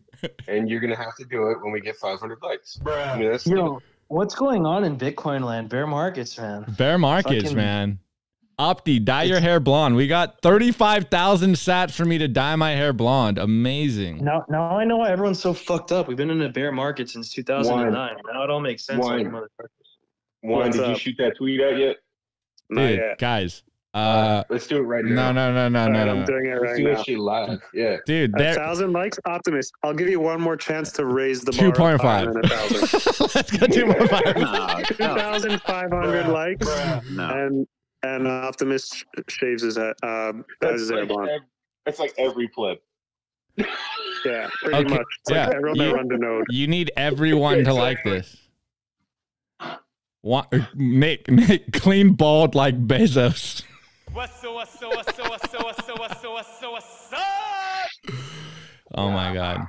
and 0.48 0.70
you're 0.70 0.80
gonna 0.80 0.96
have 0.96 1.16
to 1.18 1.26
do 1.26 1.50
it 1.50 1.58
when 1.62 1.74
we 1.74 1.82
get 1.82 1.98
500 1.98 2.38
likes. 2.42 2.80
I 2.86 3.18
mean, 3.20 3.38
Yo, 3.46 3.82
what's 4.08 4.36
going 4.36 4.66
on 4.66 4.84
in 4.86 4.96
Bitcoin 4.98 5.44
land? 5.44 5.68
Bear 5.70 5.86
markets, 5.88 6.38
man. 6.38 6.64
bear 6.78 6.98
markets, 6.98 7.44
Fucking- 7.44 7.58
man. 7.58 8.00
Opti, 8.60 9.04
dye 9.04 9.24
your 9.24 9.40
hair 9.40 9.60
blonde. 9.60 9.96
We 9.96 10.08
got 10.08 10.42
35,000 10.42 11.54
sats 11.54 11.92
for 11.92 12.06
me 12.06 12.18
to 12.20 12.28
dye 12.28 12.56
my 12.56 12.72
hair 12.72 12.94
blonde. 12.94 13.38
Amazing. 13.38 14.24
Now, 14.24 14.46
now 14.50 14.78
I 14.78 14.84
know 14.86 14.98
why 14.98 15.10
everyone's 15.12 15.40
so 15.42 15.54
fucked 15.54 15.92
up. 15.92 16.08
We've 16.08 16.18
been 16.18 16.30
in 16.30 16.42
a 16.42 16.50
bear 16.50 16.72
market 16.72 17.10
since 17.10 17.30
2009. 17.32 18.16
Now 18.32 18.44
it 18.44 18.50
all 18.50 18.60
makes 18.62 18.86
sense. 18.86 19.04
Wine. 19.04 19.32
Like. 19.32 19.44
Wine, 20.44 20.58
What's 20.66 20.78
did 20.78 20.88
you 20.90 20.96
shoot 20.98 21.16
that 21.20 21.38
tweet 21.38 21.62
out 21.62 21.78
yet? 21.78 21.98
Not 22.70 22.88
Dude, 22.88 23.00
yet. 23.00 23.18
guys. 23.20 23.64
Uh 23.96 24.44
Let's 24.50 24.66
do 24.66 24.78
it 24.78 24.82
right 24.82 25.06
now. 25.06 25.32
no, 25.32 25.54
no, 25.54 25.70
no, 25.70 25.82
All 25.82 25.90
no, 25.92 26.00
right, 26.00 26.06
no. 26.06 26.12
I'm 26.14 26.20
no. 26.22 26.26
doing 26.26 26.46
it 26.48 26.50
Let's 26.54 26.64
right 26.64 26.78
do 26.78 26.84
now. 26.84 26.96
that 26.96 27.06
shit 27.06 27.20
live. 27.20 27.60
Yeah. 27.76 27.98
Dude, 28.08 28.34
A 28.42 28.56
thousand 28.56 28.92
likes, 28.92 29.20
Optimus. 29.26 29.72
I'll 29.84 29.94
give 29.94 30.10
you 30.10 30.20
one 30.20 30.42
more 30.42 30.58
chance 30.58 30.92
to 30.94 31.06
raise 31.06 31.42
the 31.42 31.52
Two 31.52 31.72
bar. 31.72 31.98
point 31.98 32.02
five. 32.02 32.28
up 32.30 32.34
higher 32.34 32.42
than 32.42 32.46
a 32.46 32.48
thousand. 32.80 33.30
Let's 33.36 33.52
go 33.56 33.68
two 33.68 33.86
more 33.86 34.08
five. 34.08 34.36
No, 34.36 34.82
no, 35.08 35.16
thousand 35.16 35.62
five 35.62 35.92
hundred 35.92 36.28
likes, 36.28 36.66
no. 37.12 37.30
and 37.30 37.68
and 38.04 38.28
Optimus 38.28 39.04
shaves 39.30 39.64
his 39.64 39.78
head. 39.78 39.94
Uh, 40.04 40.34
dyes 40.62 40.82
his 40.82 40.90
hair 40.92 41.00
like, 41.00 41.08
blonde. 41.10 41.30
ev- 41.30 41.42
that's 41.86 42.00
like 42.00 42.14
every 42.18 42.48
plip. 42.48 42.82
Yeah, 44.26 44.48
pretty 44.62 44.78
Okay, 44.86 44.94
much. 44.96 45.06
It's 45.20 45.32
yeah, 45.32 45.50
everyone 45.54 45.76
you- 45.76 45.84
that 45.84 45.94
run 45.96 46.08
the 46.08 46.18
node. 46.18 46.46
You 46.50 46.66
need 46.68 46.92
everyone 46.96 47.66
to 47.66 47.74
like 47.74 48.02
this. 48.06 48.38
Wa- 50.22 50.46
Nick, 50.76 51.30
Nick, 51.30 51.74
clean 51.74 52.14
bald 52.14 52.56
like 52.56 52.88
Bezos. 52.88 53.64
Oh 58.96 59.10
my 59.12 59.34
god. 59.34 59.66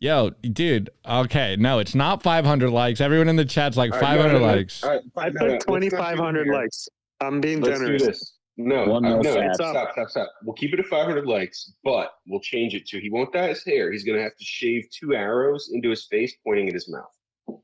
Yo, 0.00 0.30
dude. 0.30 0.90
Okay, 1.08 1.54
no, 1.56 1.78
it's 1.78 1.94
not 1.94 2.22
500 2.22 2.70
likes. 2.70 3.00
Everyone 3.00 3.28
in 3.28 3.36
the 3.36 3.44
chat's 3.44 3.76
like 3.76 3.92
All 3.92 4.00
right, 4.00 4.06
500 4.18 4.32
no, 4.32 4.38
no, 4.40 4.46
no. 4.46 4.52
likes. 4.56 4.82
All 4.82 4.90
right, 4.90 5.00
I 5.16 5.28
no, 5.28 5.46
no, 5.46 5.52
let's 5.52 5.64
put 5.64 5.70
twenty 5.70 5.90
five 5.90 6.18
hundred 6.18 6.48
likes. 6.48 6.88
I'm 7.22 7.40
being 7.40 7.60
Let's 7.60 7.78
generous. 7.80 8.02
do 8.02 8.08
this. 8.08 8.34
No, 8.58 8.84
One 8.86 9.04
uh, 9.06 9.16
no, 9.16 9.22
sat. 9.22 9.54
stop, 9.54 9.92
stop, 9.92 10.08
stop. 10.10 10.30
We'll 10.44 10.54
keep 10.54 10.74
it 10.74 10.78
at 10.80 10.86
500 10.86 11.26
likes, 11.26 11.72
but 11.82 12.12
we'll 12.26 12.40
change 12.40 12.74
it 12.74 12.86
to 12.88 13.00
he 13.00 13.08
won't 13.08 13.32
dye 13.32 13.48
his 13.48 13.64
hair. 13.64 13.90
He's 13.90 14.04
gonna 14.04 14.20
have 14.22 14.36
to 14.36 14.44
shave 14.44 14.86
two 14.92 15.14
arrows 15.14 15.70
into 15.72 15.88
his 15.88 16.04
face, 16.06 16.34
pointing 16.44 16.68
at 16.68 16.74
his 16.74 16.88
mouth. 16.90 17.62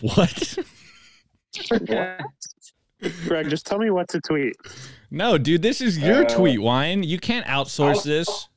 what? 0.00 0.58
Greg, 3.26 3.48
just 3.48 3.66
tell 3.66 3.78
me 3.78 3.90
what 3.90 4.08
to 4.08 4.20
tweet. 4.20 4.56
No, 5.10 5.38
dude, 5.38 5.62
this 5.62 5.80
is 5.80 5.98
your 5.98 6.24
Uh, 6.24 6.28
tweet, 6.28 6.60
Wine. 6.60 7.02
You 7.02 7.18
can't 7.18 7.46
outsource 7.46 7.96
I'll- 7.96 8.02
this. 8.02 8.48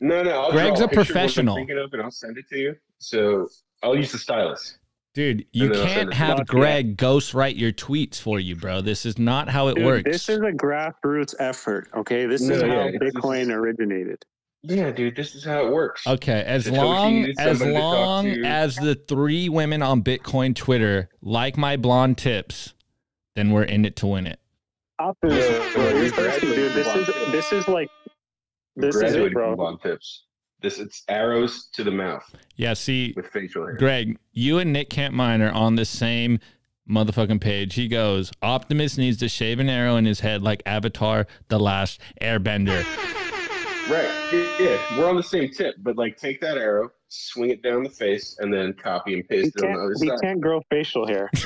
No, 0.00 0.22
no. 0.22 0.30
I'll 0.42 0.52
Greg's 0.52 0.78
draw 0.78 0.84
a 0.86 0.88
picture 0.88 1.00
of 1.00 1.06
what 1.08 1.08
I'm 1.08 1.14
professional. 1.14 1.54
thinking 1.56 1.78
of, 1.78 1.92
and 1.92 2.02
I'll 2.02 2.10
send 2.10 2.38
it 2.38 2.44
to 2.50 2.56
you. 2.58 2.76
So 2.98 3.48
I'll 3.82 3.96
use 3.96 4.12
the 4.12 4.18
stylus. 4.18 4.78
Dude, 5.14 5.46
you 5.52 5.66
And 5.66 5.74
then 5.74 5.80
I'll 5.80 5.86
can't 5.86 6.14
have 6.14 6.36
Fuck 6.38 6.46
Greg 6.48 6.96
ghostwrite 6.96 7.58
your 7.58 7.72
tweets 7.72 8.20
for 8.20 8.38
you, 8.38 8.54
bro. 8.54 8.80
This 8.80 9.04
is 9.06 9.18
not 9.18 9.48
how 9.48 9.68
it 9.68 9.74
Dude, 9.74 9.84
works. 9.86 10.02
This 10.04 10.28
is 10.28 10.38
a 10.38 10.52
grassroots 10.52 11.34
effort. 11.40 11.88
Okay, 11.96 12.26
this 12.26 12.42
No, 12.42 12.54
is 12.54 12.62
yeah, 12.62 12.68
how 12.68 12.88
Bitcoin 12.90 13.42
is- 13.42 13.48
originated. 13.48 14.24
Yeah, 14.62 14.90
dude, 14.90 15.14
this 15.16 15.34
is 15.36 15.44
how 15.44 15.66
it 15.66 15.72
works. 15.72 16.04
Okay, 16.06 16.42
as 16.44 16.66
Satoshi 16.66 16.76
long 16.76 17.24
as 17.24 17.36
somebody 17.58 17.72
to 17.72 17.78
talk 17.80 17.94
long 17.98 18.26
as 18.44 18.74
the 18.76 18.96
three 18.96 19.48
women 19.48 19.82
on 19.82 20.02
Bitcoin 20.02 20.54
Twitter 20.54 21.08
like 21.22 21.56
my 21.56 21.76
blonde 21.76 22.18
tips, 22.18 22.74
then 23.36 23.50
we're 23.52 23.62
in 23.62 23.84
it 23.84 23.94
to 23.96 24.08
win 24.08 24.26
it. 24.26 24.40
Optimus, 24.98 25.48
Yeah, 25.48 25.72
bro, 25.74 25.88
you're 26.00 26.10
thirsty, 26.10 26.46
dude. 26.54 26.72
This 26.72 26.86
is 26.96 27.06
this 27.30 27.52
is 27.52 27.68
like 27.68 27.88
This 28.74 28.96
is 28.96 29.00
Graduating 29.00 29.26
it, 29.28 29.32
bro. 29.34 29.54
blonde 29.56 29.78
tips. 29.80 30.24
This 30.60 30.78
it's 30.78 31.04
arrows 31.08 31.68
to 31.74 31.84
the 31.84 31.90
mouth 31.90 32.24
Yeah, 32.56 32.74
see, 32.74 33.12
with 33.16 33.26
facial 33.28 33.64
hair. 33.64 33.76
Greg, 33.76 34.18
you 34.32 34.58
and 34.58 34.72
Nick 34.72 34.90
Campmine 34.90 35.40
are 35.48 35.52
on 35.52 35.76
the 35.76 35.84
same 35.84 36.40
motherfucking 36.90 37.40
page. 37.40 37.74
He 37.74 37.86
goes, 37.86 38.32
Optimus 38.42 38.98
needs 38.98 39.18
to 39.18 39.28
shave 39.28 39.60
an 39.60 39.68
arrow 39.68 39.96
in 39.96 40.04
his 40.04 40.20
head 40.20 40.42
like 40.42 40.62
Avatar, 40.66 41.26
the 41.48 41.60
last 41.60 42.00
airbender. 42.20 42.82
Right. 43.90 44.10
Yeah, 44.32 44.46
yeah, 44.60 44.98
we're 44.98 45.08
on 45.08 45.16
the 45.16 45.22
same 45.22 45.50
tip, 45.50 45.76
but 45.78 45.96
like 45.96 46.16
take 46.16 46.40
that 46.42 46.58
arrow, 46.58 46.90
swing 47.08 47.50
it 47.50 47.62
down 47.62 47.82
the 47.84 47.88
face, 47.90 48.36
and 48.40 48.52
then 48.52 48.74
copy 48.74 49.14
and 49.14 49.22
He 49.22 49.42
paste 49.42 49.56
it 49.56 49.62
on 49.64 49.70
the 49.70 49.74
can't, 49.76 49.80
other 49.80 49.94
he 50.02 50.08
side. 50.08 50.18
can't 50.22 50.40
grow 50.40 50.60
facial 50.70 51.06
hair. 51.06 51.30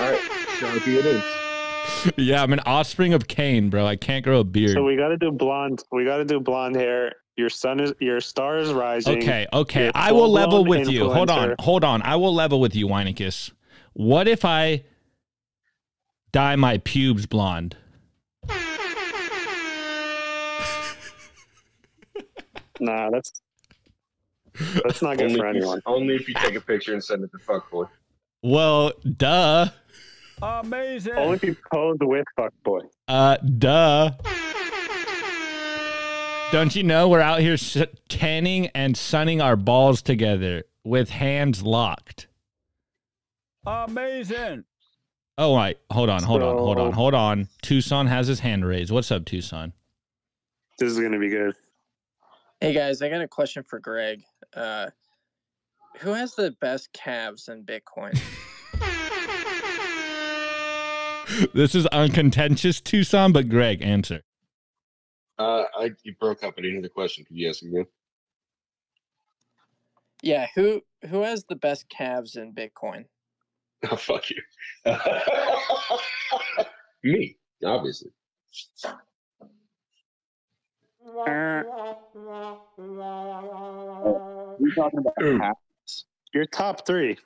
All 0.00 0.10
right, 0.10 0.20
Sharpie 0.58 0.96
it 0.98 1.06
is. 1.06 2.12
yeah, 2.16 2.42
I'm 2.42 2.52
an 2.52 2.60
offspring 2.60 3.12
of 3.14 3.28
Cain, 3.28 3.70
bro. 3.70 3.86
I 3.86 3.96
can't 3.96 4.24
grow 4.24 4.40
a 4.40 4.44
beard. 4.44 4.72
So 4.72 4.82
we 4.84 4.96
got 4.96 5.08
to 5.08 5.16
do 5.16 5.30
blonde. 5.30 5.82
We 5.92 6.04
got 6.04 6.18
to 6.18 6.24
do 6.24 6.40
blonde 6.40 6.76
hair. 6.76 7.12
Your 7.36 7.48
sun 7.48 7.80
is 7.80 7.92
your 8.00 8.20
star 8.20 8.58
is 8.58 8.72
rising. 8.72 9.18
Okay, 9.18 9.46
okay. 9.52 9.90
I 9.94 10.12
will 10.12 10.28
level 10.30 10.58
full-blown 10.58 10.80
with 10.80 10.90
you. 10.90 11.10
Hold 11.10 11.30
on, 11.30 11.54
hold 11.58 11.84
on. 11.84 12.02
I 12.02 12.16
will 12.16 12.34
level 12.34 12.60
with 12.60 12.74
you, 12.76 12.86
Weinicus. 12.86 13.50
What 13.94 14.28
if 14.28 14.44
I 14.44 14.84
dye 16.32 16.56
my 16.56 16.78
pubes 16.78 17.26
blonde? 17.26 17.76
Nah, 22.82 23.10
that's 23.10 23.42
that's 24.84 25.02
not 25.02 25.18
good 25.18 25.26
Only 25.26 25.38
for 25.38 25.46
if, 25.48 25.54
you, 25.54 25.60
anyone. 25.60 25.82
only 25.86 26.14
if 26.14 26.26
you 26.26 26.34
take 26.34 26.54
a 26.54 26.60
picture 26.60 26.94
and 26.94 27.04
send 27.04 27.22
it 27.22 27.30
to 27.32 27.38
fuckboy. 27.38 27.88
Well, 28.42 28.92
duh. 29.18 29.68
Amazing. 30.40 31.12
Only 31.12 31.36
if 31.36 31.44
you 31.44 31.56
pose 31.70 31.98
with 32.00 32.24
fuckboy. 32.38 32.80
Uh, 33.06 33.36
duh. 33.36 34.12
Don't 36.52 36.74
you 36.74 36.82
know 36.82 37.08
we're 37.08 37.20
out 37.20 37.40
here 37.40 37.56
tanning 38.08 38.66
and 38.68 38.96
sunning 38.96 39.40
our 39.40 39.54
balls 39.54 40.02
together 40.02 40.64
with 40.82 41.08
hands 41.10 41.62
locked? 41.62 42.26
Amazing. 43.64 44.64
Oh, 45.38 45.54
right. 45.54 45.78
Hold 45.92 46.10
on, 46.10 46.22
hold 46.22 46.42
on, 46.42 46.56
hold 46.56 46.78
on, 46.78 46.92
hold 46.92 47.14
on. 47.14 47.48
Tucson 47.62 48.08
has 48.08 48.26
his 48.26 48.40
hand 48.40 48.66
raised. 48.66 48.90
What's 48.90 49.12
up, 49.12 49.24
Tucson? 49.24 49.72
This 50.78 50.90
is 50.90 50.98
gonna 50.98 51.18
be 51.18 51.28
good. 51.28 51.54
Hey 52.60 52.72
guys, 52.72 53.00
I 53.00 53.08
got 53.08 53.20
a 53.20 53.28
question 53.28 53.62
for 53.62 53.78
Greg. 53.78 54.22
Uh, 54.52 54.90
who 56.00 56.10
has 56.10 56.34
the 56.34 56.50
best 56.60 56.92
calves 56.92 57.48
in 57.48 57.64
Bitcoin? 57.64 58.20
This 61.54 61.74
is 61.74 61.86
uncontentious, 61.86 62.80
Tucson, 62.80 63.32
but 63.32 63.48
Greg, 63.48 63.82
answer. 63.82 64.22
Uh, 65.40 65.64
I 65.74 65.90
you 66.02 66.14
broke 66.20 66.44
up. 66.44 66.52
I 66.58 66.60
didn't 66.60 66.72
hear 66.72 66.82
the 66.82 66.90
question. 66.90 67.24
Could 67.24 67.34
you 67.34 67.48
ask 67.48 67.62
again? 67.62 67.86
yeah, 70.22 70.48
who 70.54 70.82
who 71.08 71.22
has 71.22 71.44
the 71.44 71.56
best 71.56 71.88
calves 71.88 72.36
in 72.36 72.52
Bitcoin? 72.52 73.06
Oh 73.90 73.96
fuck 73.96 74.24
you. 74.28 74.36
Me, 77.02 77.38
obviously. 77.64 78.10
We 78.36 78.42
talking 84.74 84.98
about 84.98 85.14
calves? 85.16 86.04
Your 86.34 86.44
top 86.44 86.86
three. 86.86 87.16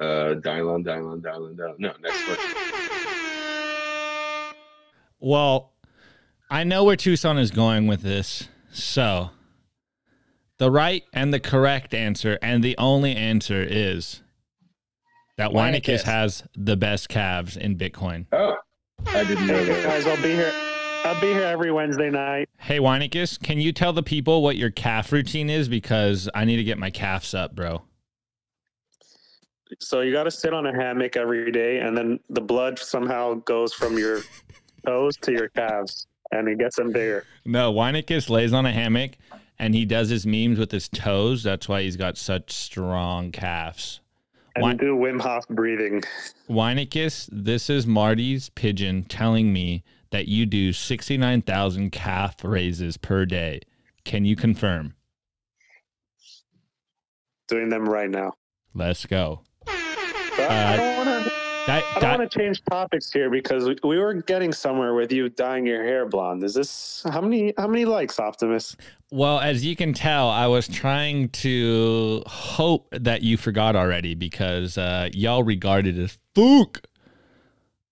Uh, 0.00 0.34
Dylon, 0.42 0.84
Dylon, 0.84 1.22
Dylon, 1.22 1.54
Dylon. 1.54 1.78
No, 1.78 1.92
next 2.02 2.24
question. 2.24 3.19
Well, 5.20 5.72
I 6.50 6.64
know 6.64 6.84
where 6.84 6.96
Tucson 6.96 7.38
is 7.38 7.50
going 7.50 7.86
with 7.86 8.02
this. 8.02 8.48
So, 8.72 9.30
the 10.58 10.70
right 10.70 11.02
and 11.12 11.32
the 11.32 11.40
correct 11.40 11.94
answer, 11.94 12.38
and 12.42 12.62
the 12.62 12.76
only 12.78 13.14
answer 13.14 13.62
is 13.62 14.22
that 15.36 15.50
Weinicus 15.50 16.00
Weinicus. 16.00 16.02
has 16.02 16.44
the 16.56 16.76
best 16.76 17.08
calves 17.08 17.56
in 17.56 17.76
Bitcoin. 17.76 18.26
Oh, 18.32 18.56
I 19.06 19.24
didn't 19.24 19.46
know 19.46 19.56
Hey 19.58 19.64
that. 19.66 19.84
guys, 19.84 20.06
I'll 20.06 20.22
be 20.22 20.32
here. 20.34 20.52
I'll 21.04 21.20
be 21.20 21.28
here 21.28 21.42
every 21.44 21.72
Wednesday 21.72 22.10
night. 22.10 22.48
Hey, 22.58 22.78
Weinicus, 22.78 23.42
can 23.42 23.58
you 23.58 23.72
tell 23.72 23.92
the 23.92 24.02
people 24.02 24.42
what 24.42 24.56
your 24.56 24.70
calf 24.70 25.12
routine 25.12 25.48
is? 25.48 25.66
Because 25.68 26.28
I 26.34 26.44
need 26.44 26.56
to 26.56 26.64
get 26.64 26.76
my 26.78 26.90
calves 26.90 27.32
up, 27.32 27.54
bro. 27.54 27.82
So 29.80 30.00
you 30.02 30.12
got 30.12 30.24
to 30.24 30.30
sit 30.30 30.52
on 30.52 30.66
a 30.66 30.74
hammock 30.74 31.16
every 31.16 31.50
day, 31.52 31.78
and 31.78 31.96
then 31.96 32.20
the 32.28 32.40
blood 32.40 32.78
somehow 32.78 33.34
goes 33.34 33.72
from 33.72 33.96
your 33.96 34.20
toes 34.86 35.16
to 35.22 35.32
your 35.32 35.48
calves, 35.48 36.06
and 36.32 36.48
he 36.48 36.54
gets 36.54 36.76
them 36.76 36.92
bigger. 36.92 37.24
No, 37.44 37.72
Weinicus 37.72 38.28
lays 38.30 38.52
on 38.52 38.66
a 38.66 38.72
hammock 38.72 39.12
and 39.60 39.74
he 39.74 39.84
does 39.84 40.08
his 40.08 40.26
memes 40.26 40.58
with 40.58 40.72
his 40.72 40.88
toes. 40.88 41.42
That's 41.42 41.68
why 41.68 41.82
he's 41.82 41.96
got 41.96 42.16
such 42.16 42.50
strong 42.50 43.30
calves. 43.30 44.00
And 44.56 44.78
do 44.78 44.96
Wim 44.96 45.20
Hof 45.20 45.46
breathing. 45.48 46.02
Weinicus, 46.48 47.28
this 47.30 47.68
is 47.68 47.86
Marty's 47.86 48.48
pigeon 48.48 49.04
telling 49.04 49.52
me 49.52 49.84
that 50.10 50.28
you 50.28 50.46
do 50.46 50.72
69,000 50.72 51.90
calf 51.92 52.36
raises 52.42 52.96
per 52.96 53.26
day. 53.26 53.60
Can 54.04 54.24
you 54.24 54.34
confirm? 54.34 54.94
Doing 57.48 57.68
them 57.68 57.86
right 57.86 58.10
now. 58.10 58.32
Let's 58.74 59.04
go. 59.04 59.42
Uh, 60.38 61.30
don't 61.66 61.66
want 61.66 61.66
to. 61.66 61.66
That, 61.66 61.84
I 61.84 61.94
that- 61.94 62.00
don't 62.00 62.18
want 62.20 62.30
to 62.30 62.38
change 62.38 62.62
topics 62.64 63.12
here 63.12 63.30
because 63.30 63.64
we, 63.66 63.76
we 63.84 63.98
were 63.98 64.14
getting 64.14 64.52
somewhere 64.52 64.94
with 64.94 65.12
you 65.12 65.28
dyeing 65.28 65.66
your 65.66 65.84
hair 65.84 66.06
blonde. 66.06 66.42
Is 66.42 66.54
this 66.54 67.04
how 67.10 67.20
many 67.20 67.52
how 67.56 67.66
many 67.68 67.84
likes, 67.84 68.18
Optimus? 68.18 68.76
well, 69.12 69.40
as 69.40 69.64
you 69.64 69.74
can 69.74 69.92
tell, 69.92 70.28
I 70.30 70.46
was 70.46 70.68
trying 70.68 71.30
to 71.30 72.22
hope 72.26 72.88
that 72.92 73.22
you 73.22 73.36
forgot 73.36 73.74
already 73.76 74.14
because 74.14 74.78
uh, 74.78 75.08
y'all 75.12 75.42
regard 75.42 75.86
it 75.86 75.98
as 75.98 76.16
fook. 76.36 76.78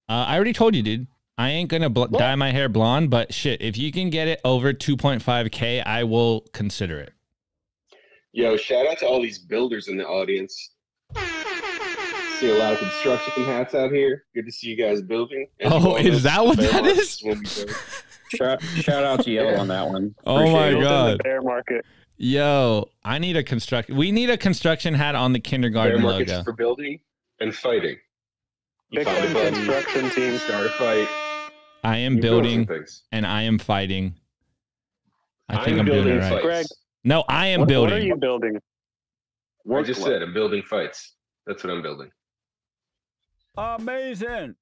Uh, 0.08 0.24
I 0.28 0.36
already 0.36 0.52
told 0.52 0.74
you, 0.74 0.82
dude. 0.82 1.06
I 1.36 1.50
ain't 1.50 1.70
gonna 1.70 1.88
bl- 1.90 2.06
dye 2.06 2.34
my 2.34 2.50
hair 2.50 2.68
blonde, 2.68 3.10
but 3.10 3.32
shit, 3.32 3.62
if 3.62 3.78
you 3.78 3.92
can 3.92 4.10
get 4.10 4.26
it 4.26 4.40
over 4.44 4.72
2.5k, 4.72 5.84
I 5.86 6.02
will 6.02 6.40
consider 6.52 6.98
it. 6.98 7.12
Yo, 8.32 8.56
shout 8.56 8.86
out 8.88 8.98
to 8.98 9.06
all 9.06 9.22
these 9.22 9.38
builders 9.38 9.86
in 9.86 9.96
the 9.96 10.04
audience. 10.06 10.70
See 12.38 12.50
a 12.50 12.54
lot 12.54 12.72
of 12.72 12.78
construction 12.78 13.44
hats 13.44 13.74
out 13.74 13.90
here. 13.90 14.24
Good 14.34 14.46
to 14.46 14.52
see 14.52 14.68
you 14.68 14.76
guys 14.76 15.02
building. 15.02 15.48
As 15.60 15.72
Oh, 15.72 15.96
is 15.96 16.24
know, 16.24 16.30
that 16.30 16.44
what 16.44 16.56
bear 16.56 16.70
that 16.70 16.82
market 16.84 16.98
is? 16.98 17.20
when 17.22 17.38
we 17.38 17.44
build. 17.44 17.76
Shout, 18.36 18.62
shout 18.62 19.04
out 19.04 19.24
to 19.24 19.30
Yellow 19.30 19.56
on 19.58 19.68
that 19.68 19.88
one. 19.88 20.14
Oh 20.26 20.52
my 20.52 20.68
Built 20.70 20.74
in 20.74 20.78
the 20.80 20.84
god. 20.84 21.22
bear 21.24 21.42
market. 21.42 21.84
Yo, 22.16 22.90
I 23.04 23.18
need 23.18 23.36
a 23.36 23.42
construction. 23.42 23.96
We 23.96 24.12
need 24.12 24.30
a 24.30 24.36
construction 24.36 24.94
hat 24.94 25.14
on 25.16 25.32
the 25.32 25.40
kindergarten 25.40 26.00
markets 26.02 26.30
logo. 26.30 26.44
for 26.44 26.52
building 26.52 27.00
and 27.40 27.54
fighting. 27.54 27.96
You 28.90 29.04
find 29.04 29.36
a 29.36 29.50
construction 29.50 30.10
team. 30.10 30.38
start 30.38 30.66
a 30.66 30.70
fight. 30.70 31.08
I 31.82 31.96
am 31.98 32.16
you 32.16 32.22
build 32.22 32.42
building 32.44 32.68
and 33.12 33.26
I 33.26 33.42
am 33.42 33.58
fighting. 33.58 34.14
I 35.48 35.64
think 35.64 35.74
I'm 35.74 35.80
I'm, 35.80 35.86
doing 35.86 36.04
building 36.04 36.16
it 36.22 36.30
right. 36.32 36.42
Greg, 36.42 36.66
No, 37.04 37.24
I 37.28 37.46
am 37.48 37.60
what, 37.60 37.68
building. 37.68 37.94
What 37.94 38.02
are 38.02 38.04
you 38.06 38.16
building? 38.16 38.58
I 39.74 39.82
just 39.82 40.02
said 40.02 40.22
I'm 40.22 40.32
building 40.34 40.62
fights. 40.62 41.14
That's 41.46 41.64
what 41.64 41.72
I'm 41.72 41.82
building. 41.82 42.10
Amazing. 43.58 44.54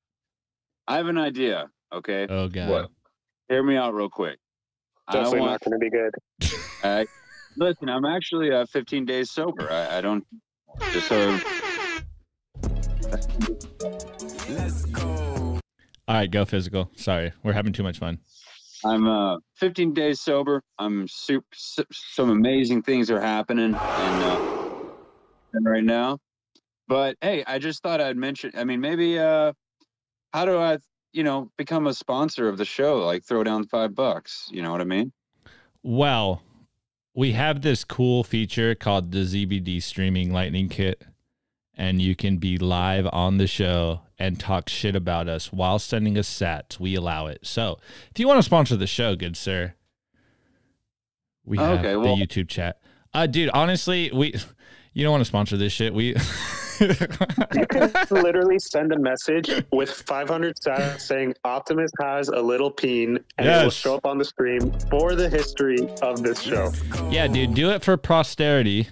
I 0.88 0.96
have 0.96 1.06
an 1.08 1.18
idea. 1.18 1.66
Okay, 1.92 2.26
Oh 2.30 2.48
god. 2.48 2.68
What? 2.70 2.90
hear 3.48 3.62
me 3.62 3.76
out 3.76 3.94
real 3.94 4.08
quick. 4.08 4.38
Definitely 5.12 5.38
I 5.38 5.42
not 5.42 5.50
want. 5.50 5.64
going 5.64 5.72
to 5.72 5.78
be 5.78 5.90
good. 5.90 6.14
I, 6.82 7.06
listen, 7.56 7.88
I'm 7.90 8.04
actually 8.06 8.50
uh, 8.50 8.64
15 8.66 9.04
days 9.04 9.30
sober. 9.30 9.70
I, 9.70 9.98
I 9.98 10.00
don't 10.00 10.24
just 10.92 11.08
so. 11.08 11.38
Let's 14.48 14.84
go. 14.86 15.04
All 16.08 16.14
right, 16.14 16.30
go 16.30 16.44
physical. 16.44 16.90
Sorry, 16.96 17.32
we're 17.42 17.52
having 17.52 17.72
too 17.72 17.82
much 17.82 17.98
fun. 17.98 18.18
I'm 18.84 19.06
uh 19.06 19.36
15 19.56 19.92
days 19.94 20.20
sober. 20.20 20.62
I'm 20.78 21.06
super. 21.08 21.46
Some 21.92 22.30
amazing 22.30 22.82
things 22.82 23.10
are 23.10 23.20
happening, 23.20 23.74
and 23.74 24.22
uh, 24.24 24.84
and 25.52 25.66
right 25.66 25.84
now. 25.84 26.18
But 26.88 27.16
hey, 27.20 27.44
I 27.46 27.58
just 27.58 27.82
thought 27.82 28.00
I'd 28.00 28.16
mention. 28.16 28.52
I 28.54 28.64
mean, 28.64 28.80
maybe 28.80 29.18
uh, 29.18 29.52
how 30.32 30.44
do 30.44 30.58
I, 30.58 30.78
you 31.12 31.24
know, 31.24 31.50
become 31.56 31.86
a 31.86 31.94
sponsor 31.94 32.48
of 32.48 32.58
the 32.58 32.64
show? 32.64 33.04
Like 33.04 33.24
throw 33.24 33.42
down 33.42 33.66
five 33.66 33.94
bucks. 33.94 34.48
You 34.50 34.62
know 34.62 34.70
what 34.70 34.80
I 34.80 34.84
mean? 34.84 35.12
Well, 35.82 36.42
we 37.14 37.32
have 37.32 37.62
this 37.62 37.84
cool 37.84 38.24
feature 38.24 38.74
called 38.74 39.12
the 39.12 39.20
ZBD 39.20 39.82
Streaming 39.82 40.32
Lightning 40.32 40.68
Kit, 40.68 41.02
and 41.74 42.00
you 42.02 42.14
can 42.14 42.36
be 42.36 42.58
live 42.58 43.08
on 43.12 43.38
the 43.38 43.46
show 43.46 44.02
and 44.18 44.38
talk 44.38 44.68
shit 44.68 44.96
about 44.96 45.28
us 45.28 45.52
while 45.52 45.78
sending 45.78 46.16
us 46.18 46.28
sats. 46.28 46.78
We 46.78 46.94
allow 46.94 47.26
it. 47.26 47.40
So 47.42 47.78
if 48.10 48.18
you 48.18 48.28
want 48.28 48.38
to 48.38 48.42
sponsor 48.42 48.76
the 48.76 48.86
show, 48.86 49.16
good 49.16 49.36
sir, 49.36 49.74
we 51.44 51.58
have 51.58 51.84
Okay, 51.84 51.92
the 51.92 52.26
YouTube 52.26 52.48
chat. 52.48 52.80
Uh, 53.14 53.26
dude, 53.26 53.50
honestly, 53.50 54.10
we 54.12 54.34
you 54.92 55.02
don't 55.02 55.12
want 55.12 55.22
to 55.22 55.26
sponsor 55.26 55.56
this 55.56 55.72
shit. 55.72 55.94
We 55.94 56.14
You 56.80 57.66
can 57.70 57.92
literally 58.10 58.58
send 58.58 58.92
a 58.92 58.98
message 58.98 59.50
with 59.72 59.90
500 59.90 60.54
sats 60.56 61.00
saying 61.00 61.34
Optimus 61.44 61.90
has 62.00 62.28
a 62.28 62.40
little 62.40 62.70
peen, 62.70 63.18
and 63.38 63.48
it 63.48 63.62
will 63.64 63.70
show 63.70 63.94
up 63.94 64.06
on 64.06 64.18
the 64.18 64.24
screen 64.24 64.72
for 64.90 65.14
the 65.14 65.28
history 65.28 65.88
of 66.02 66.22
this 66.22 66.40
show. 66.40 66.72
yeah, 67.10 67.26
dude, 67.26 67.54
do 67.54 67.70
it 67.70 67.82
for 67.84 67.96
posterity. 67.96 68.88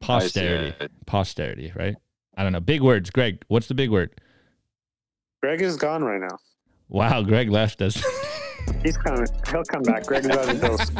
Posterity. 0.00 0.88
Posterity, 1.06 1.72
right? 1.76 1.96
I 2.36 2.42
don't 2.42 2.52
know. 2.52 2.60
Big 2.60 2.82
words. 2.82 3.10
Greg, 3.10 3.42
what's 3.48 3.68
the 3.68 3.74
big 3.74 3.90
word? 3.90 4.10
Greg 5.42 5.60
is 5.60 5.76
gone 5.76 6.02
right 6.02 6.20
now. 6.20 6.38
Wow, 6.88 7.22
Greg 7.22 7.50
left 7.50 7.82
us. 7.82 8.02
He's 8.82 8.96
coming. 8.96 9.26
He'll 9.50 9.64
come 9.64 9.82
back. 9.82 10.06
Greg 10.06 10.24
is 10.24 10.30
at 10.30 10.48
his 10.48 10.60
dose. 10.60 10.90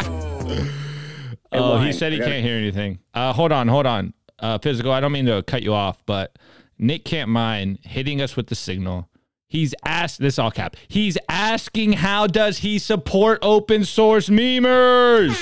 oh, 1.53 1.79
he 1.81 1.93
said 1.93 2.13
he 2.13 2.19
can't 2.19 2.45
hear 2.45 2.57
anything. 2.57 2.99
Uh, 3.15 3.33
hold 3.33 3.53
on, 3.53 3.69
hold 3.69 3.87
on. 3.87 4.13
Uh, 4.43 4.59
physical. 4.59 4.93
I 4.93 5.01
don't 5.01 5.13
mean 5.13 5.27
to 5.27 5.43
cut 5.45 5.63
you 5.63 5.73
off, 5.73 6.03
but 6.05 6.37
Nick 6.79 7.05
can't 7.05 7.31
mind 7.31 7.79
hitting 7.83 8.21
us 8.21 8.37
with 8.37 8.49
the 8.49 8.57
signal. 8.57 9.09
He's 9.49 9.75
asked 9.85 10.19
this 10.19 10.39
all 10.39 10.51
cap. 10.51 10.77
He's 10.89 11.17
asking 11.29 11.93
how 11.93 12.27
does 12.27 12.59
he 12.59 12.79
support 12.79 13.39
open 13.43 13.85
source 13.85 14.29
memers? 14.29 15.37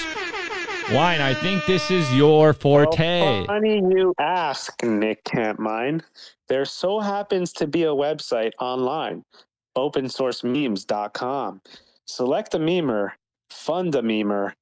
Wine, 0.93 1.21
I 1.21 1.33
think 1.35 1.65
this 1.67 1.91
is 1.91 2.13
your 2.13 2.53
forte. 2.53 3.21
Well, 3.21 3.47
funny 3.47 3.77
you 3.77 4.13
ask, 4.19 4.83
Nick 4.83 5.23
Can't 5.23 5.61
Mind. 5.61 6.03
There 6.49 6.65
so 6.65 6.99
happens 6.99 7.53
to 7.55 7.69
be 7.69 7.85
a 7.85 7.95
website 7.95 8.51
online, 8.61 9.25
opensourcememes.com. 9.79 11.61
Select 12.07 12.55
a 12.55 12.59
memer, 12.59 13.13
fund 13.51 13.95
a 13.95 14.03
memer, 14.03 14.55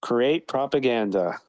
create 0.00 0.46
propaganda. 0.46 1.40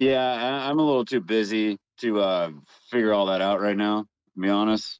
Yeah, 0.00 0.20
I, 0.32 0.68
I'm 0.70 0.78
a 0.80 0.82
little 0.82 1.04
too 1.04 1.20
busy 1.20 1.78
to 1.98 2.20
uh, 2.20 2.50
figure 2.90 3.12
all 3.12 3.26
that 3.26 3.40
out 3.40 3.60
right 3.60 3.76
now. 3.76 4.06
To 4.34 4.40
be 4.40 4.48
honest, 4.48 4.98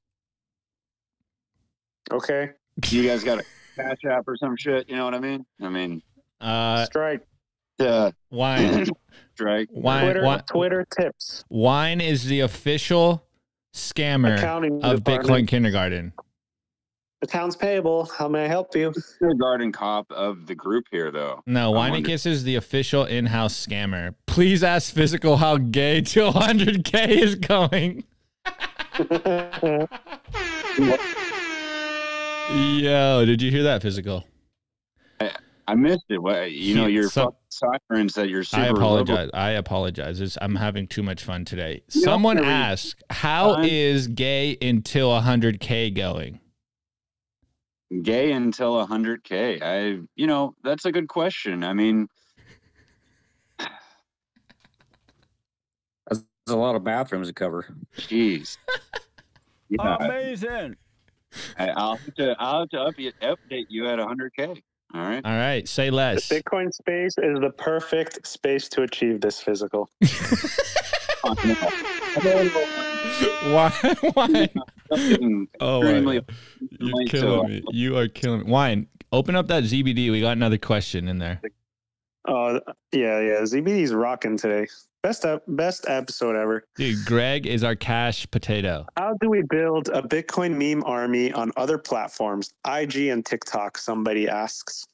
Okay. 2.13 2.51
you 2.91 3.03
guys 3.07 3.25
got 3.25 3.39
a 3.41 3.45
cash 3.77 3.99
app 4.09 4.25
or 4.29 4.37
some 4.37 4.57
shit. 4.57 4.89
You 4.89 4.97
know 4.97 5.05
what 5.05 5.15
I 5.15 5.21
mean? 5.21 5.45
I 5.61 5.69
mean, 5.69 6.03
Uh, 6.41 6.85
Strike. 6.87 7.23
uh, 7.81 8.11
wine, 8.31 8.87
strike. 9.35 9.69
wine, 9.73 10.05
Twitter, 10.05 10.23
wine, 10.25 10.43
Twitter 10.51 10.87
tips. 10.99 11.45
wine 11.49 12.01
is 12.01 12.25
the 12.27 12.41
official 12.41 13.23
scammer 13.75 14.37
Accounting 14.37 14.83
of 14.83 15.03
department. 15.05 15.47
Bitcoin 15.47 15.49
Kindergarten. 15.49 16.13
Accounts 17.23 17.55
payable. 17.55 18.07
How 18.07 18.29
may 18.29 18.45
I 18.47 18.49
help 18.49 18.75
you? 18.75 18.95
The 19.21 19.35
garden 19.39 19.73
cop 19.73 20.11
of 20.11 20.47
the 20.47 20.55
group 20.55 20.87
here, 20.91 21.11
though. 21.11 21.43
No, 21.47 21.71
I'm 21.77 21.93
wondering- 21.93 22.11
is 22.19 22.45
the 22.45 22.57
official 22.57 23.05
in-house 23.05 23.55
scammer. 23.67 24.15
Please 24.27 24.65
ask 24.65 24.95
Physical 24.95 25.37
how 25.37 25.59
gay 25.59 26.01
to 26.13 26.31
100k 26.31 27.09
is 27.09 27.35
going. 27.35 28.05
Yo, 32.53 33.25
did 33.27 33.41
you 33.43 33.51
hear 33.51 33.63
that, 33.65 33.81
Physical? 33.83 34.25
I 35.69 35.75
missed 35.77 36.05
it. 36.09 36.21
What, 36.21 36.51
you 36.51 36.75
know, 36.75 36.87
He- 36.87 36.95
your 36.95 37.09
so- 37.09 37.27
fucking 37.27 37.81
sirens 37.89 38.15
that 38.15 38.29
you're 38.29 38.43
super 38.43 38.63
I 38.63 38.69
liberal- 38.71 38.97
apologize. 39.03 39.31
I 39.35 39.51
apologize. 39.51 40.21
It's, 40.21 40.37
I'm 40.41 40.57
having 40.57 40.89
too 40.89 41.03
much 41.05 41.23
fun 41.23 41.45
today. 41.45 41.83
You 41.93 42.01
Someone 42.03 42.39
really 42.39 42.49
asked, 42.49 43.05
"How 43.11 43.55
fun. 43.55 43.67
is 43.67 44.09
gay 44.09 44.57
until 44.61 45.11
100k 45.11 45.95
going?" 45.95 46.41
Gay 48.03 48.33
until 48.33 48.75
100K. 48.87 49.63
I, 49.63 50.01
you 50.15 50.27
know, 50.27 50.55
that's 50.63 50.85
a 50.85 50.93
good 50.93 51.09
question. 51.09 51.65
I 51.65 51.73
mean, 51.73 52.09
That's 56.09 56.25
a 56.49 56.57
lot 56.57 56.77
of 56.77 56.85
bathrooms 56.85 57.29
to 57.29 57.35
cover. 57.35 57.67
jeez. 57.99 58.57
Yeah, 59.73 59.99
Amazing. 60.01 60.75
I, 61.57 61.69
I'll 61.69 61.97
have 61.99 62.15
to, 62.17 62.37
I'll 62.41 62.61
have 62.61 62.69
to 62.71 62.77
update, 62.79 63.13
update 63.23 63.67
you 63.69 63.87
at 63.87 64.01
100K. 64.01 64.61
All 64.93 65.01
right. 65.01 65.25
All 65.25 65.31
right, 65.31 65.69
say 65.69 65.91
The 65.91 65.97
less. 65.97 66.29
Bitcoin 66.29 66.73
space 66.75 67.15
is 67.19 67.39
the 67.39 67.53
perfect 67.57 68.27
space 68.27 68.69
to 68.71 68.83
achieve 68.83 69.21
this 69.21 69.41
physical. 69.41 69.89
Why? 73.53 73.71
Why? 74.15 74.49
Something 74.93 75.49
Oh, 75.61 75.83
extremely 75.83 76.21
you're 76.81 76.95
late, 76.97 77.11
so 77.11 77.19
killing 77.21 77.49
me. 77.49 77.59
Uh, 77.59 77.71
you 77.73 77.97
are 77.97 78.09
killing 78.09 78.45
me. 78.45 78.51
Wine. 78.51 78.87
Open 79.13 79.35
up 79.37 79.49
that 79.49 79.65
ZBD. 79.65 80.11
We 80.11 80.21
got 80.21 80.33
another 80.33 80.59
question 80.59 81.09
in 81.09 81.19
there. 81.19 81.41
Oh, 82.29 82.61
yeah, 82.93 83.21
yeah. 83.21 83.41
ZBD's 83.43 83.93
rocking 83.95 84.37
today. 84.37 84.67
Best 85.03 85.25
ep- 85.25 85.43
best 85.49 85.87
episode 85.89 86.37
ever. 86.37 86.65
Dude, 86.77 87.05
Greg 87.07 87.47
is 87.47 87.65
our 87.65 87.75
cash 87.75 88.31
potato. 88.31 88.85
How 88.99 89.15
do 89.21 89.31
we 89.31 89.43
build 89.49 89.89
a 89.89 90.03
Bitcoin 90.03 90.57
meme 90.57 90.85
army 90.85 91.33
on 91.33 91.51
other 91.57 91.79
platforms, 91.79 92.53
IG 92.67 92.97
and 93.09 93.25
TikTok? 93.25 93.79
Somebody 93.79 94.29
asks. 94.29 94.87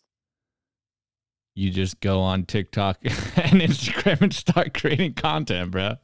You 1.57 1.71
just 1.71 2.01
go 2.01 2.21
on 2.21 2.45
TikTok 2.45 2.99
and 3.03 3.61
Instagram 3.61 4.21
and 4.21 4.33
start 4.33 4.75
creating 4.75 5.15
content, 5.15 5.73
bro. 5.73 5.95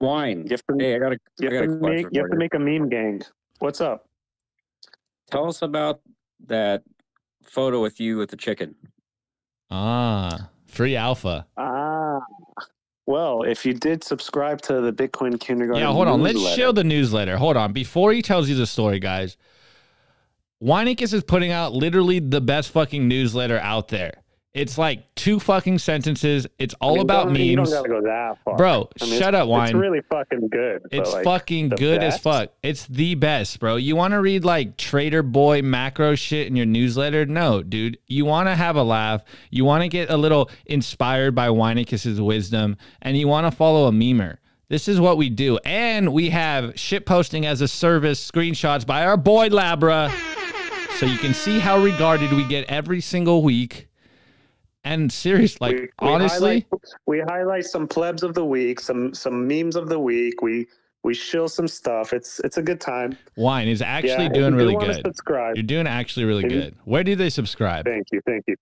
Wine. 0.00 0.44
You 0.44 0.50
have 0.50 0.62
to, 0.66 0.76
Hey, 0.78 0.94
I 0.94 0.98
got 0.98 1.12
a, 1.12 1.18
you 1.38 1.50
I 1.50 1.54
have 1.54 1.60
got 1.62 1.66
to, 1.66 1.76
a 1.76 1.78
question 1.78 1.96
make, 1.96 2.06
you 2.12 2.20
have 2.22 2.30
to 2.30 2.36
make 2.36 2.54
a 2.54 2.58
meme 2.58 2.88
gang. 2.88 3.22
What's 3.58 3.80
up? 3.80 4.06
Tell 5.30 5.48
us 5.48 5.62
about 5.62 6.00
that 6.46 6.82
photo 7.42 7.80
with 7.80 7.98
you 8.00 8.18
with 8.18 8.30
the 8.30 8.36
chicken. 8.36 8.74
Ah, 9.70 10.50
free 10.66 10.96
alpha. 10.96 11.46
Ah, 11.56 12.20
well, 13.06 13.42
if 13.42 13.64
you 13.64 13.72
did 13.72 14.04
subscribe 14.04 14.60
to 14.62 14.80
the 14.80 14.92
Bitcoin 14.92 15.40
Kindergarten, 15.40 15.82
Yeah, 15.82 15.92
hold 15.92 16.08
on. 16.08 16.22
Let's 16.22 16.54
show 16.54 16.72
the 16.72 16.84
newsletter. 16.84 17.36
Hold 17.36 17.56
on. 17.56 17.72
Before 17.72 18.12
he 18.12 18.20
tells 18.20 18.48
you 18.48 18.56
the 18.56 18.66
story, 18.66 18.98
guys, 18.98 19.36
Weinicus 20.62 21.12
is 21.12 21.22
putting 21.22 21.52
out 21.52 21.72
literally 21.72 22.18
the 22.18 22.40
best 22.40 22.70
fucking 22.70 23.06
newsletter 23.06 23.58
out 23.58 23.88
there. 23.88 24.22
It's 24.56 24.78
like 24.78 25.14
two 25.16 25.38
fucking 25.38 25.78
sentences. 25.80 26.46
It's 26.58 26.74
all 26.80 26.92
I 26.92 26.94
mean, 26.94 27.00
about 27.02 27.26
don't- 27.26 27.36
You 27.36 27.56
don't 27.56 27.64
memes. 27.64 27.74
gotta 27.74 27.88
go 27.90 28.00
that 28.00 28.38
far, 28.42 28.56
Bro, 28.56 28.88
I 29.02 29.04
mean, 29.04 29.18
shut 29.18 29.34
up, 29.34 29.48
Wine. 29.48 29.66
It's 29.66 29.74
really 29.74 30.00
fucking 30.10 30.48
good. 30.48 30.80
It's 30.90 31.12
like, 31.12 31.24
fucking 31.24 31.68
good 31.70 32.02
as 32.02 32.16
fuck. 32.18 32.48
It's 32.62 32.86
the 32.86 33.16
best, 33.16 33.60
bro. 33.60 33.76
You 33.76 33.96
want 33.96 34.12
to 34.12 34.20
read 34.22 34.46
like 34.46 34.78
Trader 34.78 35.22
Boy 35.22 35.60
macro 35.60 36.14
shit 36.14 36.46
in 36.46 36.56
your 36.56 36.64
newsletter? 36.64 37.26
No, 37.26 37.62
dude. 37.62 37.98
You 38.06 38.24
want 38.24 38.48
to 38.48 38.54
have 38.54 38.76
a 38.76 38.82
laugh. 38.82 39.22
You 39.50 39.66
want 39.66 39.82
to 39.82 39.88
get 39.88 40.08
a 40.08 40.16
little 40.16 40.48
inspired 40.64 41.34
by 41.34 41.48
Weinicus's 41.48 42.18
wisdom, 42.18 42.78
and 43.02 43.18
you 43.18 43.28
want 43.28 43.46
to 43.46 43.54
follow 43.54 43.88
a 43.88 43.92
memer. 43.92 44.38
This 44.70 44.88
is 44.88 44.98
what 44.98 45.18
we 45.18 45.28
do. 45.28 45.58
And 45.66 46.14
we 46.14 46.30
have 46.30 46.78
shit 46.80 47.04
posting 47.04 47.44
as 47.44 47.60
a 47.60 47.68
service 47.68 48.26
screenshots 48.30 48.86
by 48.86 49.04
our 49.04 49.18
boy 49.18 49.50
Labra. 49.50 50.10
So 50.98 51.04
you 51.04 51.18
can 51.18 51.34
see 51.34 51.58
how 51.58 51.78
regarded 51.78 52.32
we 52.32 52.42
get 52.44 52.64
every 52.70 53.02
single 53.02 53.42
week. 53.42 53.88
And 54.86 55.10
serious, 55.12 55.60
like 55.60 55.74
We- 55.74 55.80
we 55.82 55.88
honestly, 56.14 56.64
highlight, 56.70 56.92
we 57.06 57.18
highlight 57.20 57.64
some 57.64 57.88
plebs 57.88 58.22
of 58.22 58.34
the 58.34 58.44
week, 58.44 58.78
some 58.78 59.12
some 59.14 59.48
memes 59.48 59.74
of 59.74 59.88
the 59.88 59.98
week. 59.98 60.42
We 60.42 60.68
we 61.02 61.12
shill 61.12 61.48
some 61.48 61.66
stuff. 61.66 62.12
It's 62.12 62.38
it's 62.40 62.56
a 62.56 62.62
good 62.62 62.80
time. 62.80 63.18
wine 63.36 63.66
is 63.66 63.82
actually 63.82 64.26
Yeah, 64.26 64.32
doing 64.40 64.52
you 64.52 64.58
really 64.58 64.76
wanna 64.76 64.94
good. 64.94 65.04
Subscribe. 65.04 65.56
You're 65.56 65.64
doing 65.64 65.88
actually 65.88 66.24
really 66.24 66.44
Maybe- 66.44 66.54
good. 66.60 66.76
Where 66.84 67.02
do 67.02 67.16
they 67.16 67.30
subscribe? 67.30 67.84
Thank 67.84 68.06
you, 68.12 68.20
thank 68.26 68.44
you. 68.46 68.54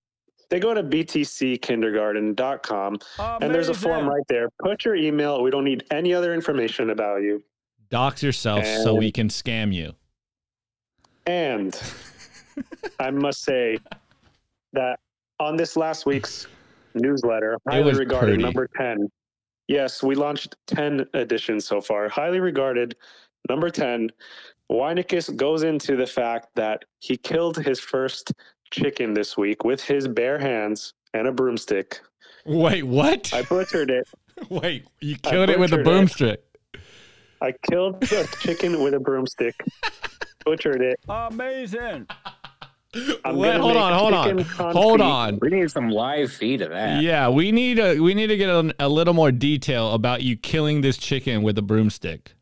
They 0.49 0.59
go 0.61 0.73
to 0.73 0.83
btckindergarten.com 0.83 2.99
and 3.43 3.55
there's 3.55 3.69
a 3.69 3.75
form 3.75 4.09
right 4.09 4.25
there. 4.29 4.49
Put 4.63 4.87
your 4.87 4.95
email. 4.95 5.43
We 5.43 5.51
don't 5.51 5.65
need 5.65 5.85
any 5.91 6.15
other 6.15 6.33
information 6.33 6.89
about 6.91 7.21
you. 7.23 7.43
Dox 7.91 8.23
yourself 8.23 8.65
so 8.65 8.95
we 8.95 9.13
can 9.13 9.29
scam 9.29 9.75
you. 9.75 9.93
And 11.27 11.79
I 12.99 13.11
must 13.11 13.43
say 13.43 13.77
that 14.73 15.01
on 15.45 15.57
this 15.57 15.77
last 15.77 16.07
week's 16.07 16.47
newsletter, 16.95 17.59
highly 17.69 17.85
was 17.85 17.99
regarded 17.99 18.33
pretty. 18.33 18.43
number 18.43 18.69
10. 18.77 19.09
Yes, 19.69 20.03
we 20.03 20.15
launched 20.15 20.57
10 20.67 21.07
editions 21.15 21.67
so 21.67 21.81
far. 21.81 22.09
Highly 22.09 22.41
regarded 22.41 22.97
number 23.49 23.71
10. 23.71 24.11
Weinicus 24.71 25.35
goes 25.37 25.63
into 25.63 25.97
the 25.97 26.07
fact 26.07 26.49
that 26.57 26.85
he 27.01 27.17
killed 27.17 27.57
his 27.59 27.79
first 27.81 28.33
chicken 28.71 29.15
this 29.15 29.37
week 29.37 29.65
with 29.65 29.83
his 29.83 30.09
bare 30.09 30.39
hands 30.39 30.95
and 31.13 31.27
a 31.29 31.33
broomstick. 31.33 32.01
Wait, 32.47 32.83
what? 32.85 33.33
I 33.33 33.43
butchered 33.43 33.91
it. 33.91 34.09
Wait, 34.51 34.87
you 35.01 35.17
killed 35.17 35.51
it 35.51 35.59
with 35.59 35.73
a 35.73 35.77
butchered 35.77 35.87
it. 35.87 35.91
broomstick. 35.91 36.45
I 37.41 37.53
killed 37.71 38.03
a 38.11 38.27
chicken 38.41 38.83
with 38.83 38.95
a 38.95 39.01
broomstick. 39.01 39.55
Butchered 40.45 40.83
it. 40.83 40.99
Amazing. 41.09 42.07
I'm 43.25 43.37
Wait, 43.37 43.57
hold 43.57 43.77
on, 43.77 43.93
hold 43.93 44.15
on, 44.15 44.39
hold 44.73 45.01
on. 45.01 45.39
We 45.41 45.51
need 45.51 45.71
some 45.71 45.91
live 45.91 46.33
feed 46.33 46.63
of 46.63 46.71
that. 46.71 47.03
Yeah, 47.03 47.29
we 47.29 47.53
need 47.53 47.79
a 47.79 47.99
we 47.99 48.15
need 48.15 48.29
to 48.29 48.37
get 48.37 48.49
a, 48.49 48.75
a 48.79 48.89
little 48.89 49.15
more 49.15 49.33
detail 49.33 49.93
about 49.93 50.23
you 50.23 50.37
killing 50.37 50.81
this 50.81 50.97
chicken 50.97 51.43
with 51.43 51.59
a 51.59 51.63
broomstick. 51.63 52.35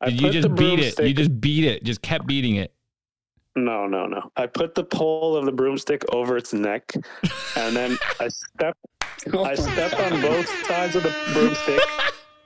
I 0.00 0.10
Did 0.10 0.20
you 0.20 0.30
just 0.30 0.54
beat 0.54 0.80
it? 0.80 0.98
You 0.98 1.14
just 1.14 1.40
beat 1.40 1.64
it. 1.64 1.84
Just 1.84 2.02
kept 2.02 2.26
beating 2.26 2.56
it. 2.56 2.74
No, 3.56 3.86
no, 3.86 4.06
no. 4.06 4.30
I 4.36 4.46
put 4.46 4.74
the 4.74 4.84
pole 4.84 5.36
of 5.36 5.44
the 5.44 5.52
broomstick 5.52 6.04
over 6.12 6.36
its 6.36 6.52
neck, 6.52 6.92
and 7.56 7.76
then 7.76 7.96
I 8.18 8.28
step, 8.28 8.76
I 9.32 9.54
stepped 9.54 9.94
on 9.94 10.20
both 10.20 10.48
sides 10.66 10.96
of 10.96 11.04
the 11.04 11.14
broomstick 11.32 11.80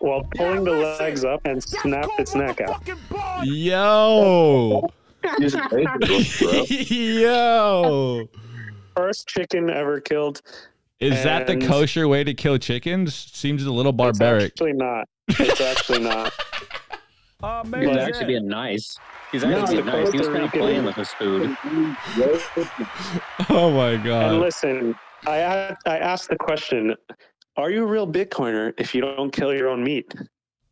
while 0.01 0.23
pulling 0.37 0.65
the 0.65 0.73
legs 0.73 1.25
up 1.25 1.41
and 1.47 1.63
snapped 1.63 2.19
its 2.19 2.35
neck 2.35 2.61
out. 2.61 2.87
Yo. 3.43 4.87
Yo. 6.69 8.29
First 8.97 9.29
chicken 9.29 9.71
ever 9.71 10.01
killed. 10.01 10.41
Is 11.01 11.23
that 11.23 11.47
the 11.47 11.53
And- 11.55 11.63
kosher 11.63 12.09
way 12.09 12.25
to 12.25 12.35
kill 12.35 12.59
chickens? 12.59 13.15
Seems 13.15 13.65
a 13.65 13.71
little 13.73 13.91
It's 13.93 13.97
barbaric. 13.97 14.47
actually 14.53 14.73
not. 14.73 15.09
It's 15.29 15.61
actually 15.61 16.01
not. 16.01 16.33
He 17.41 17.87
was 17.87 17.97
actually 17.99 18.25
being 18.27 18.49
nice. 18.49 18.99
He's 19.31 19.45
actually 19.45 19.77
No, 19.77 19.83
being 19.85 19.87
nice. 19.87 20.11
He 20.11 20.19
was 20.19 20.27
Costa 20.27 20.33
kind 20.33 20.37
of 20.45 20.53
Rican- 20.53 20.61
playing 20.61 20.85
with 20.85 20.97
his 20.97 21.11
food. 21.11 21.57
Oh 23.49 23.71
my 23.71 23.91
And 23.91 24.05
god. 24.05 24.41
listen, 24.41 24.97
I 25.25 25.37
a- 25.37 25.77
I 25.87 25.99
asked 25.99 26.31
the 26.31 26.37
question: 26.37 26.97
Are 27.57 27.71
you 27.71 27.85
a 27.85 27.87
real 27.87 28.09
Bitcoiner 28.09 28.73
if 28.77 28.93
you 28.93 29.03
don't 29.03 29.31
kill 29.31 29.55
your 29.55 29.69
own 29.69 29.85
meat? 29.85 30.13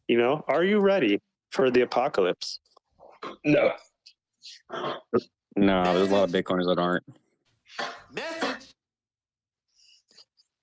You 0.09 0.18
know, 0.18 0.44
are 0.48 0.64
you 0.64 0.81
ready 0.81 1.20
for 1.51 1.70
the 1.70 1.82
apocalypse? 1.82 2.59
No. 3.44 3.70
No, 5.56 5.82
there's 5.85 6.10
a 6.10 6.14
lot 6.14 6.24
of 6.24 6.31
Bitcoiners 6.31 6.66
that 6.66 6.78
aren't. 6.78 7.05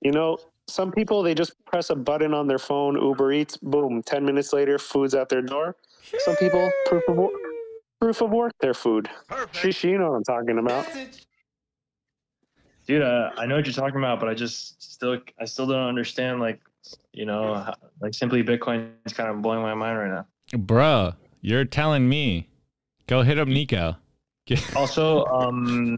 You 0.01 0.11
know, 0.11 0.37
some 0.67 0.91
people 0.91 1.23
they 1.23 1.33
just 1.33 1.53
press 1.65 1.89
a 1.89 1.95
button 1.95 2.33
on 2.33 2.47
their 2.47 2.59
phone, 2.59 3.01
Uber 3.01 3.31
Eats, 3.31 3.57
boom, 3.57 4.03
ten 4.03 4.23
minutes 4.25 4.53
later, 4.53 4.77
food's 4.77 5.13
at 5.15 5.29
their 5.29 5.41
door. 5.41 5.75
Some 6.19 6.35
people 6.35 6.69
proof 6.85 7.03
of 7.07 7.15
work, 7.15 7.31
proof 7.99 8.21
of 8.21 8.29
work 8.31 8.51
their 8.59 8.73
food. 8.73 9.09
Shishi, 9.53 9.91
you 9.91 9.97
know 9.97 10.11
what 10.11 10.17
I'm 10.17 10.23
talking 10.23 10.59
about. 10.59 10.87
dude. 12.85 13.01
Uh, 13.01 13.31
I 13.37 13.45
know 13.45 13.55
what 13.55 13.65
you're 13.65 13.73
talking 13.73 13.97
about, 13.97 14.19
but 14.19 14.29
I 14.29 14.33
just 14.33 14.81
still, 14.81 15.19
I 15.39 15.45
still 15.45 15.65
don't 15.65 15.87
understand. 15.87 16.39
Like, 16.39 16.59
you 17.13 17.25
know, 17.25 17.55
how, 17.55 17.75
like 18.01 18.13
simply 18.13 18.43
Bitcoin 18.43 18.91
is 19.05 19.13
kind 19.13 19.29
of 19.29 19.41
blowing 19.41 19.61
my 19.61 19.73
mind 19.73 19.97
right 19.97 20.11
now. 20.11 20.27
Bruh, 20.51 21.15
you're 21.41 21.65
telling 21.65 22.07
me. 22.07 22.49
Go 23.07 23.21
hit 23.21 23.39
up 23.39 23.47
Nico. 23.47 23.95
Also, 24.75 25.23
um, 25.27 25.97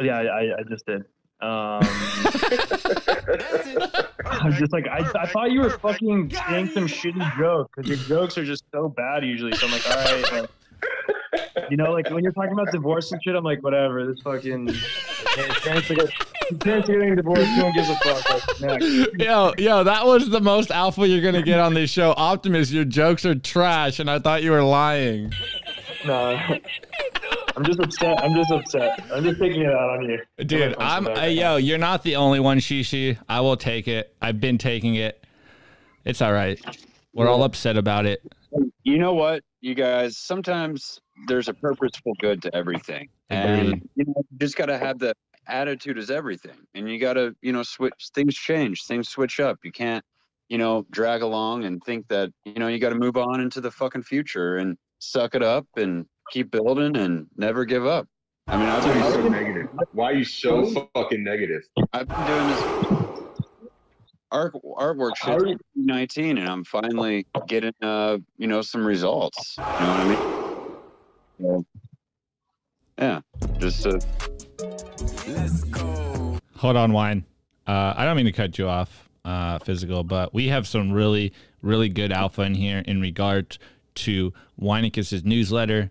yeah, 0.00 0.18
I, 0.18 0.22
I- 0.42 0.58
I 0.58 0.62
just 0.68 0.84
did. 0.86 1.04
Um, 1.40 1.80
I'm 4.24 4.52
just 4.54 4.72
like 4.72 4.88
I, 4.88 5.08
I 5.14 5.26
thought 5.26 5.52
you 5.52 5.60
were 5.60 5.70
fucking 5.70 6.32
saying 6.48 6.68
some 6.70 6.88
shitty 6.88 7.38
joke 7.38 7.70
because 7.76 7.88
your 7.88 7.98
jokes 8.08 8.36
are 8.38 8.44
just 8.44 8.64
so 8.72 8.88
bad 8.88 9.24
usually. 9.24 9.52
So 9.52 9.66
I'm 9.66 9.72
like, 9.72 9.88
all 9.88 9.96
right, 9.96 10.32
like, 10.32 10.50
you 11.70 11.76
know, 11.76 11.92
like 11.92 12.10
when 12.10 12.24
you're 12.24 12.32
talking 12.32 12.52
about 12.52 12.72
divorce 12.72 13.12
and 13.12 13.22
shit, 13.22 13.36
I'm 13.36 13.44
like, 13.44 13.62
whatever. 13.62 14.04
This 14.04 14.20
fucking 14.22 14.66
his 14.66 14.82
parents 15.62 15.88
are 15.90 15.94
get- 15.94 16.10
his 16.48 16.58
parents 16.58 16.88
are 16.88 16.94
getting 16.98 17.14
divorced. 17.14 17.42
No 17.56 17.64
one 17.66 17.72
gives 17.74 17.88
a 17.90 17.94
fuck. 17.96 18.60
Like, 18.60 18.80
next. 18.80 19.08
Yo, 19.18 19.52
yo, 19.58 19.84
that 19.84 20.06
was 20.06 20.28
the 20.30 20.40
most 20.40 20.70
alpha 20.72 21.06
you're 21.06 21.22
gonna 21.22 21.42
get 21.42 21.60
on 21.60 21.74
this 21.74 21.90
show. 21.90 22.14
Optimus, 22.16 22.72
your 22.72 22.84
jokes 22.84 23.24
are 23.24 23.34
trash, 23.36 24.00
and 24.00 24.10
I 24.10 24.18
thought 24.18 24.42
you 24.42 24.50
were 24.50 24.62
lying. 24.64 25.32
No, 26.08 26.38
I'm 27.56 27.64
just 27.64 27.80
upset. 27.80 28.24
I'm 28.24 28.34
just 28.34 28.50
upset. 28.50 29.04
I'm 29.12 29.22
just 29.22 29.38
taking 29.38 29.60
it 29.60 29.74
out 29.74 29.90
on 29.90 30.08
you. 30.08 30.18
Dude, 30.42 30.74
I'm 30.78 31.06
uh, 31.06 31.24
yo, 31.24 31.56
you're 31.56 31.76
not 31.76 32.02
the 32.02 32.16
only 32.16 32.40
one, 32.40 32.60
Shishi. 32.60 33.18
I 33.28 33.42
will 33.42 33.58
take 33.58 33.86
it. 33.86 34.16
I've 34.22 34.40
been 34.40 34.56
taking 34.56 34.94
it. 34.94 35.22
It's 36.06 36.22
all 36.22 36.32
right. 36.32 36.58
We're 37.12 37.28
all 37.28 37.42
upset 37.42 37.76
about 37.76 38.06
it. 38.06 38.22
You 38.84 38.96
know 38.96 39.12
what, 39.12 39.42
you 39.60 39.74
guys? 39.74 40.16
Sometimes 40.16 40.98
there's 41.26 41.48
a 41.48 41.52
purposeful 41.52 42.14
good 42.20 42.40
to 42.40 42.56
everything, 42.56 43.10
and 43.28 43.68
Agreed. 43.68 43.88
you 43.96 44.04
know, 44.06 44.22
you 44.30 44.38
just 44.38 44.56
got 44.56 44.66
to 44.66 44.78
have 44.78 44.98
the 44.98 45.12
attitude 45.46 45.98
is 45.98 46.10
everything, 46.10 46.56
and 46.74 46.90
you 46.90 46.98
got 46.98 47.14
to, 47.14 47.36
you 47.42 47.52
know, 47.52 47.62
switch. 47.62 47.92
Things 48.14 48.34
change. 48.34 48.86
Things 48.86 49.10
switch 49.10 49.40
up. 49.40 49.58
You 49.62 49.72
can't, 49.72 50.02
you 50.48 50.56
know, 50.56 50.86
drag 50.90 51.20
along 51.20 51.64
and 51.64 51.84
think 51.84 52.08
that 52.08 52.30
you 52.46 52.54
know 52.54 52.68
you 52.68 52.78
got 52.78 52.90
to 52.90 52.98
move 52.98 53.18
on 53.18 53.42
into 53.42 53.60
the 53.60 53.70
fucking 53.70 54.04
future 54.04 54.56
and 54.56 54.78
suck 54.98 55.34
it 55.34 55.42
up 55.42 55.66
and 55.76 56.06
keep 56.30 56.50
building 56.50 56.96
and 56.96 57.26
never 57.36 57.64
give 57.64 57.86
up. 57.86 58.06
I 58.46 58.56
mean, 58.56 58.68
I've 58.68 58.84
Why 58.84 58.92
are 58.92 58.96
you 58.96 59.12
so 59.12 59.28
negative? 59.28 59.68
Why 59.92 60.10
are 60.10 60.14
you 60.14 60.24
so 60.24 60.88
fucking 60.94 61.22
negative? 61.22 61.62
I've 61.92 62.08
been 62.08 62.26
doing 62.26 62.46
this 62.48 62.62
art 64.30 64.54
artwork 64.64 65.16
shit 65.16 65.40
since 65.40 65.60
2019, 65.76 66.38
and 66.38 66.48
I'm 66.48 66.64
finally 66.64 67.26
getting 67.46 67.74
uh 67.82 68.18
you 68.38 68.46
know 68.46 68.62
some 68.62 68.86
results. 68.86 69.56
You 69.58 69.64
know 69.64 69.70
what 69.70 70.00
I 70.00 70.08
mean? 70.08 70.38
So, 71.40 71.64
yeah, 72.98 73.20
just 73.58 73.86
uh, 73.86 74.00
Hold 76.56 76.76
on, 76.76 76.92
wine. 76.92 77.24
Uh, 77.66 77.94
I 77.96 78.04
don't 78.04 78.16
mean 78.16 78.26
to 78.26 78.32
cut 78.32 78.58
you 78.58 78.66
off, 78.68 79.08
uh, 79.24 79.58
physical, 79.60 80.02
but 80.02 80.34
we 80.34 80.48
have 80.48 80.66
some 80.66 80.90
really, 80.90 81.32
really 81.62 81.88
good 81.88 82.10
alpha 82.10 82.42
in 82.42 82.54
here 82.54 82.82
in 82.86 83.00
regard 83.00 83.58
to 84.04 84.32
Weinicus's 84.60 85.24
newsletter. 85.24 85.90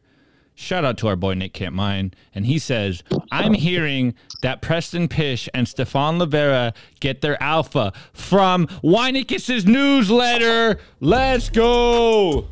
Shout 0.56 0.84
out 0.84 0.98
to 0.98 1.08
our 1.08 1.16
boy 1.16 1.36
Nick 1.36 1.54
Can't 1.54 1.76
Mine. 1.76 2.14
And 2.34 2.46
he 2.46 2.58
says, 2.58 3.04
I'm 3.32 3.54
hearing 3.54 4.16
that 4.42 4.60
Preston 4.62 5.08
Pysh 5.08 5.48
and 5.54 5.68
Stefan 5.68 6.18
Livera 6.18 6.74
get 7.00 7.22
their 7.22 7.42
alpha 7.42 7.94
from 8.12 8.66
Weinicus's 8.84 9.68
newsletter. 9.68 10.80
Let's 11.00 11.50
go. 11.50 12.48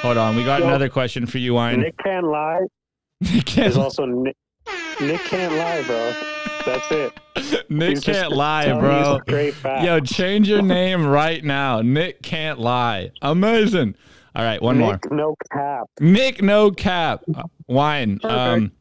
Hold 0.00 0.16
on. 0.16 0.36
We 0.36 0.44
got 0.44 0.62
another 0.62 0.88
question 0.88 1.26
for 1.26 1.36
you, 1.36 1.52
Wine. 1.54 1.80
Nick 1.80 1.98
can't 1.98 2.26
lie. 2.26 2.60
There's 3.54 3.76
also 3.76 4.06
Nick. 4.06 4.36
Nick 5.00 5.20
can't 5.22 5.54
lie, 5.54 5.82
bro. 5.86 6.14
That's 6.66 6.92
it. 6.92 7.70
Nick 7.70 7.90
He's 7.90 8.04
can't 8.04 8.32
lie, 8.32 8.70
bro. 8.78 9.14
you 9.14 9.20
straight. 9.22 9.54
Yo, 9.82 10.00
change 10.00 10.48
your 10.48 10.60
name 10.60 11.06
right 11.06 11.42
now. 11.42 11.80
Nick 11.80 12.22
can't 12.22 12.58
lie. 12.58 13.10
Amazing. 13.22 13.94
All 14.34 14.44
right, 14.44 14.60
one 14.60 14.78
more. 14.78 14.92
Nick, 14.92 15.10
no 15.10 15.34
cap. 15.52 15.86
Nick, 16.00 16.42
no 16.42 16.70
cap. 16.70 17.22
Uh, 17.34 17.44
Wine. 17.66 18.18
Perfect. 18.18 18.38
Um, 18.38 18.72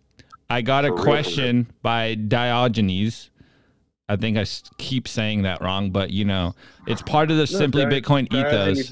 I 0.50 0.62
got 0.62 0.84
a 0.84 0.90
For 0.90 0.94
real, 0.96 0.98
for 0.98 1.10
question 1.10 1.72
by 1.82 2.16
Diogenes. 2.16 3.30
I 4.10 4.16
think 4.16 4.38
I 4.38 4.46
keep 4.78 5.08
saying 5.08 5.44
that 5.44 5.62
wrong, 5.62 5.92
but 5.92 6.10
you 6.10 6.26
know, 6.26 6.54
it's 6.88 7.02
part 7.02 7.32
of 7.32 7.38
the 7.38 7.44
No, 7.52 7.60
Simply 7.60 7.86
Bitcoin 7.86 8.26
ethos 8.34 8.92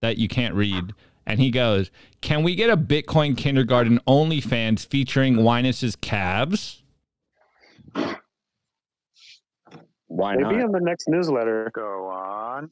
that 0.00 0.16
you 0.18 0.28
can't 0.28 0.54
read. 0.54 0.94
And 1.26 1.40
he 1.40 1.50
goes, 1.50 1.90
"Can 2.20 2.42
we 2.42 2.54
get 2.54 2.70
a 2.70 2.76
Bitcoin 2.76 3.36
kindergarten 3.36 3.98
OnlyFans 4.06 4.86
featuring 4.86 5.36
Winus's 5.36 5.96
calves?" 5.96 6.82
Why 10.08 10.36
Maybe 10.36 10.56
not? 10.56 10.64
in 10.66 10.72
the 10.72 10.80
next 10.80 11.08
newsletter. 11.08 11.70
Go 11.74 12.08
on. 12.08 12.70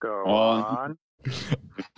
Go 0.00 0.24
on. 0.24 0.98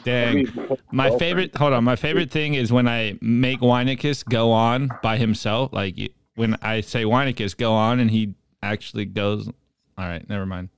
Dang. 0.05 0.47
My 0.93 1.17
favorite, 1.17 1.57
hold 1.57 1.73
on. 1.73 1.85
My 1.85 1.97
favorite 1.97 2.31
thing 2.31 2.55
is 2.55 2.73
when 2.73 2.87
I 2.87 3.17
make 3.23 3.61
Weinicus 3.61 4.25
go 4.25 4.51
on 4.53 4.91
by 5.03 5.17
himself. 5.17 5.73
Like 5.73 5.97
when 6.35 6.57
I 6.61 6.83
say 6.83 7.05
Weinicus 7.05 7.57
go 7.57 7.73
on 7.73 8.01
and 8.01 8.11
he 8.11 8.35
actually 8.63 9.07
goes. 9.07 9.49
All 9.97 10.05
right, 10.05 10.29
never 10.29 10.45
mind. 10.45 10.69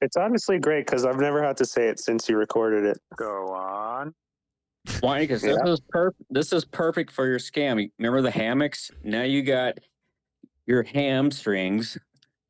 It's 0.00 0.16
honestly 0.16 0.58
great 0.58 0.86
because 0.86 1.04
I've 1.04 1.18
never 1.20 1.42
had 1.42 1.56
to 1.58 1.64
say 1.64 1.88
it 1.88 1.98
since 1.98 2.28
you 2.28 2.36
recorded 2.36 2.84
it. 2.84 2.98
Go 3.16 3.48
on. 3.48 4.14
Why? 5.00 5.20
Because 5.20 5.42
this 5.42 5.58
Yeah. 5.64 5.72
is 5.72 5.80
perfect. 5.88 6.22
This 6.30 6.52
is 6.52 6.64
perfect 6.64 7.10
for 7.10 7.26
your 7.26 7.38
scam. 7.38 7.90
Remember 7.98 8.22
the 8.22 8.30
hammocks? 8.30 8.90
Now 9.02 9.22
you 9.22 9.42
got 9.42 9.78
your 10.66 10.82
hamstrings 10.84 11.98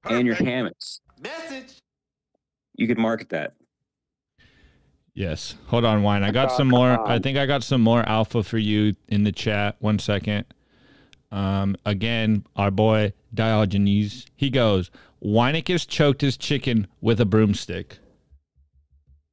and 0.04 0.26
your 0.26 0.36
hammocks. 0.36 1.00
Message. 1.20 1.78
You 2.74 2.86
could 2.86 2.98
market 2.98 3.30
that. 3.30 3.54
Yes. 5.14 5.56
Hold 5.66 5.84
on, 5.84 6.02
Wine. 6.04 6.22
I 6.22 6.30
got 6.30 6.52
some 6.52 6.68
more. 6.68 7.08
I 7.08 7.18
think 7.18 7.38
I 7.38 7.46
got 7.46 7.64
some 7.64 7.80
more 7.80 8.08
alpha 8.08 8.44
for 8.44 8.58
you 8.58 8.94
in 9.08 9.24
the 9.24 9.32
chat. 9.32 9.74
One 9.80 9.98
second. 9.98 10.44
Um, 11.30 11.76
again, 11.84 12.44
our 12.56 12.70
boy 12.70 13.12
Diogenes. 13.34 14.26
He 14.34 14.50
goes, 14.50 14.90
Weinicus 15.22 15.86
choked 15.86 16.20
his 16.20 16.36
chicken 16.36 16.86
with 17.00 17.20
a 17.20 17.24
broomstick. 17.24 17.98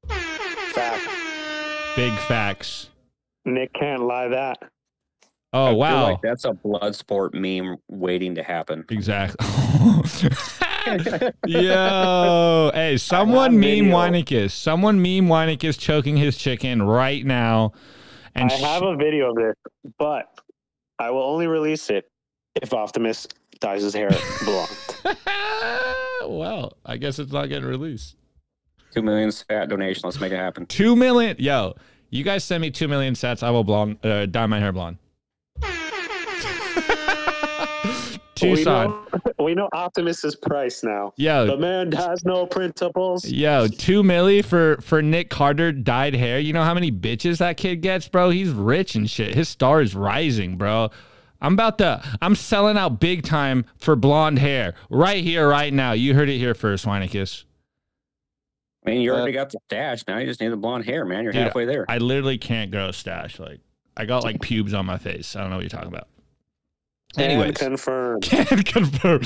Fact. 0.08 1.08
Big 1.96 2.14
facts. 2.28 2.90
Nick 3.46 3.74
can't 3.74 4.02
lie 4.02 4.28
that. 4.28 4.58
Oh 5.54 5.68
I 5.68 5.70
feel 5.70 5.78
wow. 5.78 6.04
like 6.12 6.22
that's 6.22 6.44
a 6.44 6.52
blood 6.52 6.96
sport 6.96 7.34
meme 7.34 7.78
waiting 7.88 8.36
to 8.36 8.44
happen. 8.44 8.84
Exactly. 8.90 9.48
Yo, 11.48 12.72
hey, 12.74 12.98
someone 12.98 13.54
meme 13.54 13.86
video. 13.86 13.96
Weinicus. 13.96 14.52
Someone 14.52 15.02
meme 15.02 15.28
Weinicus 15.28 15.80
choking 15.80 16.18
his 16.18 16.38
chicken 16.38 16.84
right 16.84 17.26
now. 17.26 17.72
And 18.36 18.52
I 18.52 18.56
have 18.56 18.82
sh- 18.82 18.86
a 18.86 18.96
video 18.98 19.30
of 19.30 19.38
this, 19.38 19.56
but 19.98 20.26
I 21.00 21.12
will 21.12 21.24
only 21.24 21.48
release 21.48 21.90
it 21.90 22.10
if 22.62 22.74
Optimus 22.74 23.28
dyes 23.60 23.82
his 23.84 23.94
hair 23.94 24.10
blonde. 24.44 24.70
well, 26.26 26.78
I 26.86 26.98
guess 26.98 27.20
it's 27.20 27.32
not 27.32 27.48
getting 27.50 27.68
released. 27.68 28.16
Two 28.94 29.02
million 29.02 29.32
stat 29.32 29.70
donation. 29.70 30.02
Let's 30.06 30.20
make 30.20 30.32
it 30.32 30.38
happen. 30.38 30.66
Two 30.66 30.96
million. 30.96 31.36
Yo, 31.40 31.76
You 32.10 32.24
guys 32.24 32.44
send 32.44 32.62
me 32.62 32.72
two 32.72 32.88
million 32.88 33.14
sats. 33.14 33.44
I 33.44 33.50
will 33.52 33.64
blonde, 33.66 34.04
uh, 34.06 34.26
dye 34.26 34.46
my 34.46 34.60
hair 34.60 34.72
blonde. 34.72 34.98
Tucson. 38.36 39.06
We 39.16 39.20
know, 39.20 39.46
we 39.46 39.56
know 39.56 39.70
Optimus's 39.74 40.36
price 40.36 40.84
now. 40.84 41.14
Yo. 41.18 41.48
The 41.48 41.58
man 41.58 41.92
has 41.94 42.26
no 42.26 42.46
principles. 42.46 43.26
Yo, 43.26 43.68
two 43.68 44.04
milli 44.04 44.44
for 44.44 44.78
for 44.82 45.02
Nick 45.02 45.30
Carter 45.30 45.72
dyed 45.72 46.16
hair. 46.16 46.40
You 46.40 46.54
know 46.54 46.64
how 46.64 46.74
many 46.74 46.92
bitches 46.92 47.38
that 47.40 47.58
kid 47.58 47.78
gets, 47.82 48.08
bro? 48.08 48.30
He's 48.30 48.50
rich 48.50 48.96
and 48.96 49.10
shit. 49.10 49.36
His 49.36 49.50
star 49.50 49.82
is 49.82 49.96
rising, 49.96 50.58
bro. 50.58 50.90
I'm 51.42 51.54
about 51.54 51.78
to. 51.80 52.04
I'm 52.22 52.36
selling 52.36 52.78
out 52.78 53.00
big 53.00 53.24
time 53.24 53.66
for 53.78 53.96
blonde 53.96 54.40
hair 54.40 54.76
right 54.90 55.24
here, 55.24 55.48
right 55.48 55.74
now. 55.74 55.92
You 55.92 56.14
heard 56.16 56.30
it 56.30 56.38
here 56.38 56.54
first, 56.54 56.86
Weinicus. 56.86 57.44
I 58.86 58.92
mean, 58.92 59.02
you 59.02 59.12
already 59.12 59.38
uh, 59.38 59.44
got 59.44 59.52
the 59.52 59.60
stash. 59.68 60.04
Now 60.08 60.18
you 60.20 60.28
just 60.28 60.40
need 60.42 60.50
the 60.50 60.58
blonde 60.58 60.86
hair, 60.86 61.06
man. 61.06 61.24
You're 61.24 61.34
Dude, 61.34 61.44
halfway 61.44 61.66
there. 61.66 61.86
I 61.90 61.98
literally 61.98 62.38
can't 62.38 62.72
grow 62.72 62.90
a 62.90 62.94
stash. 62.94 63.40
Like 63.40 63.60
I 63.98 64.06
got 64.06 64.24
like 64.24 64.42
pubes 64.42 64.74
on 64.74 64.86
my 64.86 64.98
face. 64.98 65.36
I 65.36 65.42
don't 65.42 65.50
know 65.50 65.58
what 65.58 65.64
you're 65.64 65.70
talking 65.70 65.88
about. 65.88 66.08
Can 67.16 67.32
Anyways, 67.32 67.58
confirm. 67.58 68.20
can 68.22 68.64
confirm. 68.64 69.22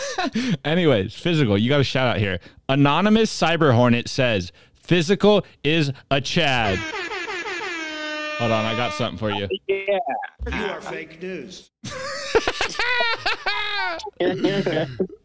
Anyways, 0.64 1.14
physical. 1.14 1.56
You 1.56 1.68
got 1.70 1.80
a 1.80 1.84
shout 1.84 2.08
out 2.08 2.18
here. 2.18 2.40
Anonymous 2.68 3.34
Cyber 3.34 3.74
Hornet 3.74 4.08
says 4.08 4.52
physical 4.74 5.44
is 5.64 5.92
a 6.10 6.20
Chad. 6.20 6.78
Hold 8.38 8.52
on, 8.52 8.64
I 8.64 8.76
got 8.76 8.92
something 8.92 9.18
for 9.18 9.30
you. 9.30 9.48
Yeah. 9.66 9.98
You 10.52 10.64
are 10.66 10.80
fake 10.80 11.22
news. 11.22 11.70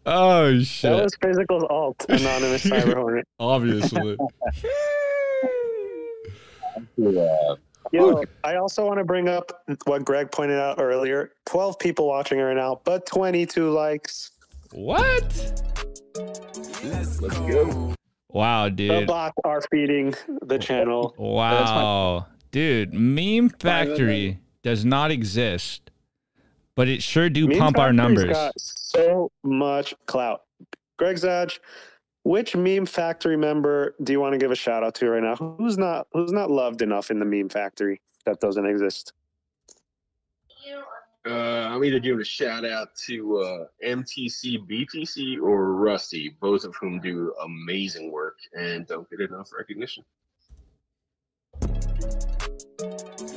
Oh 0.09 0.59
shit! 0.59 0.91
That 0.91 1.03
was 1.03 1.15
Physical's 1.21 1.63
alt, 1.69 2.05
Anonymous 2.07 2.63
Cyber 2.63 2.93
Hornet. 2.95 3.27
Obviously. 3.39 4.17
Yo, 7.91 8.23
I 8.43 8.55
also 8.55 8.85
want 8.85 8.99
to 8.99 9.03
bring 9.03 9.29
up 9.29 9.63
what 9.85 10.03
Greg 10.03 10.31
pointed 10.31 10.59
out 10.59 10.79
earlier. 10.79 11.31
12 11.45 11.79
people 11.79 12.07
watching 12.07 12.39
right 12.39 12.55
now, 12.55 12.81
but 12.83 13.05
22 13.05 13.69
likes. 13.69 14.31
What? 14.71 15.23
Let's 16.83 17.19
go. 17.19 17.93
Wow, 18.29 18.69
dude. 18.69 18.91
The 18.91 18.99
dude. 18.99 19.07
bots 19.07 19.37
are 19.43 19.61
feeding 19.71 20.13
the 20.41 20.57
channel. 20.59 21.15
Wow. 21.17 22.27
Dude, 22.51 22.93
Meme 22.93 23.49
Factory 23.49 24.39
does 24.63 24.85
not 24.85 25.11
exist, 25.11 25.91
but 26.75 26.87
it 26.87 27.03
sure 27.03 27.29
do 27.29 27.47
Meme 27.47 27.59
pump 27.59 27.77
our 27.77 27.93
numbers. 27.93 28.31
Got 28.31 28.53
so 28.57 29.31
much 29.43 29.93
clout. 30.05 30.43
Greg 30.97 31.17
Zaj, 31.17 31.59
which 32.27 32.57
meme 32.57 32.85
factory 32.85 33.37
member 33.37 33.95
do 34.03 34.11
you 34.11 34.19
want 34.19 34.33
to 34.33 34.37
give 34.37 34.51
a 34.51 34.55
shout 34.55 34.83
out 34.83 34.93
to 34.95 35.09
right 35.09 35.23
now? 35.23 35.35
Who's 35.37 35.77
not 35.77 36.07
who's 36.11 36.33
not 36.33 36.51
loved 36.51 36.81
enough 36.81 37.09
in 37.09 37.19
the 37.19 37.25
meme 37.25 37.47
factory 37.47 38.01
that 38.25 38.41
doesn't 38.41 38.65
exist? 38.65 39.13
Uh, 41.25 41.69
I'm 41.69 41.83
either 41.83 41.99
giving 41.99 42.21
a 42.21 42.25
shout 42.25 42.63
out 42.63 42.95
to 43.07 43.37
uh, 43.39 43.65
MTC, 43.85 44.65
BTC, 44.69 45.41
or 45.41 45.73
Rusty, 45.73 46.35
both 46.39 46.63
of 46.63 46.73
whom 46.75 47.01
do 47.01 47.33
amazing 47.43 48.11
work 48.13 48.37
and 48.53 48.87
don't 48.87 49.09
get 49.09 49.19
enough 49.19 49.49
recognition. 49.57 50.05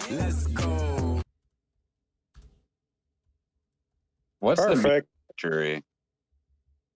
Let's 0.08 0.46
go. 0.46 1.22
What's 4.38 4.60
the 4.60 4.74
Perfect. 4.74 5.08
jury? 5.36 5.82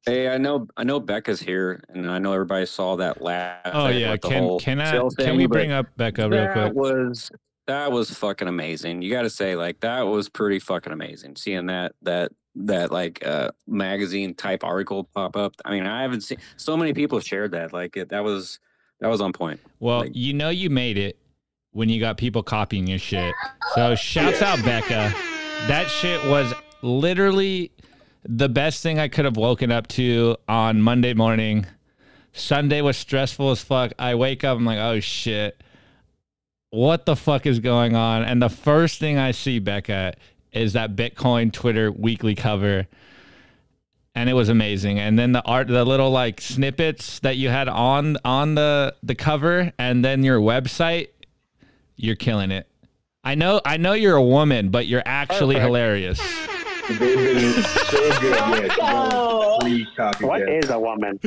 Hey, 0.06 0.28
I 0.28 0.36
know, 0.36 0.66
I 0.76 0.85
know 0.85 1.01
Becca's 1.01 1.40
here, 1.40 1.82
and 1.89 2.10
I 2.10 2.18
know 2.18 2.32
everybody 2.32 2.66
saw 2.66 2.97
that 2.97 3.22
laugh. 3.22 3.60
Oh 3.64 3.89
yeah, 3.89 4.16
can 4.18 4.59
can 4.59 4.81
I 4.81 4.98
can 4.98 5.10
thing, 5.10 5.36
we 5.36 5.47
bring 5.47 5.72
up 5.72 5.86
Becca 5.97 6.28
real 6.28 6.44
quick? 6.52 6.55
that 6.55 6.74
was 6.74 7.31
that 7.66 7.90
was 7.90 8.10
fucking 8.10 8.48
amazing. 8.48 9.01
You 9.01 9.10
got 9.10 9.22
to 9.22 9.31
say, 9.31 9.56
like, 9.56 9.81
that 9.81 10.02
was 10.02 10.28
pretty 10.28 10.59
fucking 10.59 10.93
amazing. 10.93 11.36
Seeing 11.36 11.66
that 11.66 11.93
that 12.02 12.32
that 12.56 12.93
like 12.93 13.26
uh 13.26 13.51
magazine 13.66 14.35
type 14.35 14.62
article 14.62 15.05
pop 15.05 15.36
up. 15.36 15.55
I 15.64 15.70
mean, 15.70 15.86
I 15.86 16.02
haven't 16.02 16.20
seen 16.20 16.39
so 16.56 16.76
many 16.76 16.93
people 16.93 17.20
shared 17.20 17.52
that. 17.52 17.72
Like, 17.72 17.97
it, 17.97 18.10
that 18.10 18.22
was 18.22 18.59
that 19.01 19.09
was 19.09 19.22
on 19.22 19.32
point. 19.32 19.60
Well, 19.81 20.06
you 20.06 20.35
know 20.35 20.51
you 20.51 20.68
made 20.68 20.98
it 20.98 21.18
when 21.72 21.89
you 21.89 21.98
got 21.98 22.18
people 22.18 22.43
copying 22.43 22.86
your 22.86 22.98
shit. 22.98 23.35
So 23.74 23.94
shouts 23.94 24.43
out 24.43 24.62
Becca. 24.64 25.14
That 25.66 25.89
shit 25.89 26.22
was 26.26 26.52
literally 26.82 27.72
the 28.24 28.48
best 28.48 28.82
thing 28.82 28.98
I 28.98 29.09
could 29.09 29.24
have 29.24 29.36
woken 29.36 29.70
up 29.70 29.86
to 29.88 30.36
on 30.48 30.80
Monday 30.80 31.14
morning. 31.14 31.66
Sunday 32.32 32.80
was 32.80 32.96
stressful 32.96 33.51
as 33.51 33.62
fuck. 33.62 33.92
I 33.98 34.14
wake 34.14 34.44
up, 34.44 34.56
I'm 34.56 34.64
like, 34.64 34.78
oh 34.78 35.01
shit. 35.01 35.60
What 36.70 37.06
the 37.06 37.14
fuck 37.14 37.46
is 37.46 37.60
going 37.60 37.94
on? 37.94 38.24
And 38.24 38.42
the 38.42 38.48
first 38.48 38.98
thing 38.98 39.18
I 39.18 39.30
see, 39.30 39.60
Becca, 39.60 40.14
is 40.52 40.72
that 40.72 40.96
Bitcoin 40.96 41.52
Twitter 41.52 41.92
weekly 41.92 42.34
cover. 42.34 42.88
And 44.16 44.28
it 44.28 44.32
was 44.32 44.48
amazing. 44.48 44.98
And 44.98 45.18
then 45.18 45.32
the 45.32 45.42
art, 45.42 45.68
the 45.68 45.84
little 45.84 46.10
like 46.10 46.40
snippets 46.40 47.20
that 47.20 47.36
you 47.36 47.48
had 47.48 47.68
on 47.68 48.16
on 48.24 48.55
the 48.55 48.94
the 49.02 49.14
cover, 49.14 49.72
and 49.78 50.05
then 50.05 50.22
your 50.22 50.40
website, 50.40 51.09
you're 51.96 52.16
killing 52.16 52.51
it. 52.51 52.68
I 53.24 53.34
know, 53.34 53.60
I 53.64 53.76
know 53.76 53.94
you're 53.94 54.16
a 54.16 54.22
woman, 54.22 54.68
but 54.68 54.86
you're 54.86 55.02
actually 55.05 55.55
Perfect. 55.56 55.66
hilarious. 55.66 56.48
They've 56.89 56.98
been 56.98 57.62
so 57.62 58.20
good. 58.20 58.35
Yeah, 58.35 59.11
go. 59.11 59.59
free 59.61 59.86
copy. 59.97 60.24
What 60.24 60.48
is 60.48 60.70
a 60.70 60.78
woman? 60.78 61.19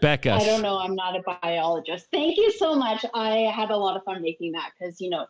Becca, 0.00 0.32
I 0.32 0.44
don't 0.44 0.62
know. 0.62 0.78
I'm 0.78 0.96
not 0.96 1.14
a 1.16 1.22
biologist. 1.42 2.06
Thank 2.12 2.36
you 2.36 2.50
so 2.50 2.74
much. 2.74 3.04
I 3.14 3.52
had 3.54 3.70
a 3.70 3.76
lot 3.76 3.96
of 3.96 4.02
fun 4.02 4.20
making 4.20 4.50
that 4.52 4.72
because, 4.76 5.00
you 5.00 5.10
know, 5.10 5.26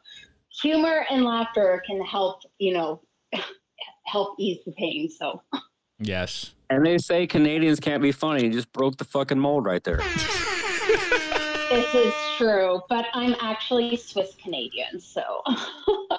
humor 0.49 1.05
and 1.11 1.25
laughter 1.25 1.83
can 1.87 2.01
help, 2.03 2.41
you 2.59 2.73
know, 2.73 3.03
help 4.07 4.35
ease 4.39 4.61
the 4.65 4.73
pain. 4.73 5.11
So 5.11 5.43
yes. 5.99 6.53
And 6.71 6.87
they 6.87 6.97
say 6.97 7.27
Canadians 7.27 7.81
can't 7.81 8.03
be 8.03 8.13
funny. 8.13 8.45
You 8.45 8.51
just 8.51 8.73
broke 8.73 8.97
the 8.97 9.05
fucking 9.05 9.39
mold 9.39 9.67
right 9.67 9.85
there. 9.85 9.99
this 11.71 11.95
is 11.95 12.15
true, 12.39 12.81
but 12.89 13.07
I'm 13.13 13.37
actually 13.41 13.95
Swiss 13.97 14.35
Canadian. 14.43 15.01
So 15.01 15.43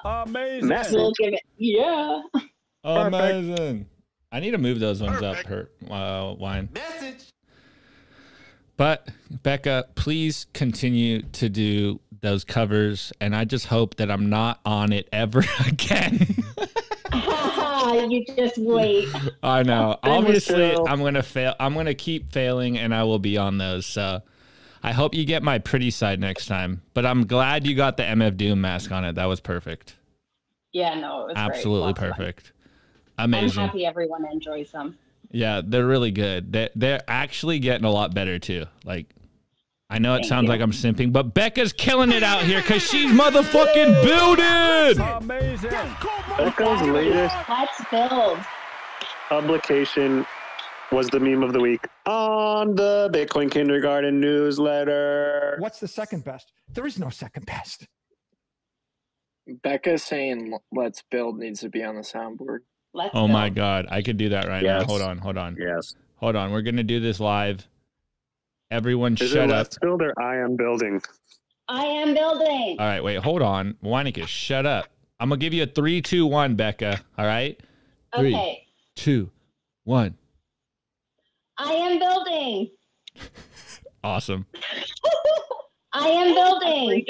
Amazing. 0.06 0.70
we'll 0.92 1.14
give 1.14 1.34
it, 1.34 1.42
yeah. 1.58 2.22
Amazing. 2.84 3.88
I 4.32 4.40
need 4.40 4.52
to 4.52 4.58
move 4.58 4.80
those 4.80 5.02
ones 5.02 5.22
up, 5.22 5.38
her 5.46 5.70
uh, 5.90 6.34
wine. 6.38 6.70
But 8.78 9.08
Becca, 9.44 9.90
please 9.96 10.48
continue 10.54 11.22
to 11.22 11.50
do 11.50 12.00
those 12.22 12.44
covers, 12.44 13.14
and 13.22 13.36
I 13.36 13.46
just 13.46 13.68
hope 13.68 13.96
that 13.98 14.10
I'm 14.10 14.30
not 14.30 14.60
on 14.66 14.92
it 14.92 15.08
ever 15.12 15.44
again. 15.68 16.36
you 18.10 18.26
just 18.36 18.58
wait. 18.58 19.08
I 19.44 19.62
know. 19.62 19.98
Obviously, 20.02 20.76
I'm 20.76 21.02
gonna 21.04 21.22
fail. 21.22 21.54
I'm 21.60 21.76
gonna 21.76 21.94
keep 21.94 22.32
failing, 22.32 22.78
and 22.80 22.94
I 22.96 23.04
will 23.04 23.20
be 23.20 23.38
on 23.38 23.60
those. 23.60 23.86
So, 23.86 24.24
I 24.82 24.94
hope 24.94 25.14
you 25.14 25.26
get 25.26 25.44
my 25.44 25.60
pretty 25.60 25.92
side 25.92 26.20
next 26.20 26.48
time. 26.48 26.82
But 26.94 27.06
I'm 27.06 27.28
glad 27.28 27.68
you 27.68 27.76
got 27.76 27.98
the 27.98 28.04
MF 28.04 28.36
Doom 28.36 28.62
mask 28.62 28.92
on 28.92 29.06
it. 29.06 29.14
That 29.14 29.26
was 29.26 29.40
perfect. 29.40 29.96
Yeah, 30.72 30.96
no, 30.96 31.22
it 31.22 31.28
was 31.28 31.34
great. 31.36 31.38
Absolutely 31.38 31.94
Lots 31.94 32.00
of 33.18 33.30
fun. 33.30 33.32
perfect. 33.32 33.58
I'm 33.58 33.66
happy 33.68 33.86
everyone 33.86 34.26
enjoys 34.32 34.72
them. 34.72 34.98
Yeah, 35.32 35.62
they're 35.66 35.88
really 35.88 36.12
good. 36.12 36.52
They're, 36.52 36.70
they're 36.76 37.02
actually 37.08 37.60
getting 37.60 37.86
a 37.86 37.92
lot 37.92 38.14
better 38.14 38.38
too. 38.40 38.66
Like, 38.86 39.08
I 39.90 39.98
know 40.00 40.14
it 40.14 40.20
Thank 40.20 40.30
sounds 40.30 40.44
you. 40.44 40.50
like 40.50 40.62
I'm 40.62 40.72
simping, 40.72 41.12
but 41.12 41.34
Becca's 41.34 41.74
killing 41.74 42.12
it 42.12 42.24
out 42.24 42.44
here 42.44 42.62
because 42.62 42.82
she's 42.84 43.12
motherfucking 43.20 44.04
building. 44.04 45.00
Amazing. 45.24 45.70
Becca's 46.38 46.82
latest 46.82 47.36
Let's 47.50 47.84
build. 47.92 48.40
publication 49.30 50.26
was 50.92 51.08
the 51.10 51.20
meme 51.20 51.42
of 51.44 51.54
the 51.54 51.60
week 51.60 51.88
on 52.06 52.76
the 52.76 53.10
Bitcoin 53.14 53.50
Kindergarten 53.50 54.20
newsletter. 54.20 55.56
What's 55.60 55.80
the 55.80 55.88
second 55.88 56.24
best? 56.24 56.52
There 56.72 56.86
is 56.86 57.00
no 57.00 57.10
second 57.10 57.46
best. 57.46 57.88
Becca 59.64 59.98
saying 59.98 60.56
"Let's 60.72 61.04
build" 61.12 61.38
needs 61.38 61.60
to 61.62 61.70
be 61.70 61.84
on 61.84 61.96
the 61.96 62.02
soundboard. 62.02 62.60
Let's 62.94 63.10
Oh 63.16 63.28
my 63.28 63.50
god, 63.50 63.88
I 63.90 64.02
could 64.02 64.18
do 64.18 64.30
that 64.30 64.48
right 64.48 64.62
Yes. 64.64 64.82
now. 64.82 64.86
Hold 64.88 65.02
on, 65.02 65.18
hold 65.18 65.38
on. 65.38 65.58
Yes. 65.60 65.96
Hold 66.18 66.36
on. 66.36 66.52
We're 66.52 66.62
gonna 66.62 66.84
do 66.84 67.00
this 67.00 67.20
live. 67.20 67.68
Everyone, 68.72 69.14
Is 69.14 69.30
shut 69.32 69.46
it 69.46 69.52
up. 69.52 69.58
Let's 69.58 69.78
Build 69.80 70.02
or 70.02 70.14
I 70.22 70.38
am 70.38 70.56
building? 70.56 71.02
I 71.68 71.84
am 71.86 72.14
building. 72.14 72.78
All 72.80 72.86
right, 72.86 73.04
wait, 73.04 73.18
hold 73.20 73.42
on. 73.42 73.76
Weinicke, 73.84 74.28
shut 74.28 74.66
up. 74.66 74.88
I'm 75.20 75.30
gonna 75.30 75.40
give 75.40 75.54
you 75.54 75.64
a 75.64 75.68
three, 75.68 76.02
two, 76.02 76.26
one, 76.26 76.56
Becca. 76.56 77.02
All 77.18 77.26
right. 77.26 77.60
Three, 78.16 78.36
Okay. 78.36 78.68
two, 78.96 79.30
one. 79.86 80.16
I 81.58 81.72
am 81.74 82.00
building. 82.00 82.70
Awesome. 84.06 84.46
I 85.94 86.08
am 86.10 86.34
building. 86.34 87.06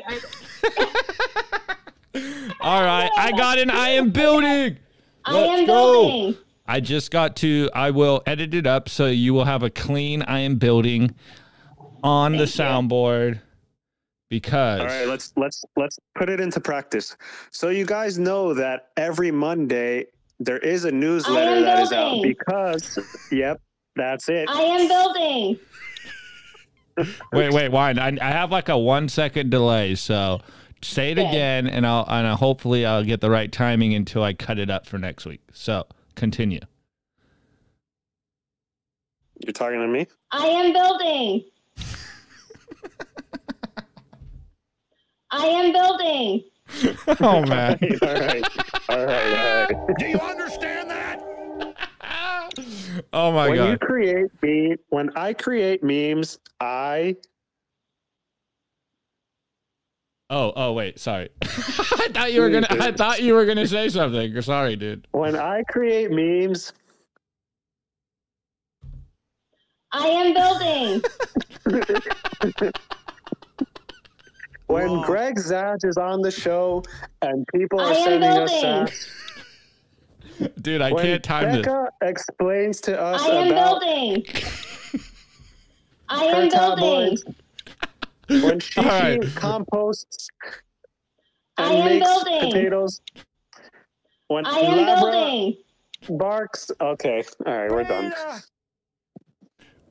All 2.62 2.84
right, 2.84 3.10
I 3.18 3.32
got 3.32 3.58
an 3.58 3.72
I 3.72 3.90
am 3.90 4.12
building. 4.12 4.78
I 5.26 5.34
Let's 5.34 5.60
am 5.62 5.66
go. 5.68 6.04
building. 6.08 6.38
I 6.68 6.80
just 6.80 7.12
got 7.12 7.36
to. 7.38 7.70
I 7.74 7.92
will 7.92 8.24
edit 8.26 8.54
it 8.54 8.66
up 8.66 8.88
so 8.90 9.08
you 9.08 9.34
will 9.34 9.46
have 9.46 9.64
a 9.64 9.70
clean 9.70 10.22
I 10.24 10.40
am 10.40 10.56
building 10.56 11.14
on 12.04 12.34
the 12.34 12.44
soundboard 12.46 13.42
because 14.30 14.80
All 14.82 14.88
right, 14.88 15.08
let's 15.08 15.34
let's 15.36 15.64
let's 15.76 16.00
put 16.16 16.30
it 16.30 16.40
into 16.40 16.60
practice. 16.60 17.16
So 17.52 17.70
you 17.70 17.86
guys 17.86 18.18
know 18.18 18.54
that 18.54 18.90
every 18.98 19.30
Monday 19.32 20.08
there 20.40 20.58
is 20.60 20.86
a 20.86 20.92
newsletter 20.92 21.62
that 21.62 21.80
is 21.80 21.92
out 21.92 22.14
building. 22.14 22.36
because 22.38 23.00
yep, 23.32 23.62
that's 23.96 24.28
it. 24.30 24.50
I 24.50 24.62
am 24.62 24.88
building. 24.88 25.60
wait, 27.34 27.54
wait, 27.54 27.70
wine. 27.70 28.00
I, 28.00 28.18
I 28.22 28.32
have 28.32 28.52
like 28.52 28.70
a 28.70 28.78
one 28.78 29.10
second 29.10 29.50
delay, 29.52 29.96
so 29.96 30.42
say 30.84 31.12
it 31.12 31.20
Okay. 31.20 31.28
again, 31.30 31.68
and 31.68 31.86
I'll 31.88 32.06
and 32.08 32.28
I'll, 32.28 32.36
hopefully 32.36 32.86
I'll 32.86 33.04
get 33.04 33.22
the 33.22 33.30
right 33.30 33.52
timing 33.52 33.94
until 33.94 34.24
I 34.24 34.34
cut 34.34 34.60
it 34.60 34.70
up 34.70 34.86
for 34.86 34.98
next 34.98 35.26
week. 35.26 35.42
So 35.54 35.86
continue. 36.16 36.60
You're 39.40 39.54
talking 39.54 39.80
to 39.80 39.88
me? 39.88 40.08
I 40.32 40.46
am 40.48 40.74
building. 40.74 41.44
I 45.32 45.46
am 45.48 45.74
building. 45.74 46.44
oh 47.22 47.46
man. 47.46 47.78
all 48.02 48.08
right, 48.08 48.44
all 48.90 49.06
right, 49.06 49.38
all 49.38 49.66
right. 49.66 49.98
Do 49.98 50.06
you 50.08 50.20
understand 50.20 50.90
that? 50.90 51.20
Oh 53.12 53.32
my 53.32 53.48
god. 53.48 53.58
when 53.58 53.72
you 53.72 53.78
create 53.78 54.28
me, 54.44 54.76
when 54.90 55.10
I 55.16 55.34
create 55.34 55.84
memes, 55.84 56.38
I 56.60 57.16
Oh, 60.30 60.54
oh 60.56 60.74
wait, 60.74 61.00
sorry. 61.00 61.30
I 61.42 62.10
thought 62.12 62.34
you 62.34 62.42
were 62.42 62.50
gonna 62.50 62.68
I 62.70 62.92
thought 62.92 63.22
you 63.22 63.34
were 63.36 63.46
gonna 63.46 63.68
say 63.68 63.90
something. 63.90 64.42
Sorry, 64.42 64.76
dude. 64.76 65.08
when 65.12 65.36
I 65.36 65.64
create 65.70 66.12
memes, 66.12 66.74
I 69.92 70.08
am 70.08 70.34
building. 70.34 71.02
when 74.68 75.02
Greg 75.04 75.36
Zaj 75.36 75.86
is 75.86 75.98
on 75.98 76.22
the 76.22 76.32
show 76.32 76.84
and 77.22 77.46
people 77.54 77.80
are 77.80 77.94
am 77.94 78.04
sending 78.04 78.30
us 78.30 78.52
building. 78.52 78.88
sats, 78.88 79.08
Dude, 80.62 80.82
I 80.82 80.92
when 80.92 81.06
can't 81.06 81.24
time 81.24 81.52
this. 81.52 81.66
Becca 81.66 81.90
explains 82.02 82.82
to 82.82 83.00
us 83.00 83.22
I 83.22 83.28
am 83.28 83.52
about 83.52 83.82
building. 83.82 84.26
I 86.10 86.26
am 86.26 86.50
building. 86.50 86.50
tabloids, 86.50 87.24
when 88.44 88.60
she 88.60 88.80
All 88.80 88.86
right. 88.86 89.20
composts 89.36 90.28
I 91.58 91.74
and 91.74 91.78
am 91.78 91.86
makes 91.86 92.06
building. 92.08 92.40
potatoes, 92.52 93.02
when 94.28 94.46
I 94.46 94.60
am 94.60 94.86
Labra 94.86 95.02
building. 95.02 95.58
barks, 96.18 96.72
okay, 96.82 97.24
all 97.46 97.54
right, 97.58 97.72
we're 97.72 97.84
done. 97.84 98.14
Ah. 98.18 98.40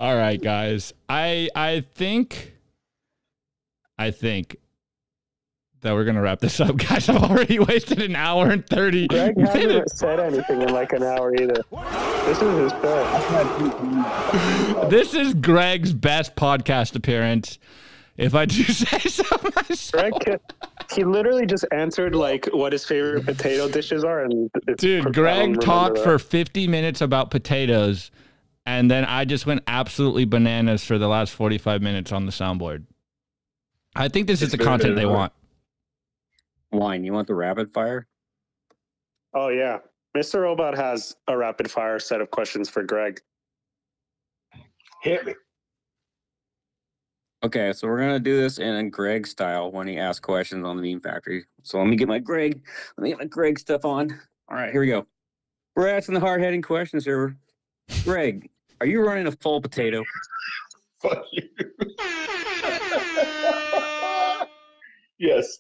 All 0.01 0.17
right, 0.17 0.41
guys. 0.43 0.93
I 1.09 1.49
I 1.55 1.85
think 1.95 2.55
I 3.99 4.11
think 4.11 4.57
that 5.83 5.93
we're 5.95 6.05
gonna 6.05 6.21
wrap 6.23 6.41
this 6.41 6.59
up, 6.59 6.77
guys. 6.89 7.09
I've 7.09 7.23
already 7.23 7.61
wasted 7.61 8.03
an 8.03 8.17
hour 8.17 8.51
and 8.51 8.67
thirty 8.67 9.07
Greg 9.07 9.39
hasn't 9.39 9.91
said 9.93 10.19
anything 10.19 10.61
in 10.63 10.73
like 10.73 10.93
an 10.93 11.05
hour 11.05 11.33
either. 11.35 11.63
This 12.25 12.43
is 12.43 12.59
his 12.59 12.73
show. 12.73 14.09
This 14.91 15.15
is 15.15 15.35
Greg's 15.35 15.93
best 15.93 16.35
podcast 16.35 16.97
appearance. 16.97 17.61
If 18.17 18.35
I 18.35 18.45
do 18.45 18.63
say 18.65 18.99
so 18.99 19.25
myself. 19.57 20.13
Greg, 20.21 20.41
he 20.95 21.05
literally 21.05 21.47
just 21.47 21.65
answered 21.73 22.15
like 22.15 22.47
what 22.53 22.73
his 22.73 22.85
favorite 22.85 23.25
potato 23.25 23.69
dishes 23.69 24.05
are, 24.05 24.25
and 24.25 24.51
it's 24.69 24.81
Dude, 24.81 25.07
I 25.07 25.11
Greg 25.11 25.61
talked 25.61 25.97
that. 25.97 26.05
for 26.05 26.19
50 26.19 26.69
minutes 26.69 27.01
about 27.01 27.31
potatoes, 27.31 28.11
and 28.67 28.91
then 28.91 29.05
I 29.05 29.25
just 29.25 29.47
went 29.47 29.63
absolutely 29.67 30.25
bananas 30.27 30.85
for 30.85 30.99
the 30.99 31.09
last 31.09 31.33
45 31.33 31.81
minutes 31.81 32.13
on 32.13 32.27
the 32.27 32.33
soundboard. 32.33 32.85
I 33.97 34.09
think 34.09 34.27
this 34.27 34.43
is 34.43 34.51
the 34.51 34.57
very 34.57 34.69
content 34.69 34.97
they 34.97 35.07
want. 35.07 35.33
Wine, 36.71 37.05
you 37.05 37.13
want 37.13 37.29
the 37.29 37.35
rapid 37.35 37.73
fire? 37.73 38.07
Oh 39.35 39.49
yeah, 39.49 39.79
Mr. 40.17 40.43
Robot 40.43 40.77
has 40.77 41.17
a 41.29 41.37
rapid 41.37 41.71
fire 41.71 41.99
set 41.99 42.21
of 42.21 42.31
questions 42.31 42.69
for 42.69 42.83
Greg. 42.83 43.21
Hit 45.03 45.27
me. 45.27 45.35
Okay, 47.45 47.73
so 47.73 47.89
we're 47.89 47.99
gonna 47.99 48.21
do 48.21 48.41
this 48.41 48.59
in 48.59 48.89
Greg 48.91 49.27
style 49.27 49.73
when 49.73 49.89
he 49.89 49.99
asks 49.99 50.21
questions 50.21 50.65
on 50.65 50.77
the 50.77 50.93
Meme 50.93 51.01
Factory. 51.01 51.45
So 51.65 51.79
let 51.79 51.89
me 51.89 51.97
get 51.97 52.07
my 52.07 52.21
Greg, 52.21 52.63
let 52.97 53.03
me 53.03 53.11
get 53.11 53.19
my 53.19 53.25
Greg 53.25 53.59
stuff 53.59 53.85
on. 53.85 54.17
All 54.49 54.57
right, 54.57 54.71
here 54.71 54.81
we 54.81 54.87
go. 54.87 55.05
We're 55.75 55.89
asking 55.89 56.15
the 56.15 56.21
hard 56.21 56.41
hitting 56.41 56.63
questions 56.63 57.05
here. 57.05 57.37
Greg, 58.05 58.49
are 58.81 58.87
you 58.87 59.05
running 59.05 59.27
a 59.27 59.33
full 59.33 59.61
potato? 59.61 60.05
Fuck 61.01 61.25
you. 61.33 61.49
yes. 65.19 65.59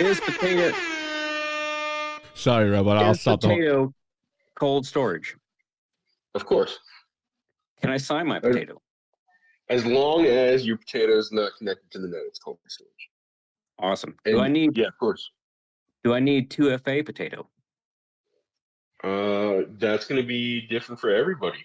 Is 0.00 0.20
potato 0.20 0.76
Sorry, 2.34 2.68
Robot. 2.68 2.98
I'll 2.98 3.12
is 3.12 3.22
stop 3.22 3.40
the 3.40 3.48
whole. 3.48 3.94
cold 4.56 4.86
storage? 4.86 5.36
Of 6.34 6.44
course. 6.44 6.80
Can 7.80 7.90
I 7.90 7.96
sign 7.96 8.26
my 8.26 8.40
potato? 8.40 8.82
As 9.70 9.86
long 9.86 10.26
as 10.26 10.66
your 10.66 10.76
potato 10.76 11.16
is 11.16 11.32
not 11.32 11.52
connected 11.58 11.90
to 11.92 11.98
the 11.98 12.08
net, 12.08 12.20
it's 12.26 12.38
cold 12.38 12.58
storage. 12.68 12.90
Awesome. 13.78 14.14
And, 14.24 14.36
Do 14.36 14.40
I 14.40 14.48
need 14.48 14.76
Yeah, 14.76 14.88
of 14.88 14.98
course. 14.98 15.30
do 16.04 16.12
I 16.12 16.20
need 16.20 16.50
two 16.50 16.76
FA 16.78 17.02
potato? 17.04 17.48
Uh, 19.02 19.62
that's 19.78 20.06
going 20.06 20.20
to 20.20 20.26
be 20.26 20.66
different 20.68 21.00
for 21.00 21.10
everybody. 21.10 21.58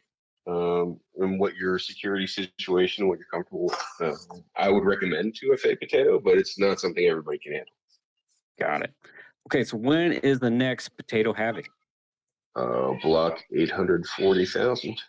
Um, 0.47 0.99
and 1.17 1.39
what 1.39 1.55
your 1.55 1.77
security 1.77 2.25
situation, 2.25 3.07
what 3.07 3.19
you're 3.19 3.27
comfortable 3.31 3.65
with. 3.65 3.79
Uh, 4.01 4.15
I 4.57 4.69
would 4.69 4.83
recommend 4.83 5.35
two 5.39 5.55
FA 5.57 5.75
potato, 5.75 6.19
but 6.19 6.37
it's 6.37 6.57
not 6.57 6.79
something 6.79 7.05
everybody 7.05 7.37
can 7.37 7.51
handle. 7.53 7.73
Got 8.59 8.83
it. 8.83 8.93
Okay, 9.47 9.63
so 9.63 9.77
when 9.77 10.13
is 10.13 10.39
the 10.39 10.49
next 10.49 10.89
potato 10.89 11.33
halving? 11.33 11.65
Uh, 12.55 12.93
block 13.03 13.39
eight 13.55 13.69
hundred 13.71 14.05
forty 14.07 14.45
thousand. 14.45 14.99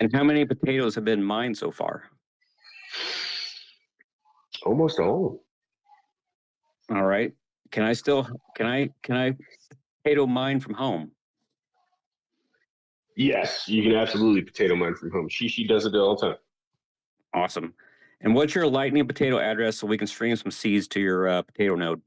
And 0.00 0.12
how 0.12 0.24
many 0.24 0.44
potatoes 0.44 0.94
have 0.94 1.04
been 1.04 1.22
mined 1.22 1.56
so 1.56 1.70
far? 1.70 2.04
Almost 4.64 4.98
all. 4.98 5.44
All 6.90 7.04
right. 7.04 7.32
Can 7.70 7.82
I 7.82 7.92
still 7.92 8.28
can 8.56 8.66
I 8.66 8.90
can 9.02 9.16
I 9.16 9.36
potato 10.02 10.26
mine 10.26 10.60
from 10.60 10.74
home? 10.74 11.10
Yes, 13.16 13.68
you 13.68 13.82
can 13.82 13.94
absolutely 13.94 14.42
potato 14.42 14.74
mine 14.74 14.94
from 14.94 15.10
home. 15.10 15.28
She 15.28 15.48
she 15.48 15.66
does 15.66 15.86
it 15.86 15.94
all 15.94 16.16
the 16.16 16.28
time. 16.28 16.36
Awesome. 17.32 17.74
And 18.20 18.34
what's 18.34 18.54
your 18.54 18.66
lightning 18.66 19.06
potato 19.06 19.38
address 19.38 19.76
so 19.76 19.86
we 19.86 19.98
can 19.98 20.06
stream 20.06 20.34
some 20.36 20.50
seeds 20.50 20.88
to 20.88 21.00
your 21.00 21.28
uh, 21.28 21.42
potato 21.42 21.74
node? 21.74 22.00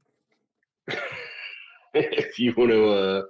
if 1.94 2.38
you 2.38 2.52
want 2.56 2.70
to, 2.70 2.88
uh, 2.88 3.22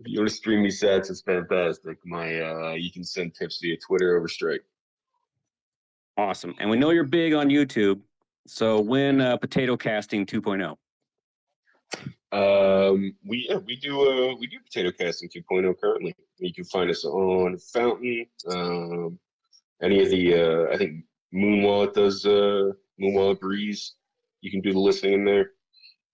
if 0.00 0.06
you 0.06 0.20
want 0.20 0.28
to 0.30 0.34
stream 0.34 0.62
me 0.62 0.68
sats, 0.68 1.10
it's 1.10 1.22
fantastic. 1.22 1.98
My, 2.04 2.40
uh, 2.40 2.72
you 2.72 2.92
can 2.92 3.04
send 3.04 3.34
tips 3.34 3.58
via 3.60 3.76
Twitter 3.76 4.16
over 4.16 4.28
Strike. 4.28 4.62
Awesome. 6.16 6.54
And 6.58 6.70
we 6.70 6.76
know 6.76 6.90
you're 6.90 7.04
big 7.04 7.34
on 7.34 7.48
YouTube. 7.48 8.00
So 8.46 8.80
when 8.80 9.20
uh, 9.20 9.36
potato 9.36 9.76
casting 9.76 10.22
oh? 10.22 10.24
2.0? 10.24 10.76
Um, 12.30 13.14
we 13.24 13.46
yeah, 13.48 13.56
we 13.56 13.76
do 13.76 14.02
uh 14.02 14.34
we 14.34 14.46
do 14.46 14.58
potato 14.62 14.92
casting 14.92 15.30
2.0 15.30 15.74
currently. 15.80 16.14
You 16.36 16.52
can 16.52 16.64
find 16.64 16.90
us 16.90 17.02
on 17.06 17.56
Fountain, 17.56 18.26
um, 18.50 19.18
any 19.82 20.02
of 20.02 20.10
the 20.10 20.34
uh, 20.34 20.74
I 20.74 20.76
think 20.76 21.04
Moon 21.32 21.62
Wallet 21.62 21.94
does 21.94 22.26
uh 22.26 22.72
Moon 22.98 23.14
Wallet 23.14 23.40
Breez. 23.40 23.92
You 24.42 24.50
can 24.50 24.60
do 24.60 24.74
the 24.74 24.78
listening 24.78 25.14
in 25.14 25.24
there. 25.24 25.52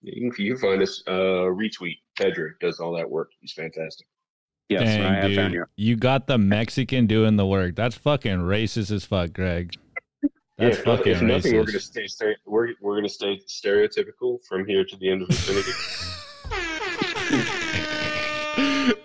You 0.03 0.31
can, 0.31 0.45
you 0.45 0.53
can 0.53 0.61
find 0.61 0.83
us. 0.83 1.03
Uh, 1.09 1.51
retweet 1.51 1.99
Pedro 2.17 2.51
does 2.61 2.81
all 2.81 2.93
that 2.97 3.11
work. 3.11 3.31
He's 3.41 3.53
fantastic. 3.53 4.07
Yes, 4.69 4.83
I 4.83 4.85
Dang, 4.85 5.03
have 5.15 5.35
found 5.35 5.53
dude. 5.53 5.53
you. 5.53 5.65
You 5.77 5.97
got 5.97 6.27
the 6.27 6.39
Mexican 6.39 7.07
doing 7.07 7.37
the 7.37 7.47
work. 7.47 7.75
That's 7.77 7.95
fucking 7.97 8.39
racist 8.39 8.91
as 8.91 9.05
fuck, 9.05 9.33
Greg. 9.33 9.75
That's 10.57 10.79
Yeah, 10.79 10.85
fucking 10.85 11.13
if 11.13 11.23
nothing, 11.23 11.55
we're 11.57 11.65
racist. 11.65 11.67
gonna 11.67 11.81
stay 11.81 12.05
stere- 12.05 12.35
we're 12.47 12.69
we're 12.81 12.97
gonna 12.97 13.09
stay 13.09 13.41
stereotypical 13.47 14.39
from 14.49 14.65
here 14.67 14.85
to 14.85 14.97
the 14.97 15.11
end 15.11 15.23
of 15.23 15.29
infinity. 15.31 15.73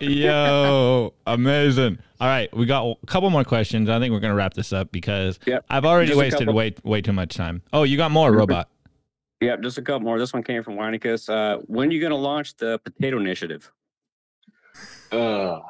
Yo, 0.00 1.12
amazing. 1.26 1.98
All 2.20 2.28
right, 2.28 2.54
we 2.56 2.66
got 2.66 2.84
a 3.02 3.06
couple 3.06 3.28
more 3.30 3.44
questions. 3.44 3.88
I 3.88 3.98
think 3.98 4.12
we're 4.12 4.20
gonna 4.20 4.34
wrap 4.34 4.54
this 4.54 4.72
up 4.72 4.92
because 4.92 5.38
Yep. 5.46 5.64
I've 5.68 5.84
already 5.84 6.08
Just 6.08 6.18
wasted 6.18 6.48
way 6.50 6.74
way 6.84 7.00
too 7.02 7.12
much 7.12 7.34
time. 7.34 7.62
Oh, 7.72 7.82
you 7.82 7.96
got 7.96 8.10
more, 8.10 8.30
mm-hmm. 8.30 8.38
robot. 8.38 8.68
Yeah, 9.40 9.56
just 9.56 9.78
a 9.78 9.82
couple 9.82 10.00
more. 10.00 10.18
This 10.18 10.32
one 10.34 10.42
came 10.42 10.62
from 10.62 10.74
Weinicus. 10.74 11.28
Uh, 11.28 11.60
when 11.66 11.88
are 11.88 11.92
you 11.92 12.00
going 12.00 12.10
to 12.10 12.16
launch 12.16 12.56
the 12.56 12.78
potato 12.84 13.18
initiative? 13.18 13.72
Uh, 15.10 15.60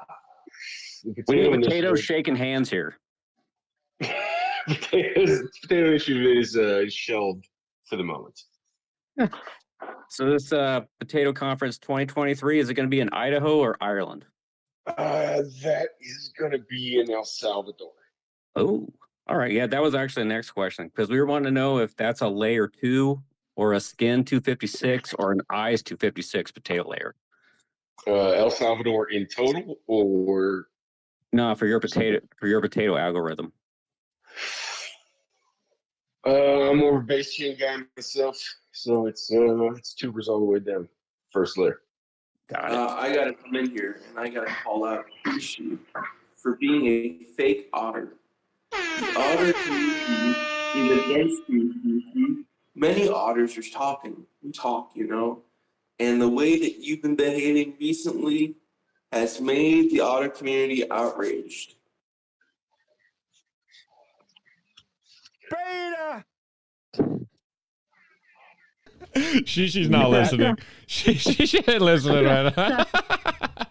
We 1.05 1.15
need 1.15 1.25
potato 1.27 1.61
potatoes 1.61 2.01
shaking 2.01 2.35
hands 2.37 2.69
here. 2.69 2.99
potatoes, 4.67 5.43
potato 5.63 5.89
initiative 5.89 6.37
is 6.37 6.57
uh, 6.57 6.85
shelved 6.89 7.47
for 7.89 7.97
the 7.97 8.05
moment. 8.05 8.41
So 10.11 10.29
this 10.29 10.53
uh, 10.53 10.81
potato 10.99 11.33
conference 11.33 11.79
2023 11.79 12.59
is 12.59 12.69
it 12.69 12.75
going 12.75 12.87
to 12.87 12.91
be 12.91 13.01
in 13.01 13.09
Idaho 13.11 13.59
or 13.61 13.77
Ireland? 13.81 14.27
Uh, 14.87 15.43
that 15.63 15.91
is 16.01 16.33
going 16.39 16.51
to 16.51 16.59
be 16.69 17.01
in 17.01 17.11
El 17.11 17.25
Salvador. 17.25 17.93
Oh, 18.57 18.89
all 19.29 19.37
right. 19.37 19.53
Yeah, 19.53 19.69
that 19.69 19.81
was 19.81 19.95
actually 19.95 20.25
the 20.25 20.31
next 20.31 20.51
question 20.51 20.89
because 20.89 21.09
we 21.09 21.19
were 21.19 21.27
wanting 21.27 21.45
to 21.45 21.51
know 21.53 21.79
if 21.79 21.97
that's 21.97 22.21
a 22.23 22.29
layer 22.29 22.67
two 22.67 23.23
or 23.61 23.75
a 23.75 23.81
skin 23.81 24.25
256 24.25 25.13
or 25.19 25.33
an 25.33 25.41
AES 25.53 25.83
256 25.83 26.51
potato 26.51 26.89
layer? 26.89 27.15
Uh, 28.07 28.31
El 28.31 28.51
Salvador 28.51 29.11
in 29.11 29.27
total, 29.27 29.77
or 29.87 30.69
No, 31.35 31.55
for 31.55 31.67
your 31.67 31.79
potato 31.79 32.21
for 32.39 32.47
your 32.47 32.63
potato 32.63 32.97
algorithm. 32.97 33.53
uh, 36.27 36.71
I'm 36.71 36.79
more 36.79 36.97
of 36.97 37.03
a 37.03 37.07
base 37.07 37.35
chain 37.35 37.55
guy 37.61 37.77
myself, 37.95 38.39
so 38.73 39.07
it's 39.07 39.31
uh, 39.31 39.73
it's 39.73 39.93
tubers 39.93 40.29
all 40.29 40.39
the 40.39 40.47
way 40.47 40.61
down. 40.61 40.89
First 41.31 41.59
layer. 41.59 41.83
Got 42.49 42.73
Uh, 42.73 42.97
I 42.99 43.15
gotta 43.15 43.35
come 43.35 43.55
in 43.57 43.71
here 43.71 44.01
and 44.09 44.19
I 44.19 44.31
gotta 44.31 44.51
call 44.65 44.87
out 44.87 45.05
Rishi 45.27 45.77
for 46.35 46.57
being 46.57 46.87
a 46.87 47.25
fake 47.37 47.69
otter. 47.75 48.15
The 48.73 49.15
otter 49.19 49.53
community 49.53 50.41
is 50.77 51.05
against 51.05 51.43
you. 51.49 52.45
Rishi. 52.75 52.95
Many 52.95 53.09
otters 53.09 53.57
are 53.59 53.63
talking. 53.63 54.25
We 54.43 54.53
talk, 54.53 54.93
you 54.95 55.07
know, 55.07 55.43
and 55.99 56.21
the 56.21 56.29
way 56.29 56.59
that 56.59 56.79
you've 56.79 57.03
been 57.03 57.17
behaving 57.17 57.75
recently 57.79 58.57
has 59.13 59.41
made 59.41 59.91
the 59.91 60.01
otter 60.01 60.29
community 60.29 60.91
outraged. 60.91 61.75
Beta! 65.51 66.25
she 69.45 69.67
she's 69.69 69.91
not 69.91 70.11
listening. 70.11 70.57
She 70.87 71.15
she, 71.15 71.47
she 71.47 71.59
ain't 71.67 71.83
listening 71.83 72.25
right 72.25 72.57
now. 72.57 72.85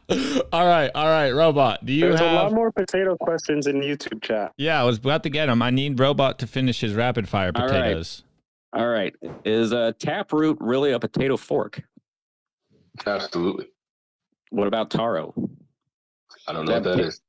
all 0.51 0.65
right, 0.67 0.91
all 0.93 1.07
right, 1.07 1.31
robot. 1.31 1.85
Do 1.85 1.93
you 1.93 2.01
There's 2.01 2.19
a 2.19 2.25
lot 2.25 2.53
more 2.53 2.71
potato 2.71 3.15
questions 3.17 3.67
in 3.67 3.77
YouTube 3.77 4.21
chat. 4.21 4.53
Yeah, 4.57 4.81
I 4.81 4.83
was 4.83 4.97
about 4.97 5.23
to 5.23 5.29
get 5.29 5.45
them. 5.45 5.61
I 5.61 5.69
need 5.69 5.99
robot 5.99 6.39
to 6.39 6.47
finish 6.47 6.81
his 6.81 6.93
rapid 6.93 7.29
fire 7.29 7.51
All 7.55 7.61
right. 7.61 7.69
potatoes. 7.69 8.23
All 8.73 8.87
right. 8.87 9.15
Is 9.45 9.71
a 9.71 9.93
taproot 9.93 10.57
really 10.59 10.91
a 10.91 10.99
potato 10.99 11.37
fork? 11.37 11.81
Absolutely. 13.05 13.67
What 14.51 14.67
about 14.67 14.91
taro? 14.91 15.33
I 16.47 16.53
don't 16.53 16.65
know 16.65 16.73
what 16.73 16.83
that 16.83 16.99
is. 16.99 17.21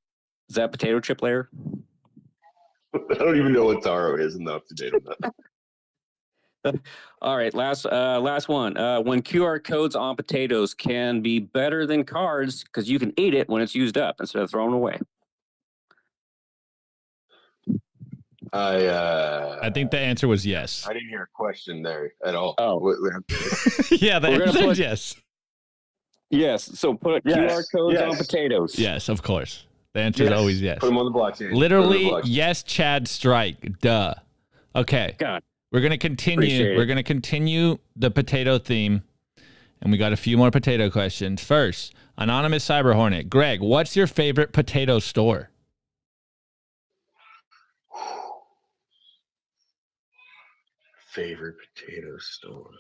Is 0.48 0.56
that 0.56 0.72
potato 0.72 1.00
chip 1.00 1.22
layer? 1.22 1.48
I 2.94 3.14
don't 3.14 3.36
even 3.36 3.52
know 3.52 3.66
what 3.66 3.82
taro 3.82 4.16
is 4.16 4.34
enough 4.36 4.66
to 4.66 4.74
date 4.74 4.94
on 4.94 5.00
that. 5.04 5.34
All 7.22 7.38
right, 7.38 7.54
last 7.54 7.86
uh, 7.86 8.20
last 8.20 8.48
one. 8.48 8.76
Uh, 8.76 9.00
when 9.00 9.22
QR 9.22 9.62
codes 9.64 9.94
on 9.96 10.14
potatoes 10.14 10.74
can 10.74 11.22
be 11.22 11.38
better 11.38 11.86
than 11.86 12.04
cards 12.04 12.64
because 12.64 12.88
you 12.88 12.98
can 12.98 13.14
eat 13.16 13.32
it 13.32 13.48
when 13.48 13.62
it's 13.62 13.74
used 13.74 13.96
up 13.96 14.16
instead 14.20 14.42
of 14.42 14.50
throwing 14.50 14.74
away. 14.74 14.98
I 18.52 18.86
uh, 18.86 19.59
I 19.62 19.70
think 19.70 19.90
the 19.90 19.98
answer 19.98 20.27
was 20.28 20.44
yes. 20.44 20.86
I 20.89 20.93
didn't 20.93 21.09
hear 21.09 21.22
a 21.22 21.27
question 21.32 21.82
there 21.82 22.12
at 22.24 22.35
all. 22.35 22.55
Oh. 22.59 22.77
What- 22.78 22.97
what- 23.01 23.12
yeah, 24.02 24.18
the 24.18 24.31
We're 24.31 24.43
answer 24.44 24.70
is 24.70 24.78
yes. 24.78 25.14
Yes. 26.31 26.64
So 26.78 26.94
put 26.94 27.22
Yes, 27.24 27.39
QR 27.51 27.64
codes 27.72 28.01
on 28.01 28.16
potatoes. 28.16 28.78
Yes, 28.78 29.09
of 29.09 29.22
course. 29.22 29.66
The 29.94 30.01
answer 30.01 30.24
is 30.24 30.31
always 30.31 30.60
yes. 30.62 30.78
Put 30.78 30.86
them 30.86 30.98
on 30.98 31.05
the 31.12 31.18
blockchain. 31.18 31.36
Put 31.39 31.40
'em 31.40 31.44
on 31.47 31.51
the 31.52 31.59
Literally, 31.59 32.05
blockchain. 32.05 32.22
yes, 32.27 32.62
Chad 32.62 33.09
strike. 33.09 33.78
Duh. 33.81 34.14
Okay. 34.77 35.16
God. 35.18 35.43
We're 35.72 35.81
gonna 35.81 35.98
continue. 35.98 36.39
Appreciate 36.39 36.77
We're 36.77 36.86
gonna 36.86 37.02
continue 37.02 37.78
the 37.97 38.10
potato 38.10 38.59
theme, 38.59 39.02
and 39.81 39.90
we 39.93 39.98
got 39.98 40.12
a 40.12 40.16
few 40.16 40.36
more 40.36 40.51
potato 40.51 40.90
questions. 40.90 41.43
First, 41.43 41.94
anonymous 42.16 42.66
cyber 42.68 42.94
hornet, 42.94 43.28
Greg, 43.31 43.60
what's 43.60 43.97
your 43.97 44.06
favorite 44.06 44.52
potato 44.52 44.98
store? 45.01 45.49
Favorite 51.12 51.56
potato 51.74 52.16
store. 52.18 52.70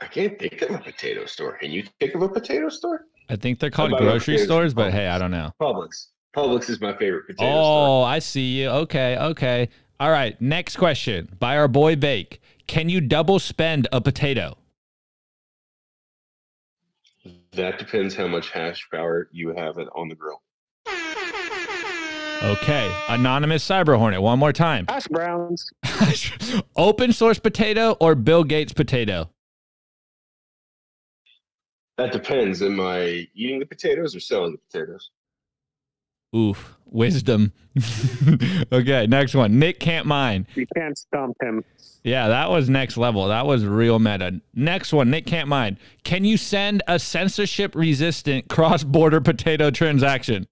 I 0.00 0.06
can't 0.06 0.38
think 0.38 0.62
of 0.62 0.70
a 0.70 0.78
potato 0.78 1.24
store. 1.26 1.56
Can 1.58 1.70
you 1.70 1.84
think 2.00 2.14
of 2.14 2.22
a 2.22 2.28
potato 2.28 2.68
store? 2.68 3.02
I 3.28 3.36
think 3.36 3.58
they're 3.58 3.70
called 3.70 3.92
grocery 3.98 4.38
stores, 4.38 4.72
store? 4.72 4.84
but 4.86 4.92
hey, 4.92 5.08
I 5.08 5.18
don't 5.18 5.30
know. 5.30 5.52
Publix. 5.60 6.06
Publix 6.36 6.68
is 6.70 6.80
my 6.80 6.96
favorite 6.96 7.26
potato 7.26 7.48
Oh, 7.50 7.52
store. 8.02 8.06
I 8.06 8.18
see 8.20 8.60
you. 8.60 8.68
Okay, 8.68 9.16
okay. 9.18 9.68
All 10.00 10.10
right. 10.10 10.40
Next 10.40 10.76
question 10.76 11.36
by 11.38 11.56
our 11.56 11.68
boy 11.68 11.96
Bake. 11.96 12.40
Can 12.66 12.88
you 12.88 13.00
double 13.00 13.38
spend 13.38 13.88
a 13.92 14.00
potato? 14.00 14.56
That 17.52 17.78
depends 17.78 18.14
how 18.14 18.28
much 18.28 18.50
hash 18.50 18.86
power 18.92 19.28
you 19.32 19.52
have 19.56 19.78
it 19.78 19.88
on 19.94 20.08
the 20.08 20.14
grill. 20.14 20.40
Okay. 22.42 22.94
Anonymous 23.08 23.66
cyber 23.66 23.96
hornet. 23.98 24.22
One 24.22 24.38
more 24.38 24.52
time. 24.52 24.86
Hash 24.88 25.08
browns. 25.08 25.70
Open 26.76 27.12
source 27.12 27.38
potato 27.38 27.96
or 28.00 28.14
Bill 28.14 28.44
Gates 28.44 28.72
potato? 28.72 29.30
That 31.96 32.12
depends. 32.12 32.62
Am 32.62 32.80
I 32.80 33.26
eating 33.34 33.58
the 33.58 33.66
potatoes 33.66 34.14
or 34.14 34.20
selling 34.20 34.52
the 34.52 34.58
potatoes? 34.70 35.10
Oof. 36.36 36.76
Wisdom. 36.86 37.52
okay. 38.72 39.06
Next 39.08 39.34
one. 39.34 39.58
Nick 39.58 39.80
can't 39.80 40.06
mine. 40.06 40.46
You 40.54 40.66
can't 40.76 40.96
stump 40.96 41.36
him. 41.42 41.64
Yeah, 42.04 42.28
that 42.28 42.50
was 42.50 42.70
next 42.70 42.96
level. 42.96 43.28
That 43.28 43.46
was 43.46 43.64
real 43.64 43.98
meta. 43.98 44.40
Next 44.54 44.92
one, 44.92 45.10
Nick 45.10 45.26
can't 45.26 45.48
mind. 45.48 45.78
Can 46.04 46.24
you 46.24 46.36
send 46.36 46.82
a 46.86 46.98
censorship 46.98 47.74
resistant 47.74 48.48
cross 48.48 48.84
border 48.84 49.20
potato 49.20 49.70
transaction? 49.70 50.46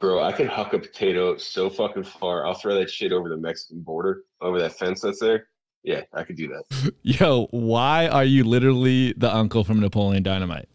Bro, 0.00 0.22
I 0.22 0.32
can 0.32 0.46
huck 0.46 0.72
a 0.72 0.78
potato 0.78 1.36
so 1.36 1.68
fucking 1.68 2.04
far. 2.04 2.46
I'll 2.46 2.54
throw 2.54 2.74
that 2.76 2.88
shit 2.90 3.12
over 3.12 3.28
the 3.28 3.36
Mexican 3.36 3.82
border, 3.82 4.22
over 4.40 4.58
that 4.58 4.72
fence 4.78 5.02
that's 5.02 5.20
there. 5.20 5.48
Yeah, 5.82 6.02
I 6.14 6.24
could 6.24 6.36
do 6.36 6.48
that. 6.48 6.92
Yo, 7.02 7.48
why 7.50 8.08
are 8.08 8.24
you 8.24 8.44
literally 8.44 9.12
the 9.16 9.34
uncle 9.34 9.62
from 9.62 9.80
Napoleon 9.80 10.22
Dynamite? 10.22 10.68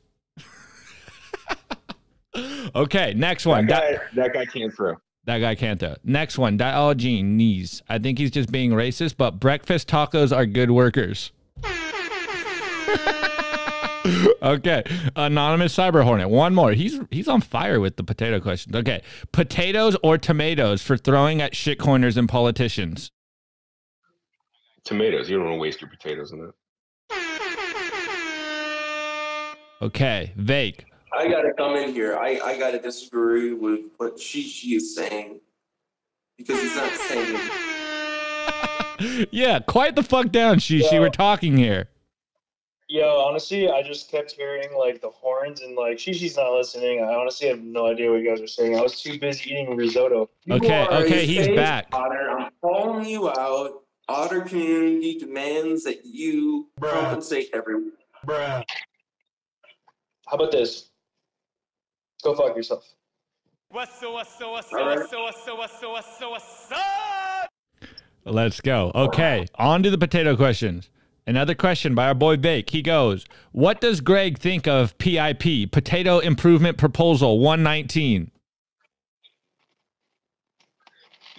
okay, 2.76 3.14
next 3.16 3.48
one. 3.48 3.66
That 3.66 3.82
Di- 3.82 3.94
guy, 3.96 4.02
that 4.16 4.34
guy 4.34 4.46
can't 4.46 4.74
throw. 4.74 4.96
that 5.26 5.40
guy 5.40 5.56
can't 5.56 5.80
though. 5.80 5.96
Next 6.04 6.38
one, 6.38 6.58
Diologene 6.58 7.24
knees. 7.26 7.82
I 7.90 7.98
think 7.98 8.20
he's 8.20 8.32
just 8.32 8.52
being 8.52 8.72
racist, 8.72 9.16
but 9.18 9.40
breakfast 9.40 9.88
tacos 9.88 10.36
are 10.36 10.46
good 10.46 10.70
workers. 10.70 11.32
okay, 14.42 14.84
anonymous 15.16 15.76
cyber 15.76 16.04
hornet. 16.04 16.30
One 16.30 16.54
more. 16.54 16.72
He's 16.74 17.00
he's 17.12 17.28
on 17.28 17.42
fire 17.42 17.80
with 17.80 17.98
the 17.98 18.04
potato 18.04 18.40
questions. 18.40 18.76
Okay, 18.76 19.02
potatoes 19.32 19.96
or 20.04 20.18
tomatoes 20.18 20.82
for 20.82 20.98
throwing 20.98 21.42
at 21.42 21.54
shitcoiners 21.54 22.18
and 22.18 22.30
politicians. 22.30 23.12
Tomatoes. 24.84 25.30
You 25.30 25.38
don't 25.38 25.46
want 25.46 25.56
to 25.56 25.62
waste 25.62 25.82
your 25.82 25.90
potatoes 25.90 26.32
on 26.34 26.40
that. 26.40 26.54
Okay, 29.82 30.34
Vake. 30.36 30.86
I 31.18 31.28
gotta 31.28 31.54
come 31.58 31.76
in 31.76 31.94
here. 31.94 32.18
I, 32.18 32.40
I 32.44 32.58
gotta 32.58 32.80
disagree 32.80 33.54
with 33.54 33.82
what 33.98 34.20
she 34.20 34.42
she 34.42 34.76
is 34.76 34.96
saying 34.96 35.40
because 36.38 36.62
it's 36.64 36.76
not 36.76 36.92
saying. 36.92 37.40
yeah, 39.32 39.60
quiet 39.60 39.96
the 39.96 40.04
fuck 40.04 40.30
down, 40.32 40.58
Shishi. 40.58 41.00
We're 41.00 41.10
talking 41.10 41.58
here. 41.58 41.90
Yo, 42.88 43.20
honestly, 43.20 43.68
I 43.68 43.82
just 43.82 44.12
kept 44.12 44.32
hearing 44.32 44.70
like 44.78 45.02
the 45.02 45.10
horns 45.10 45.62
and 45.62 45.76
like 45.76 45.98
Shishi's 45.98 46.38
not 46.38 46.54
listening. 46.54 47.02
I 47.02 47.16
honestly 47.16 47.48
have 47.48 47.62
no 47.62 47.88
idea 47.88 48.12
what 48.12 48.22
you 48.22 48.30
guys 48.30 48.42
are 48.42 48.48
saying. 48.48 48.78
I 48.78 48.82
was 48.82 49.02
too 49.02 49.20
busy 49.20 49.52
eating 49.52 49.76
risotto. 49.76 50.30
You 50.46 50.56
Okay, 50.56 50.86
okay, 50.86 51.26
he's 51.26 51.48
fake 51.48 51.56
back. 51.56 51.88
Otter, 51.94 52.30
I'm 52.30 52.52
calling 52.62 53.06
you 53.06 53.30
out. 53.30 53.82
Otter 54.08 54.42
community 54.42 55.18
demands 55.18 55.84
that 55.84 56.06
you 56.06 56.70
compensate 56.80 57.50
everyone. 57.54 57.94
Bruh. 58.24 58.64
How 60.28 60.36
about 60.36 60.52
this? 60.52 60.90
Go 62.24 62.36
fuck 62.36 62.56
yourself. 62.56 62.86
Let's 68.26 68.62
go. 68.62 68.92
Okay, 68.94 69.48
on 69.56 69.82
to 69.82 69.90
the 69.90 69.98
potato 69.98 70.36
questions. 70.36 70.90
Another 71.28 71.56
question 71.56 71.96
by 71.96 72.08
our 72.08 72.14
boy 72.14 72.38
Bake. 72.38 72.70
He 72.70 72.84
goes, 72.84 73.26
What 73.52 73.82
does 73.82 74.00
Greg 74.00 74.38
think 74.38 74.68
of 74.68 74.96
PIP, 75.00 75.72
Potato 75.72 76.20
Improvement 76.20 76.78
Proposal 76.78 77.40
119? 77.40 78.32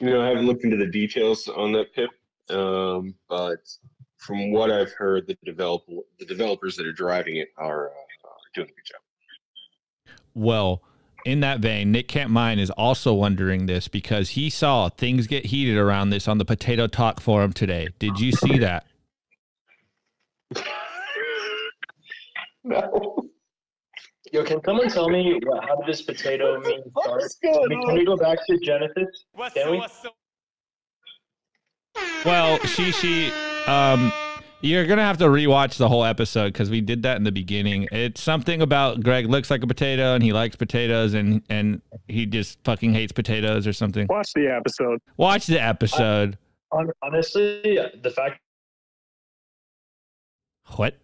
You 0.01 0.11
know, 0.11 0.23
I 0.23 0.27
haven't 0.27 0.47
looked 0.47 0.65
into 0.65 0.77
the 0.77 0.87
details 0.87 1.49
on 1.49 1.73
that 1.73 1.95
pip, 1.95 2.11
um, 2.51 3.15
but 3.29 3.61
from 4.19 4.51
what 4.53 4.71
I've 4.71 4.93
heard, 4.93 5.27
the 5.29 5.39
develop 5.45 5.85
the 6.19 6.27
developers 6.27 6.77
that 6.77 6.87
are 6.87 6.93
driving 6.93 7.37
it 7.37 7.49
are, 7.57 7.89
uh, 7.89 7.93
are 7.93 8.51
doing 8.55 8.69
a 8.69 8.73
good 8.73 8.85
job. 8.85 9.01
Well, 10.35 10.83
in 11.25 11.41
that 11.41 11.61
vein, 11.61 11.93
Nick 11.93 12.09
Can't 12.09 12.31
Mine 12.31 12.59
is 12.59 12.71
also 12.71 13.15
wondering 13.15 13.67
this 13.67 13.87
because 13.87 14.31
he 14.31 14.51
saw 14.51 14.89
things 14.89 15.29
get 15.29 15.47
heated 15.47 15.77
around 15.77 16.11
this 16.11 16.27
on 16.27 16.39
the 16.39 16.45
Potato 16.45 16.89
Talk 16.89 17.21
forum 17.21 17.53
today. 17.53 17.89
Did 18.01 18.19
you 18.19 18.33
see 18.33 18.59
that? 18.59 18.85
No. 22.65 23.23
Yo, 24.33 24.43
can 24.43 24.61
someone 24.65 24.89
tell 24.89 25.09
me 25.09 25.39
what, 25.45 25.65
how 25.65 25.77
did 25.77 25.87
this 25.87 26.03
potato 26.03 26.59
meme 26.61 26.83
start? 27.01 27.23
is 27.23 27.39
going 27.43 27.81
can 27.87 27.95
we 27.95 28.05
go 28.05 28.17
back 28.17 28.39
to 28.47 28.59
Genesis? 28.59 29.25
Can 29.55 29.71
we? 29.71 29.83
Well, 32.25 32.59
she 32.67 32.91
she 32.91 33.33
Um, 33.69 34.13
you're 34.63 34.85
gonna 34.85 35.03
have 35.05 35.19
to 35.19 35.27
rewatch 35.27 35.77
the 35.77 35.89
whole 35.89 36.05
episode 36.05 36.53
because 36.53 36.71
we 36.71 36.81
did 36.81 37.03
that 37.05 37.17
in 37.19 37.23
the 37.23 37.31
beginning. 37.31 37.87
It's 37.93 38.21
something 38.21 38.63
about 38.63 39.01
Greg 39.03 39.27
looks 39.27 39.49
like 39.49 39.63
a 39.63 39.67
potato 39.67 40.15
and 40.15 40.23
he 40.25 40.33
likes 40.33 40.57
potatoes 40.57 41.15
and 41.15 41.43
and 41.49 41.81
he 42.09 42.27
just 42.27 42.59
fucking 42.65 42.93
hates 42.93 43.13
potatoes 43.13 43.65
or 43.67 43.73
something. 43.73 44.09
Watch 44.09 44.33
the 44.35 44.49
episode. 44.49 44.99
Watch 45.17 45.47
the 45.47 45.63
episode. 45.63 46.37
Hon- 46.73 46.91
Honestly, 47.03 47.79
the 48.03 48.11
fact 48.11 48.41
What? 50.75 50.97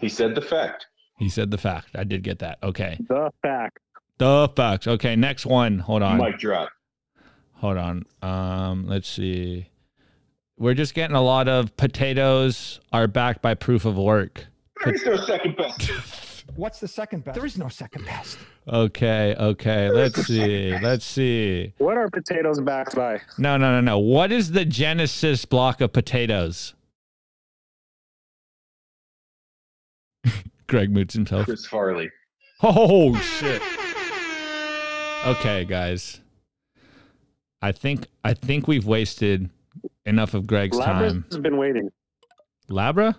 He 0.00 0.08
said 0.08 0.34
the 0.34 0.42
fact. 0.42 0.86
He 1.18 1.28
said 1.28 1.50
the 1.50 1.58
fact. 1.58 1.88
I 1.94 2.04
did 2.04 2.22
get 2.22 2.40
that. 2.40 2.58
Okay. 2.62 2.98
The 3.08 3.30
fact. 3.42 3.78
The 4.18 4.48
facts. 4.54 4.86
Okay, 4.86 5.16
next 5.16 5.46
one. 5.46 5.78
Hold 5.78 6.02
on. 6.02 6.18
Mic 6.18 6.38
drop. 6.38 6.70
Hold 7.54 7.76
on. 7.78 8.04
Um, 8.22 8.86
let's 8.86 9.08
see. 9.08 9.70
We're 10.58 10.74
just 10.74 10.94
getting 10.94 11.16
a 11.16 11.22
lot 11.22 11.48
of 11.48 11.76
potatoes 11.76 12.80
are 12.92 13.06
backed 13.06 13.42
by 13.42 13.54
proof 13.54 13.84
of 13.84 13.96
work. 13.96 14.46
There 14.84 14.94
is 14.94 15.04
no 15.04 15.16
second 15.16 15.56
best. 15.56 15.90
What's 16.56 16.80
the 16.80 16.88
second 16.88 17.24
best? 17.24 17.34
There 17.34 17.44
is 17.44 17.58
no 17.58 17.68
second 17.68 18.04
best. 18.06 18.38
Okay, 18.68 19.34
okay. 19.38 19.90
Let's 19.90 20.26
see. 20.26 20.78
Let's 20.78 21.04
see. 21.04 21.74
What 21.78 21.98
are 21.98 22.08
potatoes 22.08 22.60
backed 22.60 22.94
by? 22.94 23.20
No, 23.36 23.56
no, 23.56 23.72
no, 23.72 23.80
no. 23.80 23.98
What 23.98 24.32
is 24.32 24.52
the 24.52 24.64
Genesis 24.64 25.44
block 25.44 25.80
of 25.80 25.92
potatoes? 25.92 26.74
Greg 30.66 30.90
moots 30.90 31.14
himself. 31.14 31.44
Chris 31.46 31.66
Farley. 31.66 32.10
Oh 32.62 33.16
shit. 33.18 33.62
Okay, 35.26 35.64
guys. 35.64 36.20
I 37.62 37.72
think 37.72 38.06
I 38.24 38.34
think 38.34 38.68
we've 38.68 38.86
wasted 38.86 39.50
enough 40.04 40.34
of 40.34 40.46
Greg's 40.46 40.78
time. 40.78 41.24
Labra's 41.28 41.38
been 41.38 41.56
waiting. 41.56 41.90
Labra? 42.70 43.16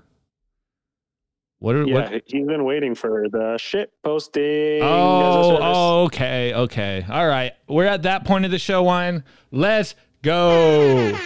What 1.60 1.76
are 1.76 1.84
Yeah, 1.88 2.12
what? 2.12 2.24
he's 2.28 2.46
been 2.46 2.64
waiting 2.66 2.94
for 2.94 3.28
the 3.30 3.58
shit 3.58 3.92
posting. 4.04 4.82
Oh, 4.84 5.58
oh, 5.60 6.04
okay, 6.06 6.54
okay. 6.54 7.04
All 7.10 7.28
right. 7.28 7.54
We're 7.68 7.86
at 7.86 8.04
that 8.04 8.26
point 8.26 8.46
of 8.46 8.52
the 8.52 8.60
show, 8.60 8.84
wine. 8.84 9.24
Let's 9.52 9.96
go. 10.22 11.18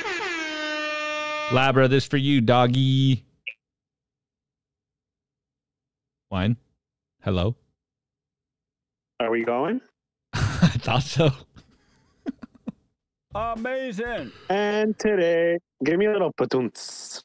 Labra, 1.49 1.89
this 1.89 2.05
for 2.07 2.15
you, 2.17 2.39
doggy. 2.39 3.25
Wine. 6.31 6.55
Hello. 7.23 7.57
Are 9.19 9.29
we 9.29 9.43
going? 9.43 9.81
I 10.33 10.39
thought 10.79 11.03
so. 11.03 11.29
Amazing. 13.35 14.31
And 14.49 14.97
today, 14.97 15.57
give 15.83 15.99
me 15.99 16.05
a 16.05 16.11
little 16.11 16.31
patunts. 16.33 17.23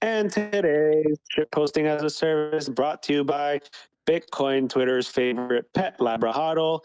And 0.00 0.30
today's 0.30 1.18
shit 1.30 1.50
posting 1.50 1.86
as 1.86 2.02
a 2.02 2.10
service 2.10 2.70
brought 2.70 3.02
to 3.04 3.12
you 3.12 3.24
by 3.24 3.60
Bitcoin 4.06 4.68
Twitter's 4.68 5.06
favorite 5.06 5.70
pet 5.74 6.00
Labrador. 6.00 6.80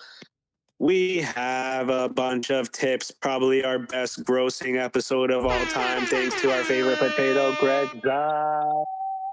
We 0.78 1.20
have 1.20 1.90
a 1.90 2.10
bunch 2.10 2.52
of 2.52 2.72
tips, 2.74 3.12
probably 3.12 3.64
our 3.64 3.80
best 3.80 4.24
grossing 4.26 4.78
episode 4.78 5.32
of 5.32 5.46
all 5.46 5.66
time, 5.68 6.06
thanks 6.06 6.40
to 6.42 6.54
our 6.56 6.64
favorite 6.64 7.00
potato, 7.00 7.56
Greg 7.60 7.88
Zaj. 8.02 8.86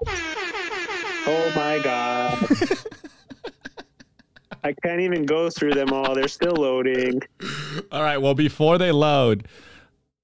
Oh 0.05 1.51
my 1.55 1.79
God. 1.83 2.37
I 4.63 4.73
can't 4.83 5.01
even 5.01 5.25
go 5.25 5.49
through 5.49 5.73
them 5.73 5.93
all. 5.93 6.13
They're 6.13 6.27
still 6.27 6.53
loading. 6.53 7.21
All 7.91 8.01
right. 8.01 8.17
Well, 8.17 8.33
before 8.33 8.77
they 8.77 8.91
load, 8.91 9.47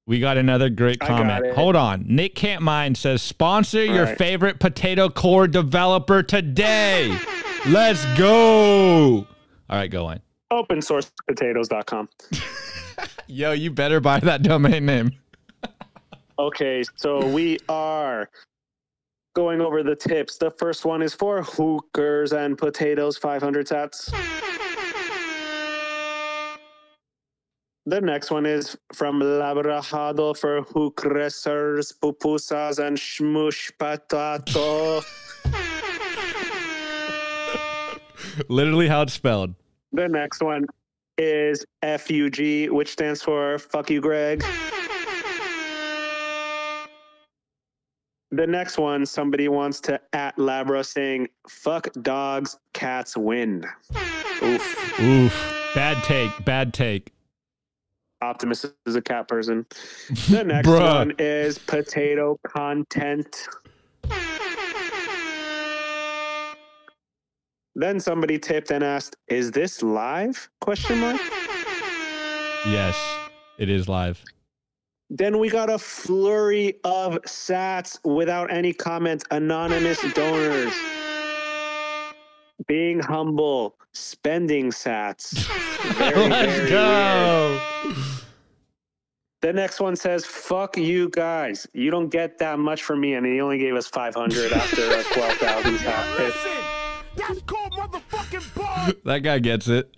we 0.05 0.19
got 0.19 0.37
another 0.37 0.69
great 0.69 0.99
comment. 0.99 1.53
Hold 1.55 1.75
on. 1.75 2.05
Nick 2.07 2.35
Can't 2.35 2.61
Mind 2.61 2.97
says, 2.97 3.21
sponsor 3.21 3.83
your 3.83 4.05
right. 4.05 4.17
favorite 4.17 4.59
potato 4.59 5.09
core 5.09 5.47
developer 5.47 6.23
today. 6.23 7.17
Let's 7.65 8.05
go. 8.17 9.25
All 9.69 9.77
right, 9.77 9.89
go 9.89 10.07
on. 10.07 10.19
Open 10.51 10.81
source 10.81 11.11
potatoes.com. 11.27 12.09
Yo, 13.27 13.53
you 13.53 13.71
better 13.71 13.99
buy 13.99 14.19
that 14.19 14.43
domain 14.43 14.85
name. 14.85 15.11
Okay, 16.37 16.83
so 16.95 17.25
we 17.25 17.59
are 17.69 18.29
going 19.33 19.61
over 19.61 19.83
the 19.83 19.95
tips. 19.95 20.37
The 20.37 20.51
first 20.51 20.85
one 20.85 21.01
is 21.01 21.13
for 21.13 21.41
hookers 21.41 22.33
and 22.33 22.57
potatoes, 22.57 23.17
500 23.17 23.67
sats. 23.67 24.13
The 27.85 27.99
next 27.99 28.31
one 28.31 28.45
is 28.45 28.77
from 28.93 29.19
Labrador 29.19 29.81
for 29.81 30.61
hookresers, 30.63 31.91
pupusas, 31.99 32.79
and 32.79 32.97
shmush 32.97 33.71
patato. 33.77 35.03
Literally 38.49 38.87
how 38.87 39.01
it's 39.01 39.13
spelled. 39.13 39.53
The 39.91 40.07
next 40.07 40.41
one 40.41 40.65
is 41.17 41.65
FUG, 41.83 42.69
which 42.69 42.89
stands 42.89 43.21
for 43.21 43.59
fuck 43.59 43.89
you, 43.89 43.99
Greg. 43.99 44.43
The 48.33 48.47
next 48.47 48.79
one, 48.79 49.05
somebody 49.05 49.47
wants 49.47 49.79
to 49.81 50.01
at 50.11 50.35
Labra 50.37 50.83
saying, 50.83 51.27
fuck 51.47 51.87
dogs, 52.01 52.57
cats 52.73 53.15
win. 53.15 53.63
Oof. 54.41 54.99
Oof. 54.99 55.53
Bad 55.75 56.03
take. 56.03 56.43
Bad 56.43 56.73
take. 56.73 57.13
Optimus 58.23 58.65
is 58.87 58.95
a 58.95 59.01
cat 59.03 59.27
person. 59.27 59.67
The 60.29 60.43
next 60.43 60.67
one 60.67 61.13
is 61.19 61.59
potato 61.59 62.39
content. 62.47 63.47
Then 67.75 67.99
somebody 67.99 68.39
tipped 68.39 68.71
and 68.71 68.83
asked, 68.83 69.15
"Is 69.27 69.51
this 69.51 69.83
live?" 69.83 70.49
Question 70.61 70.99
mark. 70.99 71.19
Yes, 72.65 72.95
it 73.57 73.69
is 73.69 73.87
live. 73.87 74.23
Then 75.09 75.37
we 75.39 75.49
got 75.49 75.69
a 75.69 75.77
flurry 75.77 76.75
of 76.83 77.19
sats 77.23 77.99
without 78.03 78.51
any 78.51 78.73
comments. 78.73 79.23
Anonymous 79.31 80.01
donors. 80.13 80.73
Being 82.67 82.99
humble, 82.99 83.75
spending 83.91 84.71
sats. 84.71 85.33
Very, 85.95 86.15
Let's 86.29 86.55
very 86.57 86.69
go. 86.69 87.59
weird. 87.83 87.97
The 89.41 89.51
next 89.51 89.81
one 89.81 89.97
says, 89.97 90.25
"Fuck 90.25 90.77
you 90.77 91.09
guys. 91.09 91.67
You 91.73 91.91
don't 91.91 92.07
get 92.09 92.37
that 92.39 92.59
much 92.59 92.83
from 92.83 93.01
me." 93.01 93.15
And 93.15 93.25
he 93.25 93.41
only 93.41 93.57
gave 93.57 93.75
us 93.75 93.87
500 93.87 94.53
after 94.53 94.81
a 94.83 95.03
12,000 95.13 95.77
sat 95.79 96.17
tip. 96.17 96.33
That's 97.17 97.41
called 97.41 97.73
motherfucking 97.73 98.55
ball. 98.55 98.93
That 99.03 99.19
guy 99.19 99.39
gets 99.39 99.67
it. 99.67 99.93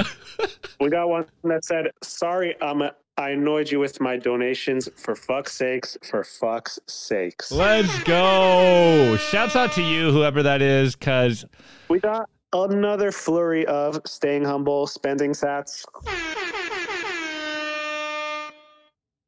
We 0.79 0.89
got 0.89 1.07
one 1.09 1.25
that 1.43 1.63
said, 1.63 1.91
"Sorry, 2.01 2.59
um, 2.61 2.89
I 3.17 3.29
annoyed 3.29 3.71
you 3.71 3.79
with 3.79 4.01
my 4.01 4.17
donations. 4.17 4.89
For 4.97 5.15
fuck's 5.15 5.53
sakes, 5.53 5.97
for 6.03 6.23
fuck's 6.23 6.79
sakes." 6.87 7.51
Let's 7.51 8.03
go. 8.03 9.15
Shouts 9.17 9.55
out 9.55 9.71
to 9.73 9.81
you, 9.81 10.11
whoever 10.11 10.43
that 10.43 10.61
is, 10.61 10.95
because 10.95 11.45
We 11.89 11.99
got 11.99 12.29
another 12.51 13.11
flurry 13.11 13.65
of 13.67 14.01
staying 14.05 14.43
humble, 14.43 14.87
spending 14.87 15.31
sats. 15.31 15.85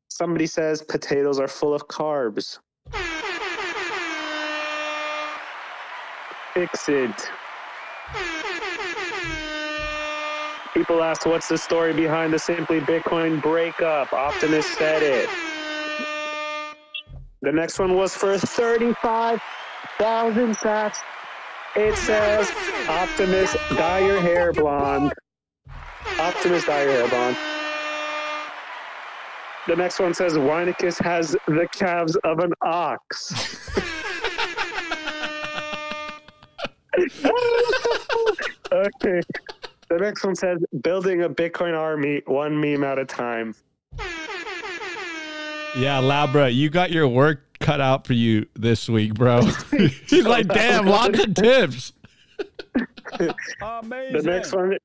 Somebody 0.09 0.47
says 0.47 0.81
potatoes 0.81 1.39
are 1.39 1.47
full 1.47 1.73
of 1.73 1.87
carbs. 1.87 2.59
Fix 6.53 6.89
it. 6.89 7.29
People 10.77 11.01
ask, 11.01 11.25
what's 11.25 11.47
the 11.47 11.57
story 11.57 11.91
behind 11.91 12.31
the 12.31 12.37
Simply 12.37 12.79
Bitcoin 12.79 13.41
breakup? 13.41 14.13
Optimus 14.13 14.67
said 14.77 15.01
it. 15.01 15.27
The 17.41 17.51
next 17.51 17.79
one 17.79 17.95
was 17.95 18.15
for 18.15 18.37
35,000 18.37 20.55
sats. 20.55 20.97
It 21.75 21.97
says, 21.97 22.51
Optimus, 22.87 23.57
dye 23.71 24.05
your 24.05 24.21
hair 24.21 24.53
blonde. 24.53 25.11
Optimus, 26.19 26.65
dye 26.65 26.83
your 26.83 26.91
hair 26.91 27.07
blonde. 27.07 27.37
The 29.65 29.75
next 29.75 29.97
one 29.97 30.13
says, 30.13 30.33
Weinicus 30.33 31.01
has 31.01 31.35
the 31.47 31.67
calves 31.73 32.15
of 32.17 32.37
an 32.37 32.53
ox. 32.61 33.71
okay. 38.71 39.21
The 39.89 39.97
next 39.97 40.23
one 40.23 40.35
says, 40.35 40.59
building 40.81 41.23
a 41.23 41.29
Bitcoin 41.29 41.77
army, 41.77 42.21
one 42.25 42.59
meme 42.59 42.83
at 42.83 42.99
a 42.99 43.05
time. 43.05 43.55
yeah, 45.77 46.01
Labra, 46.01 46.53
you 46.53 46.69
got 46.69 46.91
your 46.91 47.07
work 47.07 47.41
cut 47.59 47.79
out 47.79 48.05
for 48.05 48.13
you 48.13 48.45
this 48.55 48.89
week, 48.89 49.13
bro. 49.13 49.41
He's 50.07 50.25
like, 50.25 50.47
damn, 50.47 50.85
lots 50.85 51.19
of 51.19 51.33
tips. 51.33 51.93
The 53.17 54.21
next 54.23 54.53
one 54.53 54.77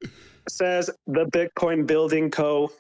says 0.48 0.90
the 1.06 1.26
Bitcoin 1.26 1.86
Building 1.86 2.30
Co. 2.30 2.70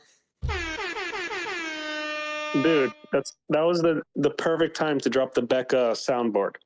Dude, 2.54 2.92
that's 3.12 3.34
that 3.48 3.62
was 3.62 3.80
the 3.80 4.02
the 4.16 4.30
perfect 4.30 4.76
time 4.76 5.00
to 5.00 5.08
drop 5.10 5.32
the 5.34 5.42
Becca 5.42 5.92
soundboard. 5.94 6.56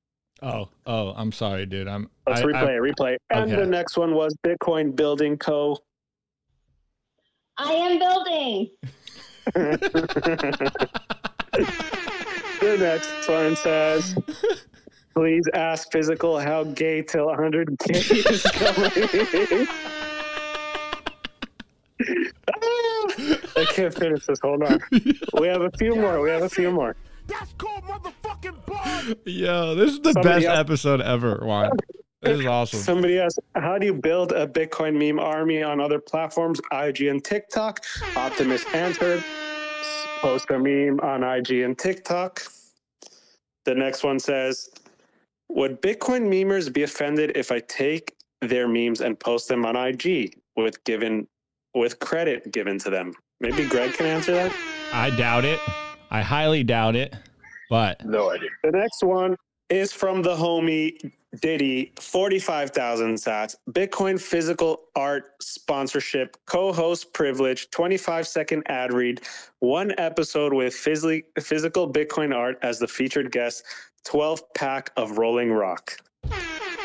Oh, 0.42 0.68
oh, 0.86 1.14
I'm 1.16 1.32
sorry, 1.32 1.64
dude. 1.66 1.88
I'm. 1.88 2.10
Oh, 2.26 2.30
Let's 2.32 2.42
I- 2.42 2.44
replay 2.44 2.68
I- 2.68 2.74
it, 2.76 2.80
replay. 2.94 3.16
And 3.30 3.50
Okay. 3.52 3.60
the 3.62 3.66
next 3.66 3.96
one 3.96 4.14
was 4.14 4.36
Bitcoin 4.46 4.94
Building 4.94 5.36
Co. 5.38 5.78
I 7.58 7.72
am 7.72 7.98
building. 7.98 8.68
the 12.60 12.76
next 12.78 13.28
one 13.28 13.56
says, 13.56 14.14
"Please 15.14 15.44
ask 15.54 15.90
physical 15.90 16.38
how 16.38 16.64
gay 16.64 17.00
till 17.02 17.26
100k 17.28 17.90
is 18.30 18.42
going." 18.42 19.66
I 23.56 23.64
can't 23.72 23.94
finish 23.94 24.26
this. 24.26 24.38
Hold 24.42 24.62
on. 24.64 24.80
We 25.40 25.46
have 25.48 25.62
a 25.62 25.70
few 25.78 25.96
more. 25.96 26.20
We 26.20 26.28
have 26.30 26.42
a 26.42 26.48
few 26.48 26.70
more. 26.70 26.94
Yo, 29.24 29.74
this 29.74 29.92
is 29.92 30.00
the 30.00 30.12
Somebody 30.12 30.40
best 30.42 30.46
else- 30.46 30.58
episode 30.58 31.00
ever, 31.00 31.40
Juan. 31.44 31.70
This 32.22 32.40
is 32.40 32.46
awesome. 32.46 32.80
Somebody 32.80 33.18
asked, 33.20 33.38
"How 33.54 33.78
do 33.78 33.86
you 33.86 33.94
build 33.94 34.32
a 34.32 34.46
Bitcoin 34.48 34.94
meme 34.94 35.20
army 35.20 35.62
on 35.62 35.80
other 35.80 36.00
platforms, 36.00 36.60
IG 36.72 37.02
and 37.08 37.22
TikTok?" 37.22 37.84
Optimus 38.16 38.64
answered, 38.74 39.22
"Post 40.20 40.50
a 40.50 40.58
meme 40.58 40.98
on 41.00 41.22
IG 41.22 41.60
and 41.62 41.78
TikTok." 41.78 42.42
The 43.64 43.74
next 43.74 44.02
one 44.02 44.18
says, 44.18 44.70
"Would 45.50 45.80
Bitcoin 45.82 46.22
memers 46.28 46.72
be 46.72 46.82
offended 46.82 47.36
if 47.36 47.52
I 47.52 47.60
take 47.60 48.14
their 48.40 48.66
memes 48.66 49.00
and 49.00 49.18
post 49.20 49.48
them 49.48 49.64
on 49.64 49.76
IG 49.76 50.32
with 50.56 50.82
given 50.84 51.28
with 51.74 51.98
credit 52.00 52.50
given 52.50 52.78
to 52.80 52.90
them?" 52.90 53.12
Maybe 53.40 53.66
Greg 53.66 53.92
can 53.92 54.06
answer 54.06 54.32
that. 54.32 54.52
I 54.92 55.10
doubt 55.10 55.44
it. 55.44 55.60
I 56.10 56.22
highly 56.22 56.64
doubt 56.64 56.96
it. 56.96 57.14
But 57.68 58.04
no 58.04 58.30
idea. 58.30 58.50
The 58.62 58.72
next 58.72 59.02
one 59.02 59.36
is 59.68 59.92
from 59.92 60.22
the 60.22 60.34
homie 60.34 61.12
Diddy, 61.40 61.92
45,000 62.00 63.14
sats. 63.16 63.56
Bitcoin 63.70 64.20
physical 64.20 64.84
art 64.94 65.32
sponsorship, 65.40 66.36
co 66.46 66.72
host 66.72 67.12
privilege, 67.12 67.70
25 67.70 68.26
second 68.26 68.62
ad 68.66 68.92
read, 68.92 69.22
one 69.60 69.92
episode 69.98 70.52
with 70.52 70.74
physically, 70.74 71.24
physical 71.40 71.90
Bitcoin 71.90 72.34
art 72.34 72.58
as 72.62 72.78
the 72.78 72.88
featured 72.88 73.30
guest, 73.32 73.64
12 74.04 74.42
pack 74.54 74.90
of 74.96 75.18
Rolling 75.18 75.52
Rock. 75.52 75.98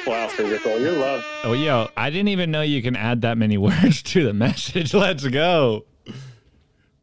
Wow, 0.07 0.27
physical, 0.29 0.79
you're 0.79 0.93
loved. 0.93 1.25
Oh, 1.43 1.53
yo, 1.53 1.87
I 1.95 2.09
didn't 2.09 2.29
even 2.29 2.49
know 2.49 2.61
you 2.63 2.81
can 2.81 2.95
add 2.95 3.21
that 3.21 3.37
many 3.37 3.57
words 3.59 4.01
to 4.03 4.23
the 4.23 4.33
message. 4.33 4.93
Let's 4.93 5.27
go. 5.27 5.85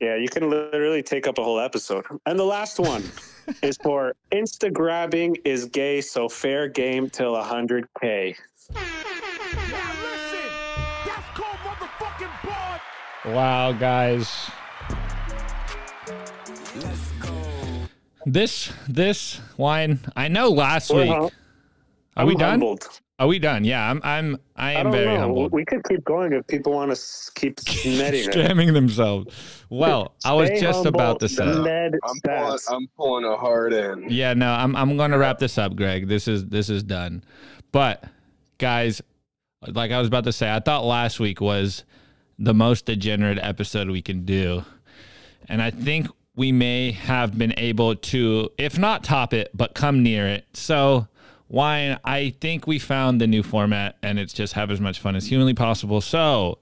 Yeah, 0.01 0.15
you 0.17 0.29
can 0.29 0.49
literally 0.49 1.03
take 1.03 1.27
up 1.27 1.39
a 1.39 1.43
whole 1.45 1.59
episode. 1.59 2.05
And 2.27 2.39
the 2.39 2.45
last 2.45 2.79
one 2.79 3.03
is 3.63 3.77
for 3.83 4.15
Instagrabbing 4.31 5.37
is 5.45 5.65
gay, 5.67 6.01
so 6.01 6.29
fair 6.29 6.69
game 6.69 7.11
till 7.11 7.35
100K. 7.35 8.37
Wow, 13.27 13.73
guys. 13.73 14.51
This 18.25 18.73
this 18.89 19.41
wine. 19.57 20.01
I 20.17 20.29
know 20.29 20.49
last 20.51 20.91
We're 20.91 21.03
week. 21.03 21.11
hum- 21.11 21.31
Are 22.17 22.27
we 22.27 22.33
I'm 22.35 22.39
done? 22.39 22.51
humbled. 22.51 23.01
Are 23.19 23.27
we 23.27 23.41
done? 23.41 23.65
Yeah, 23.65 23.91
I'm. 23.91 24.01
I'm. 24.05 24.37
I 24.55 24.71
I 24.71 24.73
am 24.75 24.85
don't 24.85 24.93
very 24.93 25.15
know. 25.15 25.21
humbled. 25.21 25.53
We 25.53 25.65
could 25.65 25.83
keep 25.89 26.05
going 26.05 26.33
if 26.33 26.47
people 26.47 26.73
want 26.73 26.95
to 26.95 27.31
keep 27.35 27.59
netting. 27.85 28.29
Scamming 28.29 28.73
themselves. 28.73 29.35
Well, 29.71 30.15
I 30.25 30.35
was 30.35 30.51
just 30.61 30.85
humble, 30.85 30.89
about 31.01 31.21
to 31.21 31.29
say. 31.29 31.43
I'm 31.43 31.91
pulling, 32.25 32.59
I'm 32.69 32.87
pulling 32.97 33.25
a 33.25 33.37
hard 33.37 33.73
end. 33.73 34.11
Yeah, 34.11 34.35
no, 34.35 34.51
I'm 34.53 34.77
I'm 34.77 34.97
going 34.97 35.11
to 35.11 35.19
wrap 35.19 35.39
this 35.41 35.59
up, 35.59 35.75
Greg. 35.75 36.07
This 36.07 36.29
is 36.29 36.47
this 36.47 36.71
is 36.71 36.85
done. 36.85 37.25
But 37.73 38.05
guys, 38.59 39.03
like 39.67 39.91
I 39.91 39.99
was 39.99 40.07
about 40.07 40.25
to 40.25 40.33
say, 40.33 40.55
I 40.55 40.61
thought 40.61 40.85
last 40.85 41.19
week 41.19 41.41
was 41.41 41.85
the 42.39 42.55
most 42.55 42.87
degenerate 42.87 43.39
episode 43.43 43.91
we 43.91 44.03
can 44.03 44.25
do. 44.25 44.65
And 45.49 45.61
I 45.61 45.71
think 45.71 46.07
we 46.37 46.53
may 46.53 46.93
have 46.93 47.37
been 47.37 47.55
able 47.57 47.97
to 47.97 48.51
if 48.59 48.79
not 48.79 49.03
top 49.03 49.35
it, 49.35 49.51
but 49.55 49.75
come 49.75 50.05
near 50.05 50.29
it. 50.29 50.47
So, 50.53 51.09
wine, 51.49 51.99
I 52.05 52.35
think 52.41 52.67
we 52.67 52.79
found 52.79 53.21
the 53.21 53.27
new 53.27 53.43
format 53.43 53.97
and 54.03 54.19
it's 54.19 54.33
just 54.33 54.55
have 54.55 54.71
as 54.71 54.81
much 54.81 54.99
fun 54.99 55.17
as 55.17 55.27
humanly 55.27 55.55
possible. 55.55 56.01
So, 56.01 56.59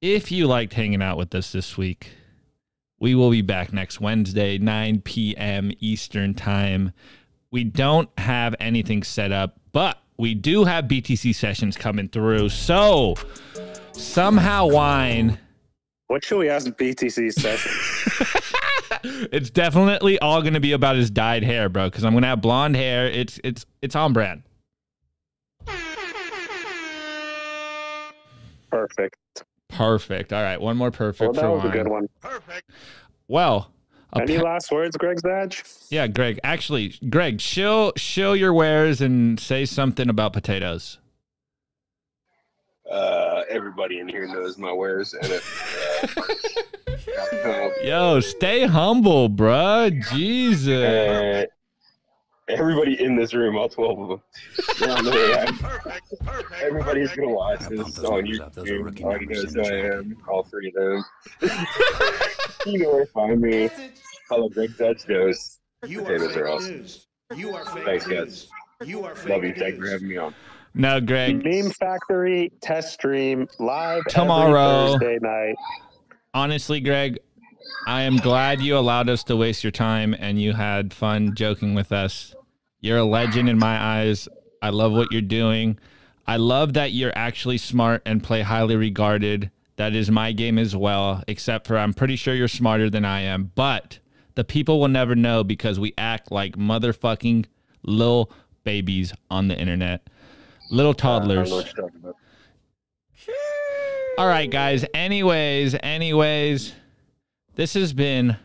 if 0.00 0.30
you 0.30 0.46
liked 0.46 0.74
hanging 0.74 1.02
out 1.02 1.16
with 1.16 1.34
us 1.34 1.52
this 1.52 1.76
week, 1.76 2.12
we 2.98 3.14
will 3.14 3.30
be 3.30 3.42
back 3.42 3.72
next 3.72 4.00
Wednesday, 4.00 4.58
9 4.58 5.00
p.m. 5.02 5.72
Eastern 5.80 6.34
Time. 6.34 6.92
We 7.50 7.64
don't 7.64 8.08
have 8.18 8.54
anything 8.60 9.02
set 9.02 9.32
up, 9.32 9.58
but 9.72 9.98
we 10.18 10.34
do 10.34 10.64
have 10.64 10.86
BTC 10.86 11.34
sessions 11.34 11.76
coming 11.76 12.08
through. 12.08 12.48
So 12.50 13.14
somehow 13.92 14.66
wine. 14.66 15.38
What 16.06 16.24
should 16.24 16.38
we 16.38 16.48
ask 16.48 16.66
BTC 16.68 17.32
session? 17.32 17.72
It's 19.02 19.50
definitely 19.50 20.18
all 20.18 20.42
going 20.42 20.54
to 20.54 20.60
be 20.60 20.72
about 20.72 20.96
his 20.96 21.10
dyed 21.10 21.42
hair, 21.44 21.68
bro. 21.68 21.88
Because 21.88 22.04
I'm 22.04 22.12
going 22.12 22.22
to 22.22 22.28
have 22.28 22.40
blonde 22.40 22.76
hair. 22.76 23.06
It's 23.06 23.38
it's 23.44 23.64
it's 23.82 23.94
on 23.96 24.12
brand. 24.12 24.42
Perfect. 28.70 29.16
Perfect. 29.68 30.32
All 30.32 30.42
right, 30.42 30.60
one 30.60 30.76
more 30.76 30.90
perfect 30.90 31.20
Well, 31.20 31.32
that 31.32 31.40
for 31.40 31.50
was 31.50 31.64
a 31.64 31.68
good 31.68 31.88
one. 31.88 32.08
Perfect. 32.20 32.70
Well, 33.28 33.72
Any 34.14 34.36
appa- 34.36 34.44
last 34.44 34.70
words, 34.70 34.96
Greg 34.96 35.20
Badge? 35.22 35.64
yeah, 35.90 36.06
Greg. 36.06 36.38
Actually, 36.44 36.94
Greg, 37.10 37.40
show 37.40 37.92
show 37.96 38.32
your 38.32 38.52
wares 38.52 39.00
and 39.00 39.38
say 39.40 39.64
something 39.64 40.08
about 40.08 40.32
potatoes. 40.32 40.98
Uh, 42.90 43.42
everybody 43.48 43.98
in 43.98 44.08
here 44.08 44.26
knows 44.26 44.58
my 44.58 44.72
wares, 44.72 45.14
and 45.14 45.26
it. 45.26 45.42
Uh, 47.44 47.68
Yo, 47.84 48.20
stay 48.20 48.66
humble, 48.66 49.28
bruh. 49.28 49.90
Jesus. 50.12 50.68
uh, 50.68 51.44
everybody 52.48 53.02
in 53.02 53.16
this 53.16 53.34
room, 53.34 53.56
all 53.56 53.68
twelve 53.68 53.98
of 53.98 54.08
them. 54.08 54.22
they 54.78 54.88
all 54.88 55.02
know 55.02 55.10
who 55.10 55.32
I 55.32 55.46
am. 55.46 56.42
Everybody's 56.62 57.12
gonna 57.12 57.30
watch 57.30 57.60
this 57.68 57.98
on 57.98 58.24
YouTube. 58.24 59.02
Already 59.02 59.26
knows 59.26 59.52
who 59.52 59.62
I 59.62 59.96
am. 59.96 60.16
All 60.28 60.44
three 60.44 60.68
of 60.68 60.74
them. 60.74 61.04
you 62.66 62.78
know 62.78 62.90
where 62.90 63.04
to 63.04 63.12
find 63.12 63.40
me. 63.40 63.68
Follow 64.28 64.48
Greg 64.48 64.70
Zaj 64.70 65.06
Dos. 65.06 65.58
Potatoes 65.82 66.36
are 66.36 66.48
awesome. 66.48 66.86
You 67.34 67.54
are 67.54 67.64
famous. 67.64 67.84
Thanks, 67.84 68.06
guys. 68.06 68.48
You 68.84 69.04
are 69.04 69.14
fake 69.14 69.30
Love 69.30 69.44
you. 69.44 69.54
Thank 69.54 69.76
you 69.76 69.80
for 69.82 69.90
having 69.90 70.08
me 70.08 70.16
on. 70.16 70.34
No, 70.78 71.00
Greg. 71.00 71.42
Meme 71.42 71.70
Factory 71.70 72.52
test 72.60 72.92
stream 72.92 73.48
live 73.58 74.04
Tomorrow. 74.08 74.92
Thursday 74.98 75.18
night. 75.22 75.56
honestly, 76.34 76.80
Greg, 76.80 77.18
I 77.86 78.02
am 78.02 78.18
glad 78.18 78.60
you 78.60 78.76
allowed 78.76 79.08
us 79.08 79.24
to 79.24 79.36
waste 79.36 79.64
your 79.64 79.70
time 79.70 80.14
and 80.18 80.40
you 80.40 80.52
had 80.52 80.92
fun 80.92 81.34
joking 81.34 81.74
with 81.74 81.92
us. 81.92 82.34
You're 82.80 82.98
a 82.98 83.04
legend 83.04 83.48
in 83.48 83.58
my 83.58 83.82
eyes. 83.82 84.28
I 84.60 84.68
love 84.68 84.92
what 84.92 85.10
you're 85.10 85.22
doing. 85.22 85.78
I 86.26 86.36
love 86.36 86.74
that 86.74 86.92
you're 86.92 87.16
actually 87.16 87.56
smart 87.56 88.02
and 88.04 88.22
play 88.22 88.42
highly 88.42 88.76
regarded. 88.76 89.50
That 89.76 89.94
is 89.94 90.10
my 90.10 90.32
game 90.32 90.58
as 90.58 90.76
well, 90.76 91.22
except 91.26 91.66
for 91.66 91.78
I'm 91.78 91.94
pretty 91.94 92.16
sure 92.16 92.34
you're 92.34 92.48
smarter 92.48 92.90
than 92.90 93.04
I 93.06 93.22
am. 93.22 93.50
But 93.54 93.98
the 94.34 94.44
people 94.44 94.78
will 94.78 94.88
never 94.88 95.14
know 95.14 95.42
because 95.42 95.80
we 95.80 95.94
act 95.96 96.30
like 96.30 96.56
motherfucking 96.56 97.46
little 97.82 98.30
babies 98.62 99.14
on 99.30 99.48
the 99.48 99.58
internet. 99.58 100.06
Little 100.70 100.94
toddlers. 100.94 101.38
I 101.38 101.42
don't 101.42 101.50
know 101.50 101.56
what 101.56 101.76
you're 101.76 101.86
talking 101.88 102.00
about. 102.00 102.16
All 104.18 104.26
right, 104.26 104.50
guys. 104.50 104.84
Anyways, 104.94 105.76
anyways, 105.82 106.72
this 107.54 107.74
has 107.74 107.92
been 107.92 108.36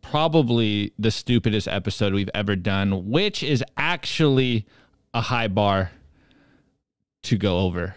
probably 0.00 0.92
the 0.98 1.10
stupidest 1.10 1.68
episode 1.68 2.14
we've 2.14 2.30
ever 2.34 2.56
done, 2.56 3.10
which 3.10 3.42
is 3.42 3.62
actually 3.76 4.66
a 5.12 5.20
high 5.20 5.48
bar 5.48 5.90
to 7.22 7.36
go 7.36 7.58
over. 7.58 7.96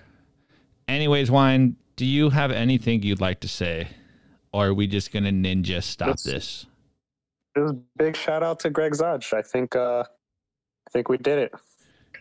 Anyways, 0.88 1.30
Wine, 1.30 1.76
do 1.96 2.06
you 2.06 2.30
have 2.30 2.52
anything 2.52 3.04
you'd 3.04 3.22
like 3.22 3.40
to 3.42 3.48
say? 3.48 3.90
Or 4.54 4.68
are 4.68 4.74
we 4.74 4.88
just 4.88 5.12
going 5.12 5.26
to 5.26 5.32
ninja 5.32 5.84
stop 5.84 6.20
this? 6.22 6.66
Just 7.58 7.76
big 7.98 8.16
shout 8.16 8.44
out 8.44 8.60
to 8.62 8.70
Greg 8.70 8.94
Zaj. 8.94 9.34
I 9.34 9.42
think 9.42 9.76
uh 9.76 10.04
I 10.04 10.90
think 10.92 11.10
we 11.10 11.18
did 11.18 11.40
it. 11.40 11.54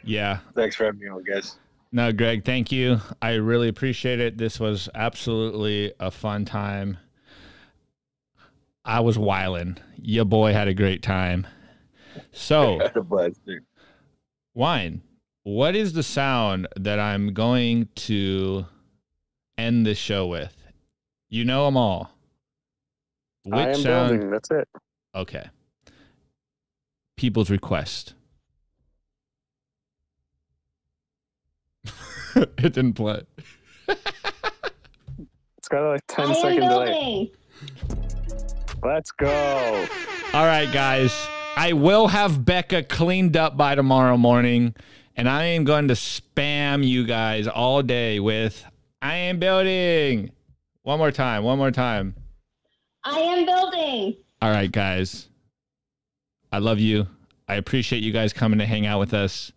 Yeah. 0.05 0.39
Thanks 0.55 0.77
for 0.77 0.85
having 0.85 1.01
me 1.01 1.09
on, 1.09 1.23
guys. 1.25 1.57
No, 1.93 2.13
Greg, 2.13 2.45
thank 2.45 2.71
you. 2.73 3.01
I 3.23 3.35
really 3.35 3.69
appreciate 3.69 4.21
it. 4.21 4.39
This 4.39 4.61
was 4.61 4.89
absolutely 4.95 5.93
a 5.99 6.11
fun 6.11 6.45
time. 6.45 6.99
I 8.85 9.01
was 9.01 9.19
wiling. 9.19 9.79
Your 9.97 10.25
boy 10.25 10.53
had 10.53 10.69
a 10.69 10.75
great 10.75 11.03
time. 11.03 11.47
So, 12.33 12.79
Had 12.83 12.97
a 12.97 13.03
blast, 13.03 13.45
dude. 13.45 13.65
wine, 14.55 15.03
what 15.43 15.75
is 15.77 15.93
the 15.93 16.03
sound 16.03 16.67
that 16.77 16.99
I'm 16.99 17.33
going 17.35 17.89
to 17.97 18.67
end 19.59 19.87
this 19.87 19.99
show 19.99 20.27
with? 20.27 20.57
You 21.29 21.45
know 21.45 21.67
them 21.67 21.77
all. 21.77 22.11
I 23.53 23.69
am 23.71 23.75
sound? 23.77 24.11
building. 24.11 24.31
That's 24.31 24.51
it. 24.51 24.69
Okay. 25.15 25.49
People's 27.17 27.51
request. 27.51 28.15
it 32.59 32.75
didn't 32.75 32.95
play. 32.95 33.23
It's 33.89 35.69
got 35.69 35.83
a 35.83 35.89
like 35.89 36.07
10 36.07 36.27
I 36.27 36.33
second 36.35 36.69
delay. 36.69 37.33
Let's 38.85 39.11
go. 39.11 39.87
All 40.35 40.45
right, 40.45 40.71
guys. 40.71 41.13
I 41.57 41.73
will 41.73 42.09
have 42.09 42.45
Becca 42.45 42.83
cleaned 42.83 43.37
up 43.37 43.57
by 43.57 43.75
tomorrow 43.75 44.19
morning, 44.19 44.75
and 45.17 45.29
I 45.29 45.45
am 45.45 45.65
going 45.65 45.89
to 45.89 45.95
spam 45.95 46.87
you 46.87 47.07
guys 47.07 47.49
all 47.49 47.83
day 47.83 48.21
with 48.21 48.65
I 49.01 49.15
am 49.15 49.39
building. 49.39 50.31
One 50.83 50.99
more 50.99 51.11
time. 51.11 51.43
One 51.43 51.57
more 51.59 51.71
time. 51.71 52.15
I 53.03 53.19
am 53.19 53.47
building. 53.47 54.17
All 54.43 54.51
right, 54.51 54.71
guys. 54.71 55.29
I 56.53 56.59
love 56.59 56.79
you. 56.79 57.07
I 57.49 57.55
appreciate 57.55 58.03
you 58.03 58.13
guys 58.13 58.33
coming 58.33 58.59
to 58.59 58.67
hang 58.67 58.85
out 58.85 59.01
with 59.01 59.15
us. 59.15 59.53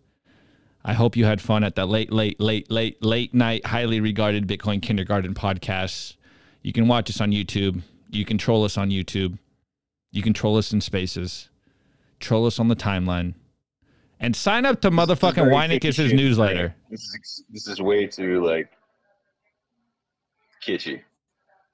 I 0.84 0.94
hope 0.94 1.16
you 1.16 1.24
had 1.26 1.40
fun 1.40 1.62
at 1.62 1.74
the 1.76 1.84
late, 1.86 2.10
late, 2.12 2.40
late, 2.40 2.70
late, 2.70 3.02
late 3.04 3.34
night, 3.34 3.66
highly 3.66 4.00
regarded 4.00 4.46
Bitcoin 4.48 4.80
Kindergarten 4.80 5.34
podcast. 5.34 6.16
You 6.62 6.72
can 6.72 6.88
watch 6.88 7.10
us 7.10 7.20
on 7.20 7.30
YouTube. 7.32 7.82
You 8.10 8.24
can 8.24 8.38
troll 8.38 8.64
us 8.64 8.78
on 8.78 8.90
YouTube. 8.90 9.38
You 10.10 10.22
can 10.22 10.32
troll 10.32 10.56
us 10.56 10.72
in 10.72 10.80
spaces. 10.80 11.48
Troll 12.18 12.46
us 12.46 12.58
on 12.58 12.68
the 12.68 12.76
timeline. 12.76 13.34
And 14.18 14.34
sign 14.34 14.66
up 14.66 14.80
to 14.82 14.90
motherfucking 14.90 15.34
Very 15.36 15.52
Weinicus's 15.54 16.12
kitschy. 16.12 16.16
newsletter. 16.16 16.74
This 16.90 17.00
is 17.02 17.44
this 17.50 17.68
is 17.68 17.80
way 17.80 18.06
too 18.06 18.44
like 18.44 18.70
kitschy. 20.66 21.00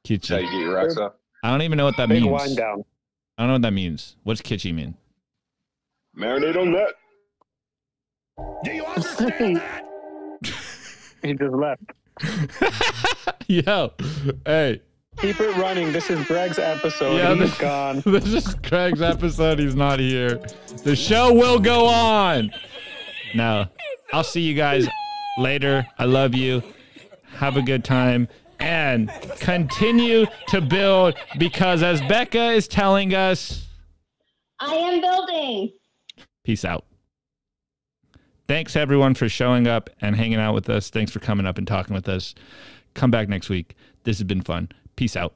That's 0.08 0.28
how 0.28 0.36
you 0.36 0.46
Kitschy. 0.46 0.50
get 0.52 0.60
your 0.60 0.74
rocks 0.76 0.96
off. 0.96 1.14
I 1.42 1.50
don't 1.50 1.62
even 1.62 1.76
know 1.78 1.84
what 1.84 1.96
that 1.96 2.08
Big 2.08 2.22
means. 2.22 2.32
wind 2.32 2.56
down. 2.56 2.84
I 3.38 3.42
don't 3.42 3.48
know 3.48 3.52
what 3.54 3.62
that 3.62 3.72
means. 3.72 4.16
What's 4.22 4.40
kitschy 4.42 4.72
mean? 4.74 4.94
Marinate 6.16 6.56
on 6.56 6.72
that. 6.72 6.94
Do 8.64 8.70
you 8.72 8.84
understand 8.96 9.56
that? 9.56 9.84
He 11.22 11.34
just 11.34 11.54
left. 11.54 11.82
Yo, 13.48 13.92
hey. 14.44 14.80
Keep 15.18 15.40
it 15.40 15.56
running. 15.56 15.92
This 15.92 16.10
is 16.10 16.24
Greg's 16.26 16.58
episode. 16.58 17.16
Yeah, 17.16 17.34
He's 17.34 17.50
this- 17.50 17.58
gone. 17.58 18.02
this 18.06 18.26
is 18.26 18.54
Greg's 18.56 19.00
episode. 19.00 19.58
He's 19.58 19.74
not 19.74 19.98
here. 19.98 20.38
The 20.84 20.94
show 20.94 21.32
will 21.32 21.58
go 21.58 21.86
on. 21.86 22.52
No, 23.34 23.66
I'll 24.12 24.24
see 24.24 24.42
you 24.42 24.54
guys 24.54 24.86
later. 25.38 25.86
I 25.98 26.04
love 26.04 26.34
you. 26.34 26.62
Have 27.36 27.56
a 27.56 27.62
good 27.62 27.84
time 27.84 28.28
and 28.60 29.10
continue 29.40 30.26
to 30.48 30.60
build 30.60 31.14
because, 31.38 31.82
as 31.82 32.00
Becca 32.02 32.52
is 32.52 32.68
telling 32.68 33.14
us, 33.14 33.66
I 34.60 34.74
am 34.74 35.00
building. 35.00 35.72
peace 36.44 36.64
out. 36.64 36.84
Thanks 38.48 38.76
everyone 38.76 39.14
for 39.14 39.28
showing 39.28 39.66
up 39.66 39.90
and 40.00 40.14
hanging 40.14 40.38
out 40.38 40.54
with 40.54 40.70
us. 40.70 40.88
Thanks 40.88 41.10
for 41.10 41.18
coming 41.18 41.46
up 41.46 41.58
and 41.58 41.66
talking 41.66 41.94
with 41.94 42.08
us. 42.08 42.34
Come 42.94 43.10
back 43.10 43.28
next 43.28 43.48
week. 43.48 43.74
This 44.04 44.18
has 44.18 44.24
been 44.24 44.42
fun. 44.42 44.70
Peace 44.94 45.16
out. 45.16 45.34